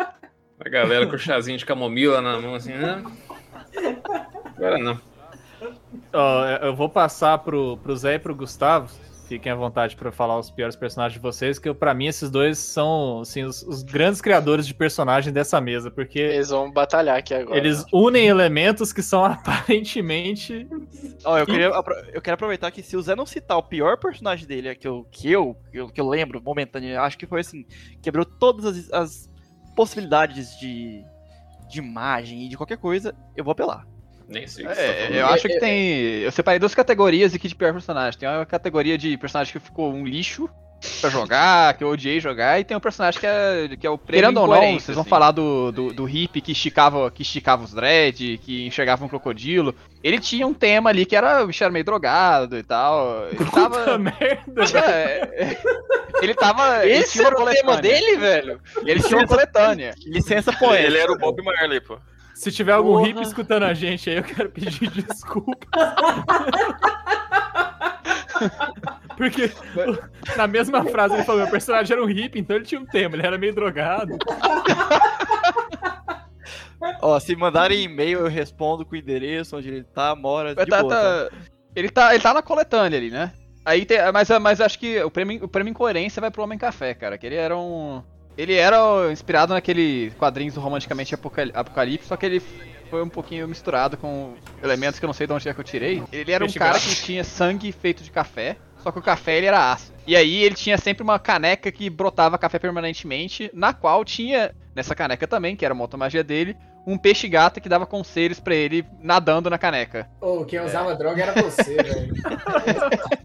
A 0.59 0.69
galera 0.69 1.05
com 1.07 1.15
o 1.15 1.19
chazinho 1.19 1.57
de 1.57 1.65
camomila 1.65 2.21
na 2.21 2.39
mão, 2.39 2.55
assim, 2.55 2.73
né? 2.73 3.03
Agora 4.55 4.77
não. 4.77 4.99
Ó, 6.13 6.45
eu 6.45 6.75
vou 6.75 6.89
passar 6.89 7.37
pro, 7.39 7.77
pro 7.77 7.95
Zé 7.95 8.15
e 8.15 8.19
pro 8.19 8.35
Gustavo. 8.35 8.89
Fiquem 9.27 9.51
à 9.51 9.55
vontade 9.55 9.95
pra 9.95 10.11
falar 10.11 10.37
os 10.37 10.51
piores 10.51 10.75
personagens 10.75 11.15
de 11.15 11.19
vocês, 11.19 11.57
que 11.57 11.73
pra 11.73 11.95
mim 11.95 12.05
esses 12.05 12.29
dois 12.29 12.59
são 12.59 13.21
assim, 13.21 13.43
os, 13.43 13.63
os 13.63 13.81
grandes 13.81 14.21
criadores 14.21 14.67
de 14.67 14.73
personagem 14.75 15.33
dessa 15.33 15.59
mesa, 15.59 15.89
porque 15.89 16.19
Eles 16.19 16.49
vão 16.49 16.71
batalhar 16.71 17.17
aqui 17.17 17.33
agora. 17.33 17.57
eles 17.57 17.83
unem 17.91 18.27
elementos 18.27 18.93
que 18.93 19.01
são 19.01 19.25
aparentemente. 19.25 20.67
Ó, 21.23 21.39
eu, 21.39 21.45
queria, 21.47 21.71
eu 22.13 22.21
quero 22.21 22.35
aproveitar 22.35 22.69
que 22.69 22.83
se 22.83 22.95
o 22.95 23.01
Zé 23.01 23.15
não 23.15 23.25
citar 23.25 23.57
o 23.57 23.63
pior 23.63 23.97
personagem 23.97 24.45
dele, 24.47 24.67
é 24.67 24.75
que 24.75 24.87
eu, 24.87 25.07
que 25.11 25.31
eu, 25.31 25.57
que 25.71 25.77
eu, 25.79 25.89
que 25.89 25.99
eu 25.99 26.07
lembro 26.07 26.39
momentâneo, 26.39 27.01
acho 27.01 27.17
que 27.17 27.25
foi 27.25 27.41
assim, 27.41 27.65
quebrou 28.03 28.25
todas 28.25 28.63
as, 28.65 28.93
as 28.93 29.34
possibilidades 29.75 30.57
de, 30.57 31.03
de 31.69 31.79
imagem 31.79 32.43
e 32.45 32.49
de 32.49 32.57
qualquer 32.57 32.77
coisa, 32.77 33.13
eu 33.35 33.43
vou 33.43 33.51
apelar. 33.51 33.85
Nem 34.27 34.47
sei 34.47 34.65
tá 34.65 34.71
É, 34.71 34.97
falando. 35.03 35.13
eu 35.15 35.27
acho 35.27 35.47
que 35.47 35.59
tem. 35.59 35.99
Eu 36.21 36.31
separei 36.31 36.59
duas 36.59 36.73
categorias 36.73 37.33
aqui 37.35 37.47
de 37.47 37.55
pior 37.55 37.71
personagem. 37.73 38.19
Tem 38.19 38.27
uma 38.27 38.45
categoria 38.45 38.97
de 38.97 39.15
personagem 39.17 39.53
que 39.53 39.59
ficou 39.59 39.93
um 39.93 40.03
lixo 40.05 40.49
pra 41.01 41.09
jogar, 41.09 41.73
que 41.75 41.83
eu 41.83 41.89
odiei 41.89 42.19
jogar, 42.19 42.59
e 42.59 42.63
tem 42.63 42.75
um 42.75 42.79
personagem 42.79 43.19
que 43.19 43.27
é, 43.27 43.69
que 43.79 43.85
é 43.85 43.89
o 43.89 43.97
prêmio 43.97 44.23
Querendo 44.23 44.41
ou 44.41 44.47
não, 44.47 44.79
vocês 44.79 44.95
vão 44.95 45.01
assim. 45.01 45.09
falar 45.09 45.31
do, 45.31 45.71
do, 45.71 45.93
do 45.93 46.05
hippie 46.05 46.41
que 46.41 46.51
esticava, 46.51 47.09
que 47.11 47.21
esticava 47.21 47.63
os 47.63 47.73
dread, 47.73 48.39
que 48.43 48.65
enxergava 48.65 49.05
um 49.05 49.09
crocodilo. 49.09 49.75
Ele 50.03 50.19
tinha 50.19 50.45
um 50.45 50.53
tema 50.53 50.89
ali 50.89 51.05
que 51.05 51.15
era 51.15 51.43
o 51.43 51.47
bicho 51.47 51.63
era 51.63 51.73
meio 51.73 51.85
drogado 51.85 52.57
e 52.57 52.63
tal. 52.63 53.27
Ele 53.27 53.37
Puta 53.37 53.51
tava. 53.51 53.97
merda! 53.97 54.79
É, 54.79 55.57
ele 56.21 56.33
tava. 56.35 56.85
ele 56.85 56.99
Esse 56.99 57.13
tinha 57.13 57.29
uma 57.29 57.41
era 57.41 57.43
o 57.43 57.53
tema 57.53 57.81
dele, 57.81 58.17
velho? 58.17 58.61
Ele 58.85 59.01
tinha 59.01 59.17
uma 59.17 59.27
coletânea. 59.27 59.95
Licença 60.05 60.53
poética. 60.53 60.87
Ele 60.87 60.97
era 60.97 61.11
o 61.11 61.17
Bob 61.17 61.41
Marley, 61.43 61.81
pô. 61.81 61.97
Se 62.35 62.51
tiver 62.51 62.73
algum 62.73 62.97
Porra. 62.97 63.07
hippie 63.07 63.21
escutando 63.23 63.63
a 63.63 63.73
gente 63.73 64.09
aí, 64.09 64.17
eu 64.17 64.23
quero 64.23 64.49
pedir 64.49 64.91
desculpa. 65.07 65.55
Porque 69.17 69.51
na 70.35 70.47
mesma 70.47 70.83
frase 70.85 71.13
ele 71.15 71.23
falou: 71.23 71.41
meu 71.41 71.51
personagem 71.51 71.93
era 71.95 72.03
um 72.03 72.07
hippie, 72.07 72.39
então 72.39 72.55
ele 72.55 72.65
tinha 72.65 72.79
um 72.81 72.85
tema, 72.85 73.15
ele 73.15 73.25
era 73.25 73.37
meio 73.37 73.53
drogado. 73.55 74.17
Ó, 77.01 77.19
se 77.19 77.35
mandarem 77.35 77.83
e-mail, 77.83 78.19
eu 78.19 78.27
respondo 78.27 78.85
com 78.85 78.93
o 78.93 78.97
endereço 78.97 79.57
onde 79.57 79.69
ele 79.69 79.83
tá, 79.83 80.15
mora, 80.15 80.53
de 80.53 80.65
Tá- 80.65 80.81
boa, 80.81 80.93
tá? 80.93 81.01
tá- 81.29 81.35
ele, 81.75 81.89
tá, 81.89 82.13
ele 82.13 82.23
tá 82.23 82.33
na 82.33 82.41
coletânea 82.41 82.97
ali, 82.99 83.09
né? 83.09 83.33
Aí 83.65 83.85
tem, 83.85 83.97
mas, 84.11 84.29
mas 84.41 84.61
acho 84.61 84.77
que 84.77 85.01
o 85.01 85.09
prêmio, 85.09 85.43
o 85.43 85.47
prêmio 85.47 85.71
Incoerência 85.71 86.19
vai 86.21 86.29
pro 86.29 86.43
Homem 86.43 86.57
Café, 86.57 86.93
cara. 86.93 87.17
Que 87.17 87.25
ele 87.25 87.35
era 87.35 87.57
um. 87.57 88.03
Ele 88.37 88.53
era 88.53 88.77
inspirado 89.11 89.53
naquele 89.53 90.11
quadrinhos 90.19 90.53
do 90.53 90.59
Romanticamente 90.61 91.15
Apocal- 91.15 91.49
Apocalipse, 91.53 92.07
só 92.07 92.15
que 92.17 92.25
ele 92.25 92.43
foi 92.89 93.03
um 93.03 93.09
pouquinho 93.09 93.47
misturado 93.47 93.97
com 93.97 94.35
elementos 94.61 94.99
que 94.99 95.05
eu 95.05 95.07
não 95.07 95.13
sei 95.13 95.27
de 95.27 95.33
onde 95.33 95.49
é 95.49 95.53
que 95.53 95.59
eu 95.59 95.63
tirei. 95.63 96.03
Ele 96.11 96.31
era 96.31 96.45
um 96.45 96.51
cara 96.51 96.79
que 96.79 96.95
tinha 96.95 97.23
sangue 97.23 97.71
feito 97.71 98.03
de 98.03 98.11
café, 98.11 98.57
só 98.77 98.91
que 98.91 98.99
o 98.99 99.01
café 99.01 99.37
ele 99.37 99.47
era 99.47 99.71
ácido. 99.71 99.95
E 100.05 100.15
aí 100.15 100.43
ele 100.43 100.55
tinha 100.55 100.77
sempre 100.77 101.03
uma 101.03 101.17
caneca 101.17 101.71
que 101.71 101.89
brotava 101.89 102.37
café 102.37 102.59
permanentemente, 102.59 103.49
na 103.53 103.73
qual 103.73 104.05
tinha, 104.05 104.53
nessa 104.75 104.93
caneca 104.93 105.27
também, 105.27 105.55
que 105.55 105.65
era 105.65 105.73
uma 105.73 105.83
outra 105.83 105.97
magia 105.97 106.23
dele, 106.23 106.55
um 106.87 106.97
peixe 106.97 107.27
gato 107.27 107.59
que 107.59 107.67
dava 107.67 107.85
conselhos 107.85 108.39
pra 108.39 108.53
ele 108.53 108.85
nadando 109.01 109.49
na 109.49 109.57
caneca. 109.57 110.07
Ô, 110.21 110.45
quem 110.45 110.59
usava 110.59 110.93
droga 110.95 111.21
era 111.23 111.41
você, 111.41 111.75
velho. 111.81 112.13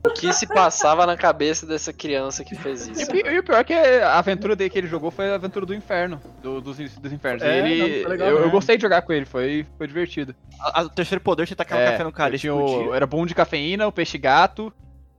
O 0.07 0.11
que 0.11 0.33
se 0.33 0.47
passava 0.47 1.05
na 1.07 1.17
cabeça 1.17 1.67
dessa 1.67 1.93
criança 1.93 2.43
que 2.45 2.55
fez 2.55 2.87
E, 2.87 2.93
isso? 2.93 3.05
o 3.05 3.07
pi- 3.13 3.23
e 3.27 3.39
o 3.39 3.43
pior 3.45 3.59
é 3.59 3.65
que 3.65 3.75
a 3.75 4.19
aventura 4.19 4.57
dele 4.57 4.71
que 4.71 4.79
ele 4.79 4.87
jogou 4.87 5.11
foi 5.11 5.31
a 5.31 5.35
aventura 5.35 5.67
do 5.67 5.75
inferno. 5.75 6.21
do- 6.43 6.61
dos, 6.61 6.79
dos 6.79 7.13
infernos. 7.13 7.43
É, 7.43 7.59
ele, 7.59 8.03
não, 8.03 8.09
legal 8.11 8.29
eu, 8.29 8.39
eu 8.39 8.51
gostei 8.51 8.77
de 8.77 8.83
jogar 8.83 9.03
com 9.03 9.13
ele, 9.13 9.25
foi, 9.27 9.67
foi 9.77 9.87
divertido. 9.87 10.35
A- 10.61 10.81
a- 10.81 10.85
O 10.85 10.89
terceiro 10.89 11.23
poder, 11.23 11.47
você 11.47 11.55
tacar 11.55 11.79
um 11.79 11.83
É, 11.83 11.91
café 11.93 12.05
no 12.05 12.13
cara 12.13 12.31
eu 12.33 12.37
e 12.37 12.39
tinha 12.39 12.55
o-. 12.55 12.95
Era 12.95 13.07
bom 13.07 13.27
de 13.27 13.35
cafeína, 13.35 13.87
o 13.87 13.93
peixe 13.93 14.17
gato, 14.17 14.73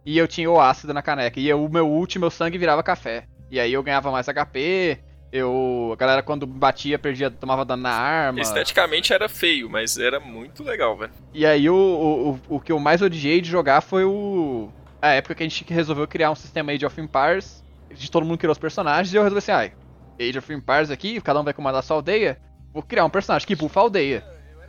e 0.04 0.18
eu 0.18 0.28
tinha 0.28 0.50
o 0.50 0.60
ácido 0.60 0.94
na 0.94 1.02
caneca. 1.04 1.40
E 1.40 1.48
eu- 1.48 1.64
o 1.64 1.70
meu 1.72 1.88
último, 1.88 2.24
meu 2.24 2.32
sangue 2.32 2.58
virava 2.58 2.82
café. 2.82 3.26
E 3.52 3.60
aí 3.60 3.72
eu 3.74 3.84
ganhava 3.84 4.12
mais 4.12 4.28
HP, 4.28 4.98
eu. 5.32 5.92
A 5.94 5.96
galera 5.96 6.22
quando 6.22 6.46
batia, 6.46 7.00
perdia, 7.00 7.32
tomava 7.32 7.64
dano 7.64 7.84
na 7.84 7.92
arma. 7.92 8.42
Esteticamente 8.42 9.14
era 9.14 9.30
feio, 9.30 9.70
mas 9.70 9.98
era 9.98 10.20
muito 10.20 10.64
legal, 10.64 10.98
velho. 10.98 11.12
E 11.34 11.46
aí 11.46 11.70
o, 11.70 11.76
o, 11.76 12.32
o, 12.32 12.56
o 12.58 12.60
que 12.60 12.72
eu 12.72 12.80
mais 12.80 13.02
odiei 13.02 13.40
de 13.40 13.50
jogar 13.50 13.82
foi 13.82 14.04
o. 14.04 14.70
A 15.02 15.10
época 15.14 15.36
que 15.36 15.44
a 15.44 15.48
gente 15.48 15.66
resolveu 15.74 16.08
criar 16.08 16.32
um 16.32 16.36
sistema 16.36 16.72
Age 16.72 16.86
of 16.86 17.00
Empires. 17.00 17.64
De 17.90 18.10
todo 18.10 18.26
mundo 18.26 18.38
criou 18.38 18.52
os 18.52 18.58
personagens 18.58 19.14
e 19.14 19.18
eu 19.18 19.24
resolvi 19.24 19.40
assim, 19.40 19.52
ai, 19.52 19.74
Age 20.20 20.38
of 20.38 20.54
Empires 20.54 20.90
aqui, 20.90 21.20
cada 21.20 21.40
um 21.40 21.44
vai 21.44 21.54
comandar 21.54 21.84
sua 21.84 21.98
aldeia. 21.98 22.38
Vou 22.74 22.84
criar 22.84 23.04
um 23.04 23.10
personagem 23.10 23.48
que 23.48 23.56
bufa 23.56 23.80
a 23.80 23.84
aldeia. 23.84 24.24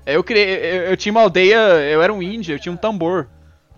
Aí 0.06 0.14
eu 0.14 0.24
criei. 0.24 0.56
Eu, 0.56 0.82
eu 0.84 0.96
tinha 0.96 1.12
uma 1.12 1.20
aldeia, 1.20 1.56
eu 1.56 2.02
era 2.02 2.12
um 2.12 2.22
índio, 2.22 2.54
eu 2.54 2.58
tinha 2.58 2.72
um 2.72 2.76
tambor. 2.76 3.28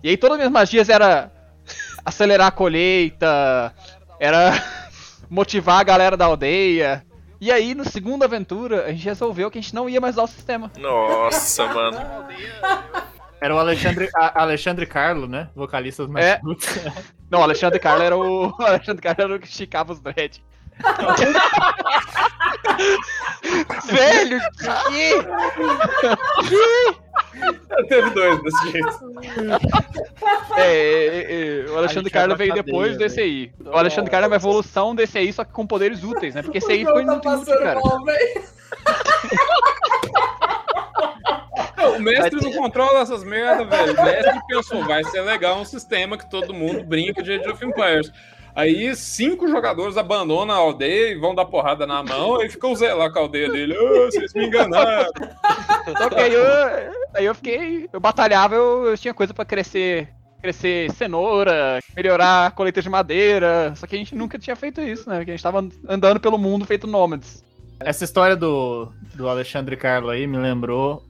E 0.03 0.09
aí 0.09 0.17
todas 0.17 0.33
as 0.33 0.37
minhas 0.39 0.51
magias 0.51 0.89
era 0.89 1.31
acelerar 2.03 2.47
a 2.47 2.51
colheita, 2.51 3.73
era 4.19 4.53
motivar 5.29 5.79
a 5.79 5.83
galera 5.83 6.15
da 6.17 6.25
aldeia. 6.25 7.05
E 7.39 7.51
aí, 7.51 7.75
no 7.75 7.83
segunda 7.83 8.25
aventura, 8.25 8.85
a 8.85 8.91
gente 8.91 9.05
resolveu 9.05 9.51
que 9.51 9.59
a 9.59 9.61
gente 9.61 9.75
não 9.75 9.89
ia 9.89 9.99
mais 10.01 10.15
usar 10.15 10.23
o 10.23 10.27
sistema. 10.27 10.71
Nossa, 10.79 11.65
mano. 11.73 11.97
Era 13.41 13.53
o 13.53 13.59
Alexandre, 13.59 14.09
a- 14.15 14.41
Alexandre 14.41 14.85
Carlo, 14.85 15.27
né? 15.27 15.49
Vocalista 15.55 16.07
dos 16.07 16.15
É. 16.15 16.39
Não, 17.29 17.39
o 17.39 17.43
Alexandre 17.43 17.79
Carlo 17.79 18.01
era 18.03 18.15
o. 18.17 18.47
O 18.49 18.61
Alexandre 18.63 19.01
Carlo 19.01 19.21
era 19.23 19.35
o 19.35 19.39
que 19.39 19.47
esticava 19.47 19.91
os 19.91 19.99
dread. 19.99 20.41
Velho, 23.85 24.39
que? 24.87 25.23
Teve 27.87 28.09
dois 28.11 28.41
desse 28.43 28.71
jeito. 28.71 28.99
É, 30.57 30.67
é, 30.67 31.65
é, 31.67 31.69
o 31.69 31.77
Alexandre 31.77 32.03
gente 32.03 32.13
Carlo 32.13 32.35
vai 32.35 32.47
veio 32.47 32.63
depois 32.63 32.91
cadeia, 32.91 33.09
desse 33.09 33.21
aí. 33.21 33.51
O 33.65 33.77
Alexandre 33.77 34.11
Carlo 34.11 34.25
é 34.25 34.27
uma 34.27 34.35
evolução 34.35 34.95
desse 34.95 35.17
aí, 35.17 35.31
só 35.31 35.43
que 35.43 35.51
com 35.51 35.67
poderes 35.67 36.03
úteis, 36.03 36.35
né? 36.35 36.41
Porque 36.41 36.57
esse 36.57 36.71
aí 36.71 36.83
O 36.83 36.87
ficou 36.87 36.95
tá 36.95 37.01
inútil, 37.01 37.31
passando 37.31 37.59
cara. 37.59 37.79
mal, 37.79 38.01
o 41.95 41.99
mestre 41.99 42.41
não 42.41 42.51
controla 42.51 42.99
essas 42.99 43.23
merdas, 43.23 43.67
velho. 43.67 43.93
O 43.93 44.03
mestre 44.03 44.41
pensou, 44.47 44.83
vai 44.83 45.03
ser 45.05 45.21
legal 45.21 45.59
um 45.59 45.65
sistema 45.65 46.17
que 46.17 46.29
todo 46.29 46.53
mundo 46.53 46.83
brinca 46.83 47.23
de 47.23 47.33
Age 47.33 47.49
of 47.49 47.65
Empires. 47.65 48.11
Aí 48.55 48.95
cinco 48.95 49.47
jogadores 49.49 49.97
abandonam 49.97 50.55
a 50.55 50.57
aldeia 50.57 51.09
e 51.11 51.19
vão 51.19 51.35
dar 51.35 51.43
porrada 51.45 51.85
na 51.85 52.01
mão, 52.01 52.39
aí 52.39 52.49
fica 52.49 52.65
o 52.67 52.75
Zé 52.75 52.93
lá 52.93 53.09
com 53.11 53.19
a 53.19 53.21
aldeia 53.23 53.51
dele. 53.51 53.75
"Ah, 53.77 54.05
vocês 54.05 54.33
me 54.33 54.45
enganaram. 54.45 55.11
Só 55.97 56.09
que 56.09 56.15
aí 56.15 56.33
eu, 56.33 56.43
aí 57.13 57.25
eu 57.25 57.35
fiquei. 57.35 57.89
Eu 57.91 57.99
batalhava, 57.99 58.55
eu, 58.55 58.85
eu 58.85 58.97
tinha 58.97 59.13
coisa 59.13 59.33
pra 59.33 59.43
crescer. 59.45 60.07
Crescer 60.41 60.91
cenoura, 60.91 61.79
melhorar 61.95 62.45
a 62.45 62.51
colheita 62.51 62.79
de 62.81 62.87
madeira. 62.89 63.73
Só 63.75 63.87
que 63.87 63.95
a 63.95 63.97
gente 63.97 64.13
nunca 64.13 64.37
tinha 64.37 64.55
feito 64.55 64.79
isso, 64.79 65.09
né? 65.09 65.17
Porque 65.17 65.31
a 65.31 65.33
gente 65.33 65.43
tava 65.43 65.67
andando 65.89 66.19
pelo 66.19 66.37
mundo 66.37 66.65
feito 66.65 66.85
nômades. 66.85 67.43
Essa 67.79 68.03
história 68.03 68.35
do, 68.35 68.89
do 69.15 69.27
Alexandre 69.27 69.75
Carlo 69.75 70.09
aí 70.09 70.27
me 70.27 70.37
lembrou 70.37 71.03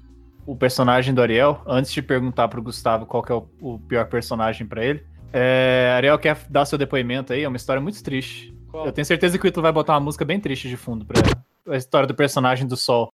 o 0.46 0.56
personagem 0.56 1.14
do 1.14 1.22
Ariel. 1.22 1.62
Antes 1.68 1.91
de 1.91 2.02
perguntar 2.02 2.48
pro 2.48 2.62
Gustavo 2.62 3.06
qual 3.06 3.22
que 3.22 3.32
é 3.32 3.36
o, 3.36 3.46
o 3.60 3.80
pior 3.80 4.06
personagem 4.08 4.66
pra 4.66 4.86
ele. 4.86 5.04
É, 5.34 5.93
Ariel 5.97 6.17
quer 6.17 6.38
dar 6.49 6.65
seu 6.65 6.78
depoimento 6.78 7.34
aí, 7.34 7.43
é 7.43 7.47
uma 7.47 7.57
história 7.57 7.82
muito 7.82 8.01
triste. 8.03 8.55
Qual? 8.69 8.86
Eu 8.86 8.91
tenho 8.91 9.05
certeza 9.05 9.38
que 9.38 9.45
o 9.45 9.47
Ito 9.47 9.61
vai 9.61 9.71
botar 9.71 9.93
uma 9.93 9.99
música 9.99 10.23
bem 10.26 10.39
triste 10.39 10.69
de 10.69 10.78
fundo 10.78 11.05
pra 11.05 11.21
a 11.67 11.78
história 11.78 12.07
do 12.07 12.13
personagem 12.13 12.67
do 12.67 12.78
Sol. 12.78 13.09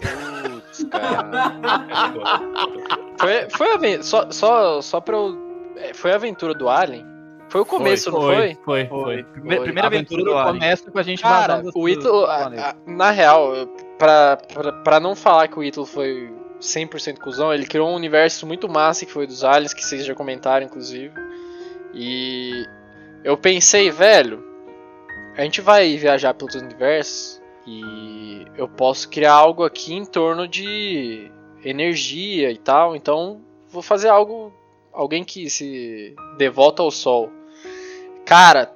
Putz, 0.00 0.84
cara. 0.90 1.52
Foi, 3.18 3.48
foi 3.50 3.70
a 3.70 3.74
aventura. 3.76 4.02
Só, 4.02 4.30
só, 4.30 4.82
só 4.82 5.00
pra 5.00 5.16
eu. 5.16 5.36
é, 5.78 5.94
Foi 5.94 6.12
a 6.12 6.16
aventura 6.16 6.52
do 6.54 6.68
Alien? 6.68 7.04
Foi 7.56 7.62
o 7.62 7.66
começo, 7.66 8.10
não 8.10 8.20
foi? 8.20 8.54
Foi, 8.64 8.86
foi. 8.86 8.86
Foi. 8.86 9.22
Primeira, 9.22 9.56
Foi. 9.56 9.64
primeira 9.64 9.86
a 9.86 9.88
aventura 9.88 10.22
do 10.24 10.52
começa 10.52 10.90
com 10.90 10.98
a 10.98 11.02
gente 11.02 11.22
Cara, 11.22 11.62
o 11.74 11.88
Ítalo, 11.88 12.26
na 12.86 13.10
real, 13.10 13.54
eu- 13.54 13.66
pra, 13.98 14.36
pra, 14.36 14.72
pra 14.82 15.00
não 15.00 15.16
falar 15.16 15.48
que 15.48 15.58
o 15.58 15.64
Ítalo 15.64 15.86
foi 15.86 16.30
100% 16.60 17.18
cuzão, 17.18 17.54
ele 17.54 17.64
criou 17.64 17.88
um 17.88 17.94
universo 17.94 18.46
muito 18.46 18.68
massa 18.68 19.06
que 19.06 19.12
foi 19.12 19.26
dos 19.26 19.42
aliens, 19.42 19.72
que 19.72 19.82
vocês 19.82 20.04
já 20.04 20.14
comentaram, 20.14 20.66
inclusive. 20.66 21.14
E 21.94 22.66
eu 23.24 23.38
pensei, 23.38 23.90
velho, 23.90 24.44
a 25.34 25.42
gente 25.42 25.62
vai 25.62 25.96
viajar 25.96 26.34
pelos 26.34 26.56
universos 26.56 27.40
e 27.66 28.44
eu 28.54 28.68
posso 28.68 29.08
criar 29.08 29.32
algo 29.32 29.64
aqui 29.64 29.94
em 29.94 30.04
torno 30.04 30.46
de 30.46 31.30
energia 31.64 32.50
e 32.50 32.58
tal, 32.58 32.94
então 32.94 33.40
vou 33.70 33.80
fazer 33.80 34.08
algo, 34.08 34.52
alguém 34.92 35.24
que 35.24 35.48
se 35.48 36.14
devota 36.36 36.82
ao 36.82 36.90
sol. 36.90 37.30
Cara, 38.26 38.70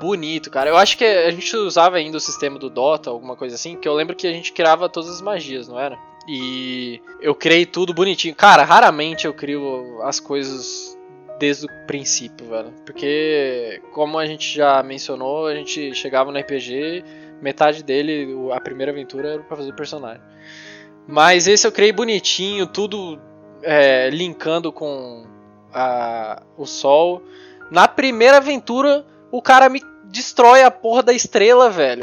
bonito, 0.00 0.50
cara. 0.50 0.68
Eu 0.68 0.76
acho 0.76 0.98
que 0.98 1.04
a 1.04 1.30
gente 1.30 1.56
usava 1.56 1.96
ainda 1.96 2.16
o 2.16 2.20
sistema 2.20 2.58
do 2.58 2.68
Dota, 2.68 3.08
alguma 3.08 3.36
coisa 3.36 3.54
assim, 3.54 3.76
que 3.76 3.88
eu 3.88 3.94
lembro 3.94 4.16
que 4.16 4.26
a 4.26 4.32
gente 4.32 4.52
criava 4.52 4.88
todas 4.88 5.08
as 5.08 5.22
magias, 5.22 5.68
não 5.68 5.78
era? 5.78 5.96
E 6.28 7.00
eu 7.20 7.34
criei 7.34 7.64
tudo 7.64 7.94
bonitinho. 7.94 8.34
Cara, 8.34 8.64
raramente 8.64 9.26
eu 9.26 9.32
crio 9.32 10.02
as 10.02 10.18
coisas 10.18 10.98
desde 11.38 11.66
o 11.66 11.86
princípio, 11.86 12.48
velho. 12.48 12.74
Porque, 12.84 13.80
como 13.92 14.18
a 14.18 14.26
gente 14.26 14.52
já 14.52 14.82
mencionou, 14.82 15.46
a 15.46 15.54
gente 15.54 15.94
chegava 15.94 16.32
no 16.32 16.38
RPG, 16.38 17.04
metade 17.40 17.84
dele, 17.84 18.34
a 18.52 18.60
primeira 18.60 18.90
aventura 18.90 19.34
era 19.34 19.42
pra 19.42 19.56
fazer 19.56 19.72
personagem. 19.74 20.22
Mas 21.06 21.46
esse 21.46 21.64
eu 21.64 21.70
criei 21.70 21.92
bonitinho, 21.92 22.66
tudo 22.66 23.20
é, 23.62 24.10
linkando 24.10 24.72
com 24.72 25.24
a, 25.72 26.42
o 26.56 26.66
sol. 26.66 27.22
Na 27.70 27.88
primeira 27.88 28.38
aventura, 28.38 29.04
o 29.30 29.42
cara 29.42 29.68
me 29.68 29.82
destrói 30.04 30.62
a 30.62 30.70
porra 30.70 31.02
da 31.02 31.12
estrela, 31.12 31.68
velho. 31.68 32.02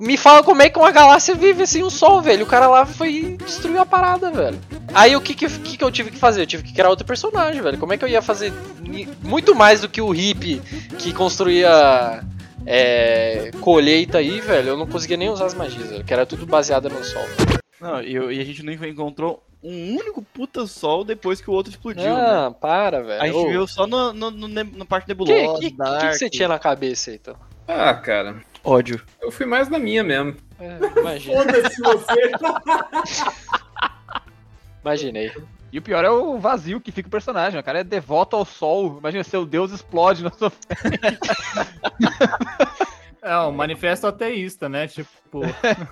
Me 0.00 0.16
fala 0.16 0.44
como 0.44 0.62
é 0.62 0.68
que 0.68 0.78
uma 0.78 0.92
galáxia 0.92 1.34
vive 1.34 1.66
sem 1.66 1.82
o 1.82 1.90
sol, 1.90 2.22
velho. 2.22 2.44
O 2.44 2.48
cara 2.48 2.68
lá 2.68 2.86
foi 2.86 3.10
e 3.10 3.36
destruiu 3.36 3.80
a 3.80 3.86
parada, 3.86 4.30
velho. 4.30 4.58
Aí 4.94 5.16
o 5.16 5.20
que 5.20 5.34
que, 5.34 5.48
que 5.48 5.76
que 5.76 5.84
eu 5.84 5.90
tive 5.90 6.10
que 6.10 6.18
fazer? 6.18 6.42
Eu 6.42 6.46
tive 6.46 6.62
que 6.62 6.72
criar 6.72 6.88
outro 6.88 7.04
personagem, 7.04 7.60
velho. 7.60 7.78
Como 7.78 7.92
é 7.92 7.96
que 7.96 8.04
eu 8.04 8.08
ia 8.08 8.22
fazer 8.22 8.52
muito 9.22 9.54
mais 9.54 9.80
do 9.80 9.88
que 9.88 10.00
o 10.00 10.10
hippie 10.10 10.60
que 10.98 11.12
construía 11.12 12.22
é, 12.64 13.50
colheita 13.60 14.18
aí, 14.18 14.40
velho? 14.40 14.68
Eu 14.68 14.76
não 14.76 14.86
conseguia 14.86 15.16
nem 15.16 15.30
usar 15.30 15.46
as 15.46 15.54
magias, 15.54 15.90
velho, 15.90 16.04
que 16.04 16.12
era 16.12 16.24
tudo 16.24 16.46
baseado 16.46 16.88
no 16.88 17.02
sol. 17.02 17.24
Não, 17.80 18.02
e, 18.02 18.12
e 18.12 18.40
a 18.40 18.44
gente 18.44 18.62
não 18.62 18.72
encontrou 18.72 19.42
um 19.62 19.96
único 19.96 20.22
puta 20.22 20.66
sol 20.66 21.04
depois 21.04 21.40
que 21.40 21.50
o 21.50 21.52
outro 21.52 21.70
explodiu. 21.70 22.04
né? 22.04 22.46
Ah, 22.46 22.50
para, 22.50 23.02
velho. 23.02 23.22
A 23.22 23.26
gente 23.26 23.36
Ô, 23.36 23.48
viu 23.48 23.66
só 23.66 23.86
no, 23.86 24.12
no, 24.12 24.30
no, 24.30 24.48
na 24.48 24.84
parte 24.84 25.04
que, 25.04 25.08
nebulosa. 25.10 25.58
que, 25.60 25.70
que, 25.70 25.76
dark. 25.76 26.10
que 26.10 26.14
você 26.18 26.30
tinha 26.30 26.48
na 26.48 26.58
cabeça, 26.58 27.12
então? 27.12 27.36
Ah, 27.66 27.94
cara, 27.94 28.36
Ódio. 28.64 29.02
eu 29.20 29.30
fui 29.30 29.46
mais 29.46 29.68
na 29.68 29.78
minha 29.78 30.02
mesmo. 30.02 30.36
É, 30.60 31.00
imagina, 31.00 31.42
Foda-se 31.42 31.80
você. 31.82 32.32
imaginei. 34.82 35.32
E 35.70 35.78
o 35.78 35.82
pior 35.82 36.02
é 36.04 36.10
o 36.10 36.38
vazio 36.38 36.80
que 36.80 36.90
fica 36.90 37.08
o 37.08 37.10
personagem. 37.10 37.60
O 37.60 37.62
cara 37.62 37.80
é 37.80 37.84
devoto 37.84 38.34
ao 38.36 38.44
sol. 38.46 38.96
Imagina, 38.98 39.22
seu 39.22 39.44
deus 39.44 39.70
explode 39.70 40.24
na 40.24 40.30
sua 40.30 40.50
É, 43.20 43.36
um 43.40 43.52
manifesto 43.52 44.06
ateísta, 44.06 44.66
né? 44.68 44.86
Tipo, 44.88 45.42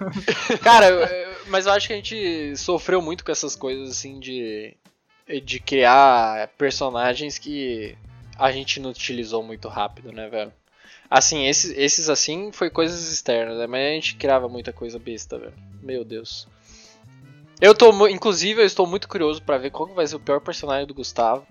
Cara, 0.63 0.89
eu- 0.89 1.36
mas 1.49 1.67
eu 1.67 1.73
acho 1.73 1.87
que 1.87 1.93
a 1.93 1.97
gente 1.97 2.57
sofreu 2.57 3.01
muito 3.01 3.25
com 3.25 3.33
essas 3.33 3.57
coisas 3.57 3.91
assim 3.91 4.19
de 4.19 4.77
de 5.45 5.59
criar 5.59 6.49
personagens 6.57 7.37
que 7.37 7.97
a 8.39 8.53
gente 8.53 8.79
não 8.79 8.91
utilizou 8.91 9.43
muito 9.43 9.67
rápido, 9.69 10.13
né, 10.13 10.29
velho? 10.29 10.53
Assim, 11.11 11.47
esses, 11.47 11.77
esses 11.77 12.09
assim 12.09 12.53
foi 12.53 12.71
coisas 12.71 13.11
externas, 13.13 13.59
né? 13.59 13.67
Mas 13.67 13.87
a 13.87 13.91
gente 13.91 14.17
criava 14.17 14.49
muita 14.49 14.73
coisa 14.73 14.99
besta, 14.99 15.39
velho. 15.39 15.55
Meu 15.83 16.05
Deus. 16.05 16.47
Eu 17.61 17.75
tô, 17.75 18.07
inclusive, 18.09 18.61
eu 18.61 18.67
estou 18.67 18.87
muito 18.87 19.09
curioso 19.09 19.43
pra 19.43 19.57
ver 19.57 19.71
qual 19.71 19.89
vai 19.89 20.07
ser 20.07 20.17
o 20.17 20.21
pior 20.21 20.41
personagem 20.41 20.87
do 20.87 20.95
Gustavo. 20.95 21.47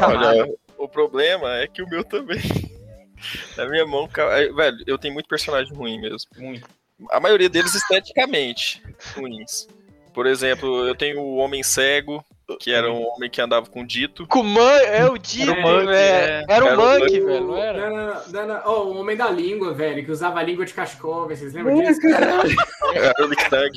Olha, 0.00 0.54
o 0.76 0.88
problema 0.88 1.56
é 1.58 1.66
que 1.66 1.82
o 1.82 1.88
meu 1.88 2.04
também. 2.04 2.40
Na 3.56 3.66
minha 3.66 3.86
mão, 3.86 4.08
é, 4.32 4.52
velho, 4.52 4.78
eu 4.86 4.98
tenho 4.98 5.14
muito 5.14 5.28
personagem 5.28 5.74
ruim 5.74 6.00
mesmo. 6.00 6.28
Muito. 6.36 6.68
A 7.10 7.20
maioria 7.20 7.48
deles 7.48 7.74
esteticamente 7.74 8.82
ruins. 9.14 9.66
Por 10.12 10.26
exemplo, 10.26 10.86
eu 10.86 10.94
tenho 10.94 11.20
o 11.20 11.36
Homem 11.36 11.62
Cego, 11.62 12.24
que 12.58 12.72
era 12.72 12.90
um 12.92 13.06
homem 13.08 13.30
que 13.30 13.40
andava 13.40 13.66
com 13.66 13.84
dito. 13.86 14.26
Com 14.26 14.42
man, 14.42 14.76
é 14.78 15.06
o 15.08 15.16
Dito, 15.16 15.50
Era 15.52 15.60
o 15.60 15.62
Monkey, 15.62 15.94
é. 15.94 16.44
Era 16.48 16.76
Monkey, 16.76 17.00
Monkey. 17.00 17.20
velho, 17.20 17.46
não 17.46 17.56
era? 17.56 17.90
Não, 17.90 18.22
não, 18.32 18.46
não. 18.48 18.62
Oh, 18.66 18.80
o 18.88 18.96
Homem 18.98 19.16
da 19.16 19.30
Língua, 19.30 19.72
velho, 19.72 20.04
que 20.04 20.10
usava 20.10 20.40
a 20.40 20.42
língua 20.42 20.66
de 20.66 20.74
Kashkov, 20.74 21.28
vocês 21.28 21.54
lembram 21.54 21.80
disso? 21.80 22.00
Era 22.08 23.24
o 23.24 23.28
Lick 23.28 23.48
Tag. 23.48 23.70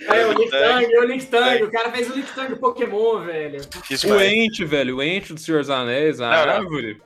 É, 0.00 0.26
o 0.26 0.32
Link 0.32 0.50
Tang. 0.50 0.86
Tang, 0.86 0.96
o 0.96 1.04
Link 1.04 1.26
Tang. 1.26 1.62
O 1.64 1.70
cara 1.70 1.90
fez 1.90 2.08
o 2.08 2.14
Link 2.14 2.32
Tang 2.34 2.54
Pokémon, 2.56 3.20
velho. 3.20 3.60
Fiz 3.84 4.02
O. 4.04 4.18
Ente, 4.20 4.64
velho, 4.64 4.96
o 4.96 5.02
Ente 5.02 5.34
do 5.34 5.40
Senhor 5.40 5.60
dos 5.60 5.70
Anéis, 5.70 6.20
a 6.20 6.30
Não, 6.30 6.46
não. 6.46 6.52
árvore. 6.54 7.02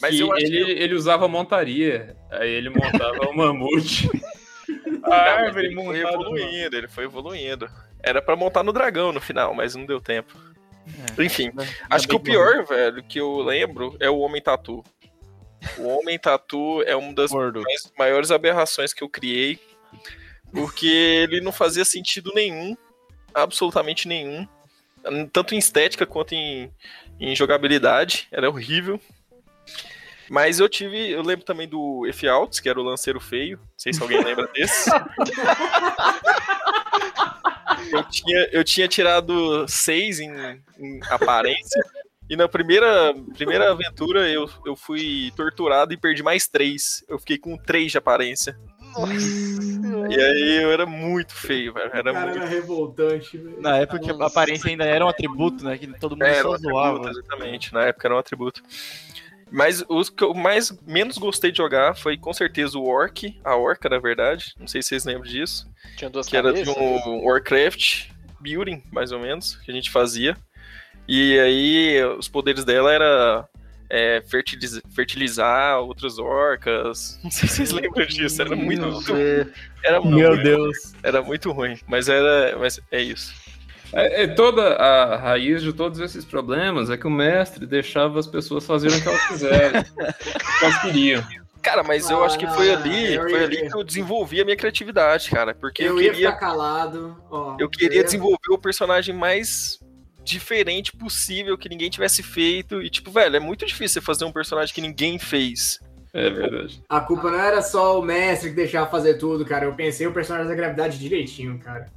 Mas 0.00 0.14
ele, 0.14 0.34
que 0.36 0.54
ele 0.72 0.94
usava 0.94 1.26
montaria. 1.26 2.16
Aí 2.30 2.50
ele 2.50 2.70
montava 2.70 3.18
o 3.28 3.36
mamute. 3.36 4.08
A 4.68 4.72
Não, 4.90 5.00
mas 5.08 5.12
árvore 5.46 5.66
ele 5.66 5.74
foi 5.74 5.84
montada. 5.84 6.08
evoluindo, 6.14 6.76
ele 6.76 6.88
foi 6.88 7.04
evoluindo. 7.04 7.70
Era 8.02 8.20
pra 8.22 8.36
montar 8.36 8.62
no 8.62 8.72
dragão 8.72 9.12
no 9.12 9.20
final, 9.20 9.54
mas 9.54 9.74
não 9.74 9.84
deu 9.86 10.00
tempo. 10.00 10.36
Enfim, 11.18 11.50
acho 11.90 12.06
que 12.06 12.14
o 12.14 12.20
pior, 12.20 12.64
velho, 12.64 13.02
que 13.02 13.18
eu 13.18 13.38
lembro 13.40 13.96
é 13.98 14.08
o 14.08 14.18
Homem 14.18 14.40
Tatu. 14.40 14.84
O 15.78 15.88
Homem 15.88 16.16
Tatu 16.18 16.82
é 16.86 16.94
uma 16.94 17.12
das 17.12 17.32
mais- 17.32 17.92
maiores 17.98 18.30
aberrações 18.30 18.92
que 18.94 19.02
eu 19.02 19.08
criei, 19.08 19.58
porque 20.52 20.86
ele 20.86 21.40
não 21.40 21.50
fazia 21.50 21.84
sentido 21.84 22.30
nenhum, 22.34 22.76
absolutamente 23.34 24.06
nenhum, 24.06 24.46
tanto 25.32 25.54
em 25.54 25.58
estética 25.58 26.06
quanto 26.06 26.34
em, 26.34 26.70
em 27.18 27.34
jogabilidade, 27.34 28.28
era 28.30 28.48
horrível. 28.48 29.00
Mas 30.30 30.58
eu 30.60 30.68
tive, 30.68 31.10
eu 31.10 31.22
lembro 31.22 31.44
também 31.44 31.68
do 31.68 32.06
F-Alts, 32.08 32.60
que 32.60 32.68
era 32.68 32.80
o 32.80 32.82
lanceiro 32.82 33.20
feio, 33.20 33.58
não 33.58 33.66
sei 33.78 33.92
se 33.92 34.02
alguém 34.02 34.22
lembra 34.22 34.48
desse. 34.54 34.90
Eu 37.90 38.02
tinha, 38.04 38.48
eu 38.52 38.64
tinha 38.64 38.88
tirado 38.88 39.66
seis 39.68 40.18
em, 40.20 40.30
em 40.78 41.00
aparência. 41.10 41.82
E 42.28 42.36
na 42.36 42.48
primeira, 42.48 43.14
primeira 43.36 43.70
aventura 43.70 44.28
eu, 44.28 44.50
eu 44.64 44.74
fui 44.74 45.32
torturado 45.36 45.92
e 45.92 45.96
perdi 45.96 46.22
mais 46.22 46.48
três. 46.48 47.04
Eu 47.08 47.18
fiquei 47.18 47.38
com 47.38 47.56
três 47.56 47.92
de 47.92 47.98
aparência. 47.98 48.58
E 50.10 50.20
aí 50.20 50.62
eu 50.62 50.72
era 50.72 50.86
muito 50.86 51.32
feio, 51.34 51.72
velho. 51.72 51.90
Era 51.92 52.10
O 52.10 52.14
cara 52.14 52.26
muito 52.26 52.38
era 52.42 52.46
revoltante, 52.46 53.36
velho. 53.38 53.60
Na 53.60 53.76
época 53.76 54.00
que 54.00 54.10
a 54.10 54.26
aparência 54.26 54.68
ainda 54.68 54.84
era 54.84 55.04
um 55.04 55.08
atributo, 55.08 55.64
né? 55.64 55.78
Que 55.78 55.86
todo 56.00 56.12
mundo 56.12 56.24
Era 56.24 56.42
só 56.42 56.50
um 56.50 56.54
atributo, 56.54 56.74
zoava. 56.74 57.10
exatamente. 57.10 57.72
Na 57.72 57.84
época 57.84 58.08
era 58.08 58.14
um 58.16 58.18
atributo. 58.18 58.62
Mas 59.50 59.84
os 59.88 60.10
que 60.10 60.24
eu 60.24 60.34
mais 60.34 60.76
menos 60.86 61.16
gostei 61.18 61.50
de 61.52 61.58
jogar 61.58 61.96
foi 61.96 62.16
com 62.16 62.32
certeza 62.32 62.76
o 62.78 62.84
Orc, 62.86 63.38
a 63.44 63.54
Orca, 63.56 63.88
na 63.88 63.98
verdade. 63.98 64.52
Não 64.58 64.66
sei 64.66 64.82
se 64.82 64.88
vocês 64.88 65.04
lembram 65.04 65.30
disso. 65.30 65.66
Tinha 65.96 66.10
duas 66.10 66.26
que 66.26 66.36
era 66.36 66.52
de 66.52 66.64
cabeças. 66.64 67.06
um 67.06 67.24
Warcraft 67.24 68.08
building, 68.40 68.82
mais 68.92 69.12
ou 69.12 69.20
menos, 69.20 69.56
que 69.56 69.70
a 69.70 69.74
gente 69.74 69.90
fazia. 69.90 70.36
E 71.08 71.38
aí 71.38 72.04
os 72.18 72.26
poderes 72.28 72.64
dela 72.64 72.92
era 72.92 73.48
é, 73.88 74.20
fertiliz- 74.28 74.80
fertilizar 74.94 75.78
outras 75.78 76.18
orcas. 76.18 77.18
Não 77.24 77.30
sei 77.30 77.48
se 77.48 77.54
vocês 77.56 77.70
lembram 77.72 78.04
disso. 78.04 78.42
Era 78.42 78.56
muito, 78.56 78.82
era 79.84 80.00
muito 80.00 80.16
meu 80.18 80.30
ruim. 80.34 80.42
Deus. 80.42 80.76
Era 81.04 81.22
muito 81.22 81.52
ruim. 81.52 81.78
Mas 81.86 82.08
era. 82.08 82.58
Mas 82.58 82.80
é 82.90 83.00
isso. 83.00 83.32
É, 83.96 84.22
é 84.24 84.26
toda 84.26 84.74
a 84.76 85.16
raiz 85.16 85.62
de 85.62 85.72
todos 85.72 85.98
esses 86.00 86.24
problemas 86.24 86.90
é 86.90 86.96
que 86.96 87.06
o 87.06 87.10
mestre 87.10 87.66
deixava 87.66 88.18
as 88.20 88.26
pessoas 88.26 88.64
fazerem 88.66 88.98
o 88.98 89.02
que 89.02 89.08
elas 89.08 89.26
quiserem. 89.28 89.80
o 89.80 89.84
que 90.58 90.64
elas 90.64 90.78
queriam. 90.82 91.24
Cara, 91.62 91.82
mas 91.82 92.08
eu 92.08 92.22
acho 92.24 92.38
que 92.38 92.46
foi 92.46 92.70
Ah, 92.72 92.78
ali, 92.78 93.14
eu 93.14 93.22
foi 93.22 93.32
ia- 93.32 93.44
ali 93.44 93.68
que 93.70 93.76
eu 93.76 93.82
desenvolvi 93.82 94.40
a 94.40 94.44
minha 94.44 94.56
criatividade, 94.56 95.30
cara. 95.30 95.52
Porque 95.54 95.82
eu, 95.82 95.86
Eu 95.88 96.00
ia 96.00 96.10
queria, 96.12 96.28
ficar 96.28 96.38
calado. 96.40 97.16
Ó, 97.30 97.56
eu 97.58 97.68
queria 97.68 97.96
ia- 97.98 98.04
desenvolver 98.04 98.50
o 98.52 98.58
personagem 98.58 99.12
mais 99.14 99.80
diferente 100.22 100.92
possível 100.92 101.56
que 101.58 101.68
ninguém 101.68 101.88
tivesse 101.90 102.22
feito. 102.22 102.82
E, 102.82 102.90
tipo, 102.90 103.10
velho, 103.10 103.36
é 103.36 103.40
muito 103.40 103.64
difícil 103.66 104.00
você 104.00 104.04
fazer 104.04 104.24
um 104.24 104.32
personagem 104.32 104.74
que 104.74 104.80
ninguém 104.80 105.18
fez. 105.18 105.80
É 106.16 106.30
verdade. 106.30 106.82
A 106.88 106.98
culpa 106.98 107.30
não 107.30 107.38
era 107.38 107.60
só 107.60 108.00
o 108.00 108.02
mestre 108.02 108.48
que 108.48 108.56
deixava 108.56 108.90
fazer 108.90 109.18
tudo, 109.18 109.44
cara. 109.44 109.66
Eu 109.66 109.74
pensei 109.74 110.06
o 110.06 110.12
personagem 110.12 110.48
da 110.48 110.54
gravidade 110.54 110.98
direitinho, 110.98 111.58
cara. 111.58 111.90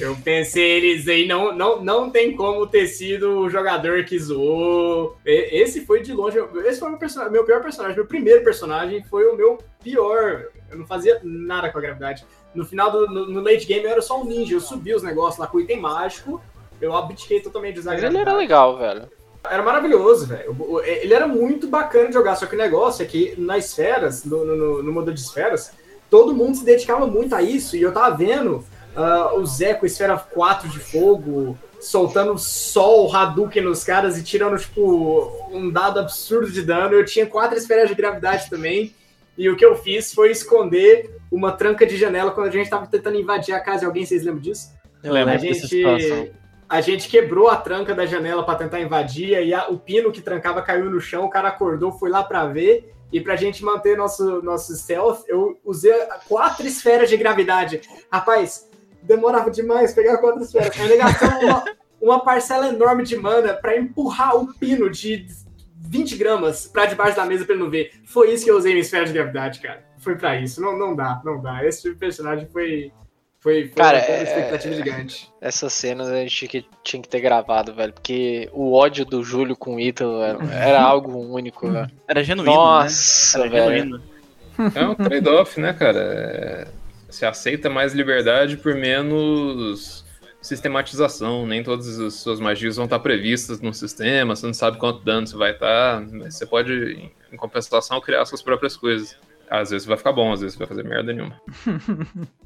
Eu 0.00 0.16
pensei 0.24 0.62
eles 0.62 1.06
aí, 1.06 1.28
não, 1.28 1.54
não, 1.54 1.84
não 1.84 2.08
tem 2.08 2.34
como 2.34 2.66
ter 2.66 2.86
sido 2.86 3.40
o 3.40 3.50
jogador 3.50 4.02
que 4.04 4.18
zoou. 4.18 5.18
Esse 5.26 5.84
foi 5.84 6.00
de 6.00 6.14
longe. 6.14 6.38
Esse 6.64 6.80
foi 6.80 6.88
meu, 6.88 6.98
personagem, 6.98 7.32
meu 7.32 7.44
pior 7.44 7.60
personagem. 7.60 7.96
Meu 7.96 8.06
primeiro 8.06 8.42
personagem 8.42 9.04
foi 9.04 9.26
o 9.26 9.36
meu 9.36 9.58
pior. 9.84 10.46
Eu 10.70 10.78
não 10.78 10.86
fazia 10.86 11.20
nada 11.22 11.70
com 11.70 11.76
a 11.76 11.82
gravidade. 11.82 12.24
No 12.54 12.64
final 12.64 12.90
do 12.90 13.06
no, 13.08 13.26
no 13.26 13.40
late 13.42 13.66
game 13.66 13.84
eu 13.84 13.90
era 13.90 14.00
só 14.00 14.22
um 14.22 14.24
ninja. 14.24 14.54
Eu 14.54 14.60
subi 14.60 14.94
os 14.94 15.02
negócios 15.02 15.38
lá 15.38 15.46
com 15.46 15.58
o 15.58 15.60
item 15.60 15.82
mágico. 15.82 16.40
Eu 16.80 16.96
abdiquei 16.96 17.40
totalmente 17.42 17.74
de 17.74 17.80
usar 17.80 17.90
a 17.90 17.94
Mas 17.94 18.04
ele 18.04 18.16
era 18.16 18.32
legal, 18.32 18.78
velho. 18.78 19.06
Era 19.50 19.62
maravilhoso, 19.62 20.26
velho. 20.26 20.80
Ele 20.84 21.14
era 21.14 21.26
muito 21.26 21.68
bacana 21.68 22.08
de 22.08 22.14
jogar, 22.14 22.36
só 22.36 22.46
que 22.46 22.54
o 22.54 22.58
negócio 22.58 23.02
é 23.02 23.06
que 23.06 23.34
nas 23.38 23.66
esferas, 23.66 24.24
no, 24.24 24.44
no, 24.44 24.82
no 24.82 24.92
modelo 24.92 25.14
de 25.14 25.20
esferas, 25.20 25.72
todo 26.10 26.34
mundo 26.34 26.56
se 26.56 26.64
dedicava 26.64 27.06
muito 27.06 27.34
a 27.34 27.42
isso. 27.42 27.76
E 27.76 27.82
eu 27.82 27.92
tava 27.92 28.16
vendo 28.16 28.64
ah, 28.94 29.34
o 29.34 29.44
Zé 29.44 29.74
com 29.74 29.86
esfera 29.86 30.16
4 30.16 30.68
de 30.68 30.78
fogo, 30.78 31.58
soltando 31.80 32.38
sol, 32.38 33.14
Hadouken 33.14 33.62
nos 33.62 33.84
caras 33.84 34.18
e 34.18 34.22
tirando, 34.22 34.58
tipo, 34.58 35.32
um 35.52 35.70
dado 35.70 36.00
absurdo 36.00 36.50
de 36.50 36.62
dano. 36.62 36.94
Eu 36.94 37.04
tinha 37.04 37.26
quatro 37.26 37.56
esferas 37.56 37.88
de 37.88 37.94
gravidade 37.94 38.48
também. 38.48 38.94
E 39.36 39.50
o 39.50 39.56
que 39.56 39.64
eu 39.64 39.76
fiz 39.76 40.14
foi 40.14 40.30
esconder 40.30 41.14
uma 41.30 41.52
tranca 41.52 41.86
de 41.86 41.96
janela 41.96 42.30
quando 42.30 42.48
a 42.48 42.50
gente 42.50 42.70
tava 42.70 42.86
tentando 42.86 43.20
invadir 43.20 43.54
a 43.54 43.60
casa 43.60 43.80
de 43.80 43.84
alguém. 43.84 44.06
Vocês 44.06 44.24
lembram 44.24 44.40
disso? 44.40 44.72
Eu 45.02 45.12
lembro 45.12 45.34
a 45.34 45.36
gente. 45.36 46.32
A 46.68 46.80
gente 46.80 47.08
quebrou 47.08 47.48
a 47.48 47.56
tranca 47.56 47.94
da 47.94 48.06
janela 48.06 48.44
para 48.44 48.58
tentar 48.58 48.80
invadir, 48.80 49.40
e 49.44 49.54
a, 49.54 49.68
o 49.68 49.78
pino 49.78 50.10
que 50.10 50.20
trancava 50.20 50.62
caiu 50.62 50.90
no 50.90 51.00
chão, 51.00 51.24
o 51.24 51.30
cara 51.30 51.48
acordou, 51.48 51.92
foi 51.92 52.10
lá 52.10 52.22
para 52.22 52.46
ver. 52.46 52.92
E 53.12 53.20
pra 53.20 53.36
gente 53.36 53.64
manter 53.64 53.96
nosso, 53.96 54.42
nosso 54.42 54.74
stealth, 54.76 55.20
eu 55.28 55.58
usei 55.64 55.92
quatro 56.28 56.66
esferas 56.66 57.08
de 57.08 57.16
gravidade. 57.16 57.80
Rapaz, 58.12 58.68
demorava 59.00 59.48
demais 59.48 59.94
pegar 59.94 60.18
quatro 60.18 60.42
esferas. 60.42 60.78
Ainda 60.78 60.96
gastamos 60.96 61.42
uma, 61.44 61.64
uma 62.00 62.24
parcela 62.24 62.68
enorme 62.68 63.04
de 63.04 63.16
mana 63.16 63.54
para 63.54 63.76
empurrar 63.78 64.36
o 64.36 64.52
pino 64.54 64.90
de 64.90 65.24
20 65.88 66.16
gramas 66.16 66.66
pra 66.66 66.86
debaixo 66.86 67.16
da 67.16 67.24
mesa 67.24 67.44
pra 67.44 67.54
ele 67.54 67.62
não 67.62 67.70
ver. 67.70 67.92
Foi 68.04 68.32
isso 68.32 68.44
que 68.44 68.50
eu 68.50 68.56
usei 68.56 68.72
minha 68.72 68.82
esfera 68.82 69.04
de 69.04 69.12
gravidade, 69.12 69.60
cara. 69.60 69.84
Foi 69.98 70.16
pra 70.16 70.40
isso. 70.40 70.60
Não, 70.60 70.76
não 70.76 70.94
dá, 70.94 71.20
não 71.24 71.40
dá. 71.40 71.64
Esse 71.64 71.82
tipo 71.82 71.96
personagem 71.96 72.46
foi. 72.48 72.92
Foi, 73.46 73.68
foi 73.68 73.74
Cara, 73.76 73.98
uma 73.98 74.04
é- 74.06 74.22
expectativa 74.24 74.74
gigante. 74.74 75.32
Essas 75.40 75.72
cenas 75.72 76.08
a 76.08 76.16
gente 76.16 76.48
que 76.48 76.66
tinha 76.82 77.00
que 77.00 77.08
ter 77.08 77.20
gravado, 77.20 77.72
velho. 77.72 77.92
Porque 77.92 78.50
o 78.52 78.72
ódio 78.72 79.04
do 79.04 79.22
Júlio 79.22 79.54
com 79.54 79.76
o 79.76 79.80
Ítalo 79.80 80.20
era, 80.20 80.44
era 80.52 80.82
algo 80.82 81.16
único, 81.16 81.70
velho. 81.70 81.88
Era 82.08 82.24
genuíno, 82.24 82.52
Nossa, 82.52 83.38
né? 83.38 83.44
Era 83.44 83.50
velho. 83.52 83.78
genuíno. 83.78 84.02
É 84.74 84.84
um 84.84 84.96
trade-off, 84.96 85.60
né, 85.60 85.72
cara? 85.72 86.00
É... 86.00 86.68
Você 87.08 87.24
aceita 87.24 87.70
mais 87.70 87.94
liberdade 87.94 88.56
por 88.56 88.74
menos 88.74 90.04
sistematização. 90.42 91.46
Nem 91.46 91.62
todas 91.62 92.00
as 92.00 92.14
suas 92.14 92.40
magias 92.40 92.74
vão 92.74 92.86
estar 92.86 92.98
previstas 92.98 93.60
no 93.60 93.72
sistema, 93.72 94.34
você 94.34 94.44
não 94.44 94.54
sabe 94.54 94.76
quanto 94.76 95.04
dano 95.04 95.24
você 95.24 95.36
vai 95.36 95.52
estar. 95.52 96.00
Mas 96.00 96.34
você 96.34 96.46
pode, 96.46 97.12
em 97.32 97.36
compensação, 97.36 98.00
criar 98.00 98.26
suas 98.26 98.42
próprias 98.42 98.76
coisas. 98.76 99.16
Às 99.48 99.70
vezes 99.70 99.86
vai 99.86 99.96
ficar 99.96 100.10
bom, 100.10 100.32
às 100.32 100.40
vezes 100.40 100.58
vai 100.58 100.66
fazer 100.66 100.82
merda 100.82 101.12
nenhuma. 101.12 101.40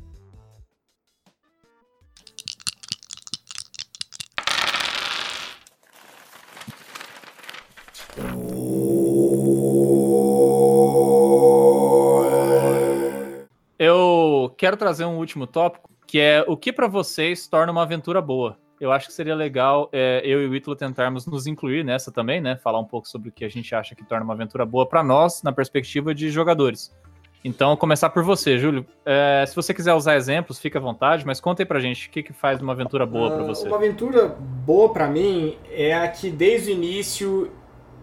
quero 14.60 14.76
trazer 14.76 15.06
um 15.06 15.16
último 15.16 15.46
tópico, 15.46 15.88
que 16.06 16.20
é 16.20 16.44
o 16.46 16.54
que 16.54 16.70
pra 16.70 16.86
vocês 16.86 17.48
torna 17.48 17.72
uma 17.72 17.80
aventura 17.80 18.20
boa. 18.20 18.58
Eu 18.78 18.92
acho 18.92 19.06
que 19.06 19.12
seria 19.14 19.34
legal 19.34 19.88
é, 19.90 20.20
eu 20.22 20.42
e 20.42 20.46
o 20.46 20.54
Ítalo 20.54 20.76
tentarmos 20.76 21.24
nos 21.24 21.46
incluir 21.46 21.82
nessa 21.82 22.12
também, 22.12 22.42
né? 22.42 22.56
Falar 22.62 22.78
um 22.78 22.84
pouco 22.84 23.08
sobre 23.08 23.30
o 23.30 23.32
que 23.32 23.42
a 23.42 23.48
gente 23.48 23.74
acha 23.74 23.94
que 23.94 24.04
torna 24.04 24.22
uma 24.22 24.34
aventura 24.34 24.66
boa 24.66 24.84
pra 24.84 25.02
nós, 25.02 25.42
na 25.42 25.50
perspectiva 25.50 26.14
de 26.14 26.28
jogadores. 26.28 26.94
Então, 27.42 27.74
começar 27.74 28.10
por 28.10 28.22
você, 28.22 28.58
Júlio. 28.58 28.84
É, 29.02 29.46
se 29.48 29.56
você 29.56 29.72
quiser 29.72 29.94
usar 29.94 30.14
exemplos, 30.16 30.58
fica 30.58 30.78
à 30.78 30.82
vontade, 30.82 31.24
mas 31.24 31.40
conta 31.40 31.62
aí 31.62 31.66
pra 31.66 31.80
gente 31.80 32.08
o 32.08 32.10
que, 32.10 32.22
que 32.22 32.34
faz 32.34 32.60
uma 32.60 32.74
aventura 32.74 33.06
boa 33.06 33.30
pra 33.30 33.44
Ah, 33.44 33.46
você. 33.46 33.66
Uma 33.66 33.78
aventura 33.78 34.28
boa 34.28 34.92
pra 34.92 35.08
mim 35.08 35.56
é 35.70 35.94
a 35.94 36.06
que 36.06 36.30
desde 36.30 36.70
o 36.70 36.74
início 36.74 37.50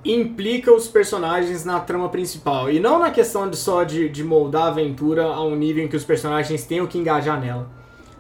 implica 0.03 0.72
os 0.72 0.88
personagens 0.88 1.65
na 1.65 1.80
trama 1.80 2.10
principal. 2.10 2.72
E 2.72 2.80
não 2.80 2.99
na 2.99 3.11
questão 3.11 3.49
de 3.49 3.57
só 3.57 3.84
de, 3.84 4.10
de 4.10 4.24
moldar 4.24 4.64
a 4.64 4.68
aventura 4.68 5.26
a 5.26 5.44
um 5.44 5.56
nível 5.56 5.84
em 5.84 5.88
que 5.88 5.95
os 5.95 6.06
personagens 6.06 6.65
tenham 6.65 6.88
que 6.88 6.98
engajar 6.98 7.40
nela. 7.40 7.69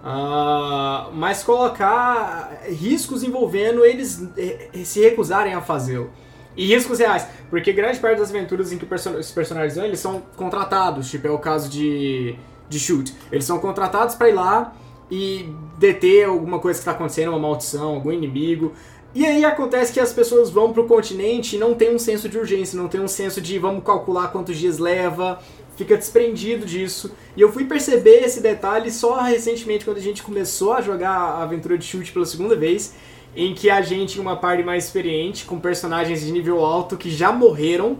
Ah, 0.03 1.09
mas 1.13 1.43
colocar 1.43 2.61
riscos 2.69 3.23
envolvendo 3.23 3.83
eles 3.83 4.27
eh, 4.37 4.69
se 4.83 5.01
recusarem 5.01 5.53
a 5.53 5.61
fazê-lo. 5.61 6.11
E 6.55 6.65
riscos 6.73 6.97
reais, 6.99 7.27
porque 7.49 7.71
grande 7.71 7.99
parte 7.99 8.17
das 8.17 8.29
aventuras 8.29 8.71
em 8.71 8.79
que 8.79 8.87
os 9.19 9.31
personagens 9.31 9.75
vão, 9.75 9.85
eles 9.85 9.99
são 9.99 10.23
contratados, 10.35 11.09
tipo 11.09 11.27
é 11.27 11.29
o 11.29 11.37
caso 11.37 11.69
de, 11.69 12.35
de 12.67 12.79
Shoot. 12.79 13.13
Eles 13.31 13.45
são 13.45 13.59
contratados 13.59 14.15
pra 14.15 14.27
ir 14.29 14.33
lá 14.33 14.73
e 15.09 15.53
deter 15.77 16.25
alguma 16.25 16.57
coisa 16.59 16.79
que 16.79 16.81
está 16.81 16.91
acontecendo, 16.91 17.29
uma 17.29 17.39
maldição, 17.39 17.95
algum 17.95 18.11
inimigo. 18.11 18.73
E 19.15 19.25
aí 19.25 19.43
acontece 19.45 19.93
que 19.93 19.99
as 19.99 20.13
pessoas 20.13 20.49
vão 20.49 20.73
pro 20.73 20.85
continente 20.85 21.55
e 21.55 21.59
não 21.59 21.73
tem 21.73 21.93
um 21.93 21.99
senso 21.99 22.27
de 22.29 22.37
urgência, 22.37 22.79
não 22.79 22.87
tem 22.87 23.01
um 23.01 23.07
senso 23.07 23.41
de 23.41 23.57
vamos 23.57 23.83
calcular 23.83 24.27
quantos 24.27 24.57
dias 24.57 24.77
leva, 24.77 25.39
fica 25.75 25.95
desprendido 25.95 26.65
disso. 26.65 27.11
E 27.35 27.41
eu 27.41 27.51
fui 27.51 27.65
perceber 27.65 28.23
esse 28.23 28.41
detalhe 28.41 28.91
só 28.91 29.21
recentemente 29.21 29.85
quando 29.85 29.97
a 29.97 30.01
gente 30.01 30.21
começou 30.21 30.73
a 30.73 30.81
jogar 30.81 31.11
a 31.11 31.43
aventura 31.43 31.77
de 31.77 31.85
chute 31.85 32.11
pela 32.11 32.25
segunda 32.25 32.55
vez, 32.55 32.93
em 33.35 33.53
que 33.53 33.69
a 33.69 33.81
gente, 33.81 34.19
uma 34.19 34.35
parte 34.35 34.63
mais 34.63 34.85
experiente, 34.85 35.45
com 35.45 35.59
personagens 35.59 36.21
de 36.21 36.31
nível 36.31 36.63
alto 36.65 36.97
que 36.97 37.09
já 37.09 37.31
morreram, 37.31 37.97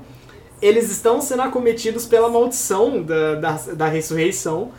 eles 0.61 0.89
estão 0.89 1.21
sendo 1.21 1.43
acometidos 1.43 2.05
pela 2.05 2.29
maldição 2.29 3.03
da, 3.03 3.35
da, 3.35 3.51
da 3.73 3.87
ressurreição. 3.87 4.71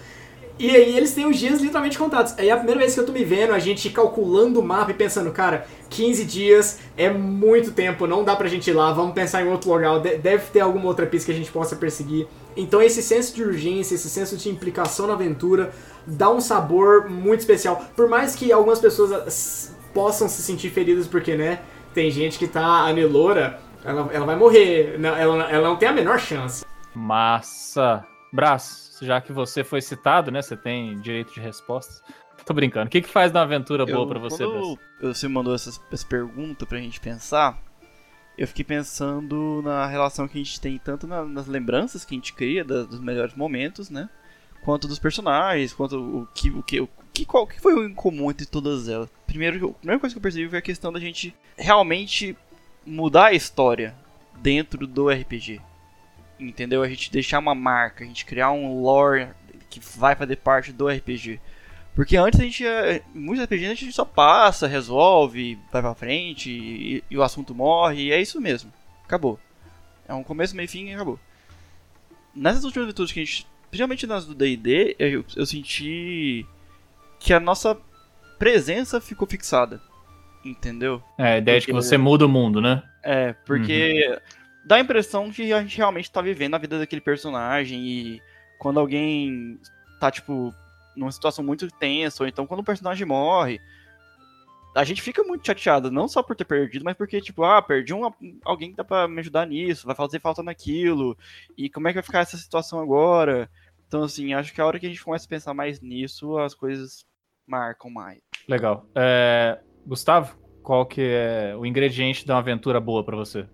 E 0.59 0.71
aí 0.75 0.97
eles 0.97 1.15
têm 1.15 1.25
os 1.25 1.37
dias 1.39 1.61
literalmente 1.61 1.97
contados. 1.97 2.35
Aí 2.37 2.49
é 2.49 2.53
a 2.53 2.57
primeira 2.57 2.81
vez 2.81 2.93
que 2.93 2.99
eu 3.01 3.07
tô 3.07 3.13
me 3.13 3.25
vendo, 3.25 3.53
a 3.53 3.59
gente 3.61 3.89
calculando 3.91 4.59
o 4.59 4.63
mapa 4.63 4.91
e 4.91 4.95
pensando, 4.95 5.31
cara, 5.31 5.67
15 5.89 6.25
dias 6.25 6.81
é 6.97 7.09
muito 7.09 7.71
tempo, 7.71 8.09
não 8.09 8.25
dá 8.25 8.35
pra 8.35 8.49
gente 8.49 8.69
ir 8.69 8.73
lá, 8.73 8.93
vamos 8.93 9.15
pensar 9.15 9.43
em 9.43 9.49
outro 9.49 9.73
lugar, 9.73 10.01
de- 10.01 10.17
deve 10.17 10.47
ter 10.51 10.59
alguma 10.61 10.87
outra 10.87 11.07
pista 11.07 11.27
que 11.27 11.33
a 11.33 11.41
gente 11.41 11.53
possa 11.53 11.77
perseguir. 11.77 12.27
Então 12.57 12.83
esse 12.83 13.01
senso 13.03 13.35
de 13.37 13.43
urgência, 13.45 13.95
esse 13.95 14.11
senso 14.11 14.37
de 14.37 14.49
implicação 14.49 15.07
na 15.07 15.13
aventura, 15.13 15.73
dá 16.05 16.29
um 16.29 16.41
sabor 16.41 17.09
muito 17.09 17.39
especial. 17.41 17.85
Por 17.95 18.09
mais 18.09 18.35
que 18.35 18.51
algumas 18.51 18.81
pessoas 18.81 19.13
ah, 19.13 19.75
possam 19.95 20.29
se 20.29 20.43
sentir 20.43 20.71
feridas, 20.71 21.07
porque, 21.07 21.37
né, 21.37 21.61
tem 21.95 22.11
gente 22.11 22.37
que 22.37 22.49
tá 22.49 22.65
anelora, 22.87 23.61
ela, 23.85 24.09
ela 24.13 24.27
vai 24.27 24.35
morrer, 24.37 24.97
não- 24.99 25.17
ela, 25.17 25.45
ela 25.51 25.69
não 25.69 25.77
tem 25.77 25.89
a 25.89 25.93
menor 25.93 26.19
chance. 26.19 26.65
Massa. 26.93 28.05
Brás, 28.33 28.88
já 29.03 29.21
que 29.21 29.33
você 29.33 29.63
foi 29.65 29.81
citado, 29.81 30.31
né? 30.31 30.41
Você 30.43 30.57
tem 30.57 30.99
direito 31.01 31.33
de 31.35 31.41
resposta. 31.41 32.03
Tô 32.45 32.55
brincando. 32.55 32.87
O 32.87 32.91
que, 32.91 33.03
que 33.03 33.09
faz 33.09 33.31
uma 33.31 33.43
aventura 33.43 33.85
boa 33.85 34.07
pra 34.09 34.19
você? 34.19 34.45
Quando 35.01 35.15
você 35.15 35.29
mandou 35.29 35.55
essa, 35.55 35.81
essa 35.93 36.07
pergunta 36.07 36.65
pra 36.65 36.79
gente 36.79 36.99
pensar, 37.01 37.61
eu 38.39 38.47
fiquei 38.49 38.65
pensando 38.65 39.61
na 39.65 39.87
relação 39.87 40.27
que 40.29 40.41
a 40.41 40.43
gente 40.43 40.61
tem 40.61 40.79
tanto 40.79 41.07
na- 41.07 41.25
nas 41.25 41.47
lembranças 41.47 42.05
que 42.05 42.15
a 42.15 42.17
gente 42.17 42.33
cria 42.33 42.65
da- 42.65 42.85
dos 42.85 43.01
melhores 43.01 43.35
momentos, 43.35 43.91
né? 43.91 44.09
Quanto 44.63 44.89
dos 44.89 44.99
personagens, 44.99 45.73
quanto 45.73 45.99
o 45.99 46.27
que, 46.35 46.51
o 46.51 46.63
que, 46.63 46.81
o 46.81 46.89
que, 47.13 47.25
qual 47.25 47.47
que 47.47 47.61
foi 47.61 47.75
o 47.75 47.85
em 47.85 47.95
comum 47.95 48.31
entre 48.31 48.47
todas 48.47 48.89
elas. 48.89 49.09
Primeiro, 49.27 49.71
a 49.71 49.73
primeira 49.75 50.01
coisa 50.01 50.15
que 50.15 50.19
eu 50.19 50.23
percebi 50.23 50.49
foi 50.49 50.59
a 50.59 50.63
questão 50.63 50.93
da 50.93 51.01
gente 51.01 51.35
realmente 51.57 52.37
mudar 52.87 53.27
a 53.27 53.33
história 53.33 53.95
dentro 54.41 54.87
do 54.87 55.11
RPG. 55.11 55.61
Entendeu? 56.39 56.83
A 56.83 56.89
gente 56.89 57.11
deixar 57.11 57.39
uma 57.39 57.55
marca, 57.55 58.05
a 58.05 58.07
gente 58.07 58.25
criar 58.25 58.51
um 58.53 58.81
lore 58.81 59.29
que 59.69 59.81
vai 59.97 60.15
fazer 60.15 60.37
parte 60.37 60.73
do 60.73 60.89
RPG. 60.89 61.41
Porque 61.95 62.17
antes 62.17 62.39
a 62.39 62.45
gente, 62.45 62.65
eh, 62.65 63.03
muitos 63.13 63.45
RPGs 63.45 63.73
a 63.73 63.75
gente 63.75 63.93
só 63.93 64.05
passa, 64.05 64.69
resolve, 64.69 65.59
vai 65.73 65.83
pra 65.83 65.95
frente 65.97 66.49
e, 66.51 67.05
e 67.11 67.17
o 67.19 67.23
assunto 67.25 67.55
morre 67.55 68.05
e 68.05 68.13
é 68.13 68.21
isso 68.21 68.41
mesmo. 68.41 68.73
Acabou. 69.05 69.39
É 70.07 70.15
um 70.15 70.23
começo, 70.23 70.55
meio 70.55 70.69
fim 70.69 70.87
e 70.89 70.95
acabou. 70.95 71.19
Nessas 72.35 72.63
últimas 72.65 72.85
aventuras 72.85 73.11
que 73.11 73.21
a 73.21 73.25
gente, 73.25 73.47
principalmente 73.69 74.07
nas 74.07 74.25
do 74.25 74.35
D&D, 74.35 74.95
eu, 74.99 75.25
eu 75.35 75.45
senti 75.45 76.47
que 77.19 77.33
a 77.33 77.41
nossa 77.41 77.77
presença 78.39 79.01
ficou 79.01 79.27
fixada. 79.27 79.81
Entendeu? 80.45 81.03
É, 81.19 81.33
a 81.35 81.39
ideia 81.39 81.59
de 81.59 81.67
que 81.67 81.73
Porque- 81.73 81.85
você 81.85 81.99
muda 81.99 82.25
o 82.25 82.29
mundo, 82.29 82.61
né? 82.61 82.83
É, 83.03 83.33
porque 83.45 84.19
dá 84.69 84.77
a 84.77 84.81
impressão 84.81 85.31
que 85.31 85.51
a 85.51 85.63
gente 85.63 85.79
realmente 85.79 86.13
tá 86.13 86.21
vivendo 86.21 86.55
a 86.55 86.59
vida 86.59 86.79
daquele 86.79 87.01
personagem 87.01 87.81
e 87.89 88.23
quando 88.59 88.79
alguém 88.79 89.59
tá, 89.99 90.11
tipo, 90.11 90.55
numa 90.95 91.11
situação 91.11 91.43
muito 91.43 91.67
tensa, 91.69 92.23
ou 92.23 92.29
então 92.29 92.47
quando 92.47 92.61
o 92.61 92.65
personagem 92.65 93.07
morre, 93.07 93.59
a 94.77 94.85
gente 94.85 95.01
fica 95.01 95.25
muito 95.25 95.47
chateado, 95.47 95.91
não 95.91 96.07
só 96.07 96.23
por 96.23 96.37
ter 96.37 96.45
perdido, 96.45 96.85
mas 96.85 96.95
porque, 96.95 97.19
tipo, 97.19 97.43
ah, 97.45 97.63
perdi 97.63 97.95
um, 97.95 98.13
alguém 98.45 98.71
que 98.71 98.77
dá 98.77 98.85
pra 98.85 99.09
me 99.09 99.21
ajudar 99.21 99.47
nisso, 99.47 99.87
vai 99.87 99.97
fazer 99.97 100.21
falta 100.21 100.43
naquilo, 100.43 101.17
e 101.57 101.71
como 101.71 101.89
é 101.89 101.91
que 101.91 101.97
vai 101.97 102.03
ficar 102.03 102.21
essa 102.21 102.37
situação 102.37 102.79
agora? 102.79 103.51
Então, 103.87 104.03
assim, 104.03 104.35
acho 104.35 104.53
que 104.53 104.61
a 104.61 104.67
hora 104.67 104.79
que 104.79 104.85
a 104.85 104.89
gente 104.91 105.03
começa 105.03 105.25
a 105.25 105.31
pensar 105.31 105.55
mais 105.55 105.81
nisso, 105.81 106.37
as 106.37 106.55
coisas 106.55 107.07
marcam 107.47 107.91
mais. 107.91 108.21
Legal. 108.47 108.87
É, 108.95 109.59
Gustavo, 109.87 110.39
qual 110.63 110.85
que 110.85 111.01
é 111.01 111.57
o 111.57 111.65
ingrediente 111.65 112.27
de 112.27 112.31
uma 112.31 112.39
aventura 112.39 112.79
boa 112.79 113.03
pra 113.03 113.17
você? 113.17 113.49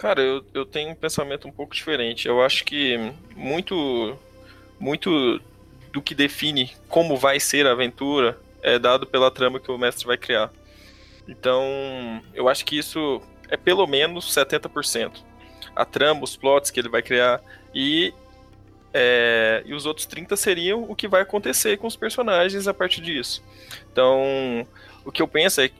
Cara, 0.00 0.22
eu, 0.22 0.42
eu 0.54 0.64
tenho 0.64 0.92
um 0.92 0.94
pensamento 0.94 1.46
um 1.46 1.52
pouco 1.52 1.74
diferente. 1.74 2.26
Eu 2.26 2.42
acho 2.42 2.64
que 2.64 2.96
muito, 3.36 4.18
muito 4.78 5.38
do 5.92 6.00
que 6.00 6.14
define 6.14 6.72
como 6.88 7.18
vai 7.18 7.38
ser 7.38 7.66
a 7.66 7.72
aventura 7.72 8.38
é 8.62 8.78
dado 8.78 9.06
pela 9.06 9.30
trama 9.30 9.60
que 9.60 9.70
o 9.70 9.76
mestre 9.76 10.06
vai 10.06 10.16
criar. 10.16 10.50
Então, 11.28 11.62
eu 12.32 12.48
acho 12.48 12.64
que 12.64 12.78
isso 12.78 13.20
é 13.50 13.58
pelo 13.58 13.86
menos 13.86 14.34
70%. 14.34 15.22
A 15.76 15.84
trama, 15.84 16.24
os 16.24 16.34
plots 16.34 16.70
que 16.70 16.80
ele 16.80 16.88
vai 16.88 17.02
criar 17.02 17.42
e, 17.74 18.14
é, 18.94 19.62
e 19.66 19.74
os 19.74 19.84
outros 19.84 20.06
30% 20.06 20.34
seriam 20.34 20.90
o 20.90 20.96
que 20.96 21.08
vai 21.08 21.20
acontecer 21.20 21.76
com 21.76 21.86
os 21.86 21.94
personagens 21.94 22.66
a 22.66 22.72
partir 22.72 23.02
disso. 23.02 23.44
Então, 23.92 24.66
o 25.04 25.12
que 25.12 25.20
eu 25.20 25.28
penso 25.28 25.60
é 25.60 25.70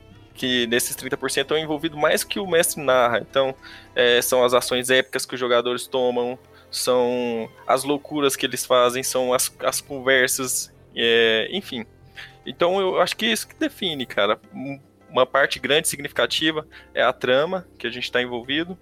que 0.40 0.66
nesses 0.68 0.96
30% 0.96 1.42
estão 1.42 1.58
envolvido 1.58 1.98
mais 1.98 2.24
que 2.24 2.40
o 2.40 2.46
mestre 2.46 2.82
narra. 2.82 3.18
Então, 3.18 3.54
é, 3.94 4.22
são 4.22 4.42
as 4.42 4.54
ações 4.54 4.88
épicas 4.88 5.26
que 5.26 5.34
os 5.34 5.40
jogadores 5.40 5.86
tomam, 5.86 6.38
são 6.70 7.50
as 7.66 7.84
loucuras 7.84 8.36
que 8.36 8.46
eles 8.46 8.64
fazem, 8.64 9.02
são 9.02 9.34
as, 9.34 9.54
as 9.60 9.80
conversas, 9.80 10.72
é, 10.96 11.48
enfim. 11.52 11.84
Então 12.46 12.80
eu 12.80 13.00
acho 13.00 13.14
que 13.16 13.26
é 13.26 13.32
isso 13.32 13.46
que 13.46 13.54
define, 13.54 14.06
cara. 14.06 14.40
Um 14.54 14.80
uma 15.10 15.26
parte 15.26 15.58
grande, 15.58 15.88
significativa, 15.88 16.66
é 16.94 17.02
a 17.02 17.12
trama 17.12 17.66
que 17.78 17.86
a 17.86 17.90
gente 17.90 18.04
está 18.04 18.22
envolvido. 18.22 18.78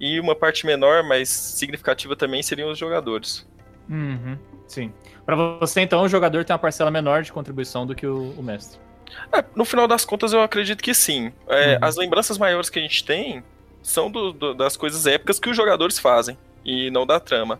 E 0.00 0.18
uma 0.18 0.34
parte 0.34 0.64
menor, 0.64 1.02
mas 1.02 1.28
significativa 1.28 2.16
também, 2.16 2.42
seriam 2.42 2.70
os 2.70 2.78
jogadores. 2.78 3.46
Uhum, 3.88 4.38
sim. 4.66 4.92
Para 5.26 5.36
você, 5.36 5.80
então, 5.80 6.02
o 6.02 6.08
jogador 6.08 6.44
tem 6.44 6.54
uma 6.54 6.58
parcela 6.58 6.90
menor 6.90 7.22
de 7.22 7.32
contribuição 7.32 7.86
do 7.86 7.94
que 7.94 8.06
o, 8.06 8.30
o 8.30 8.42
mestre. 8.42 8.78
É, 9.32 9.44
no 9.54 9.64
final 9.64 9.86
das 9.86 10.04
contas, 10.04 10.32
eu 10.32 10.42
acredito 10.42 10.82
que 10.82 10.94
sim. 10.94 11.32
É, 11.48 11.74
uhum. 11.74 11.78
As 11.82 11.96
lembranças 11.96 12.38
maiores 12.38 12.70
que 12.70 12.78
a 12.78 12.82
gente 12.82 13.04
tem 13.04 13.42
são 13.82 14.10
do, 14.10 14.32
do, 14.32 14.54
das 14.54 14.76
coisas 14.76 15.06
épicas 15.06 15.38
que 15.38 15.48
os 15.48 15.56
jogadores 15.56 15.98
fazem, 15.98 16.36
e 16.64 16.90
não 16.90 17.06
da 17.06 17.18
trama. 17.18 17.58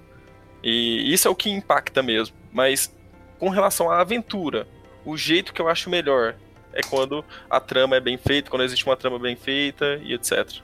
E 0.62 1.12
isso 1.12 1.28
é 1.28 1.30
o 1.30 1.34
que 1.34 1.50
impacta 1.50 2.02
mesmo. 2.02 2.36
Mas 2.52 2.94
com 3.38 3.48
relação 3.48 3.90
à 3.90 4.00
aventura, 4.00 4.66
o 5.04 5.16
jeito 5.16 5.52
que 5.52 5.60
eu 5.60 5.68
acho 5.68 5.88
melhor 5.88 6.34
é 6.72 6.82
quando 6.82 7.24
a 7.48 7.60
trama 7.60 7.96
é 7.96 8.00
bem 8.00 8.18
feita, 8.18 8.50
quando 8.50 8.62
existe 8.62 8.84
uma 8.84 8.96
trama 8.96 9.18
bem 9.18 9.36
feita 9.36 9.98
e 10.02 10.12
etc. 10.12 10.60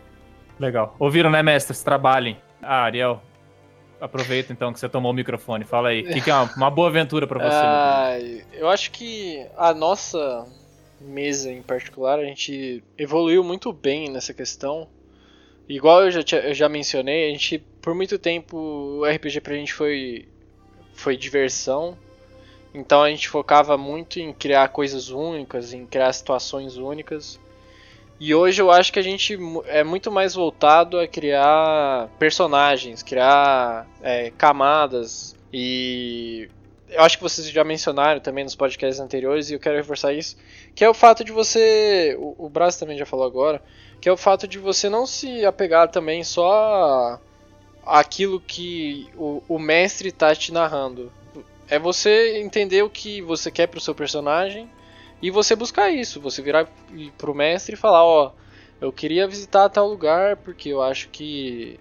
Legal. 0.58 0.94
Ouviram, 0.98 1.30
né, 1.30 1.42
mestres? 1.42 1.82
Trabalhem. 1.82 2.38
Ah, 2.62 2.82
Ariel, 2.82 3.22
aproveita 4.00 4.52
então 4.52 4.72
que 4.72 4.78
você 4.78 4.88
tomou 4.88 5.12
o 5.12 5.14
microfone. 5.14 5.64
Fala 5.64 5.88
aí. 5.88 6.02
O 6.02 6.06
que, 6.12 6.20
que, 6.20 6.30
é 6.30 6.34
uma, 6.34 6.52
uma 6.56 6.70
boa 6.70 6.88
aventura 6.88 7.26
para 7.26 7.38
você? 7.38 7.56
Ah, 7.56 8.18
eu 8.52 8.68
acho 8.68 8.90
que 8.90 9.46
a 9.56 9.72
nossa 9.72 10.46
mesa 11.04 11.50
em 11.52 11.62
particular, 11.62 12.18
a 12.18 12.24
gente 12.24 12.82
evoluiu 12.96 13.44
muito 13.44 13.72
bem 13.72 14.10
nessa 14.10 14.34
questão. 14.34 14.88
Igual 15.68 16.04
eu 16.04 16.10
já, 16.10 16.38
eu 16.38 16.54
já 16.54 16.68
mencionei, 16.68 17.28
a 17.28 17.32
gente, 17.32 17.58
por 17.80 17.94
muito 17.94 18.18
tempo, 18.18 18.56
o 18.56 19.04
RPG 19.04 19.40
pra 19.40 19.54
gente 19.54 19.72
foi, 19.72 20.28
foi 20.94 21.16
diversão. 21.16 21.96
Então 22.74 23.02
a 23.02 23.10
gente 23.10 23.28
focava 23.28 23.78
muito 23.78 24.18
em 24.18 24.32
criar 24.32 24.68
coisas 24.68 25.08
únicas, 25.10 25.72
em 25.72 25.86
criar 25.86 26.12
situações 26.12 26.76
únicas. 26.76 27.38
E 28.18 28.34
hoje 28.34 28.60
eu 28.60 28.70
acho 28.70 28.92
que 28.92 28.98
a 28.98 29.02
gente 29.02 29.38
é 29.66 29.84
muito 29.84 30.10
mais 30.10 30.34
voltado 30.34 30.98
a 30.98 31.06
criar 31.06 32.08
personagens, 32.18 33.02
criar 33.02 33.86
é, 34.02 34.30
camadas. 34.36 35.36
E 35.52 36.48
eu 36.94 37.02
acho 37.02 37.16
que 37.16 37.22
vocês 37.22 37.48
já 37.50 37.64
mencionaram 37.64 38.20
também 38.20 38.44
nos 38.44 38.54
podcasts 38.54 39.00
anteriores, 39.00 39.50
e 39.50 39.54
eu 39.54 39.60
quero 39.60 39.76
reforçar 39.76 40.12
isso, 40.12 40.36
que 40.74 40.84
é 40.84 40.88
o 40.88 40.94
fato 40.94 41.24
de 41.24 41.32
você. 41.32 42.16
O, 42.18 42.46
o 42.46 42.48
Brás 42.48 42.76
também 42.76 42.96
já 42.96 43.04
falou 43.04 43.26
agora, 43.26 43.62
que 44.00 44.08
é 44.08 44.12
o 44.12 44.16
fato 44.16 44.46
de 44.46 44.58
você 44.58 44.88
não 44.88 45.06
se 45.06 45.44
apegar 45.44 45.90
também 45.90 46.22
só 46.22 47.20
aquilo 47.84 48.40
que 48.40 49.08
o, 49.16 49.42
o 49.48 49.58
mestre 49.58 50.08
está 50.08 50.34
te 50.34 50.52
narrando. 50.52 51.12
É 51.68 51.78
você 51.78 52.38
entender 52.38 52.82
o 52.82 52.90
que 52.90 53.20
você 53.20 53.50
quer 53.50 53.66
pro 53.66 53.80
seu 53.80 53.94
personagem 53.94 54.70
e 55.20 55.30
você 55.30 55.56
buscar 55.56 55.90
isso, 55.90 56.20
você 56.20 56.42
virar 56.42 56.68
pro 57.16 57.34
mestre 57.34 57.74
e 57.74 57.78
falar, 57.78 58.04
ó, 58.04 58.32
eu 58.80 58.92
queria 58.92 59.26
visitar 59.26 59.68
tal 59.68 59.88
lugar 59.88 60.36
porque 60.36 60.68
eu 60.68 60.82
acho 60.82 61.08
que 61.08 61.80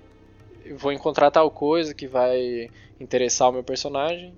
vou 0.78 0.92
encontrar 0.92 1.30
tal 1.30 1.52
coisa 1.52 1.94
que 1.94 2.08
vai 2.08 2.70
interessar 3.00 3.50
o 3.50 3.52
meu 3.52 3.64
personagem. 3.64 4.34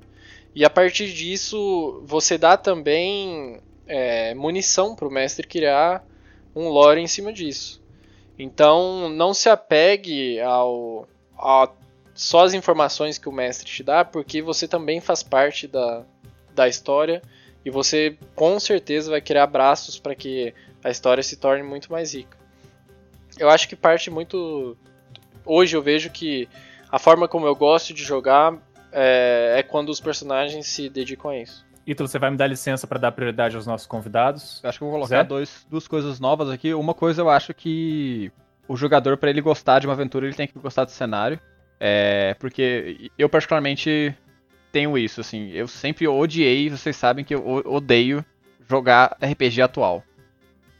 E 0.56 0.64
a 0.64 0.70
partir 0.70 1.12
disso, 1.12 2.02
você 2.06 2.38
dá 2.38 2.56
também 2.56 3.60
é, 3.86 4.34
munição 4.34 4.96
para 4.96 5.06
o 5.06 5.12
mestre 5.12 5.46
criar 5.46 6.04
um 6.56 6.70
lore 6.70 7.02
em 7.02 7.08
cima 7.08 7.34
disso. 7.34 7.84
Então, 8.40 9.10
não 9.10 9.34
se 9.34 9.50
apegue 9.50 10.40
ao, 10.40 11.08
só 12.14 12.46
as 12.46 12.54
informações 12.54 13.18
que 13.18 13.28
o 13.28 13.34
mestre 13.34 13.66
te 13.66 13.84
dá, 13.84 14.06
porque 14.06 14.42
você 14.42 14.66
também 14.66 15.02
faz 15.02 15.22
parte 15.22 15.68
da, 15.68 16.06
da 16.54 16.68
história 16.68 17.22
e 17.66 17.70
você 17.70 18.18
com 18.34 18.58
certeza 18.58 19.12
vai 19.12 19.20
criar 19.20 19.48
braços 19.48 20.00
para 20.00 20.16
que 20.16 20.54
a 20.82 20.90
história 20.90 21.22
se 21.22 21.36
torne 21.36 21.64
muito 21.64 21.92
mais 21.92 22.14
rica. 22.14 22.38
Eu 23.38 23.50
acho 23.50 23.68
que 23.68 23.76
parte 23.76 24.10
muito. 24.10 24.78
Hoje 25.46 25.76
eu 25.76 25.82
vejo 25.82 26.10
que 26.10 26.48
a 26.90 26.98
forma 26.98 27.28
como 27.28 27.46
eu 27.46 27.56
gosto 27.56 27.94
de 27.94 28.04
jogar 28.04 28.58
é, 28.96 29.60
é 29.60 29.64
quando 29.64 29.90
os 29.90 30.00
personagens 30.00 30.68
se 30.68 30.90
dedicam 30.90 31.32
a 31.32 31.38
isso. 31.38 31.66
Ítalo, 31.86 32.08
você 32.08 32.18
vai 32.18 32.32
me 32.32 32.38
dar 32.38 32.48
licença 32.48 32.88
para 32.88 32.98
dar 32.98 33.12
prioridade 33.12 33.56
aos 33.56 33.68
nossos 33.68 33.86
convidados? 33.86 34.60
Acho 34.64 34.80
que 34.80 34.84
eu 34.84 34.90
vou 34.90 34.98
colocar 34.98 35.22
dois, 35.24 35.68
duas 35.70 35.88
coisas 35.88 36.20
novas 36.20 36.50
aqui. 36.50 36.74
Uma 36.74 36.96
coisa 36.96 37.22
eu 37.22 37.30
acho 37.30 37.54
que 37.54 38.32
o 38.68 38.76
jogador, 38.76 39.18
para 39.18 39.30
ele 39.30 39.42
gostar 39.42 39.80
de 39.80 39.86
uma 39.86 39.94
aventura, 39.94 40.26
ele 40.26 40.34
tem 40.34 40.48
que 40.48 40.58
gostar 40.58 40.86
do 40.86 40.92
cenário. 40.92 41.40
É, 41.80 42.36
porque 42.40 43.12
eu 43.18 43.30
particularmente 43.30 44.16
tenho 44.72 44.98
isso, 44.98 45.22
assim. 45.22 45.52
Eu 45.52 45.68
sempre 45.68 46.08
odiei, 46.08 46.70
vocês 46.70 46.96
sabem 46.96 47.24
que 47.24 47.36
eu 47.36 47.46
odeio 47.66 48.26
jogar 48.68 49.16
RPG 49.22 49.62
atual. 49.62 50.04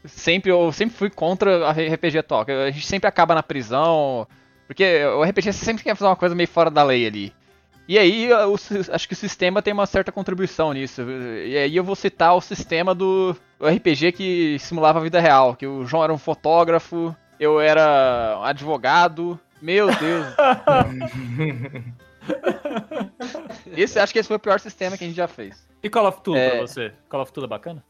Sempre, 0.04 0.50
eu 0.50 0.72
sempre 0.72 0.96
fui 0.96 1.10
contra 1.10 1.68
a 1.68 1.70
RPG 1.70 2.18
atual. 2.18 2.44
A 2.48 2.70
gente 2.70 2.86
sempre 2.86 3.08
acaba 3.08 3.34
na 3.34 3.42
prisão. 3.42 4.26
Porque 4.66 5.04
o 5.04 5.22
RPG 5.22 5.52
sempre 5.52 5.84
quer 5.84 5.94
fazer 5.94 6.08
uma 6.08 6.16
coisa 6.16 6.34
meio 6.34 6.48
fora 6.48 6.70
da 6.70 6.82
lei 6.82 7.06
ali. 7.06 7.32
E 7.88 7.98
aí, 7.98 8.24
eu, 8.26 8.54
acho 8.92 9.06
que 9.06 9.14
o 9.14 9.16
sistema 9.16 9.62
tem 9.62 9.72
uma 9.72 9.86
certa 9.86 10.10
contribuição 10.10 10.72
nisso. 10.72 11.02
E 11.02 11.56
aí 11.56 11.76
eu 11.76 11.84
vou 11.84 11.94
citar 11.94 12.34
o 12.34 12.40
sistema 12.40 12.94
do 12.94 13.36
RPG 13.60 14.12
que 14.12 14.58
simulava 14.58 14.98
a 14.98 15.02
vida 15.02 15.20
real. 15.20 15.54
Que 15.54 15.66
o 15.66 15.84
João 15.84 16.02
era 16.02 16.12
um 16.12 16.18
fotógrafo, 16.18 17.14
eu 17.38 17.60
era 17.60 18.38
um 18.40 18.44
advogado. 18.44 19.38
Meu 19.62 19.86
Deus. 19.86 20.26
esse, 23.76 23.98
acho 23.98 24.12
que 24.12 24.18
esse 24.18 24.28
foi 24.28 24.36
o 24.36 24.40
pior 24.40 24.58
sistema 24.60 24.96
que 24.98 25.04
a 25.04 25.06
gente 25.06 25.16
já 25.16 25.28
fez. 25.28 25.66
E 25.82 25.88
Call 25.88 26.08
of 26.08 26.20
Cthulhu 26.20 26.36
é... 26.36 26.50
pra 26.50 26.60
você? 26.60 26.92
Call 27.08 27.22
of 27.22 27.30
Cthulhu 27.30 27.46
é 27.46 27.48
bacana? 27.48 27.84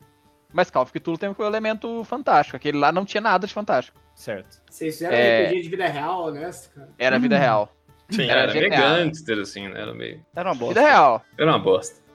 Mas 0.52 0.70
Call 0.70 0.82
of 0.82 0.92
Cthulhu 0.92 1.18
tem 1.18 1.28
um 1.28 1.44
elemento 1.44 2.04
fantástico. 2.04 2.56
Aquele 2.56 2.78
lá 2.78 2.92
não 2.92 3.04
tinha 3.04 3.20
nada 3.20 3.46
de 3.46 3.52
fantástico. 3.52 3.98
Certo. 4.14 4.62
Vocês 4.70 4.94
fizeram 4.94 5.16
é... 5.16 5.46
RPG 5.46 5.62
de 5.62 5.68
vida 5.68 5.86
real, 5.86 6.24
honesto, 6.24 6.74
cara? 6.74 6.88
Era 6.98 7.18
vida 7.18 7.38
real. 7.38 7.75
Sim, 8.10 8.24
era, 8.24 8.42
era 8.42 8.54
meio 8.54 8.70
gangster, 8.70 9.38
assim, 9.38 9.68
né? 9.68 9.80
Era 9.80 9.94
meio... 9.94 10.24
Era 10.34 10.50
uma 10.50 10.54
bosta. 10.54 10.80
Real. 10.80 11.24
Era 11.36 11.50
uma 11.50 11.58
bosta. 11.58 12.06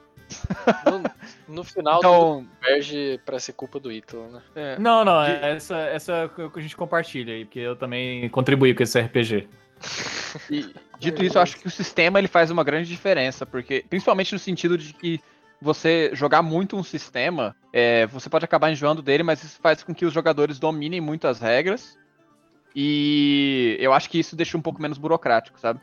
No, 1.48 1.56
no 1.56 1.64
final, 1.64 1.98
então, 1.98 2.46
converge 2.60 3.20
pra 3.24 3.38
ser 3.38 3.52
culpa 3.52 3.78
do 3.78 3.92
Ítalo, 3.92 4.28
né? 4.30 4.42
É. 4.54 4.78
Não, 4.78 5.04
não, 5.04 5.22
é 5.22 5.56
essa, 5.56 5.76
essa 5.76 6.30
que 6.34 6.58
a 6.58 6.62
gente 6.62 6.76
compartilha 6.76 7.34
aí, 7.34 7.44
porque 7.44 7.58
eu 7.58 7.76
também 7.76 8.28
contribuí 8.30 8.74
com 8.74 8.82
esse 8.82 8.98
RPG. 8.98 9.48
E, 10.50 10.72
dito 10.98 11.22
isso, 11.22 11.36
eu 11.36 11.42
acho 11.42 11.58
que 11.58 11.66
o 11.66 11.70
sistema 11.70 12.18
ele 12.18 12.28
faz 12.28 12.50
uma 12.50 12.64
grande 12.64 12.88
diferença, 12.88 13.44
porque 13.44 13.84
principalmente 13.88 14.32
no 14.32 14.38
sentido 14.38 14.78
de 14.78 14.92
que 14.94 15.20
você 15.60 16.10
jogar 16.12 16.42
muito 16.42 16.76
um 16.76 16.82
sistema, 16.82 17.54
é, 17.72 18.06
você 18.06 18.28
pode 18.28 18.44
acabar 18.44 18.70
enjoando 18.70 19.02
dele, 19.02 19.22
mas 19.22 19.42
isso 19.44 19.60
faz 19.60 19.82
com 19.82 19.94
que 19.94 20.04
os 20.04 20.12
jogadores 20.12 20.58
dominem 20.58 21.00
muito 21.00 21.26
as 21.26 21.40
regras. 21.40 21.98
E 22.74 23.76
eu 23.80 23.92
acho 23.92 24.08
que 24.08 24.18
isso 24.18 24.34
deixa 24.34 24.56
um 24.56 24.62
pouco 24.62 24.80
menos 24.80 24.98
burocrático, 24.98 25.58
sabe? 25.58 25.80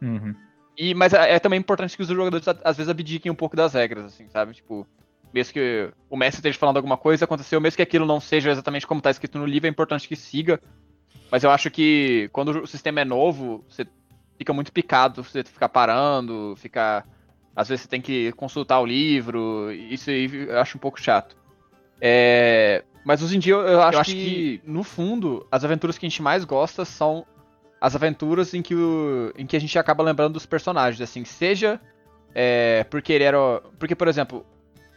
Uhum. 0.00 0.34
E, 0.76 0.94
mas 0.94 1.12
é, 1.12 1.34
é, 1.34 1.38
também 1.38 1.58
importante 1.58 1.96
que 1.96 2.02
os 2.02 2.08
jogadores 2.08 2.46
às 2.48 2.76
vezes 2.76 2.88
abdiquem 2.88 3.30
um 3.30 3.34
pouco 3.36 3.56
das 3.56 3.74
regras, 3.74 4.06
assim, 4.06 4.28
sabe? 4.28 4.54
Tipo, 4.54 4.86
mesmo 5.32 5.52
que 5.52 5.90
o 6.08 6.16
mestre 6.16 6.38
esteja 6.38 6.58
falando 6.58 6.76
alguma 6.76 6.96
coisa, 6.96 7.24
aconteceu, 7.24 7.60
mesmo 7.60 7.76
que 7.76 7.82
aquilo 7.82 8.06
não 8.06 8.20
seja 8.20 8.50
exatamente 8.50 8.86
como 8.86 8.98
está 8.98 9.10
escrito 9.10 9.38
no 9.38 9.46
livro, 9.46 9.66
é 9.66 9.70
importante 9.70 10.08
que 10.08 10.16
siga. 10.16 10.60
Mas 11.30 11.44
eu 11.44 11.50
acho 11.50 11.70
que 11.70 12.28
quando 12.32 12.62
o 12.62 12.66
sistema 12.66 13.00
é 13.00 13.04
novo, 13.04 13.64
você 13.68 13.86
fica 14.36 14.52
muito 14.52 14.72
picado, 14.72 15.22
você 15.22 15.42
ficar 15.42 15.68
parando, 15.68 16.54
ficar. 16.56 17.06
Às 17.54 17.68
vezes 17.68 17.82
você 17.82 17.88
tem 17.88 18.00
que 18.00 18.32
consultar 18.32 18.80
o 18.80 18.86
livro, 18.86 19.70
isso 19.72 20.10
aí 20.10 20.48
eu 20.48 20.58
acho 20.58 20.76
um 20.78 20.80
pouco 20.80 21.00
chato. 21.00 21.36
É... 22.00 22.82
Mas 23.04 23.22
hoje 23.22 23.36
em 23.36 23.40
dia 23.40 23.54
eu 23.54 23.82
acho, 23.82 23.96
eu 23.96 24.00
acho 24.00 24.10
que, 24.10 24.24
que, 24.24 24.62
no 24.64 24.82
fundo, 24.84 25.46
as 25.50 25.64
aventuras 25.64 25.98
que 25.98 26.06
a 26.06 26.08
gente 26.08 26.22
mais 26.22 26.44
gosta 26.44 26.84
são 26.84 27.26
as 27.80 27.96
aventuras 27.96 28.54
em 28.54 28.62
que, 28.62 28.74
o, 28.74 29.32
em 29.36 29.44
que 29.44 29.56
a 29.56 29.60
gente 29.60 29.76
acaba 29.78 30.04
lembrando 30.04 30.34
dos 30.34 30.46
personagens, 30.46 31.00
assim, 31.00 31.24
seja 31.24 31.80
é, 32.34 32.84
porque 32.84 33.12
ele 33.12 33.24
era. 33.24 33.60
Porque, 33.78 33.94
por 33.94 34.08
exemplo, 34.08 34.44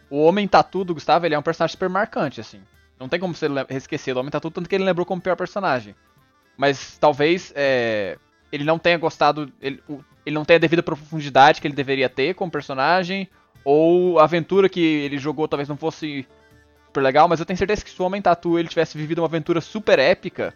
o 0.10 0.24
Homem 0.24 0.48
Tatu 0.48 0.84
do 0.84 0.94
Gustavo 0.94 1.26
ele 1.26 1.36
é 1.36 1.40
um 1.40 1.44
personagem 1.44 1.74
super 1.74 1.90
marcante, 1.90 2.40
assim. 2.40 2.62
Não 3.00 3.10
tem 3.10 3.20
como 3.20 3.34
você 3.34 3.48
esquecer 3.72 4.14
do 4.14 4.20
Homem 4.20 4.32
Tatu, 4.32 4.50
tanto 4.50 4.70
que 4.70 4.76
ele 4.76 4.84
lembrou 4.84 5.06
como 5.06 5.22
pior 5.22 5.36
personagem. 5.36 5.96
Mas 6.58 6.98
talvez 6.98 7.52
é, 7.56 8.18
ele 8.52 8.64
não 8.64 8.80
tenha 8.80 8.98
gostado. 8.98 9.52
Ele, 9.62 9.84
ele 10.26 10.36
não 10.36 10.46
tenha 10.46 10.58
a 10.58 10.62
devida 10.62 10.82
profundidade 10.82 11.60
que 11.60 11.68
ele 11.68 11.76
deveria 11.76 12.10
ter 12.10 12.34
como 12.34 12.52
personagem. 12.52 13.28
Ou 13.64 14.20
a 14.20 14.24
aventura 14.24 14.70
que 14.70 14.80
ele 14.80 15.18
jogou 15.18 15.48
talvez 15.48 15.68
não 15.68 15.76
fosse 15.76 16.26
super 16.96 17.02
legal, 17.02 17.28
mas 17.28 17.42
eu 17.42 17.46
tenho 17.46 17.58
certeza 17.58 17.84
que 17.84 17.92
se 17.92 18.02
o 18.02 18.06
Homem 18.06 18.22
Tatu 18.22 18.58
ele 18.58 18.70
tivesse 18.70 18.98
vivido 18.98 19.20
uma 19.20 19.28
aventura 19.28 19.60
super 19.60 20.00
épica, 20.00 20.54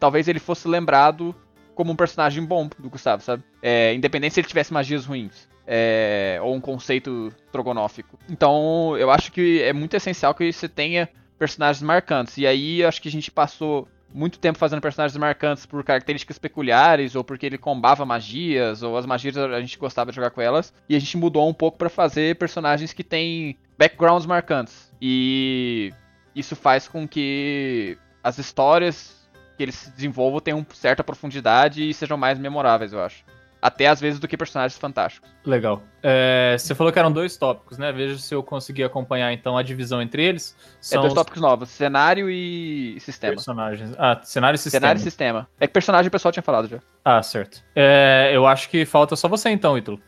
talvez 0.00 0.26
ele 0.26 0.40
fosse 0.40 0.66
lembrado 0.66 1.34
como 1.76 1.92
um 1.92 1.96
personagem 1.96 2.44
bom 2.44 2.68
do 2.78 2.90
Gustavo, 2.90 3.22
sabe? 3.22 3.44
É, 3.62 3.94
independente 3.94 4.34
se 4.34 4.40
ele 4.40 4.48
tivesse 4.48 4.72
magias 4.72 5.06
ruins. 5.06 5.48
É, 5.68 6.38
ou 6.42 6.54
um 6.54 6.60
conceito 6.60 7.32
trogonófico. 7.50 8.18
Então, 8.30 8.96
eu 8.96 9.10
acho 9.10 9.32
que 9.32 9.60
é 9.62 9.72
muito 9.72 9.94
essencial 9.94 10.32
que 10.32 10.52
você 10.52 10.68
tenha 10.68 11.08
personagens 11.38 11.82
marcantes. 11.82 12.38
E 12.38 12.46
aí, 12.46 12.84
acho 12.84 13.02
que 13.02 13.08
a 13.08 13.10
gente 13.10 13.32
passou 13.32 13.88
muito 14.14 14.38
tempo 14.38 14.58
fazendo 14.58 14.80
personagens 14.80 15.16
marcantes 15.18 15.66
por 15.66 15.82
características 15.82 16.38
peculiares, 16.38 17.16
ou 17.16 17.24
porque 17.24 17.46
ele 17.46 17.58
combava 17.58 18.06
magias, 18.06 18.82
ou 18.82 18.96
as 18.96 19.04
magias 19.04 19.36
a 19.36 19.60
gente 19.60 19.76
gostava 19.76 20.12
de 20.12 20.16
jogar 20.16 20.30
com 20.30 20.40
elas. 20.40 20.72
E 20.88 20.94
a 20.94 21.00
gente 21.00 21.16
mudou 21.16 21.48
um 21.48 21.54
pouco 21.54 21.76
para 21.76 21.88
fazer 21.88 22.36
personagens 22.36 22.92
que 22.92 23.02
têm 23.02 23.58
backgrounds 23.76 24.24
marcantes. 24.24 24.85
E 25.00 25.92
isso 26.34 26.54
faz 26.54 26.88
com 26.88 27.06
que 27.06 27.98
as 28.22 28.38
histórias 28.38 29.16
que 29.56 29.62
eles 29.62 29.74
se 29.74 29.90
desenvolvam 29.90 30.40
tenham 30.40 30.64
certa 30.74 31.02
profundidade 31.02 31.88
e 31.88 31.94
sejam 31.94 32.16
mais 32.16 32.38
memoráveis, 32.38 32.92
eu 32.92 33.02
acho. 33.02 33.24
Até 33.60 33.86
às 33.86 34.00
vezes 34.00 34.20
do 34.20 34.28
que 34.28 34.36
personagens 34.36 34.78
fantásticos. 34.78 35.28
Legal. 35.44 35.82
É, 36.02 36.56
você 36.58 36.74
falou 36.74 36.92
que 36.92 36.98
eram 36.98 37.10
dois 37.10 37.36
tópicos, 37.36 37.78
né? 37.78 37.90
Veja 37.90 38.18
se 38.18 38.32
eu 38.34 38.42
consegui 38.42 38.84
acompanhar 38.84 39.32
então 39.32 39.56
a 39.56 39.62
divisão 39.62 40.00
entre 40.00 40.22
eles. 40.22 40.54
São 40.80 40.98
é 40.98 41.02
dois 41.02 41.14
tópicos 41.14 41.40
novos: 41.40 41.70
cenário 41.70 42.30
e 42.30 43.00
sistema. 43.00 43.34
Personagens. 43.34 43.94
Ah, 43.98 44.20
cenário 44.22 44.56
e 44.56 44.58
sistema. 44.58 44.80
Cenário 44.82 45.00
e 45.00 45.02
sistema. 45.02 45.48
É 45.58 45.66
que 45.66 45.72
personagem 45.72 46.08
o 46.08 46.12
pessoal 46.12 46.30
tinha 46.30 46.42
falado 46.42 46.68
já. 46.68 46.78
Ah, 47.04 47.22
certo. 47.22 47.64
É, 47.74 48.30
eu 48.32 48.46
acho 48.46 48.68
que 48.68 48.84
falta 48.84 49.16
só 49.16 49.26
você 49.26 49.48
então, 49.48 49.76
Ítalo. 49.76 50.00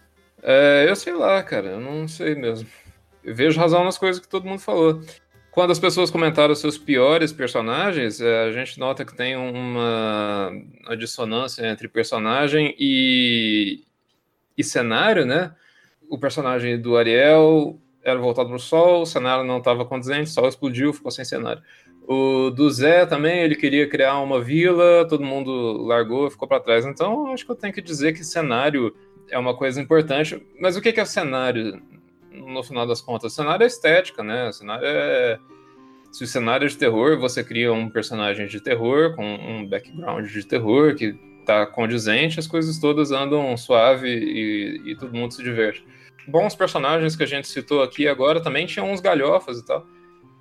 É, 0.42 0.86
eu 0.86 0.94
sei 0.94 1.14
lá, 1.14 1.42
cara. 1.42 1.68
Eu 1.68 1.80
não 1.80 2.06
sei 2.06 2.34
mesmo. 2.34 2.68
Vejo 3.32 3.60
razão 3.60 3.84
nas 3.84 3.98
coisas 3.98 4.20
que 4.20 4.28
todo 4.28 4.46
mundo 4.46 4.60
falou. 4.60 5.00
Quando 5.50 5.70
as 5.70 5.78
pessoas 5.78 6.10
comentaram 6.10 6.54
seus 6.54 6.78
piores 6.78 7.32
personagens, 7.32 8.20
é, 8.20 8.44
a 8.44 8.52
gente 8.52 8.78
nota 8.78 9.04
que 9.04 9.16
tem 9.16 9.36
uma, 9.36 10.52
uma 10.86 10.96
dissonância 10.96 11.66
entre 11.66 11.88
personagem 11.88 12.74
e, 12.78 13.82
e 14.56 14.62
cenário, 14.62 15.26
né? 15.26 15.52
O 16.08 16.18
personagem 16.18 16.80
do 16.80 16.96
Ariel 16.96 17.78
era 18.04 18.18
voltado 18.18 18.48
para 18.48 18.56
o 18.56 18.60
sol, 18.60 19.02
o 19.02 19.06
cenário 19.06 19.44
não 19.44 19.58
estava 19.58 19.84
condizente, 19.84 20.30
o 20.30 20.32
sol 20.32 20.48
explodiu, 20.48 20.92
ficou 20.92 21.10
sem 21.10 21.24
cenário. 21.24 21.62
O 22.06 22.50
do 22.50 22.70
Zé 22.70 23.04
também, 23.04 23.40
ele 23.40 23.54
queria 23.54 23.88
criar 23.88 24.18
uma 24.20 24.40
vila, 24.40 25.06
todo 25.08 25.24
mundo 25.24 25.82
largou, 25.82 26.30
ficou 26.30 26.48
para 26.48 26.60
trás. 26.60 26.86
Então, 26.86 27.32
acho 27.32 27.44
que 27.44 27.50
eu 27.50 27.56
tenho 27.56 27.74
que 27.74 27.82
dizer 27.82 28.14
que 28.14 28.24
cenário 28.24 28.94
é 29.30 29.38
uma 29.38 29.54
coisa 29.54 29.80
importante. 29.80 30.42
Mas 30.58 30.76
o 30.76 30.80
que 30.80 30.98
é 30.98 31.04
cenário? 31.04 31.82
No 32.46 32.62
final 32.62 32.86
das 32.86 33.00
contas. 33.00 33.32
O 33.32 33.36
cenário 33.36 33.64
é 33.64 33.66
estética, 33.66 34.22
né? 34.22 34.48
O 34.48 34.52
cenário 34.52 34.86
é. 34.86 35.38
Se 36.10 36.24
o 36.24 36.26
cenário 36.26 36.64
é 36.64 36.68
de 36.68 36.76
terror, 36.76 37.18
você 37.18 37.44
cria 37.44 37.72
um 37.72 37.90
personagem 37.90 38.46
de 38.46 38.60
terror 38.60 39.14
com 39.14 39.24
um 39.24 39.66
background 39.66 40.26
de 40.26 40.46
terror 40.46 40.94
que 40.94 41.12
tá 41.44 41.66
condizente, 41.66 42.38
as 42.38 42.46
coisas 42.46 42.78
todas 42.78 43.10
andam 43.10 43.56
suave 43.56 44.08
e, 44.08 44.92
e 44.92 44.96
todo 44.96 45.16
mundo 45.16 45.32
se 45.32 45.42
diverte. 45.42 45.84
Bons 46.26 46.54
personagens 46.54 47.16
que 47.16 47.22
a 47.22 47.26
gente 47.26 47.48
citou 47.48 47.82
aqui 47.82 48.06
agora 48.06 48.42
também 48.42 48.66
tinham 48.66 48.90
uns 48.90 49.00
galhofas 49.00 49.58
e 49.58 49.64
tal. 49.64 49.86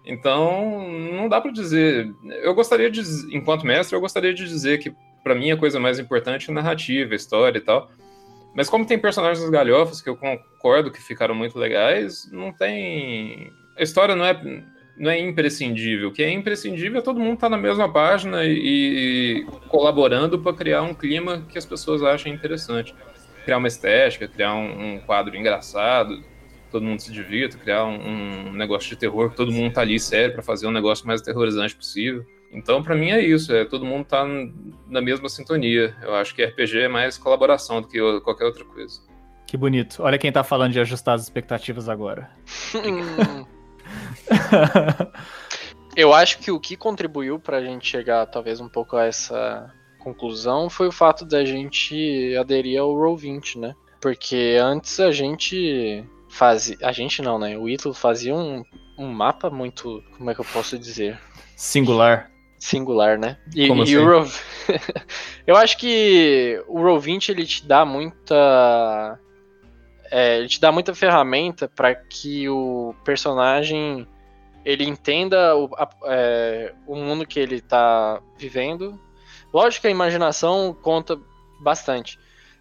Então, 0.06 0.90
não 0.90 1.28
dá 1.28 1.40
para 1.40 1.52
dizer. 1.52 2.14
Eu 2.42 2.54
gostaria 2.54 2.90
de, 2.90 3.02
enquanto 3.36 3.66
mestre, 3.66 3.96
eu 3.96 4.02
gostaria 4.02 4.34
de 4.34 4.46
dizer 4.46 4.80
que 4.80 4.94
para 5.24 5.36
mim 5.36 5.52
a 5.52 5.58
coisa 5.58 5.80
mais 5.80 6.00
importante 6.00 6.50
é 6.50 6.54
narrativa, 6.54 7.14
história 7.14 7.58
e 7.58 7.62
tal. 7.62 7.90
Mas 8.58 8.72
como 8.72 8.88
tem 8.88 8.98
personagens 8.98 9.48
galhofas 9.52 10.02
que 10.02 10.10
eu 10.10 10.18
concordo 10.18 10.90
que 10.90 11.00
ficaram 11.00 11.36
muito 11.36 11.60
legais, 11.60 12.28
não 12.32 12.52
tem. 12.52 13.54
A 13.78 13.84
história 13.84 14.16
não 14.16 14.26
é, 14.26 14.64
não 14.98 15.12
é 15.12 15.20
imprescindível. 15.20 16.10
O 16.10 16.12
que 16.12 16.24
é 16.24 16.32
imprescindível 16.32 16.98
é 16.98 17.04
todo 17.04 17.20
mundo 17.20 17.36
estar 17.36 17.52
tá 17.52 17.56
na 17.56 17.62
mesma 17.62 17.88
página 17.88 18.44
e, 18.44 19.46
colaborando 19.68 20.40
para 20.40 20.58
criar 20.58 20.82
um 20.82 20.96
clima 20.96 21.46
que 21.48 21.56
as 21.56 21.68
pessoas 21.68 22.02
achem 22.02 22.34
interessante. 22.34 22.96
Criar 23.46 23.58
uma 23.60 23.68
estética, 23.68 24.28
criar 24.28 24.56
um, 24.56 24.96
um 24.96 25.00
quadro 25.02 25.38
engraçado, 25.38 26.24
todo 26.72 26.84
mundo 26.84 27.00
se 27.00 27.12
divirta, 27.12 27.60
criar 27.60 27.86
um, 27.86 28.48
um, 28.50 28.54
negócio 28.54 28.90
de 28.90 28.96
terror, 28.96 29.32
todo 29.36 29.52
mundo 29.52 29.72
tá 29.72 29.82
ali 29.82 30.00
sério 30.00 30.34
para 30.34 30.42
fazer 30.42 30.66
um 30.66 30.72
negócio 30.72 31.06
mais 31.06 31.22
aterrorizante 31.22 31.76
possível. 31.76 32.26
Então, 32.52 32.82
para 32.82 32.96
mim 32.96 33.12
é 33.12 33.20
isso, 33.20 33.54
é 33.54 33.66
todo 33.66 33.86
mundo 33.86 34.06
tá 34.06 34.26
na 34.88 35.02
mesma 35.02 35.30
sintonia. 35.30 35.96
Eu 36.02 36.16
acho 36.16 36.34
que 36.34 36.44
RPG 36.44 36.80
é 36.80 36.88
mais 36.88 37.18
colaboração 37.18 37.82
do 37.82 37.88
que 37.88 38.00
qualquer 38.22 38.46
outra 38.46 38.64
coisa. 38.66 39.02
Que 39.46 39.56
bonito. 39.58 40.04
Olha 40.04 40.18
quem 40.18 40.32
tá 40.32 40.44
falando 40.44 40.74
de 40.74 40.80
ajustar 40.80 41.16
as 41.16 41.24
expectativas 41.24 41.88
agora. 41.88 42.30
Eu 45.96 46.14
acho 46.14 46.40
que 46.40 46.52
o 46.52 46.60
que 46.60 46.76
contribuiu 46.76 47.40
pra 47.40 47.64
gente 47.64 47.88
chegar 47.88 48.26
talvez 48.28 48.60
um 48.60 48.70
pouco 48.70 48.98
a 48.98 49.06
essa 49.06 49.74
conclusão 50.00 50.70
foi 50.70 50.88
o 50.88 50.92
fato 50.92 51.26
da 51.26 51.44
gente 51.44 52.36
aderir 52.40 52.80
ao 52.80 52.94
Roll20, 52.94 53.60
né? 53.60 53.76
Porque 54.00 54.60
antes 54.62 55.00
a 55.00 55.12
gente 55.12 56.04
fazia. 56.30 56.78
A 56.84 56.92
gente 56.92 57.22
não, 57.22 57.40
né? 57.40 57.58
O 57.58 57.68
Ítalo 57.68 57.96
fazia 57.96 58.36
um, 58.36 58.64
um 58.98 59.08
mapa 59.08 59.50
muito. 59.50 60.04
Como 60.18 60.30
é 60.30 60.36
que 60.36 60.42
eu 60.42 60.46
posso 60.46 60.78
dizer? 60.78 61.20
Singular 61.56 62.30
singular, 62.60 63.18
né? 63.18 63.38
E, 63.56 63.68
Como 63.68 63.82
e 63.82 63.84
assim? 63.84 63.98
o 63.98 64.06
Roll... 64.06 64.28
eu 65.46 65.56
acho 65.56 65.78
que 65.78 66.62
o 66.68 66.80
Roll20 66.80 67.30
ele 67.30 67.46
te 67.46 67.66
dá 67.66 67.86
muita 67.86 69.20
é, 70.12 70.38
ele 70.38 70.48
te 70.48 70.60
dá 70.60 70.72
muita 70.72 70.96
ferramenta 70.96 71.68
para 71.68 71.94
que 71.94 72.48
o 72.50 72.96
personagem 73.04 74.08
ele 74.64 74.84
entenda 74.86 75.56
o, 75.56 75.70
a, 75.76 75.90
é, 76.06 76.74
o 76.86 76.96
mundo 76.96 77.26
que 77.26 77.40
ele 77.40 77.62
tá 77.62 78.22
vivendo. 78.38 79.00
Lógico 79.54 79.84
que 79.84 79.88
a 79.88 79.92
imaginação 79.92 80.76
conta 80.82 81.18
bastante, 81.62 82.20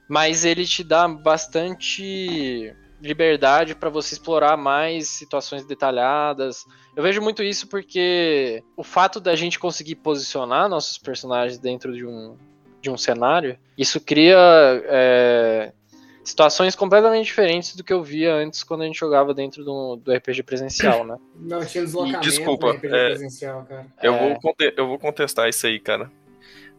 mas 0.08 0.44
ele 0.44 0.64
te 0.64 0.84
dá 0.84 1.08
bastante 1.08 2.72
liberdade 3.00 3.74
para 3.74 3.90
você 3.90 4.14
explorar 4.14 4.56
mais 4.56 5.08
situações 5.08 5.64
detalhadas. 5.64 6.64
Eu 6.94 7.02
vejo 7.02 7.20
muito 7.20 7.42
isso 7.42 7.68
porque 7.68 8.62
o 8.76 8.82
fato 8.82 9.20
da 9.20 9.34
gente 9.36 9.58
conseguir 9.58 9.96
posicionar 9.96 10.68
nossos 10.68 10.98
personagens 10.98 11.58
dentro 11.58 11.94
de 11.94 12.06
um, 12.06 12.36
de 12.80 12.90
um 12.90 12.96
cenário, 12.96 13.58
isso 13.76 14.00
cria 14.00 14.36
é, 14.86 15.72
situações 16.24 16.74
completamente 16.74 17.26
diferentes 17.26 17.76
do 17.76 17.84
que 17.84 17.92
eu 17.92 18.02
via 18.02 18.34
antes 18.34 18.64
quando 18.64 18.82
a 18.82 18.86
gente 18.86 18.98
jogava 18.98 19.32
dentro 19.32 19.64
do, 19.64 19.96
do 19.96 20.12
RPG 20.12 20.42
presencial, 20.42 21.04
né? 21.04 21.16
Não 21.36 21.64
tinha 21.64 21.84
deslocamento 21.84 22.20
Desculpa, 22.20 22.68
no 22.68 22.72
RPG 22.74 22.94
é, 22.94 23.06
presencial, 23.06 23.64
cara. 23.64 23.86
Eu, 24.02 24.14
É. 24.14 24.38
vou, 24.42 24.54
eu 24.76 24.86
vou 24.88 24.98
contestar 24.98 25.48
isso 25.48 25.66
aí, 25.66 25.78
cara. 25.78 26.10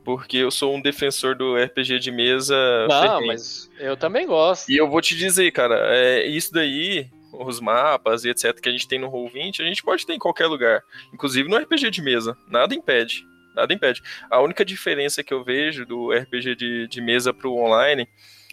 Porque 0.08 0.38
eu 0.38 0.50
sou 0.50 0.74
um 0.74 0.80
defensor 0.80 1.36
do 1.36 1.58
RPG 1.58 2.00
de 2.00 2.14
mesa. 2.14 2.56
Não, 2.88 3.02
ferrenho. 3.02 3.28
mas 3.28 3.70
eu 3.78 3.98
também 3.98 4.26
gosto. 4.26 4.72
E 4.72 4.78
eu 4.78 4.90
vou 4.90 5.02
te 5.02 5.18
dizer, 5.18 5.52
cara, 5.52 5.76
é, 5.94 6.26
isso 6.26 6.54
daí, 6.54 7.10
os 7.34 7.60
mapas 7.60 8.24
e 8.24 8.30
etc. 8.30 8.58
que 8.58 8.70
a 8.70 8.72
gente 8.72 8.88
tem 8.88 8.98
no 8.98 9.12
Roll20, 9.12 9.60
a 9.60 9.66
gente 9.66 9.84
pode 9.84 10.06
ter 10.06 10.14
em 10.14 10.18
qualquer 10.18 10.48
lugar. 10.48 10.82
Inclusive 11.14 11.50
no 11.50 11.58
RPG 11.58 11.92
de 11.92 12.02
mesa. 12.02 12.38
Nada 12.48 12.74
impede. 12.74 13.28
Nada 13.54 13.74
impede. 13.74 14.02
A 14.32 14.40
única 14.40 14.64
diferença 14.64 15.22
que 15.22 15.34
eu 15.34 15.44
vejo 15.44 15.86
do 15.86 16.14
RPG 16.14 16.56
de, 16.56 16.88
de 16.88 17.02
mesa 17.02 17.34
pro 17.34 17.54
online 17.58 18.08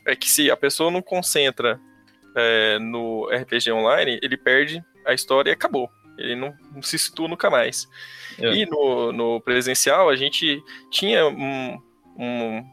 é 0.05 0.17
que 0.17 0.29
se 0.29 0.51
a 0.51 0.57
pessoa 0.57 0.91
não 0.91 1.01
concentra 1.01 1.79
é, 2.37 2.81
no 2.81 3.29
RPG 3.29 3.71
online, 3.71 4.19
ele 4.21 4.37
perde 4.37 4.85
a 5.07 5.15
história 5.15 5.51
e 5.51 5.53
acabou. 5.53 5.89
Ele 6.19 6.35
não, 6.37 6.55
não 6.73 6.83
se 6.83 6.99
situa 6.99 7.29
nunca 7.29 7.51
mais. 7.51 7.89
É. 8.39 8.53
E 8.55 8.67
no, 8.67 9.13
no 9.13 9.41
presencial, 9.41 10.09
a 10.09 10.17
gente 10.17 10.63
tinha 10.91 11.27
um. 11.27 11.79
um- 12.19 12.65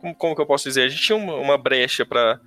como, 0.00 0.14
como 0.14 0.34
que 0.36 0.40
eu 0.42 0.46
posso 0.46 0.64
dizer? 0.68 0.82
A 0.84 0.88
gente 0.88 1.02
tinha 1.02 1.16
uma, 1.16 1.34
uma 1.34 1.58
brecha 1.58 2.06
pra, 2.06 2.40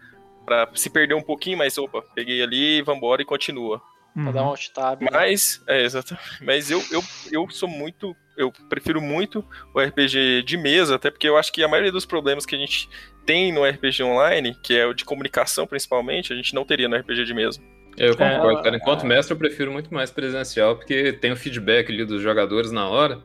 pra 0.46 0.70
se 0.74 0.90
perder 0.90 1.14
um 1.16 1.22
pouquinho, 1.22 1.58
mas 1.58 1.78
opa, 1.78 2.02
peguei 2.16 2.42
ali, 2.42 2.82
vambora 2.82 3.22
e 3.22 3.26
continua. 3.26 3.82
Pra 4.14 4.32
dar 4.32 4.44
um 4.44 4.48
alt 4.48 4.68
tab. 4.70 5.02
né? 5.02 5.08
Mas, 5.12 5.62
é, 5.68 5.84
exatamente. 5.84 6.44
Mas 6.44 6.70
eu, 6.72 6.84
eu, 6.92 7.02
eu 7.32 7.50
sou 7.50 7.70
muito. 7.70 8.16
Eu 8.38 8.52
prefiro 8.70 9.02
muito 9.02 9.46
o 9.74 9.80
RPG 9.80 10.44
de 10.44 10.58
mesa, 10.58 10.96
até 10.96 11.12
porque 11.12 11.28
eu 11.28 11.38
acho 11.38 11.52
que 11.52 11.64
a 11.64 11.68
maioria 11.68 11.92
dos 11.92 12.06
problemas 12.06 12.46
que 12.46 12.56
a 12.56 12.58
gente 12.58 12.90
tem 13.26 13.52
no 13.54 13.64
RPG 13.66 14.02
online, 14.04 14.56
que 14.64 14.76
é 14.78 14.86
o 14.86 14.94
de 14.94 15.06
comunicação 15.06 15.68
principalmente, 15.68 16.34
a 16.34 16.36
gente 16.36 16.54
não 16.56 16.66
teria 16.66 16.90
no 16.90 16.96
RPG 16.98 17.24
de 17.26 17.34
mesa. 17.34 17.62
Eu 17.98 18.16
concordo, 18.16 18.60
É, 18.60 18.64
cara. 18.64 18.76
Enquanto 18.78 19.06
mestre, 19.06 19.34
eu 19.34 19.38
prefiro 19.38 19.72
muito 19.72 19.94
mais 19.94 20.10
presencial, 20.12 20.76
porque 20.76 21.14
tem 21.14 21.32
o 21.32 21.36
feedback 21.36 21.92
ali 21.92 22.06
dos 22.06 22.22
jogadores 22.22 22.72
na 22.72 22.88
hora. 22.88 23.20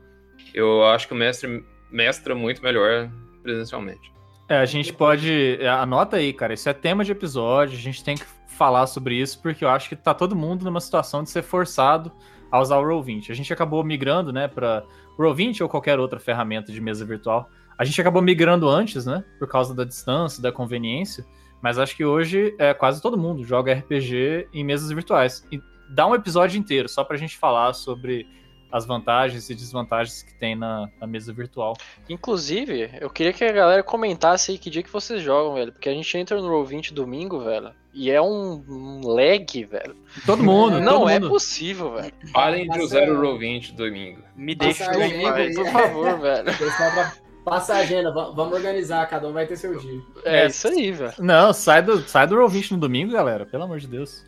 Eu 0.53 0.85
acho 0.85 1.07
que 1.07 1.15
o 1.15 1.17
mestre 1.17 1.65
mestra 1.91 2.35
muito 2.35 2.63
melhor 2.63 3.11
presencialmente. 3.43 4.13
É, 4.49 4.59
a 4.59 4.65
gente 4.65 4.93
pode. 4.93 5.59
é, 5.61 5.69
Anota 5.69 6.17
aí, 6.17 6.33
cara. 6.33 6.55
Isso 6.55 6.69
é 6.69 6.73
tema 6.73 7.05
de 7.05 7.13
episódio. 7.13 7.77
A 7.77 7.81
gente 7.81 8.03
tem 8.03 8.17
que 8.17 8.25
falar 8.49 8.87
sobre 8.87 9.15
isso, 9.17 9.41
porque 9.43 9.65
eu 9.65 9.69
acho 9.69 9.89
que 9.89 9.97
tá 9.97 10.15
todo 10.15 10.35
mundo 10.35 10.65
numa 10.65 10.81
situação 10.81 11.23
de 11.23 11.31
ser 11.31 11.43
forçado 11.43 12.11
a 12.51 12.61
usar 12.61 12.79
o 12.79 12.83
Roll20. 12.85 13.31
A 13.31 13.35
gente 13.35 13.53
acabou 13.53 13.85
migrando, 13.85 14.33
né, 14.33 14.49
pra 14.49 14.85
Roll20 15.19 15.61
ou 15.63 15.69
qualquer 15.69 15.99
outra 15.99 16.19
ferramenta 16.19 16.73
de 16.73 16.81
mesa 16.81 17.05
virtual. 17.05 17.51
A 17.77 17.85
gente 17.85 18.01
acabou 18.01 18.23
migrando 18.23 18.69
antes, 18.69 19.05
né, 19.05 19.25
por 19.39 19.49
causa 19.49 19.75
da 19.75 19.85
distância, 19.85 20.43
da 20.43 20.51
conveniência. 20.51 21.25
Mas 21.63 21.79
acho 21.79 21.97
que 21.97 22.05
hoje 22.05 22.55
é 22.59 22.73
quase 22.75 23.01
todo 23.03 23.17
mundo 23.19 23.43
joga 23.45 23.73
RPG 23.75 24.49
em 24.53 24.65
mesas 24.65 24.91
virtuais. 24.91 25.47
E 25.51 25.61
dá 25.91 26.07
um 26.07 26.15
episódio 26.15 26.59
inteiro 26.59 26.89
só 26.89 27.03
pra 27.05 27.17
gente 27.17 27.37
falar 27.37 27.73
sobre 27.73 28.27
as 28.71 28.85
vantagens 28.85 29.49
e 29.49 29.55
desvantagens 29.55 30.23
que 30.23 30.35
tem 30.35 30.55
na, 30.57 30.89
na 31.01 31.07
mesa 31.07 31.33
virtual. 31.33 31.77
Inclusive, 32.09 32.91
eu 33.01 33.09
queria 33.09 33.33
que 33.33 33.45
a 33.45 33.53
galera 33.53 33.83
comentasse 33.83 34.51
aí 34.53 34.59
que 34.59 34.69
dia 34.69 34.83
que 34.83 34.91
vocês 34.93 35.23
jogam, 35.23 35.55
velho. 35.55 35.73
Porque 35.73 35.89
a 35.89 35.93
gente 35.93 36.19
entra 36.19 36.41
no 36.41 36.49
Roll20 36.49 36.93
domingo, 36.93 37.41
velho. 37.41 37.71
E 37.95 38.11
é 38.11 38.21
um, 38.21 38.63
um 38.69 39.01
lag, 39.07 39.65
velho. 39.65 39.97
Todo 40.27 40.43
mundo, 40.43 40.81
Não 40.81 40.99
todo 41.01 41.11
é 41.11 41.19
usar 41.19 41.29
possível, 41.29 41.95
velho. 41.95 42.13
Parem 42.33 42.63
de 42.65 42.69
Passa- 42.69 42.83
usar 42.83 43.09
o 43.09 43.21
Roll20 43.23 43.73
domingo. 43.75 44.23
Me 44.35 44.55
deixa 44.55 44.91
aí. 44.91 45.55
Por 45.55 45.67
favor, 45.69 46.19
velho. 46.19 46.45
Pra 46.45 47.13
passar 47.47 47.77
a 47.77 47.79
agenda, 47.79 48.11
va- 48.13 48.31
vamos 48.33 48.53
organizar, 48.55 49.09
cada 49.09 49.29
um 49.29 49.33
vai 49.33 49.47
ter 49.47 49.57
seu 49.57 49.79
dia. 49.79 50.01
É, 50.25 50.43
É. 50.43 50.47
isso 50.49 50.67
aí, 50.67 50.91
velho. 50.91 51.13
Não, 51.21 51.53
sai 51.53 51.81
do, 51.81 52.01
sai 52.09 52.27
do 52.27 52.35
Roll20 52.35 52.73
no 52.73 52.79
domingo, 52.79 53.13
galera. 53.13 53.47
Pelo 53.47 53.63
amor 53.63 53.79
de 53.79 53.87
Deus. 53.87 54.25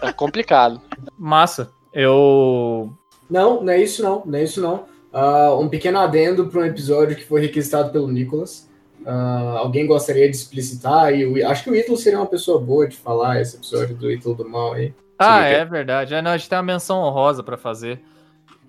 Tá 0.00 0.12
complicado. 0.14 0.80
Massa. 1.18 1.72
Eu 1.92 2.92
Não, 3.30 3.62
não 3.62 3.72
é 3.72 3.82
isso 3.82 4.02
não, 4.02 4.22
não 4.24 4.38
é 4.38 4.44
isso 4.44 4.60
não. 4.60 4.84
Uh, 5.12 5.60
um 5.60 5.68
pequeno 5.68 5.98
adendo 5.98 6.46
para 6.46 6.60
um 6.60 6.64
episódio 6.64 7.16
que 7.16 7.24
foi 7.24 7.40
requisitado 7.40 7.90
pelo 7.90 8.08
Nicolas. 8.08 8.68
Uh, 9.04 9.56
alguém 9.58 9.86
gostaria 9.86 10.28
de 10.30 10.36
explicitar? 10.36 11.12
E 11.14 11.26
o, 11.26 11.48
acho 11.48 11.64
que 11.64 11.70
o 11.70 11.74
Ítalo 11.74 11.96
seria 11.98 12.18
uma 12.18 12.26
pessoa 12.26 12.60
boa 12.60 12.86
de 12.86 12.96
falar 12.96 13.40
esse 13.40 13.56
episódio 13.56 13.96
do 13.96 14.10
Ítalo 14.10 14.34
do 14.34 14.48
Mal 14.48 14.74
aí. 14.74 14.94
Ah, 15.18 15.44
é 15.44 15.64
verdade. 15.64 16.14
É, 16.14 16.20
não, 16.22 16.30
a 16.32 16.36
gente 16.36 16.48
tem 16.48 16.56
uma 16.58 16.62
menção 16.64 16.98
honrosa 17.02 17.42
para 17.42 17.56
fazer. 17.56 18.00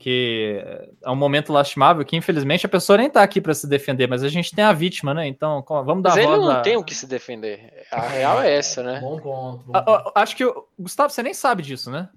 Que 0.04 0.62
é 1.02 1.10
um 1.10 1.16
momento 1.16 1.54
lastimável 1.54 2.04
que, 2.04 2.18
infelizmente, 2.18 2.66
a 2.66 2.70
pessoa 2.70 2.98
nem 2.98 3.10
tá 3.10 3.24
aqui 3.24 3.40
para 3.40 3.54
se 3.54 3.66
defender, 3.66 4.06
mas 4.06 4.22
a 4.22 4.28
gente 4.28 4.54
tem 4.54 4.62
a 4.66 4.74
vítima, 4.74 5.14
né? 5.14 5.26
Então, 5.26 5.64
vamos 5.66 6.04
dar 6.04 6.10
Mas 6.10 6.18
ele 6.18 6.28
voz 6.28 6.42
não 6.42 6.52
a- 6.52 6.60
tem 6.62 6.76
o 6.76 6.84
que 6.84 6.94
se 6.94 7.08
defender. 7.08 7.86
A 7.90 8.02
real 8.02 8.42
é 8.42 8.52
essa, 8.54 8.84
né? 8.84 9.00
Bom 9.00 9.18
ponto. 9.18 9.64
Bom 9.64 9.72
Ah, 9.74 9.82
ponto. 9.82 10.12
Acho 10.14 10.36
que. 10.36 10.44
o- 10.44 10.68
Gustavo, 10.78 11.10
você 11.10 11.24
nem 11.24 11.34
sabe 11.34 11.64
disso, 11.64 11.90
né? 11.90 12.10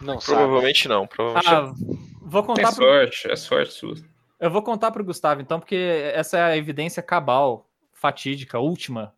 Não 0.00 0.18
sabe. 0.18 0.38
Provavelmente 0.38 0.88
não. 0.88 1.06
Provavelmente 1.06 1.50
não. 1.50 1.68
Ah, 1.68 1.74
vou 2.22 2.42
É 2.42 2.46
contar 2.46 2.72
pro, 2.74 2.82
sorte, 2.86 3.30
é 3.30 3.36
sorte 3.36 3.72
sua. 3.74 3.94
Eu 4.40 4.50
vou 4.50 4.62
contar 4.62 4.90
pro 4.90 5.04
Gustavo, 5.04 5.42
então, 5.42 5.60
porque 5.60 6.10
essa 6.14 6.38
é 6.38 6.42
a 6.44 6.56
evidência 6.56 7.02
cabal, 7.02 7.66
fatídica, 7.92 8.58
última, 8.58 9.12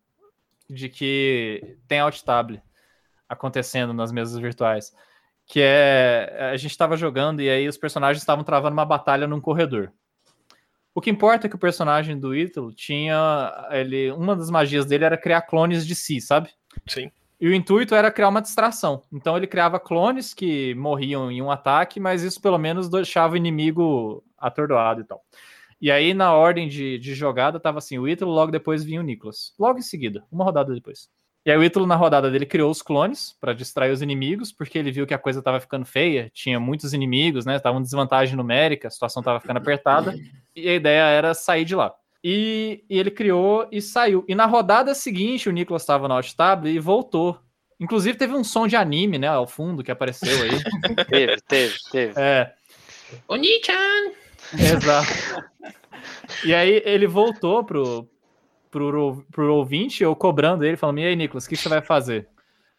de 0.69 0.89
que 0.89 1.77
tem 1.87 2.01
alt-tab 2.01 2.61
acontecendo 3.29 3.95
nas 3.95 4.11
mesas 4.11 4.37
virtuais. 4.37 4.93
Que 5.47 5.61
é. 5.63 6.51
A 6.53 6.57
gente 6.57 6.73
estava 6.73 6.97
jogando 6.97 7.41
e 7.41 7.49
aí 7.49 7.69
os 7.69 7.79
personagens 7.79 8.23
estavam 8.23 8.45
travando 8.45 8.75
uma 8.75 8.85
batalha 8.85 9.27
num 9.27 9.41
corredor. 9.41 9.93
O 10.95 11.01
que 11.01 11.11
importa 11.11 11.47
é 11.47 11.51
que 11.51 11.57
o 11.57 11.59
personagem 11.59 12.19
do 12.19 12.35
Ítalo 12.35 12.73
tinha. 12.73 13.69
Ele, 13.71 14.11
uma 14.13 14.35
das 14.35 14.51
magias 14.51 14.87
dele 14.87 15.05
era 15.05 15.17
criar 15.17 15.43
clones 15.43 15.87
de 15.87 15.95
si, 15.95 16.21
sabe? 16.21 16.51
Sim. 16.87 17.11
E 17.39 17.49
o 17.49 17.55
intuito 17.55 17.95
era 17.95 18.11
criar 18.11 18.29
uma 18.29 18.41
distração. 18.41 19.03
Então 19.13 19.37
ele 19.37 19.47
criava 19.47 19.79
clones 19.79 20.33
que 20.33 20.75
morriam 20.75 21.31
em 21.31 21.43
um 21.43 21.51
ataque, 21.51 22.01
mas 22.01 22.23
isso 22.23 22.41
pelo 22.41 22.59
menos 22.59 22.89
deixava 22.89 23.35
o 23.35 23.37
inimigo 23.37 24.25
atordoado 24.39 25.03
e 25.03 25.05
tal. 25.05 25.23
E 25.79 25.91
aí, 25.91 26.15
na 26.15 26.33
ordem 26.33 26.69
de, 26.69 26.99
de 26.99 27.15
jogada, 27.15 27.61
tava 27.61 27.79
assim: 27.79 27.99
o 27.99 28.09
Ítalo, 28.09 28.33
logo 28.33 28.51
depois 28.51 28.83
vinha 28.83 29.01
o 29.01 29.05
Nicolas. 29.05 29.55
Logo 29.59 29.79
em 29.79 29.83
seguida, 29.83 30.25
uma 30.33 30.45
rodada 30.45 30.73
depois. 30.75 31.11
E 31.47 31.51
aí, 31.53 31.57
o 31.57 31.63
Ítalo, 31.63 31.87
na 31.87 31.95
rodada 31.95 32.29
dele, 32.29 32.45
criou 32.45 32.69
os 32.69 32.83
clones 32.83 33.37
para 33.41 33.53
distrair 33.53 33.93
os 33.93 34.03
inimigos, 34.03 34.51
porque 34.51 34.77
ele 34.77 34.91
viu 34.91 35.07
que 35.07 35.15
a 35.15 35.19
coisa 35.19 35.41
tava 35.41 35.61
ficando 35.61 35.87
feia, 35.87 36.29
tinha 36.35 36.59
muitos 36.59 36.93
inimigos, 36.93 37.47
né? 37.47 37.57
Tava 37.61 37.79
em 37.79 37.83
desvantagem 37.83 38.35
numérica, 38.35 38.89
a 38.89 38.91
situação 38.91 39.23
tava 39.23 39.39
ficando 39.39 39.59
apertada, 39.59 40.13
e 40.57 40.69
a 40.69 40.75
ideia 40.75 41.03
era 41.03 41.35
sair 41.35 41.65
de 41.65 41.77
lá. 41.77 41.95
E, 42.25 42.83
e 42.91 42.99
ele 42.99 43.13
criou 43.13 43.69
e 43.71 43.81
saiu. 43.81 44.25
E 44.27 44.35
na 44.35 44.45
rodada 44.45 44.93
seguinte, 44.93 45.49
o 45.49 45.53
Nicolas 45.53 45.83
estava 45.83 46.09
na 46.09 46.17
alt-tab 46.17 46.67
e 46.67 46.81
voltou. 46.81 47.39
Inclusive, 47.79 48.19
teve 48.19 48.35
um 48.35 48.43
som 48.43 48.67
de 48.67 48.75
anime, 48.75 49.17
né, 49.17 49.29
ao 49.29 49.47
fundo, 49.47 49.85
que 49.85 49.93
apareceu 49.93 50.43
aí. 50.43 50.51
Teve, 51.07 51.37
teve, 51.43 51.75
teve. 51.93 52.13
É. 52.17 52.53
Oni-chan! 53.29 54.11
Exato. 54.53 55.45
E 56.45 56.53
aí 56.53 56.83
ele 56.85 57.07
voltou 57.07 57.63
pro, 57.63 58.09
pro, 58.77 59.25
pro 59.33 59.55
ouvinte, 59.55 60.03
eu 60.03 60.15
cobrando 60.15 60.65
ele, 60.65 60.77
falando: 60.77 60.99
E 60.99 61.07
aí, 61.07 61.17
Nicolas, 61.17 61.47
o 61.47 61.49
que 61.49 61.57
você 61.57 61.69
vai 61.69 61.81
fazer? 61.81 62.29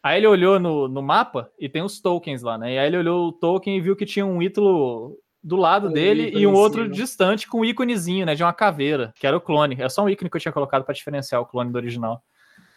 Aí 0.01 0.17
ele 0.19 0.27
olhou 0.27 0.59
no, 0.59 0.87
no 0.87 1.01
mapa 1.01 1.49
e 1.59 1.67
tem 1.67 1.81
os 1.81 1.99
tokens 1.99 2.43
lá, 2.43 2.57
né? 2.57 2.75
E 2.75 2.77
aí 2.77 2.87
ele 2.87 2.97
olhou 2.97 3.27
o 3.27 3.31
token 3.31 3.75
e 3.75 3.81
viu 3.81 3.95
que 3.95 4.05
tinha 4.05 4.25
um 4.25 4.41
Ítalo 4.41 5.17
do 5.43 5.55
lado 5.55 5.89
Um 5.89 5.93
dele 5.93 6.31
e 6.35 6.45
um 6.45 6.53
outro 6.53 6.83
cima. 6.83 6.93
distante 6.93 7.47
com 7.47 7.61
um 7.61 7.65
íconezinho, 7.65 8.25
né? 8.25 8.35
De 8.35 8.43
uma 8.43 8.53
caveira, 8.53 9.11
que 9.15 9.25
era 9.25 9.35
o 9.35 9.41
clone. 9.41 9.75
É 9.79 9.89
só 9.89 10.03
um 10.03 10.09
ícone 10.09 10.29
que 10.29 10.37
eu 10.37 10.41
tinha 10.41 10.51
colocado 10.51 10.83
pra 10.83 10.93
diferenciar 10.93 11.41
o 11.41 11.45
clone 11.45 11.71
do 11.71 11.75
original. 11.77 12.21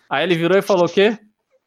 Aí 0.08 0.24
ele 0.24 0.34
virou 0.34 0.56
e 0.56 0.62
falou: 0.62 0.86
O 0.86 0.88
quê? 0.88 1.18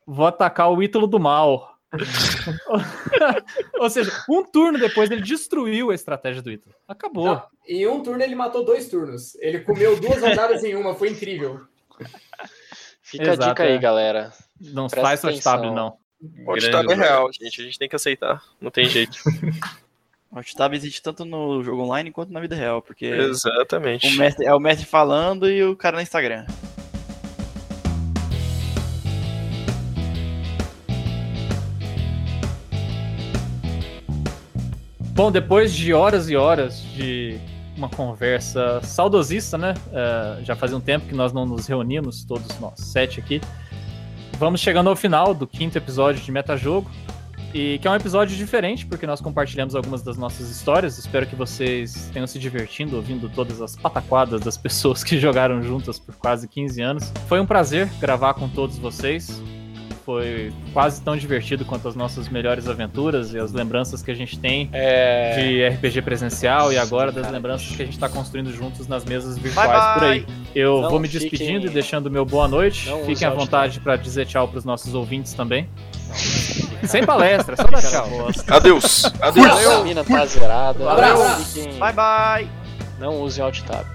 Vou 0.05 0.25
atacar 0.25 0.71
o 0.71 0.81
Ítalo 0.81 1.07
do 1.07 1.19
mal. 1.19 1.72
Ou 3.79 3.89
seja, 3.89 4.11
um 4.29 4.43
turno 4.43 4.79
depois 4.79 5.11
ele 5.11 5.21
destruiu 5.21 5.91
a 5.91 5.95
estratégia 5.95 6.41
do 6.41 6.51
Ítalo. 6.51 6.75
Acabou. 6.87 7.25
Não, 7.25 7.43
em 7.67 7.87
um 7.87 8.01
turno 8.01 8.23
ele 8.23 8.35
matou 8.35 8.65
dois 8.65 8.89
turnos. 8.89 9.35
Ele 9.35 9.59
comeu 9.59 9.99
duas 9.99 10.21
rodadas 10.21 10.63
em 10.63 10.75
uma, 10.75 10.95
foi 10.95 11.09
incrível. 11.09 11.61
Fica 13.01 13.31
a 13.31 13.33
Exato, 13.33 13.49
dica 13.49 13.63
aí, 13.63 13.73
é. 13.73 13.77
galera. 13.77 14.33
Não 14.59 14.87
Presta 14.87 15.07
faz 15.07 15.21
touchtab, 15.21 15.71
não. 15.71 15.97
O 16.45 16.51
alt-tab 16.51 16.89
é 16.89 16.95
real, 16.95 17.29
gente. 17.33 17.61
A 17.61 17.65
gente 17.65 17.77
tem 17.77 17.89
que 17.89 17.95
aceitar. 17.95 18.41
Não 18.59 18.71
tem 18.71 18.85
jeito. 18.85 19.17
O 20.31 20.37
alt-tab 20.37 20.73
existe 20.73 20.99
tanto 20.99 21.23
no 21.23 21.63
jogo 21.63 21.83
online 21.83 22.09
quanto 22.09 22.33
na 22.33 22.39
vida 22.39 22.55
real, 22.55 22.81
porque 22.81 23.05
Exatamente. 23.05 24.07
o 24.07 24.17
mestre, 24.17 24.43
é 24.47 24.51
o 24.51 24.59
mestre 24.59 24.83
falando 24.83 25.47
e 25.47 25.63
o 25.63 25.75
cara 25.75 25.97
no 25.97 26.01
Instagram. 26.01 26.47
Bom, 35.13 35.31
depois 35.31 35.71
de 35.71 35.93
horas 35.93 36.27
e 36.27 36.35
horas 36.35 36.81
de 36.81 37.37
uma 37.77 37.87
conversa 37.87 38.81
saudosista, 38.81 39.59
né? 39.59 39.75
É, 39.91 40.43
já 40.43 40.55
fazia 40.55 40.75
um 40.75 40.81
tempo 40.81 41.05
que 41.05 41.13
nós 41.13 41.31
não 41.31 41.45
nos 41.45 41.67
reunimos, 41.67 42.23
todos 42.23 42.59
nós 42.59 42.79
sete 42.79 43.19
aqui. 43.19 43.39
Vamos 44.39 44.59
chegando 44.59 44.89
ao 44.89 44.95
final 44.95 45.35
do 45.35 45.45
quinto 45.45 45.77
episódio 45.77 46.19
de 46.19 46.31
Metajogo. 46.31 46.89
E 47.53 47.77
que 47.77 47.87
é 47.87 47.91
um 47.91 47.95
episódio 47.95 48.35
diferente, 48.35 48.83
porque 48.87 49.05
nós 49.05 49.21
compartilhamos 49.21 49.75
algumas 49.75 50.01
das 50.01 50.17
nossas 50.17 50.49
histórias. 50.49 50.97
Espero 50.97 51.27
que 51.27 51.35
vocês 51.35 52.09
tenham 52.11 52.25
se 52.25 52.39
divertindo 52.39 52.95
ouvindo 52.95 53.29
todas 53.29 53.61
as 53.61 53.75
pataquadas 53.75 54.41
das 54.41 54.57
pessoas 54.57 55.03
que 55.03 55.19
jogaram 55.19 55.61
juntas 55.61 55.99
por 55.99 56.15
quase 56.15 56.47
15 56.47 56.81
anos. 56.81 57.13
Foi 57.27 57.39
um 57.39 57.45
prazer 57.45 57.87
gravar 57.99 58.33
com 58.33 58.49
todos 58.49 58.79
vocês. 58.79 59.39
Foi 60.05 60.51
quase 60.73 61.01
tão 61.01 61.15
divertido 61.15 61.63
quanto 61.63 61.87
as 61.87 61.95
nossas 61.95 62.27
melhores 62.27 62.67
aventuras 62.67 63.33
e 63.33 63.39
as 63.39 63.53
lembranças 63.53 64.01
que 64.01 64.11
a 64.11 64.13
gente 64.13 64.37
tem 64.37 64.69
É. 64.73 65.35
de 65.37 65.67
RPG 65.75 66.01
presencial 66.01 66.73
e 66.73 66.77
agora 66.77 67.09
das 67.11 67.31
lembranças 67.31 67.67
que 67.73 67.81
a 67.81 67.85
gente 67.85 67.93
está 67.95 68.09
construindo 68.09 68.51
juntos 68.51 68.85
nas 68.87 69.05
mesas 69.05 69.37
virtuais 69.37 69.69
Bye, 69.69 69.79
bye. 69.79 69.93
por 69.93 70.03
aí. 70.03 70.25
Eu 70.53 70.81
Não 70.81 70.89
vou 70.89 70.99
me 70.99 71.07
fiquem- 71.07 71.29
despedindo 71.29 71.67
e 71.67 71.69
deixando 71.69 72.11
meu 72.11 72.25
boa 72.25 72.47
noite. 72.49 72.89
Não 72.89 73.05
Fiquem 73.05 73.25
à 73.27 73.31
vontade 73.31 73.79
para 73.79 73.95
dizer 73.95 74.25
tchau 74.25 74.47
para 74.47 74.57
os 74.57 74.65
nossos 74.65 74.93
ouvintes 74.93 75.33
também. 75.33 75.69
Sem 76.83 77.05
palestra, 77.05 77.55
só 77.55 77.63
dar 77.63 77.81
tchau. 77.81 78.07
Adeus. 78.49 79.05
A 79.21 79.27
Adeus. 79.29 79.83
mina 79.85 80.03
tá 80.03 80.25
zerada. 80.25 80.91
Abraço. 80.91 81.53
Fiquem- 81.53 81.79
Bye 81.79 81.93
bye! 81.93 82.47
Não 82.99 83.21
usem 83.21 83.43
alt 83.43 83.61
tab. 83.61 83.85